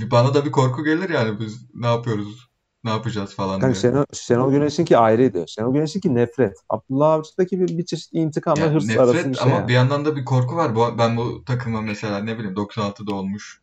bana 0.00 0.34
da 0.34 0.44
bir 0.44 0.50
korku 0.50 0.84
gelir 0.84 1.10
yani 1.10 1.40
biz 1.40 1.74
ne 1.74 1.86
yapıyoruz, 1.86 2.50
ne 2.84 2.90
yapacağız 2.90 3.34
falan 3.34 3.60
Kanka 3.60 3.80
diye. 3.80 3.92
Şenol, 3.92 4.04
Şenol 4.12 4.50
Güneş'inki 4.50 4.98
ayrıydı. 4.98 5.44
Şenol 5.48 5.74
Güneş'inki 5.74 6.14
nefret. 6.14 6.56
Abdullah 6.68 7.12
Avcı'daki 7.12 7.60
bir, 7.60 7.78
bir 7.78 7.86
çeşit 7.86 8.08
intikam 8.12 8.56
ve 8.56 8.70
hırs 8.70 8.84
nefret 8.84 9.00
arası 9.00 9.30
bir 9.30 9.34
şey 9.34 9.44
ama 9.44 9.54
yani. 9.54 9.68
bir 9.68 9.74
yandan 9.74 10.04
da 10.04 10.16
bir 10.16 10.24
korku 10.24 10.56
var. 10.56 10.74
Bu, 10.74 10.98
ben 10.98 11.16
bu 11.16 11.44
takıma 11.44 11.80
mesela 11.80 12.18
ne 12.18 12.38
bileyim 12.38 12.56
96'da 12.56 13.14
olmuş 13.14 13.62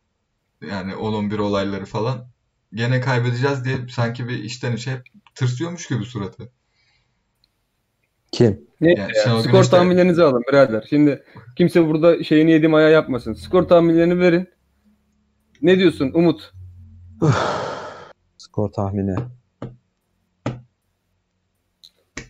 yani 0.60 0.92
10-11 0.92 1.40
olayları 1.40 1.84
falan 1.84 2.26
gene 2.74 3.00
kaybedeceğiz 3.00 3.64
diye 3.64 3.76
sanki 3.88 4.28
bir 4.28 4.44
içten 4.44 4.72
içe 4.72 4.90
hep 4.90 5.02
tırsıyormuş 5.34 5.86
gibi 5.86 6.04
suratı. 6.04 6.50
Kim? 8.32 8.60
Neyse 8.84 9.02
Yani 9.26 9.36
ya, 9.36 9.42
skor 9.42 9.64
de- 9.64 9.68
tahminlerinizi 9.68 10.22
alın 10.22 10.42
birader. 10.48 10.86
Şimdi 10.90 11.22
kimse 11.56 11.86
burada 11.88 12.24
şeyini 12.24 12.50
yediğim 12.50 12.74
ayağı 12.74 12.92
yapmasın. 12.92 13.34
Skor 13.34 13.62
tahminlerini 13.62 14.18
verin. 14.20 14.48
Ne 15.62 15.78
diyorsun 15.78 16.10
Umut? 16.14 16.52
Skor 18.38 18.68
tahmini. 18.72 19.16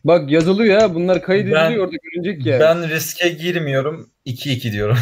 Bak 0.05 0.31
yazılıyor 0.31 0.81
ya. 0.81 0.95
Bunlar 0.95 1.23
kaydediliyor 1.23 1.85
orada 1.85 1.97
görünecek 2.03 2.47
yani. 2.47 2.61
Ben 2.61 2.89
riske 2.89 3.29
girmiyorum. 3.29 4.11
2-2 4.27 4.73
diyorum. 4.73 4.97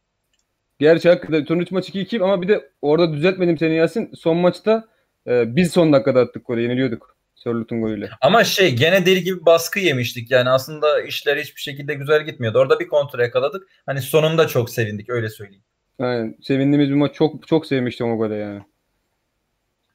Gerçi 0.78 1.08
hakikaten 1.08 1.44
son 1.44 1.58
3 1.58 1.70
maç 1.70 1.88
2-2 1.88 2.22
ama 2.22 2.42
bir 2.42 2.48
de 2.48 2.70
orada 2.82 3.12
düzeltmedim 3.12 3.58
seni 3.58 3.74
Yasin. 3.74 4.10
Son 4.14 4.36
maçta 4.36 4.84
e, 5.26 5.56
biz 5.56 5.72
son 5.72 5.92
dakikada 5.92 6.20
attık 6.20 6.46
golü. 6.46 6.62
Yeniliyorduk. 6.62 7.16
Sörlüt'ün 7.42 7.82
golüyle. 7.82 8.10
Ama 8.20 8.44
şey 8.44 8.76
gene 8.76 9.06
deli 9.06 9.22
gibi 9.22 9.46
baskı 9.46 9.80
yemiştik 9.80 10.30
yani 10.30 10.50
aslında 10.50 11.02
işler 11.02 11.36
hiçbir 11.36 11.60
şekilde 11.60 11.94
güzel 11.94 12.24
gitmiyordu. 12.24 12.58
Orada 12.58 12.80
bir 12.80 12.88
kontrol 12.88 13.20
yakaladık. 13.20 13.68
Hani 13.86 14.00
sonunda 14.00 14.48
çok 14.48 14.70
sevindik 14.70 15.10
öyle 15.10 15.30
söyleyeyim. 15.30 15.64
Aynen. 15.98 16.36
Sevindiğimiz 16.42 16.90
bir 16.90 16.94
maç. 16.94 17.14
Çok 17.14 17.48
çok 17.48 17.66
sevmiştim 17.66 18.12
o 18.12 18.16
gole 18.16 18.34
yani. 18.34 18.62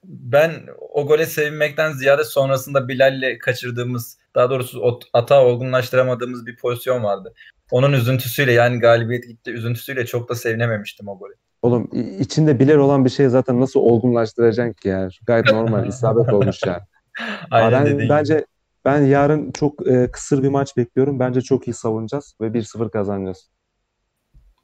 Ben 0.04 0.52
o 0.80 1.08
gole 1.08 1.26
sevinmekten 1.26 1.92
ziyade 1.92 2.24
sonrasında 2.24 2.88
Bilal'le 2.88 3.40
kaçırdığımız 3.40 4.18
daha 4.36 4.50
doğrusu 4.50 4.82
o 4.82 5.00
atağı 5.14 5.42
olgunlaştıramadığımız 5.42 6.46
bir 6.46 6.58
pozisyon 6.58 7.04
vardı. 7.04 7.34
Onun 7.72 7.94
üzüntüsüyle 7.94 8.52
yani 8.52 8.80
galibiyet 8.80 9.28
gitti 9.28 9.52
üzüntüsüyle 9.52 10.06
çok 10.06 10.30
da 10.30 10.36
sevinememiştim 10.36 11.08
o 11.08 11.20
golü. 11.20 11.34
Oğlum 11.62 11.90
içinde 12.20 12.60
biler 12.60 12.76
olan 12.76 13.06
bir 13.06 13.10
şey 13.10 13.28
zaten 13.28 13.62
nasıl 13.62 13.80
olgunlaştıracaksın 13.80 14.74
ki 14.74 14.88
yani? 14.88 15.12
Gayet 15.28 15.52
normal. 15.52 15.88
isabet 15.88 16.34
olmuş 16.34 16.60
yani. 16.66 16.82
Aynen 17.52 17.72
ben, 17.72 17.86
dediğin 17.86 18.00
gibi. 18.00 18.10
bence 18.10 18.46
ben 18.86 19.02
yarın 19.02 19.52
çok 19.52 19.88
e, 19.88 20.12
kısır 20.12 20.44
bir 20.44 20.50
maç 20.50 20.78
bekliyorum. 20.78 21.20
Bence 21.20 21.42
çok 21.42 21.68
iyi 21.68 21.74
savunacağız 21.74 22.36
ve 22.42 22.54
1-0 22.54 22.90
kazanacağız. 22.92 23.50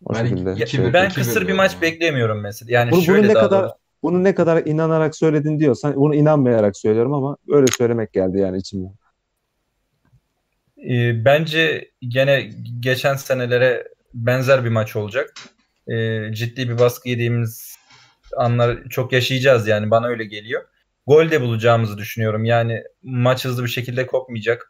O 0.05 0.13
Ben 0.13 0.23
şekilde. 0.30 0.49
Ya, 0.57 0.65
şey 0.65 0.85
bir- 0.85 0.93
ben 0.93 1.09
kısır 1.09 1.41
bir 1.41 1.45
diyorum 1.45 1.57
maç 1.57 1.71
ama. 1.71 1.81
beklemiyorum 1.81 2.41
mesela. 2.41 2.71
Yani 2.71 2.91
Bunu, 2.91 2.99
bunu 2.99 3.05
şöyle 3.05 3.27
ne 3.27 3.34
daha 3.34 3.43
kadar 3.43 3.63
doğrusu. 3.63 3.75
bunu 4.03 4.23
ne 4.23 4.35
kadar 4.35 4.65
inanarak 4.65 5.15
söyledin 5.15 5.59
diyorsan 5.59 5.95
bunu 5.95 6.15
inanmayarak 6.15 6.77
söylüyorum 6.77 7.13
ama 7.13 7.38
öyle 7.49 7.67
söylemek 7.67 8.13
geldi 8.13 8.38
yani 8.39 8.57
içimden. 8.57 8.93
Ee, 10.89 11.25
bence 11.25 11.91
gene 12.07 12.49
geçen 12.80 13.15
senelere 13.15 13.88
benzer 14.13 14.65
bir 14.65 14.69
maç 14.69 14.95
olacak. 14.95 15.34
Ee, 15.88 16.21
ciddi 16.34 16.69
bir 16.69 16.80
baskı 16.80 17.09
yediğimiz 17.09 17.75
anlar 18.38 18.84
çok 18.89 19.13
yaşayacağız 19.13 19.67
yani 19.67 19.91
bana 19.91 20.07
öyle 20.07 20.25
geliyor. 20.25 20.63
Gol 21.07 21.31
de 21.31 21.41
bulacağımızı 21.41 21.97
düşünüyorum. 21.97 22.45
Yani 22.45 22.84
maç 23.03 23.45
hızlı 23.45 23.63
bir 23.63 23.69
şekilde 23.69 24.07
kopmayacak. 24.07 24.69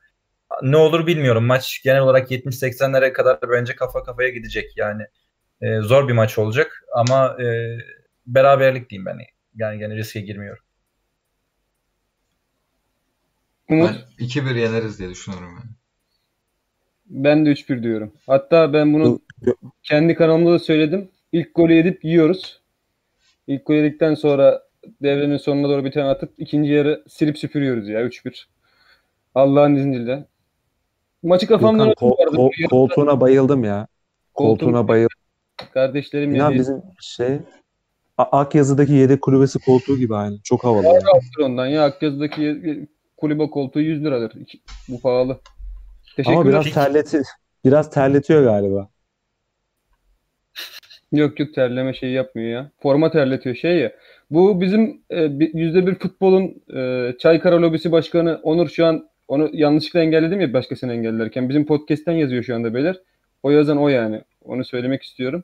Ne 0.62 0.78
olur 0.78 1.08
bilmiyorum. 1.08 1.46
Maç 1.46 1.82
genel 1.84 2.02
olarak 2.02 2.32
70-80'lere 2.32 3.14
kadar 3.14 3.40
bence 3.52 3.76
kafa 3.76 4.04
kafaya 4.04 4.30
gidecek. 4.30 4.78
Yani 4.78 5.04
e, 5.62 5.80
zor 5.80 6.08
bir 6.08 6.14
maç 6.14 6.38
olacak 6.38 6.84
ama 6.96 7.38
e, 7.44 7.78
beraberlik 8.28 8.90
diyeyim 8.90 9.06
ben. 9.06 9.18
Yani 9.56 9.80
gene 9.80 9.96
riske 9.96 10.22
girmiyorum. 10.22 10.64
Umut 13.70 13.92
Ben 14.20 14.26
2-1 14.26 14.60
yeneriz 14.60 15.00
diye 15.00 15.10
düşünüyorum 15.10 15.50
yani. 15.60 15.70
ben 17.06 17.46
de 17.46 17.50
3-1 17.52 17.84
diyorum. 17.84 18.14
Hatta 18.28 18.74
ben 18.74 18.94
bunu 18.94 19.22
Bu- 19.42 19.56
kendi 19.84 20.16
kanalımda 20.16 20.52
da 20.52 20.60
söyledim. 20.60 21.10
İlk 21.32 21.56
golü 21.56 21.74
yedip 21.74 22.06
yiyoruz. 22.06 22.62
İlk 23.48 23.66
golü 23.66 23.78
yedikten 23.78 24.14
sonra 24.16 24.64
devrenin 25.02 25.38
sonuna 25.38 25.70
doğru 25.70 25.86
bir 25.86 25.92
tane 25.92 26.10
atıp 26.10 26.34
ikinci 26.38 26.72
yarı 26.72 27.04
silip 27.08 27.38
süpürüyoruz 27.38 27.90
ya 27.90 28.02
3-1. 28.02 28.48
Allah'ın 29.36 29.76
izniyle. 29.76 30.26
Maçı 31.24 31.48
kafamdan 31.48 31.90
Gökhan, 31.90 32.10
kol- 32.10 32.52
koltuğuna 32.70 33.22
bayıldım 33.22 33.64
ya. 33.64 33.88
Koltuğuna 34.34 34.88
bayıldım. 34.88 35.18
Kardeşlerim 35.74 36.36
yedi. 36.36 36.60
bizim 36.60 36.82
şey 37.02 37.40
Akyazı'daki 38.18 38.94
yedek 38.94 39.22
kulübesi 39.22 39.60
koltuğu 39.60 39.98
gibi 39.98 40.16
aynı. 40.16 40.40
Çok 40.44 40.64
havalı. 40.64 40.84
Var 40.86 40.94
yani. 40.94 41.46
ondan 41.46 41.66
ya. 41.66 41.84
Akyazı'daki 41.84 42.88
kulübe 43.18 43.50
koltuğu 43.50 43.82
100 43.82 44.04
liradır. 44.04 44.34
Bu 44.90 45.02
pahalı. 45.02 45.40
Teşekkür 46.16 46.38
Ama 46.38 46.50
biraz 46.50 46.74
terleti 46.74 47.22
biraz 47.66 47.90
terletiyor 47.90 48.44
galiba. 48.44 48.90
Yok 51.12 51.40
yok 51.40 51.54
terleme 51.54 51.94
şeyi 51.94 52.14
yapmıyor 52.14 52.50
ya. 52.50 52.72
Forma 52.82 53.12
terletiyor 53.12 53.56
şey 53.56 53.80
ya. 53.80 53.92
Bu 54.32 54.62
bizim 54.62 55.02
e, 55.10 55.22
yüzde 55.54 55.88
bir 55.88 55.96
futbolun 55.96 56.64
e, 56.76 57.14
Çaykara 57.20 57.62
lobisi 57.62 57.92
başkanı 57.92 58.40
Onur 58.44 58.70
şu 58.70 58.86
an 58.86 59.10
onu 59.28 59.50
yanlışlıkla 59.54 60.02
engelledim 60.02 60.42
ya 60.42 60.54
başkasını 60.54 60.94
engellerken. 60.94 61.50
Bizim 61.50 61.66
podcast'ten 61.66 62.14
yazıyor 62.14 62.44
şu 62.44 62.56
anda 62.56 62.74
beyler. 62.74 63.00
O 63.44 63.50
yazan 63.50 63.78
o 63.78 63.88
yani. 63.88 64.22
Onu 64.42 64.66
söylemek 64.66 65.04
istiyorum. 65.04 65.44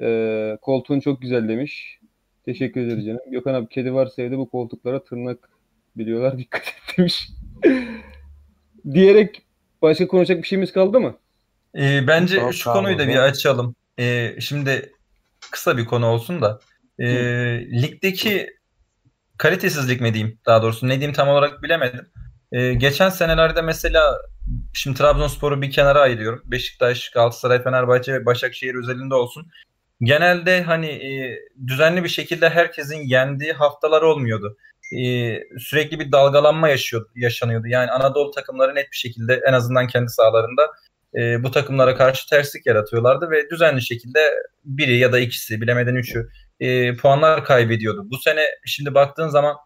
E, 0.00 0.58
koltuğun 0.62 1.00
çok 1.00 1.22
güzel 1.22 1.48
demiş. 1.48 1.98
Teşekkür 2.44 2.80
ederiz 2.80 3.06
canım. 3.06 3.20
Gökhan 3.30 3.54
abi 3.54 3.68
kedi 3.68 3.94
varsa 3.94 4.22
evde 4.22 4.38
bu 4.38 4.50
koltuklara 4.50 5.04
tırnak 5.04 5.38
biliyorlar 5.96 6.38
dikkat 6.38 6.62
et 6.62 6.98
demiş. 6.98 7.28
Diyerek 8.92 9.42
başka 9.82 10.08
konuşacak 10.08 10.42
bir 10.42 10.48
şeyimiz 10.48 10.72
kaldı 10.72 11.00
mı? 11.00 11.16
Ee, 11.76 12.06
bence 12.06 12.36
Tamam, 12.36 12.52
şu 12.52 12.64
tamam 12.64 12.82
konuyu 12.82 12.98
da 12.98 13.08
bir 13.08 13.16
açalım. 13.16 13.74
Ee, 13.98 14.36
şimdi 14.40 14.92
kısa 15.50 15.76
bir 15.76 15.84
konu 15.84 16.06
olsun 16.06 16.42
da. 16.42 16.60
Ee, 16.98 17.06
ligdeki 17.82 18.46
kalitesizlik 19.38 20.00
mi 20.00 20.14
diyeyim 20.14 20.38
daha 20.46 20.62
doğrusu 20.62 20.88
ne 20.88 20.92
diyeyim 20.92 21.12
tam 21.12 21.28
olarak 21.28 21.62
bilemedim. 21.62 22.06
Ee, 22.52 22.74
geçen 22.74 23.08
senelerde 23.08 23.62
mesela 23.62 24.18
şimdi 24.74 24.98
Trabzonspor'u 24.98 25.62
bir 25.62 25.70
kenara 25.70 26.00
ayırıyorum. 26.00 26.42
Beşiktaş, 26.44 27.10
Galatasaray, 27.10 27.62
Fenerbahçe 27.62 28.12
ve 28.14 28.26
Başakşehir 28.26 28.74
özelinde 28.74 29.14
olsun. 29.14 29.50
Genelde 30.02 30.62
hani 30.62 30.86
e, 30.86 31.38
düzenli 31.66 32.04
bir 32.04 32.08
şekilde 32.08 32.48
herkesin 32.48 32.98
yendiği 33.06 33.52
haftalar 33.52 34.02
olmuyordu. 34.02 34.56
E, 34.98 35.34
sürekli 35.58 36.00
bir 36.00 36.12
dalgalanma 36.12 36.68
yaşıyor, 36.68 37.06
yaşanıyordu. 37.16 37.66
Yani 37.66 37.90
Anadolu 37.90 38.30
takımları 38.30 38.74
net 38.74 38.92
bir 38.92 38.96
şekilde 38.96 39.40
en 39.48 39.52
azından 39.52 39.86
kendi 39.86 40.08
sahalarında 40.10 40.62
e, 41.18 41.42
bu 41.42 41.50
takımlara 41.50 41.96
karşı 41.96 42.28
terslik 42.28 42.66
yaratıyorlardı 42.66 43.30
ve 43.30 43.50
düzenli 43.50 43.82
şekilde 43.82 44.20
biri 44.64 44.96
ya 44.96 45.12
da 45.12 45.18
ikisi 45.18 45.60
bilemeden 45.60 45.94
üçü 45.94 46.28
e, 46.60 46.96
puanlar 46.96 47.44
kaybediyordu. 47.44 48.02
Bu 48.10 48.18
sene 48.18 48.44
şimdi 48.66 48.94
baktığın 48.94 49.28
zaman 49.28 49.56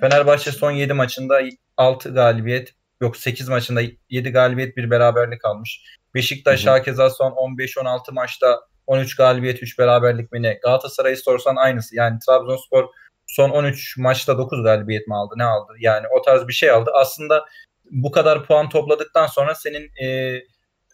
Fenerbahçe 0.00 0.52
son 0.52 0.70
7 0.70 0.92
maçında 0.92 1.40
6 1.76 2.14
galibiyet 2.14 2.74
yok 3.00 3.16
8 3.16 3.48
maçında 3.48 3.80
7 4.10 4.30
galibiyet 4.30 4.76
bir 4.76 4.90
beraberlik 4.90 5.44
almış. 5.44 5.84
Beşiktaş 6.14 6.66
hakeza 6.66 7.10
son 7.10 7.30
15-16 7.30 8.12
maçta 8.12 8.60
13 8.86 9.16
galibiyet 9.16 9.62
3 9.62 9.78
beraberlik 9.78 10.32
mi 10.32 10.42
ne? 10.42 10.58
Galatasaray'ı 10.62 11.16
sorsan 11.16 11.56
aynısı. 11.56 11.96
Yani 11.96 12.18
Trabzonspor 12.26 12.88
son 13.26 13.50
13 13.50 13.98
maçta 13.98 14.38
9 14.38 14.62
galibiyet 14.62 15.08
mi 15.08 15.14
aldı 15.14 15.34
ne 15.36 15.44
aldı? 15.44 15.72
Yani 15.78 16.06
o 16.18 16.22
tarz 16.22 16.48
bir 16.48 16.52
şey 16.52 16.70
aldı. 16.70 16.90
Aslında 16.94 17.44
bu 17.90 18.10
kadar 18.10 18.46
puan 18.46 18.68
topladıktan 18.68 19.26
sonra 19.26 19.54
senin 19.54 19.90
e, 20.06 20.40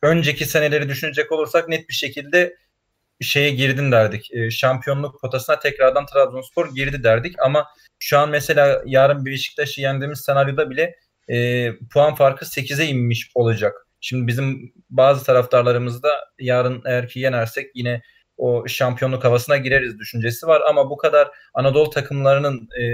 önceki 0.02 0.44
seneleri 0.44 0.88
düşünecek 0.88 1.32
olursak 1.32 1.68
net 1.68 1.88
bir 1.88 1.94
şekilde 1.94 2.56
şeye 3.20 3.50
girdin 3.50 3.92
derdik. 3.92 4.34
E, 4.34 4.50
şampiyonluk 4.50 5.20
potasına 5.20 5.58
tekrardan 5.58 6.06
Trabzonspor 6.06 6.74
girdi 6.74 7.04
derdik 7.04 7.34
ama 7.44 7.66
şu 7.98 8.18
an 8.18 8.30
mesela 8.30 8.82
yarın 8.86 9.26
Beşiktaş'ı 9.26 9.80
yendiğimiz 9.80 10.20
senaryoda 10.20 10.70
bile 10.70 10.96
e, 11.28 11.68
puan 11.92 12.14
farkı 12.14 12.44
8'e 12.44 12.86
inmiş 12.86 13.30
olacak. 13.34 13.86
Şimdi 14.00 14.26
bizim 14.26 14.72
bazı 14.90 15.24
taraftarlarımızda 15.24 16.08
yarın 16.38 16.82
eğer 16.86 17.08
ki 17.08 17.20
yenersek 17.20 17.70
yine 17.74 18.02
o 18.36 18.68
şampiyonluk 18.68 19.24
havasına 19.24 19.56
gireriz 19.56 19.98
düşüncesi 19.98 20.46
var 20.46 20.62
ama 20.68 20.90
bu 20.90 20.96
kadar 20.96 21.30
Anadolu 21.54 21.90
takımlarının 21.90 22.68
e, 22.80 22.84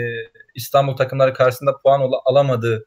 İstanbul 0.54 0.96
takımları 0.96 1.34
karşısında 1.34 1.78
puan 1.82 2.00
al- 2.00 2.20
alamadığı 2.24 2.86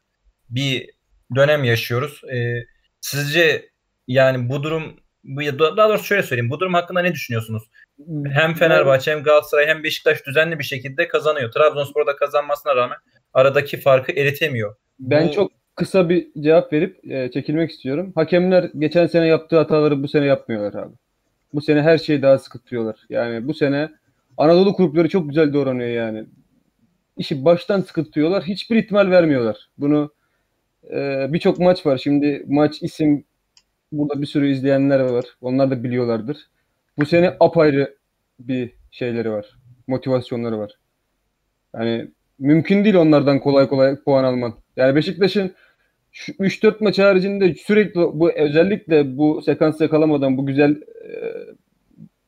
bir 0.50 0.90
dönem 1.34 1.64
yaşıyoruz. 1.64 2.24
E, 2.24 2.66
sizce 3.00 3.70
yani 4.08 4.48
bu 4.48 4.62
durum 4.62 4.96
daha 5.58 5.88
doğrusu 5.88 6.04
şöyle 6.04 6.22
söyleyeyim. 6.22 6.50
Bu 6.50 6.60
durum 6.60 6.74
hakkında 6.74 7.00
ne 7.00 7.12
düşünüyorsunuz? 7.12 7.62
Hem 8.32 8.54
Fenerbahçe 8.54 9.10
hem 9.10 9.22
Galatasaray 9.22 9.66
hem 9.66 9.82
Beşiktaş 9.82 10.26
düzenli 10.26 10.58
bir 10.58 10.64
şekilde 10.64 11.08
kazanıyor. 11.08 11.52
Trabzonspor 11.52 12.06
da 12.06 12.16
kazanmasına 12.16 12.76
rağmen 12.76 12.96
aradaki 13.34 13.80
farkı 13.80 14.12
eritemiyor. 14.12 14.76
Ben 14.98 15.28
Bu- 15.28 15.32
çok 15.32 15.52
kısa 15.74 16.08
bir 16.08 16.26
cevap 16.40 16.72
verip 16.72 17.10
e, 17.10 17.30
çekilmek 17.30 17.70
istiyorum. 17.70 18.12
Hakemler 18.14 18.70
geçen 18.78 19.06
sene 19.06 19.26
yaptığı 19.26 19.56
hataları 19.56 20.02
bu 20.02 20.08
sene 20.08 20.26
yapmıyorlar 20.26 20.82
abi. 20.82 20.94
Bu 21.52 21.60
sene 21.60 21.82
her 21.82 21.98
şeyi 21.98 22.22
daha 22.22 22.38
sıkı 22.38 22.58
tutuyorlar. 22.58 22.96
Yani 23.08 23.48
bu 23.48 23.54
sene 23.54 23.88
Anadolu 24.36 24.72
kulüpleri 24.72 25.08
çok 25.08 25.28
güzel 25.28 25.54
davranıyor 25.54 25.90
yani. 25.90 26.24
İşi 27.16 27.44
baştan 27.44 27.80
sıkı 27.80 28.04
tutuyorlar. 28.04 28.44
Hiçbir 28.44 28.76
ihtimal 28.76 29.10
vermiyorlar. 29.10 29.56
Bunu 29.78 30.12
e, 30.90 31.26
birçok 31.28 31.58
maç 31.58 31.86
var. 31.86 31.98
Şimdi 31.98 32.44
maç 32.48 32.82
isim 32.82 33.24
burada 33.92 34.22
bir 34.22 34.26
sürü 34.26 34.50
izleyenler 34.50 35.00
var. 35.00 35.24
Onlar 35.40 35.70
da 35.70 35.84
biliyorlardır. 35.84 36.50
Bu 36.98 37.06
sene 37.06 37.36
apayrı 37.40 37.96
bir 38.38 38.72
şeyleri 38.90 39.30
var. 39.30 39.58
Motivasyonları 39.86 40.58
var. 40.58 40.72
Yani 41.74 42.10
mümkün 42.38 42.84
değil 42.84 42.94
onlardan 42.94 43.40
kolay 43.40 43.68
kolay 43.68 43.96
puan 43.96 44.24
alman. 44.24 44.54
Yani 44.76 44.96
Beşiktaş'ın 44.96 45.54
şu 46.12 46.32
3-4 46.32 46.84
maç 46.84 46.98
haricinde 46.98 47.54
sürekli 47.54 48.00
bu 48.00 48.32
özellikle 48.32 49.16
bu 49.16 49.42
sekans 49.42 49.80
yakalamadan 49.80 50.36
bu 50.36 50.46
güzel 50.46 50.70
e, 51.04 51.32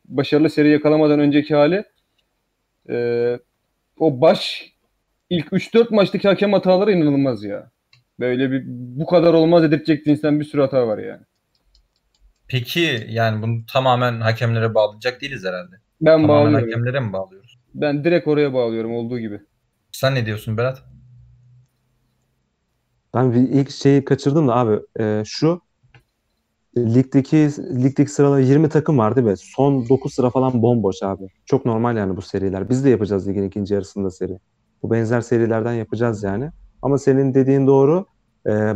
başarılı 0.05 0.51
seri 0.51 0.71
yakalamadan 0.71 1.21
önceki 1.21 1.55
hali 1.55 1.85
e, 2.91 3.39
o 3.99 4.21
baş 4.21 4.73
ilk 5.31 5.47
3-4 5.47 5.95
maçtaki 5.95 6.29
hakem 6.29 6.53
hataları 6.53 6.93
inanılmaz 6.93 7.45
ya. 7.45 7.71
Böyle 8.21 8.51
bir 8.51 8.63
bu 8.67 9.07
kadar 9.07 9.35
olmaz 9.35 9.63
dedirtecek 9.63 10.05
cinsten 10.05 10.41
bir 10.41 10.45
sürü 10.45 10.61
hata 10.63 10.87
var 10.87 10.99
yani. 10.99 11.23
Peki 12.49 13.07
yani 13.09 13.43
bunu 13.43 13.67
tamamen 13.67 14.21
hakemlere 14.21 14.75
bağlayacak 14.75 15.21
değiliz 15.21 15.45
herhalde. 15.45 15.77
Ben 16.01 16.23
Tamamen 16.23 16.45
bağlıyorum. 16.53 16.71
hakemlere 16.71 17.01
mi 17.01 17.13
bağlıyoruz? 17.13 17.59
Ben 17.75 18.05
direkt 18.05 18.29
oraya 18.29 18.55
bağlıyorum 18.55 18.95
olduğu 18.95 19.19
gibi. 19.19 19.41
Sen 19.93 20.15
ne 20.15 20.27
diyorsun 20.27 20.57
Berat? 20.57 20.83
Ben 23.15 23.33
bir 23.33 23.39
ilk 23.39 23.71
şeyi 23.71 24.05
kaçırdım 24.05 24.49
da 24.49 24.55
abi 24.57 24.81
e, 25.01 25.23
şu 25.27 25.61
ligdeki 26.79 27.37
ligdeki 27.85 28.11
sırada 28.11 28.41
20 28.41 28.69
takım 28.69 28.99
vardı 28.99 29.27
ve 29.27 29.37
son 29.37 29.89
9 29.89 30.15
sıra 30.15 30.31
falan 30.31 30.63
bomboş 30.63 31.03
abi. 31.03 31.29
Çok 31.47 31.65
normal 31.65 31.97
yani 31.97 32.17
bu 32.17 32.23
seriler. 32.23 32.69
Biz 32.71 32.85
de 32.85 32.91
yapacağız 32.91 33.29
ligin 33.29 33.43
ikinci 33.43 33.75
yarısında 33.75 34.11
seri. 34.11 34.39
Bu 34.83 34.91
benzer 34.91 35.21
serilerden 35.21 35.73
yapacağız 35.73 36.23
yani. 36.23 36.51
Ama 36.83 36.99
senin 36.99 37.35
dediğin 37.35 37.67
doğru. 37.67 38.07
E, 38.49 38.75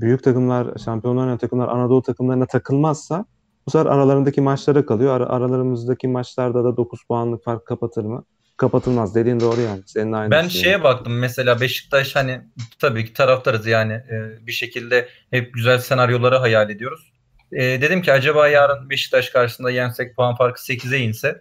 büyük 0.00 0.24
takımlar, 0.24 0.78
şampiyonlar 0.84 1.22
oynayan 1.22 1.38
takımlar 1.38 1.68
Anadolu 1.68 2.02
takımlarına 2.02 2.46
takılmazsa 2.46 3.24
bu 3.66 3.70
sefer 3.70 3.86
aralarındaki 3.86 4.40
maçlara 4.40 4.86
kalıyor. 4.86 5.16
Ara- 5.16 5.28
aralarımızdaki 5.28 6.08
maçlarda 6.08 6.64
da 6.64 6.76
9 6.76 7.04
puanlık 7.04 7.44
fark 7.44 7.66
kapatır 7.66 8.04
mı? 8.04 8.24
Kapatılmaz. 8.56 9.14
Dediğin 9.14 9.40
doğru 9.40 9.60
yani. 9.60 9.82
Senin 9.86 10.12
aynı 10.12 10.30
Ben 10.30 10.48
şey. 10.48 10.62
şeye 10.62 10.82
baktım 10.82 11.18
mesela 11.18 11.60
Beşiktaş 11.60 12.16
hani 12.16 12.40
tabii 12.78 13.04
ki 13.04 13.12
taraftarız 13.12 13.66
yani 13.66 13.92
e, 13.92 14.46
bir 14.46 14.52
şekilde 14.52 15.08
hep 15.30 15.54
güzel 15.54 15.78
senaryoları 15.78 16.36
hayal 16.36 16.70
ediyoruz. 16.70 17.12
E, 17.52 17.62
dedim 17.62 18.02
ki 18.02 18.12
acaba 18.12 18.48
yarın 18.48 18.90
Beşiktaş 18.90 19.30
karşısında 19.30 19.70
yensek 19.70 20.16
puan 20.16 20.36
farkı 20.36 20.60
8'e 20.60 20.98
inse 20.98 21.40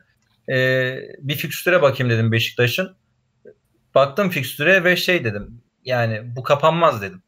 e, 0.49 0.95
bir 1.19 1.35
fikstüre 1.35 1.81
bakayım 1.81 2.13
dedim 2.13 2.31
Beşiktaş'ın. 2.31 2.95
Baktım 3.95 4.29
fikstüre 4.29 4.83
ve 4.83 4.95
şey 4.95 5.23
dedim 5.23 5.61
yani 5.85 6.35
bu 6.35 6.43
kapanmaz 6.43 7.01
dedim. 7.01 7.21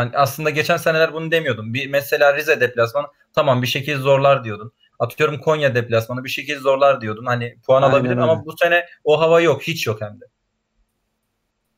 Hani 0.00 0.16
aslında 0.16 0.50
geçen 0.50 0.76
seneler 0.76 1.12
bunu 1.12 1.30
demiyordum. 1.30 1.74
Bir 1.74 1.90
mesela 1.90 2.36
Rize 2.36 2.60
deplasmanı 2.60 3.06
tamam 3.32 3.62
bir 3.62 3.66
şekilde 3.66 3.96
zorlar 3.96 4.44
diyordun. 4.44 4.72
Atıyorum 4.98 5.40
Konya 5.40 5.74
deplasmanı 5.74 6.24
bir 6.24 6.28
şekilde 6.28 6.58
zorlar 6.58 7.00
diyordun. 7.00 7.26
Hani 7.26 7.56
puan 7.66 7.82
Aynen 7.82 7.94
alabilir 7.94 8.16
ama 8.16 8.32
öyle. 8.32 8.44
bu 8.44 8.56
sene 8.56 8.86
o 9.04 9.20
hava 9.20 9.40
yok. 9.40 9.62
Hiç 9.62 9.86
yok 9.86 10.00
hem 10.00 10.20
de. 10.20 10.24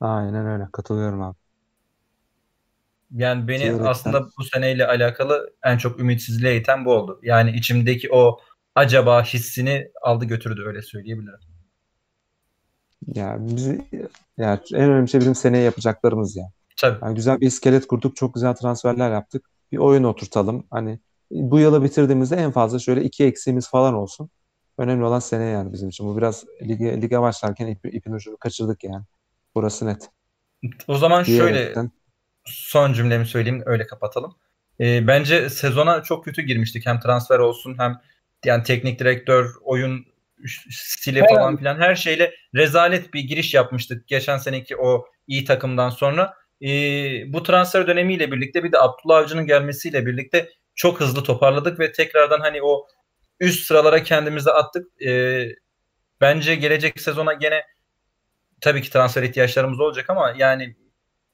Aynen 0.00 0.46
öyle. 0.46 0.68
Katılıyorum 0.72 1.22
abi. 1.22 1.36
Yani 3.10 3.48
beni 3.48 3.58
Diyerekten. 3.58 3.84
aslında 3.84 4.26
bu 4.38 4.44
seneyle 4.44 4.86
alakalı 4.86 5.54
en 5.64 5.78
çok 5.78 6.00
ümitsizliğe 6.00 6.56
iten 6.56 6.84
bu 6.84 6.92
oldu. 6.92 7.20
Yani 7.22 7.50
içimdeki 7.50 8.08
o 8.12 8.40
acaba 8.74 9.22
hissini 9.24 9.90
aldı 10.02 10.24
götürdü 10.24 10.62
öyle 10.66 10.82
söyleyebilirim. 10.82 11.38
Ya 13.06 13.36
bizi 13.40 13.86
ya 14.38 14.60
en 14.74 14.90
önemli 14.90 15.08
şey 15.08 15.20
bizim 15.20 15.34
seneye 15.34 15.64
yapacaklarımız 15.64 16.36
ya. 16.36 16.44
Tabii. 16.80 16.98
Yani 17.02 17.14
güzel 17.14 17.40
bir 17.40 17.46
iskelet 17.46 17.86
kurduk, 17.86 18.16
çok 18.16 18.34
güzel 18.34 18.54
transferler 18.54 19.10
yaptık. 19.12 19.50
Bir 19.72 19.78
oyun 19.78 20.04
oturtalım. 20.04 20.66
Hani 20.70 20.98
bu 21.30 21.58
yılı 21.58 21.84
bitirdiğimizde 21.84 22.36
en 22.36 22.50
fazla 22.50 22.78
şöyle 22.78 23.02
iki 23.02 23.24
eksiğimiz 23.24 23.70
falan 23.70 23.94
olsun. 23.94 24.30
Önemli 24.78 25.04
olan 25.04 25.18
sene 25.18 25.44
yani 25.44 25.72
bizim 25.72 25.88
için. 25.88 26.06
Bu 26.06 26.16
biraz 26.16 26.44
lige, 26.62 27.02
lige 27.02 27.20
başlarken 27.20 27.66
ip, 27.66 27.94
ipin 27.94 28.12
ucunu 28.12 28.36
kaçırdık 28.36 28.84
yani. 28.84 29.04
Burası 29.54 29.86
net. 29.86 30.08
O 30.88 30.96
zaman 30.98 31.22
şöyle 31.22 31.54
Diyerekten. 31.54 31.90
son 32.44 32.92
cümlemi 32.92 33.26
söyleyeyim 33.26 33.62
öyle 33.66 33.86
kapatalım. 33.86 34.36
Ee, 34.80 35.06
bence 35.06 35.50
sezona 35.50 36.02
çok 36.02 36.24
kötü 36.24 36.42
girmiştik. 36.42 36.86
Hem 36.86 37.00
transfer 37.00 37.38
olsun 37.38 37.78
hem 37.78 38.00
yani 38.44 38.62
teknik 38.62 38.98
direktör, 38.98 39.50
oyun 39.64 40.06
stili 40.70 41.20
Her 41.20 41.28
falan 41.28 41.48
an- 41.52 41.56
filan 41.56 41.80
her 41.80 41.94
şeyle 41.94 42.34
rezalet 42.54 43.14
bir 43.14 43.20
giriş 43.20 43.54
yapmıştık 43.54 44.08
geçen 44.08 44.38
seneki 44.38 44.76
o 44.76 45.06
iyi 45.26 45.44
takımdan 45.44 45.90
sonra. 45.90 46.34
Ee, 46.62 47.32
bu 47.32 47.42
transfer 47.42 47.86
dönemiyle 47.86 48.32
birlikte 48.32 48.64
bir 48.64 48.72
de 48.72 48.78
Abdullah 48.78 49.18
Avcı'nın 49.18 49.46
gelmesiyle 49.46 50.06
birlikte 50.06 50.50
çok 50.74 51.00
hızlı 51.00 51.22
toparladık 51.22 51.80
ve 51.80 51.92
tekrardan 51.92 52.40
hani 52.40 52.62
o 52.62 52.86
üst 53.40 53.66
sıralara 53.66 54.02
kendimizi 54.02 54.50
attık. 54.50 55.02
Ee, 55.06 55.48
bence 56.20 56.54
gelecek 56.54 57.00
sezona 57.00 57.32
gene 57.32 57.62
tabii 58.60 58.82
ki 58.82 58.90
transfer 58.90 59.22
ihtiyaçlarımız 59.22 59.80
olacak 59.80 60.10
ama 60.10 60.34
yani 60.38 60.76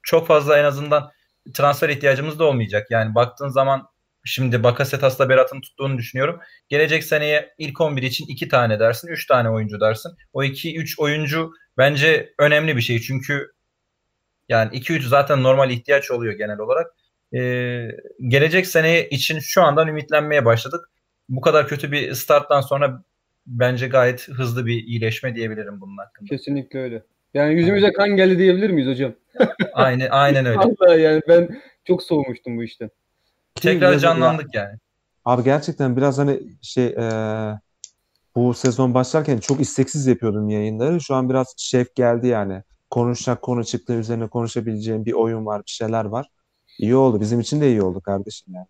çok 0.02 0.26
fazla 0.26 0.58
en 0.58 0.64
azından 0.64 1.10
transfer 1.54 1.88
ihtiyacımız 1.88 2.38
da 2.38 2.44
olmayacak. 2.44 2.86
Yani 2.90 3.14
baktığın 3.14 3.48
zaman 3.48 3.88
şimdi 4.24 4.62
Bakasetas'la 4.62 5.28
Berat'ın 5.28 5.60
tuttuğunu 5.60 5.98
düşünüyorum. 5.98 6.40
Gelecek 6.68 7.04
seneye 7.04 7.54
ilk 7.58 7.80
11 7.80 8.02
için 8.02 8.26
2 8.26 8.48
tane 8.48 8.80
dersin, 8.80 9.08
3 9.08 9.26
tane 9.26 9.50
oyuncu 9.50 9.80
dersin. 9.80 10.12
O 10.32 10.44
2-3 10.44 10.94
oyuncu 10.98 11.52
bence 11.78 12.34
önemli 12.38 12.76
bir 12.76 12.82
şey. 12.82 13.00
Çünkü 13.00 13.52
yani 14.48 14.76
2-3 14.76 15.08
zaten 15.08 15.42
normal 15.42 15.70
ihtiyaç 15.70 16.10
oluyor 16.10 16.32
genel 16.34 16.58
olarak. 16.58 16.94
Ee, 17.34 17.88
gelecek 18.28 18.66
seneye 18.66 19.08
için 19.08 19.38
şu 19.38 19.62
andan 19.62 19.88
ümitlenmeye 19.88 20.44
başladık. 20.44 20.90
Bu 21.28 21.40
kadar 21.40 21.68
kötü 21.68 21.92
bir 21.92 22.14
starttan 22.14 22.60
sonra 22.60 23.02
bence 23.46 23.88
gayet 23.88 24.28
hızlı 24.28 24.66
bir 24.66 24.84
iyileşme 24.84 25.34
diyebilirim 25.34 25.80
bunun 25.80 25.96
hakkında. 25.96 26.28
Kesinlikle 26.28 26.78
öyle. 26.78 27.02
Yani 27.34 27.54
yüzümüze 27.54 27.92
kan 27.92 28.08
geldi 28.08 28.38
diyebilir 28.38 28.70
miyiz 28.70 28.88
hocam? 28.88 29.12
Aynen, 29.72 30.08
aynen 30.10 30.46
öyle. 30.46 30.58
Vallahi 30.58 31.00
yani 31.00 31.22
ben 31.28 31.60
çok 31.84 32.02
soğumuştum 32.02 32.56
bu 32.56 32.64
işten. 32.64 32.90
Ki 33.54 33.62
Tekrar 33.62 33.98
canlandık 33.98 34.54
yani. 34.54 34.78
Abi 35.24 35.44
gerçekten 35.44 35.96
biraz 35.96 36.18
hani 36.18 36.40
şey 36.62 36.86
eee, 36.86 37.58
bu 38.34 38.54
sezon 38.54 38.94
başlarken 38.94 39.38
çok 39.38 39.60
isteksiz 39.60 40.06
yapıyordum 40.06 40.48
yayınları. 40.48 41.00
Şu 41.00 41.14
an 41.14 41.30
biraz 41.30 41.54
şef 41.56 41.94
geldi 41.94 42.26
yani. 42.26 42.62
Konuşacak 42.90 43.42
konu 43.42 43.64
çıktı 43.64 43.92
üzerine 43.92 44.28
konuşabileceğim 44.28 45.04
bir 45.04 45.12
oyun 45.12 45.46
var, 45.46 45.62
bir 45.66 45.70
şeyler 45.70 46.04
var. 46.04 46.26
İyi 46.78 46.96
oldu. 46.96 47.20
Bizim 47.20 47.40
için 47.40 47.60
de 47.60 47.68
iyi 47.68 47.82
oldu 47.82 48.00
kardeşim 48.00 48.54
yani. 48.54 48.66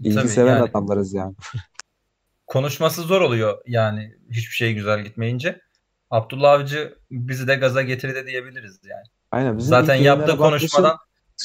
İlgi 0.00 0.14
Tabii 0.14 0.28
seven 0.28 0.56
yani. 0.56 0.70
adamlarız 0.70 1.14
yani. 1.14 1.34
konuşması 2.46 3.02
zor 3.02 3.20
oluyor 3.20 3.58
yani 3.66 4.14
hiçbir 4.30 4.54
şey 4.54 4.74
güzel 4.74 5.04
gitmeyince. 5.04 5.60
Abdullah 6.10 6.52
Avcı 6.52 6.98
bizi 7.10 7.48
de 7.48 7.54
gaza 7.54 7.82
getirdi 7.82 8.26
diyebiliriz 8.26 8.80
yani. 8.84 9.04
Aynen. 9.30 9.58
Bizim 9.58 9.70
Zaten 9.70 9.94
yaptığı 9.94 10.36
konuşmadan 10.36 10.96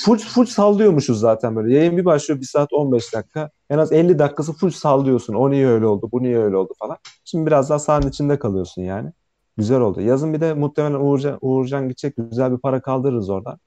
full, 0.03 0.17
full 0.17 0.45
sallıyormuşuz 0.45 1.19
zaten 1.19 1.55
böyle. 1.55 1.75
Yayın 1.75 1.97
bir 1.97 2.05
başlıyor 2.05 2.41
1 2.41 2.45
saat 2.45 2.73
15 2.73 3.13
dakika. 3.13 3.49
En 3.69 3.77
az 3.77 3.91
50 3.91 4.19
dakikası 4.19 4.53
full 4.53 4.69
sallıyorsun. 4.69 5.33
O 5.33 5.51
niye 5.51 5.67
öyle 5.67 5.85
oldu, 5.85 6.09
bu 6.11 6.23
niye 6.23 6.37
öyle 6.37 6.55
oldu 6.57 6.73
falan. 6.79 6.97
Şimdi 7.25 7.45
biraz 7.47 7.69
daha 7.69 7.79
sahanın 7.79 8.09
içinde 8.09 8.39
kalıyorsun 8.39 8.81
yani. 8.81 9.11
Güzel 9.57 9.79
oldu. 9.79 10.01
Yazın 10.01 10.33
bir 10.33 10.41
de 10.41 10.53
muhtemelen 10.53 10.99
Uğurcan, 10.99 11.37
Uğurcan 11.41 11.83
gidecek. 11.83 12.13
Güzel 12.17 12.51
bir 12.51 12.57
para 12.57 12.81
kaldırırız 12.81 13.29
oradan. 13.29 13.59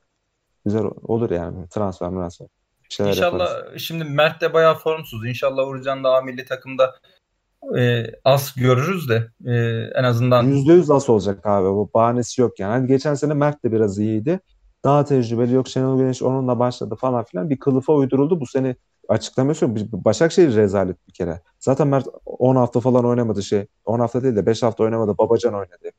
Güzel 0.65 0.83
olur 1.03 1.31
yani 1.31 1.69
transfer 1.69 2.11
transfer. 2.11 2.47
Şeyler 2.89 3.17
yaparız. 3.17 3.43
İnşallah 3.43 3.79
şimdi 3.79 4.05
Mert 4.05 4.41
de 4.41 4.55
bayağı 4.55 4.75
formsuz. 4.75 5.27
İnşallah 5.27 5.69
Uğurcan 5.69 6.05
da 6.05 6.15
A 6.15 6.21
milli 6.21 6.45
takımda 6.45 6.95
e, 7.79 8.07
az 8.25 8.55
görürüz 8.57 9.09
de 9.09 9.31
e, 9.47 9.55
en 9.95 10.05
azından 10.05 10.43
Yüzde 10.43 10.73
yüz 10.73 10.91
az 10.91 11.11
olacak 11.11 11.47
abi. 11.47 11.69
Bu 11.69 11.91
bahanesi 11.95 12.41
yok 12.41 12.61
yani. 12.61 12.71
Hani 12.71 12.87
geçen 12.87 13.15
sene 13.15 13.35
Mert 13.35 13.65
de 13.65 13.73
biraz 13.73 13.99
iyiydi. 13.99 14.41
Daha 14.85 15.05
tecrübeli 15.05 15.55
yok 15.55 15.69
Şenol 15.69 15.99
Güneş 15.99 16.23
onunla 16.23 16.59
başladı 16.59 16.97
falan 16.97 17.25
filan. 17.25 17.51
Bir 17.51 17.59
kılıfa 17.59 17.93
uyduruldu. 17.93 18.41
Bu 18.41 18.47
sene 18.47 18.77
açıklaması. 19.09 19.69
Başakşehir 20.05 20.57
rezalet 20.57 21.09
bir 21.09 21.13
kere. 21.13 21.41
Zaten 21.59 21.89
Mert 21.89 22.07
10 22.27 22.57
hafta 22.57 22.81
falan 22.81 23.05
oynamadı 23.05 23.43
şey. 23.43 23.67
10 23.85 24.01
hafta 24.01 24.23
değil 24.23 24.37
de 24.37 24.47
5 24.47 24.63
hafta 24.63 24.85
oynamadı. 24.85 25.19
Babacan 25.19 25.55
oynadı. 25.55 25.91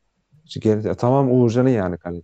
İşte 0.45 0.60
geri- 0.60 0.95
tamam 0.95 1.31
Uğurcan'ın 1.31 1.69
yani 1.69 1.98
kaleci. 1.98 2.23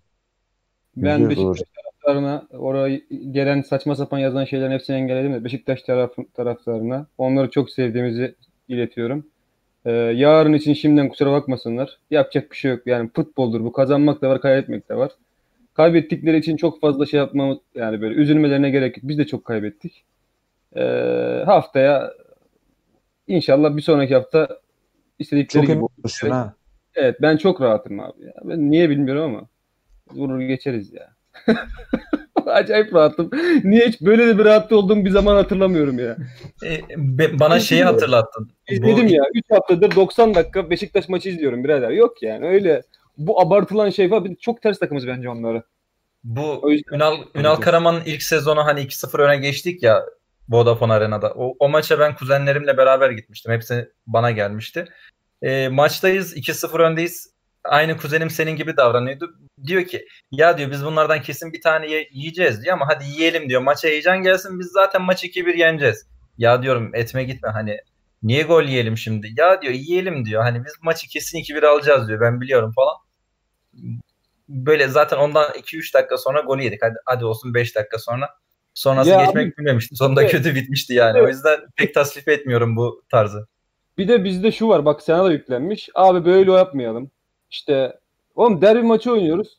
Ben 0.98 1.30
Beşiktaş 1.30 1.62
taraftarına 1.76 2.48
oraya 2.52 3.02
gelen 3.32 3.62
saçma 3.62 3.96
sapan 3.96 4.20
yazılan 4.20 4.46
şeylerin 4.46 4.72
hepsini 4.72 4.96
engelledim 4.96 5.34
de 5.34 5.44
Beşiktaş 5.44 5.82
taraf, 5.82 6.12
taraftarına 6.34 7.08
onları 7.18 7.50
çok 7.50 7.70
sevdiğimizi 7.70 8.36
iletiyorum. 8.68 9.26
Ee, 9.86 9.92
yarın 9.92 10.54
için 10.54 10.74
şimdiden 10.74 11.10
kusura 11.10 11.32
bakmasınlar. 11.32 12.00
Yapacak 12.12 12.52
bir 12.52 12.56
şey 12.56 12.72
yok. 12.72 12.82
Yani 12.86 13.10
futboldur 13.16 13.64
bu. 13.64 13.72
Kazanmak 13.72 14.22
da 14.22 14.30
var, 14.30 14.42
kaybetmek 14.42 14.90
de 14.90 14.96
var. 14.96 15.12
Kaybettikleri 15.74 16.38
için 16.38 16.58
çok 16.58 16.82
fazla 16.82 17.06
şey 17.06 17.18
yapmamız 17.18 17.58
yani 17.76 18.02
böyle 18.02 18.16
üzülmelerine 18.16 18.70
gerek 18.70 18.98
yok. 18.98 19.08
Biz 19.08 19.18
de 19.18 19.26
çok 19.28 19.46
kaybettik. 19.46 20.04
Ee, 20.76 21.44
haftaya 21.46 22.14
inşallah 23.28 23.78
bir 23.78 23.82
sonraki 23.82 24.14
hafta 24.16 24.48
istedikleri 25.20 25.66
Çok 25.66 25.76
gibi 25.76 25.84
olmuşsun 25.84 26.30
ha. 26.30 26.54
Evet 26.96 27.16
ben 27.22 27.38
çok 27.38 27.62
rahatım 27.62 28.00
abi 28.00 28.24
ya. 28.26 28.34
Ben 28.44 28.72
niye 28.72 28.90
bilmiyorum 28.90 29.24
ama 29.36 29.48
vurur 30.12 30.40
geçeriz 30.42 30.94
ya. 30.94 31.14
Acayip 32.46 32.94
rahatım. 32.94 33.30
Niye 33.64 33.88
hiç 33.88 34.02
böyle 34.02 34.28
de 34.28 34.38
bir 34.40 34.46
rahatta 34.46 34.76
olduğum 34.76 35.06
bir 35.06 35.10
zaman 35.10 35.36
hatırlamıyorum 35.36 36.00
ya. 36.00 36.18
e, 36.64 36.80
be- 36.98 37.40
bana 37.40 37.60
şeyi 37.60 37.84
hatırlattın. 37.84 38.50
Bu- 38.70 38.74
İzledim 38.74 39.08
ya. 39.08 39.24
3 39.34 39.46
haftadır 39.52 39.96
90 39.96 40.36
dakika 40.36 40.70
Beşiktaş 40.70 41.10
maçı 41.10 41.30
izliyorum 41.30 41.64
birader. 41.64 41.90
Yok 41.90 42.24
yani 42.24 42.48
öyle 42.48 42.82
bu 43.18 43.42
abartılan 43.42 43.90
şey 43.90 44.12
var. 44.12 44.26
Bir 44.26 44.36
çok 44.36 44.62
ters 44.62 44.80
takımız 44.80 45.08
bence 45.08 45.30
onlara. 45.30 45.64
Bu 46.24 46.72
Ünal, 46.92 47.16
Ünal 47.36 47.56
Karaman'ın 47.56 48.02
ilk 48.06 48.24
sezonu 48.24 48.66
hani 48.66 48.80
2-0 48.82 49.22
öne 49.22 49.38
geçtik 49.38 49.84
ya 49.84 50.06
Vodafone 50.50 50.94
Arena'da. 50.94 51.34
O, 51.36 51.56
o 51.60 51.70
maça 51.70 52.00
ben 52.00 52.16
kuzenlerimle 52.16 52.78
beraber 52.78 53.10
gitmiştim. 53.12 53.52
Hepsi 53.54 53.90
bana 54.08 54.32
gelmişti. 54.32 54.86
E, 55.42 55.68
maçtayız 55.70 56.38
2-0 56.38 56.80
öndeyiz. 56.80 57.36
Aynı 57.64 57.98
kuzenim 57.98 58.30
senin 58.30 58.52
gibi 58.56 58.78
davranıyordu. 58.78 59.36
Diyor 59.68 59.84
ki 59.86 60.06
ya 60.32 60.58
diyor 60.58 60.72
biz 60.72 60.86
bunlardan 60.86 61.22
kesin 61.22 61.54
bir 61.54 61.62
tane 61.62 61.92
ye- 61.92 62.10
yiyeceğiz 62.12 62.64
diyor 62.64 62.74
ama 62.74 62.88
hadi 62.88 63.06
yiyelim 63.06 63.50
diyor. 63.50 63.62
Maça 63.62 63.88
heyecan 63.88 64.22
gelsin 64.24 64.60
biz 64.60 64.68
zaten 64.68 65.02
maçı 65.02 65.28
2-1 65.28 65.56
yeneceğiz. 65.56 66.08
Ya 66.38 66.64
diyorum 66.64 66.96
etme 66.96 67.24
gitme 67.24 67.50
hani 67.50 67.78
niye 68.24 68.44
gol 68.44 68.64
yiyelim 68.64 68.98
şimdi? 68.98 69.28
Ya 69.38 69.62
diyor 69.62 69.74
yiyelim 69.74 70.26
diyor. 70.26 70.44
Hani 70.44 70.66
biz 70.66 70.74
maçı 70.82 71.08
kesin 71.08 71.38
2-1 71.40 71.64
alacağız 71.66 72.08
diyor. 72.08 72.22
Ben 72.22 72.42
biliyorum 72.42 72.74
falan. 72.76 72.96
Böyle 74.50 74.88
zaten 74.88 75.18
ondan 75.18 75.52
2-3 75.54 75.94
dakika 75.94 76.18
sonra 76.18 76.42
gol 76.42 76.60
yedik. 76.60 76.82
Hadi, 76.84 76.96
hadi 77.06 77.26
olsun 77.26 77.54
5 77.54 77.76
dakika 77.76 78.00
sonra. 78.00 78.30
Sonrası 78.76 79.10
Ya 79.10 79.26
geçmek 79.26 79.58
bilmemişti. 79.58 79.96
Sonunda 79.96 80.22
Evet. 80.22 80.32
kötü 80.32 80.56
bitmişti 80.56 80.94
yani. 80.94 81.18
O 81.18 81.22
Evet. 81.24 81.34
yüzden 81.34 81.60
pek 81.76 81.94
tasvip 81.94 82.30
etmiyorum 82.30 82.76
bu 82.76 83.02
tarzı. 83.12 83.48
Bir 83.98 84.08
de 84.08 84.24
bizde 84.24 84.52
şu 84.52 84.68
var 84.68 84.86
bak 84.86 85.02
sana 85.02 85.24
da 85.26 85.32
yüklenmiş. 85.32 85.90
Abi 85.96 86.26
böyle 86.26 86.52
yapmayalım. 86.52 87.12
İşte 87.52 88.00
oğlum 88.36 88.62
derbi 88.62 88.82
maçı 88.82 89.12
oynuyoruz. 89.12 89.58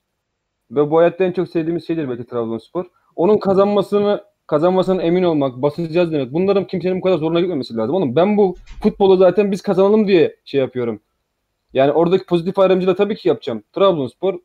Ve 0.70 0.90
bu 0.90 0.98
hayatta 0.98 1.24
en 1.24 1.32
çok 1.32 1.48
sevdiğimiz 1.48 1.86
şeydir 1.86 2.08
belki 2.08 2.26
Trabzonspor. 2.26 2.84
Onun 3.16 3.38
kazanmasını 3.38 4.24
kazanmasının 4.46 4.98
emin 5.02 5.22
olmak, 5.22 5.62
basacağız 5.62 6.12
demek. 6.12 6.32
Bunların 6.32 6.66
kimsenin 6.66 6.96
bu 6.96 7.00
kadar 7.00 7.18
zoruna 7.18 7.40
gitmemesi 7.40 7.76
lazım. 7.76 7.94
Oğlum 7.94 8.16
ben 8.16 8.36
bu 8.36 8.56
futbolu 8.82 9.16
zaten 9.16 9.52
biz 9.52 9.62
kazanalım 9.62 10.08
diye 10.08 10.36
şey 10.44 10.60
yapıyorum. 10.60 11.00
Yani 11.72 11.92
oradaki 11.92 12.26
pozitif 12.26 12.58
ayrımcılığı 12.58 12.96
tabii 12.96 13.16
ki 13.16 13.28
yapacağım. 13.28 13.62
Trabzonspor 13.72 14.38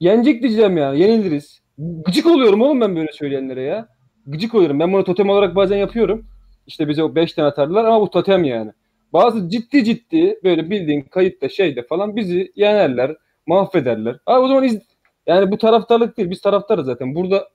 yenecek 0.00 0.42
diyeceğim 0.42 0.76
yani. 0.76 1.00
Yeniliriz. 1.00 1.60
Gıcık 1.78 2.26
oluyorum 2.26 2.62
oğlum 2.62 2.80
ben 2.80 2.96
böyle 2.96 3.12
söyleyenlere 3.12 3.62
ya. 3.62 3.88
Gıcık 4.26 4.54
oluyorum. 4.54 4.80
Ben 4.80 4.92
bunu 4.92 5.04
totem 5.04 5.28
olarak 5.28 5.56
bazen 5.56 5.76
yapıyorum. 5.76 6.26
İşte 6.66 6.88
bize 6.88 7.02
o 7.02 7.14
5 7.14 7.32
tane 7.32 7.48
atarlar 7.48 7.84
ama 7.84 8.00
bu 8.00 8.10
totem 8.10 8.44
yani. 8.44 8.72
Bazı 9.12 9.48
ciddi 9.50 9.84
ciddi 9.84 10.40
böyle 10.44 10.70
bildiğin 10.70 11.02
kayıtta 11.02 11.48
şeyde 11.48 11.82
falan 11.82 12.16
bizi 12.16 12.52
yenerler, 12.56 13.16
mahvederler. 13.46 14.16
Abi 14.26 14.44
o 14.44 14.48
zaman 14.48 14.64
iz... 14.64 14.78
yani 15.26 15.50
bu 15.50 15.58
taraftarlık 15.58 16.16
değil. 16.16 16.30
Biz 16.30 16.40
taraftarız 16.40 16.86
zaten. 16.86 17.14
Burada 17.14 17.48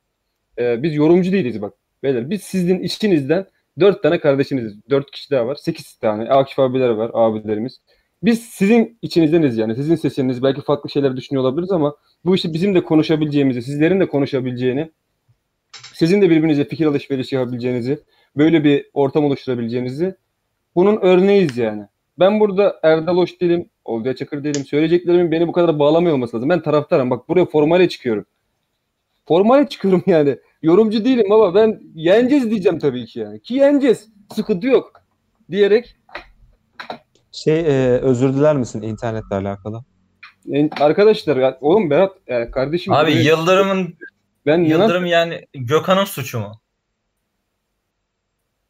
e, 0.60 0.84
biz 0.84 0.96
yorumcu 0.96 1.32
değiliz 1.32 1.62
bak. 1.62 1.74
Beyler 2.04 2.30
biz 2.30 2.44
sizin 2.44 2.80
içinizden 2.80 3.46
4 3.80 4.04
tane 4.04 4.20
kardeşiniz. 4.20 4.90
4 4.90 5.12
kişi 5.12 5.32
daha 5.32 5.48
var. 5.48 5.56
8 5.56 5.94
tane. 5.96 6.30
Akif 6.30 6.60
abiler 6.60 6.90
var, 6.90 7.12
abilerimiz. 7.14 7.80
Biz 8.24 8.44
sizin 8.44 8.98
içinizdeniz 9.02 9.58
yani. 9.58 9.76
Sizin 9.76 9.96
sesiniz. 9.96 10.44
Belki 10.44 10.62
farklı 10.62 10.90
şeyler 10.90 11.18
düşünüyor 11.18 11.44
olabiliriz 11.44 11.72
ama 11.72 11.96
bu 12.26 12.36
işi 12.36 12.54
bizim 12.54 12.76
de 12.76 12.84
konuşabileceğimizi, 12.84 13.62
sizlerin 13.62 14.00
de 14.00 14.08
konuşabileceğini, 14.08 14.92
sizin 15.94 16.22
de 16.22 16.30
birbirinize 16.30 16.66
fikir 16.66 16.86
alışverişi 16.86 17.36
yapabileceğinizi, 17.36 18.00
böyle 18.38 18.64
bir 18.64 18.90
ortam 18.94 19.26
oluşturabileceğinizi 19.26 20.16
bunun 20.76 20.98
örneğiyiz 21.02 21.58
yani. 21.58 21.84
Ben 22.20 22.40
burada 22.40 22.80
Erdal 22.84 23.18
Hoş 23.18 23.42
değilim, 23.42 23.70
Olcay 23.86 24.16
Çakır 24.16 24.44
değilim. 24.44 24.66
Söyleyeceklerimin 24.66 25.32
beni 25.32 25.48
bu 25.48 25.52
kadar 25.52 25.80
bağlamıyor 25.80 26.16
olması 26.16 26.38
lazım. 26.38 26.50
Ben 26.50 26.62
taraftarım. 26.62 27.10
Bak 27.10 27.30
buraya 27.30 27.46
formale 27.46 27.90
çıkıyorum. 27.90 28.26
Formale 29.28 29.70
çıkıyorum 29.70 30.04
yani. 30.06 30.38
Yorumcu 30.62 31.06
değilim 31.06 31.32
ama 31.32 31.56
ben 31.56 31.82
yeneceğiz 31.96 32.50
diyeceğim 32.50 32.80
tabii 32.80 33.06
ki 33.06 33.20
yani. 33.20 33.42
Ki 33.42 33.54
yeneceğiz. 33.54 34.10
Sıkıntı 34.36 34.68
yok. 34.68 35.04
Diyerek 35.52 35.96
Şey 37.34 37.60
e, 37.60 37.98
özür 38.00 38.34
diler 38.34 38.56
misin 38.56 38.82
internetle 38.82 39.36
alakalı? 39.36 39.84
en- 40.52 40.70
arkadaşlar 40.80 41.38
ya, 41.38 41.58
oğlum 41.62 41.90
Berat 41.90 42.12
yani 42.28 42.52
kardeşim 42.52 42.94
Abi 42.94 43.12
buraya- 43.12 43.22
Yıldırım'ın 43.22 43.96
ben 44.46 44.58
Yunan 44.58 44.82
Yıldırım 44.84 45.06
yani 45.06 45.48
Gökhan'ın 45.54 46.06
suçu 46.06 46.40
mu? 46.40 46.62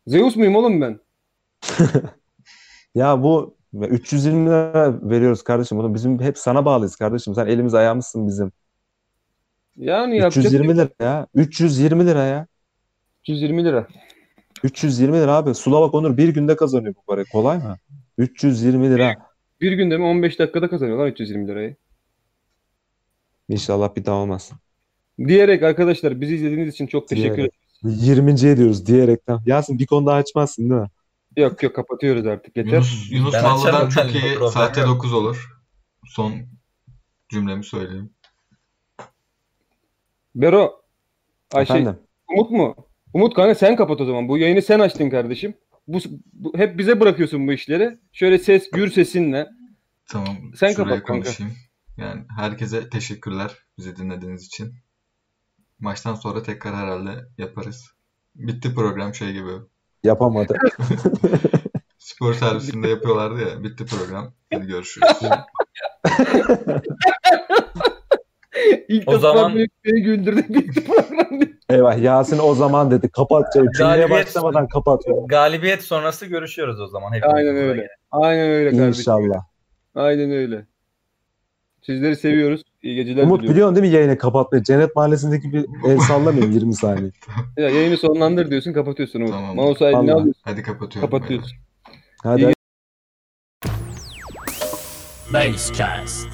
Zeus 0.07 0.35
muyum 0.35 0.55
oğlum 0.55 0.81
ben? 0.81 0.99
Ya 2.95 3.23
bu 3.23 3.57
320 3.73 4.45
lira 4.49 4.99
veriyoruz 5.09 5.43
kardeşim. 5.43 5.77
Bunu 5.77 5.93
bizim 5.93 6.19
hep 6.21 6.37
sana 6.37 6.65
bağlıyız 6.65 6.95
kardeşim. 6.95 7.35
Sen 7.35 7.45
elimiz 7.47 7.73
ayağımızsın 7.73 8.27
bizim. 8.27 8.51
Yani 9.77 10.17
yapacak 10.17 10.45
320 10.45 10.77
lira 10.77 10.89
ya. 10.99 11.27
320 11.35 12.05
lira 12.07 12.23
ya. 12.23 12.47
320 13.21 13.65
lira. 13.65 13.87
320 14.63 15.17
lira 15.17 15.35
abi. 15.35 15.53
Sulavak 15.55 15.93
Onur 15.93 16.17
bir 16.17 16.29
günde 16.29 16.55
kazanıyor 16.55 16.95
bu 16.95 17.01
parayı. 17.07 17.25
Kolay 17.31 17.57
mı? 17.57 17.77
320 18.17 18.89
lira. 18.89 19.15
Bir 19.61 19.71
günde 19.71 19.97
mi 19.97 20.03
15 20.03 20.39
dakikada 20.39 20.69
kazanıyorlar 20.69 21.07
320 21.07 21.47
lirayı. 21.47 21.75
İnşallah 23.49 23.95
bir 23.95 24.05
daha 24.05 24.15
olmaz. 24.15 24.51
Diyerek 25.19 25.63
arkadaşlar 25.63 26.21
bizi 26.21 26.35
izlediğiniz 26.35 26.73
için 26.73 26.87
çok 26.87 27.07
teşekkür 27.07 27.33
ederim. 27.33 27.51
20. 27.83 28.37
diyoruz 28.37 28.85
diyerekten. 28.85 29.39
Yasin 29.45 29.79
bir 29.79 29.85
konu 29.85 30.05
daha 30.05 30.15
açmazsın 30.15 30.69
değil 30.69 30.81
mi? 30.81 30.87
Yok 31.37 31.63
yok 31.63 31.75
kapatıyoruz 31.75 32.25
artık 32.27 32.57
yeter. 32.57 32.71
Yunus, 32.71 33.11
Yunus 33.11 33.33
Ben 33.33 33.43
Mallı'dan 33.43 33.85
açarım 33.87 33.89
çok 33.89 34.23
iyi 34.23 34.33
problem 34.33 34.51
saatte 34.51 34.81
yok. 34.81 34.89
9 34.89 35.13
olur. 35.13 35.49
Son 36.05 36.33
cümlemi 37.29 37.63
söyleyeyim. 37.63 38.09
Bero 40.35 40.81
Ayşe 41.53 41.73
Efendim. 41.73 41.99
Umut 42.29 42.51
mu? 42.51 42.75
Umut 43.13 43.33
kanka 43.35 43.55
sen 43.55 43.75
kapat 43.75 44.01
o 44.01 44.05
zaman. 44.05 44.27
Bu 44.27 44.37
yayını 44.37 44.61
sen 44.61 44.79
açtın 44.79 45.09
kardeşim. 45.09 45.53
Bu, 45.87 45.97
bu- 46.33 46.57
hep 46.57 46.77
bize 46.77 46.99
bırakıyorsun 46.99 47.47
bu 47.47 47.53
işleri. 47.53 47.97
Şöyle 48.11 48.37
ses 48.39 48.71
gür 48.71 48.91
sesinle. 48.91 49.47
Tamam. 50.09 50.37
Sen 50.55 50.73
kapat 50.73 50.91
kanka. 50.91 51.13
konuşayım. 51.13 51.53
Yani 51.97 52.21
herkese 52.37 52.89
teşekkürler 52.89 53.51
bizi 53.77 53.95
dinlediğiniz 53.95 54.45
için. 54.45 54.73
Maçtan 55.79 56.15
sonra 56.15 56.43
tekrar 56.43 56.75
herhalde 56.75 57.11
yaparız. 57.37 57.91
Bitti 58.35 58.75
program 58.75 59.13
şey 59.15 59.33
gibi. 59.33 59.51
Yapamadı. 60.03 60.57
Spor 61.97 62.33
servisinde 62.33 62.87
yapıyorlardı 62.87 63.41
ya. 63.41 63.63
Bitti 63.63 63.85
program. 63.85 64.33
Hadi 64.53 64.67
görüşürüz. 64.67 65.07
İlk 68.87 69.07
O 69.09 69.17
zaman- 69.19 69.55
beni, 69.55 69.67
beni 69.85 70.01
güldürdü. 70.03 70.45
Bitti 70.49 70.83
program. 70.85 71.39
Eyvah 71.69 71.97
Yasin 72.01 72.39
o 72.39 72.53
zaman 72.55 72.91
dedi. 72.91 73.09
Kapat. 73.09 73.53
Cümleye 73.53 73.69
Galibiyet- 73.79 74.09
başlamadan 74.09 74.67
kapatıyor. 74.67 75.27
Galibiyet 75.27 75.83
sonrası 75.83 76.25
görüşüyoruz 76.25 76.79
o 76.81 76.87
zaman. 76.87 77.13
Hepimiz 77.13 77.35
Aynen 77.35 77.55
öyle. 77.55 77.81
yine. 77.81 77.87
Aynen 78.11 78.49
öyle 78.49 78.69
kardeşim. 78.69 78.87
İnşallah. 79.01 79.43
Aynen 79.95 80.31
öyle. 80.31 80.65
Sizleri 81.81 82.15
seviyoruz. 82.15 82.61
İyi 82.83 82.95
geceler 82.95 83.23
Umut 83.23 83.37
diliyorum. 83.39 83.49
biliyorsun 83.55 83.75
değil 83.75 83.87
mi 83.87 83.95
yayını 83.95 84.17
kapatmayı? 84.17 84.63
Cennet 84.63 84.95
Mahallesi'ndeki 84.95 85.53
bir 85.53 85.65
el 85.89 85.97
sallamayayım 85.99 86.51
20 86.51 86.73
saniye. 86.73 87.11
Ya, 87.57 87.69
yayını 87.69 87.97
sonlandır 87.97 88.51
diyorsun 88.51 88.73
kapatıyorsun 88.73 89.19
Umut. 89.19 89.31
Tamam. 89.31 89.55
Mouse'u 89.55 89.87
eline 89.87 89.97
Vallahi. 89.97 90.11
alıyorsun 90.13 90.41
Hadi 90.45 90.63
kapatıyorum. 90.63 91.09
kapatıyorsun. 91.11 91.57
Hadi 92.23 92.41
İyi 92.41 92.53
Basecast. 95.33 96.27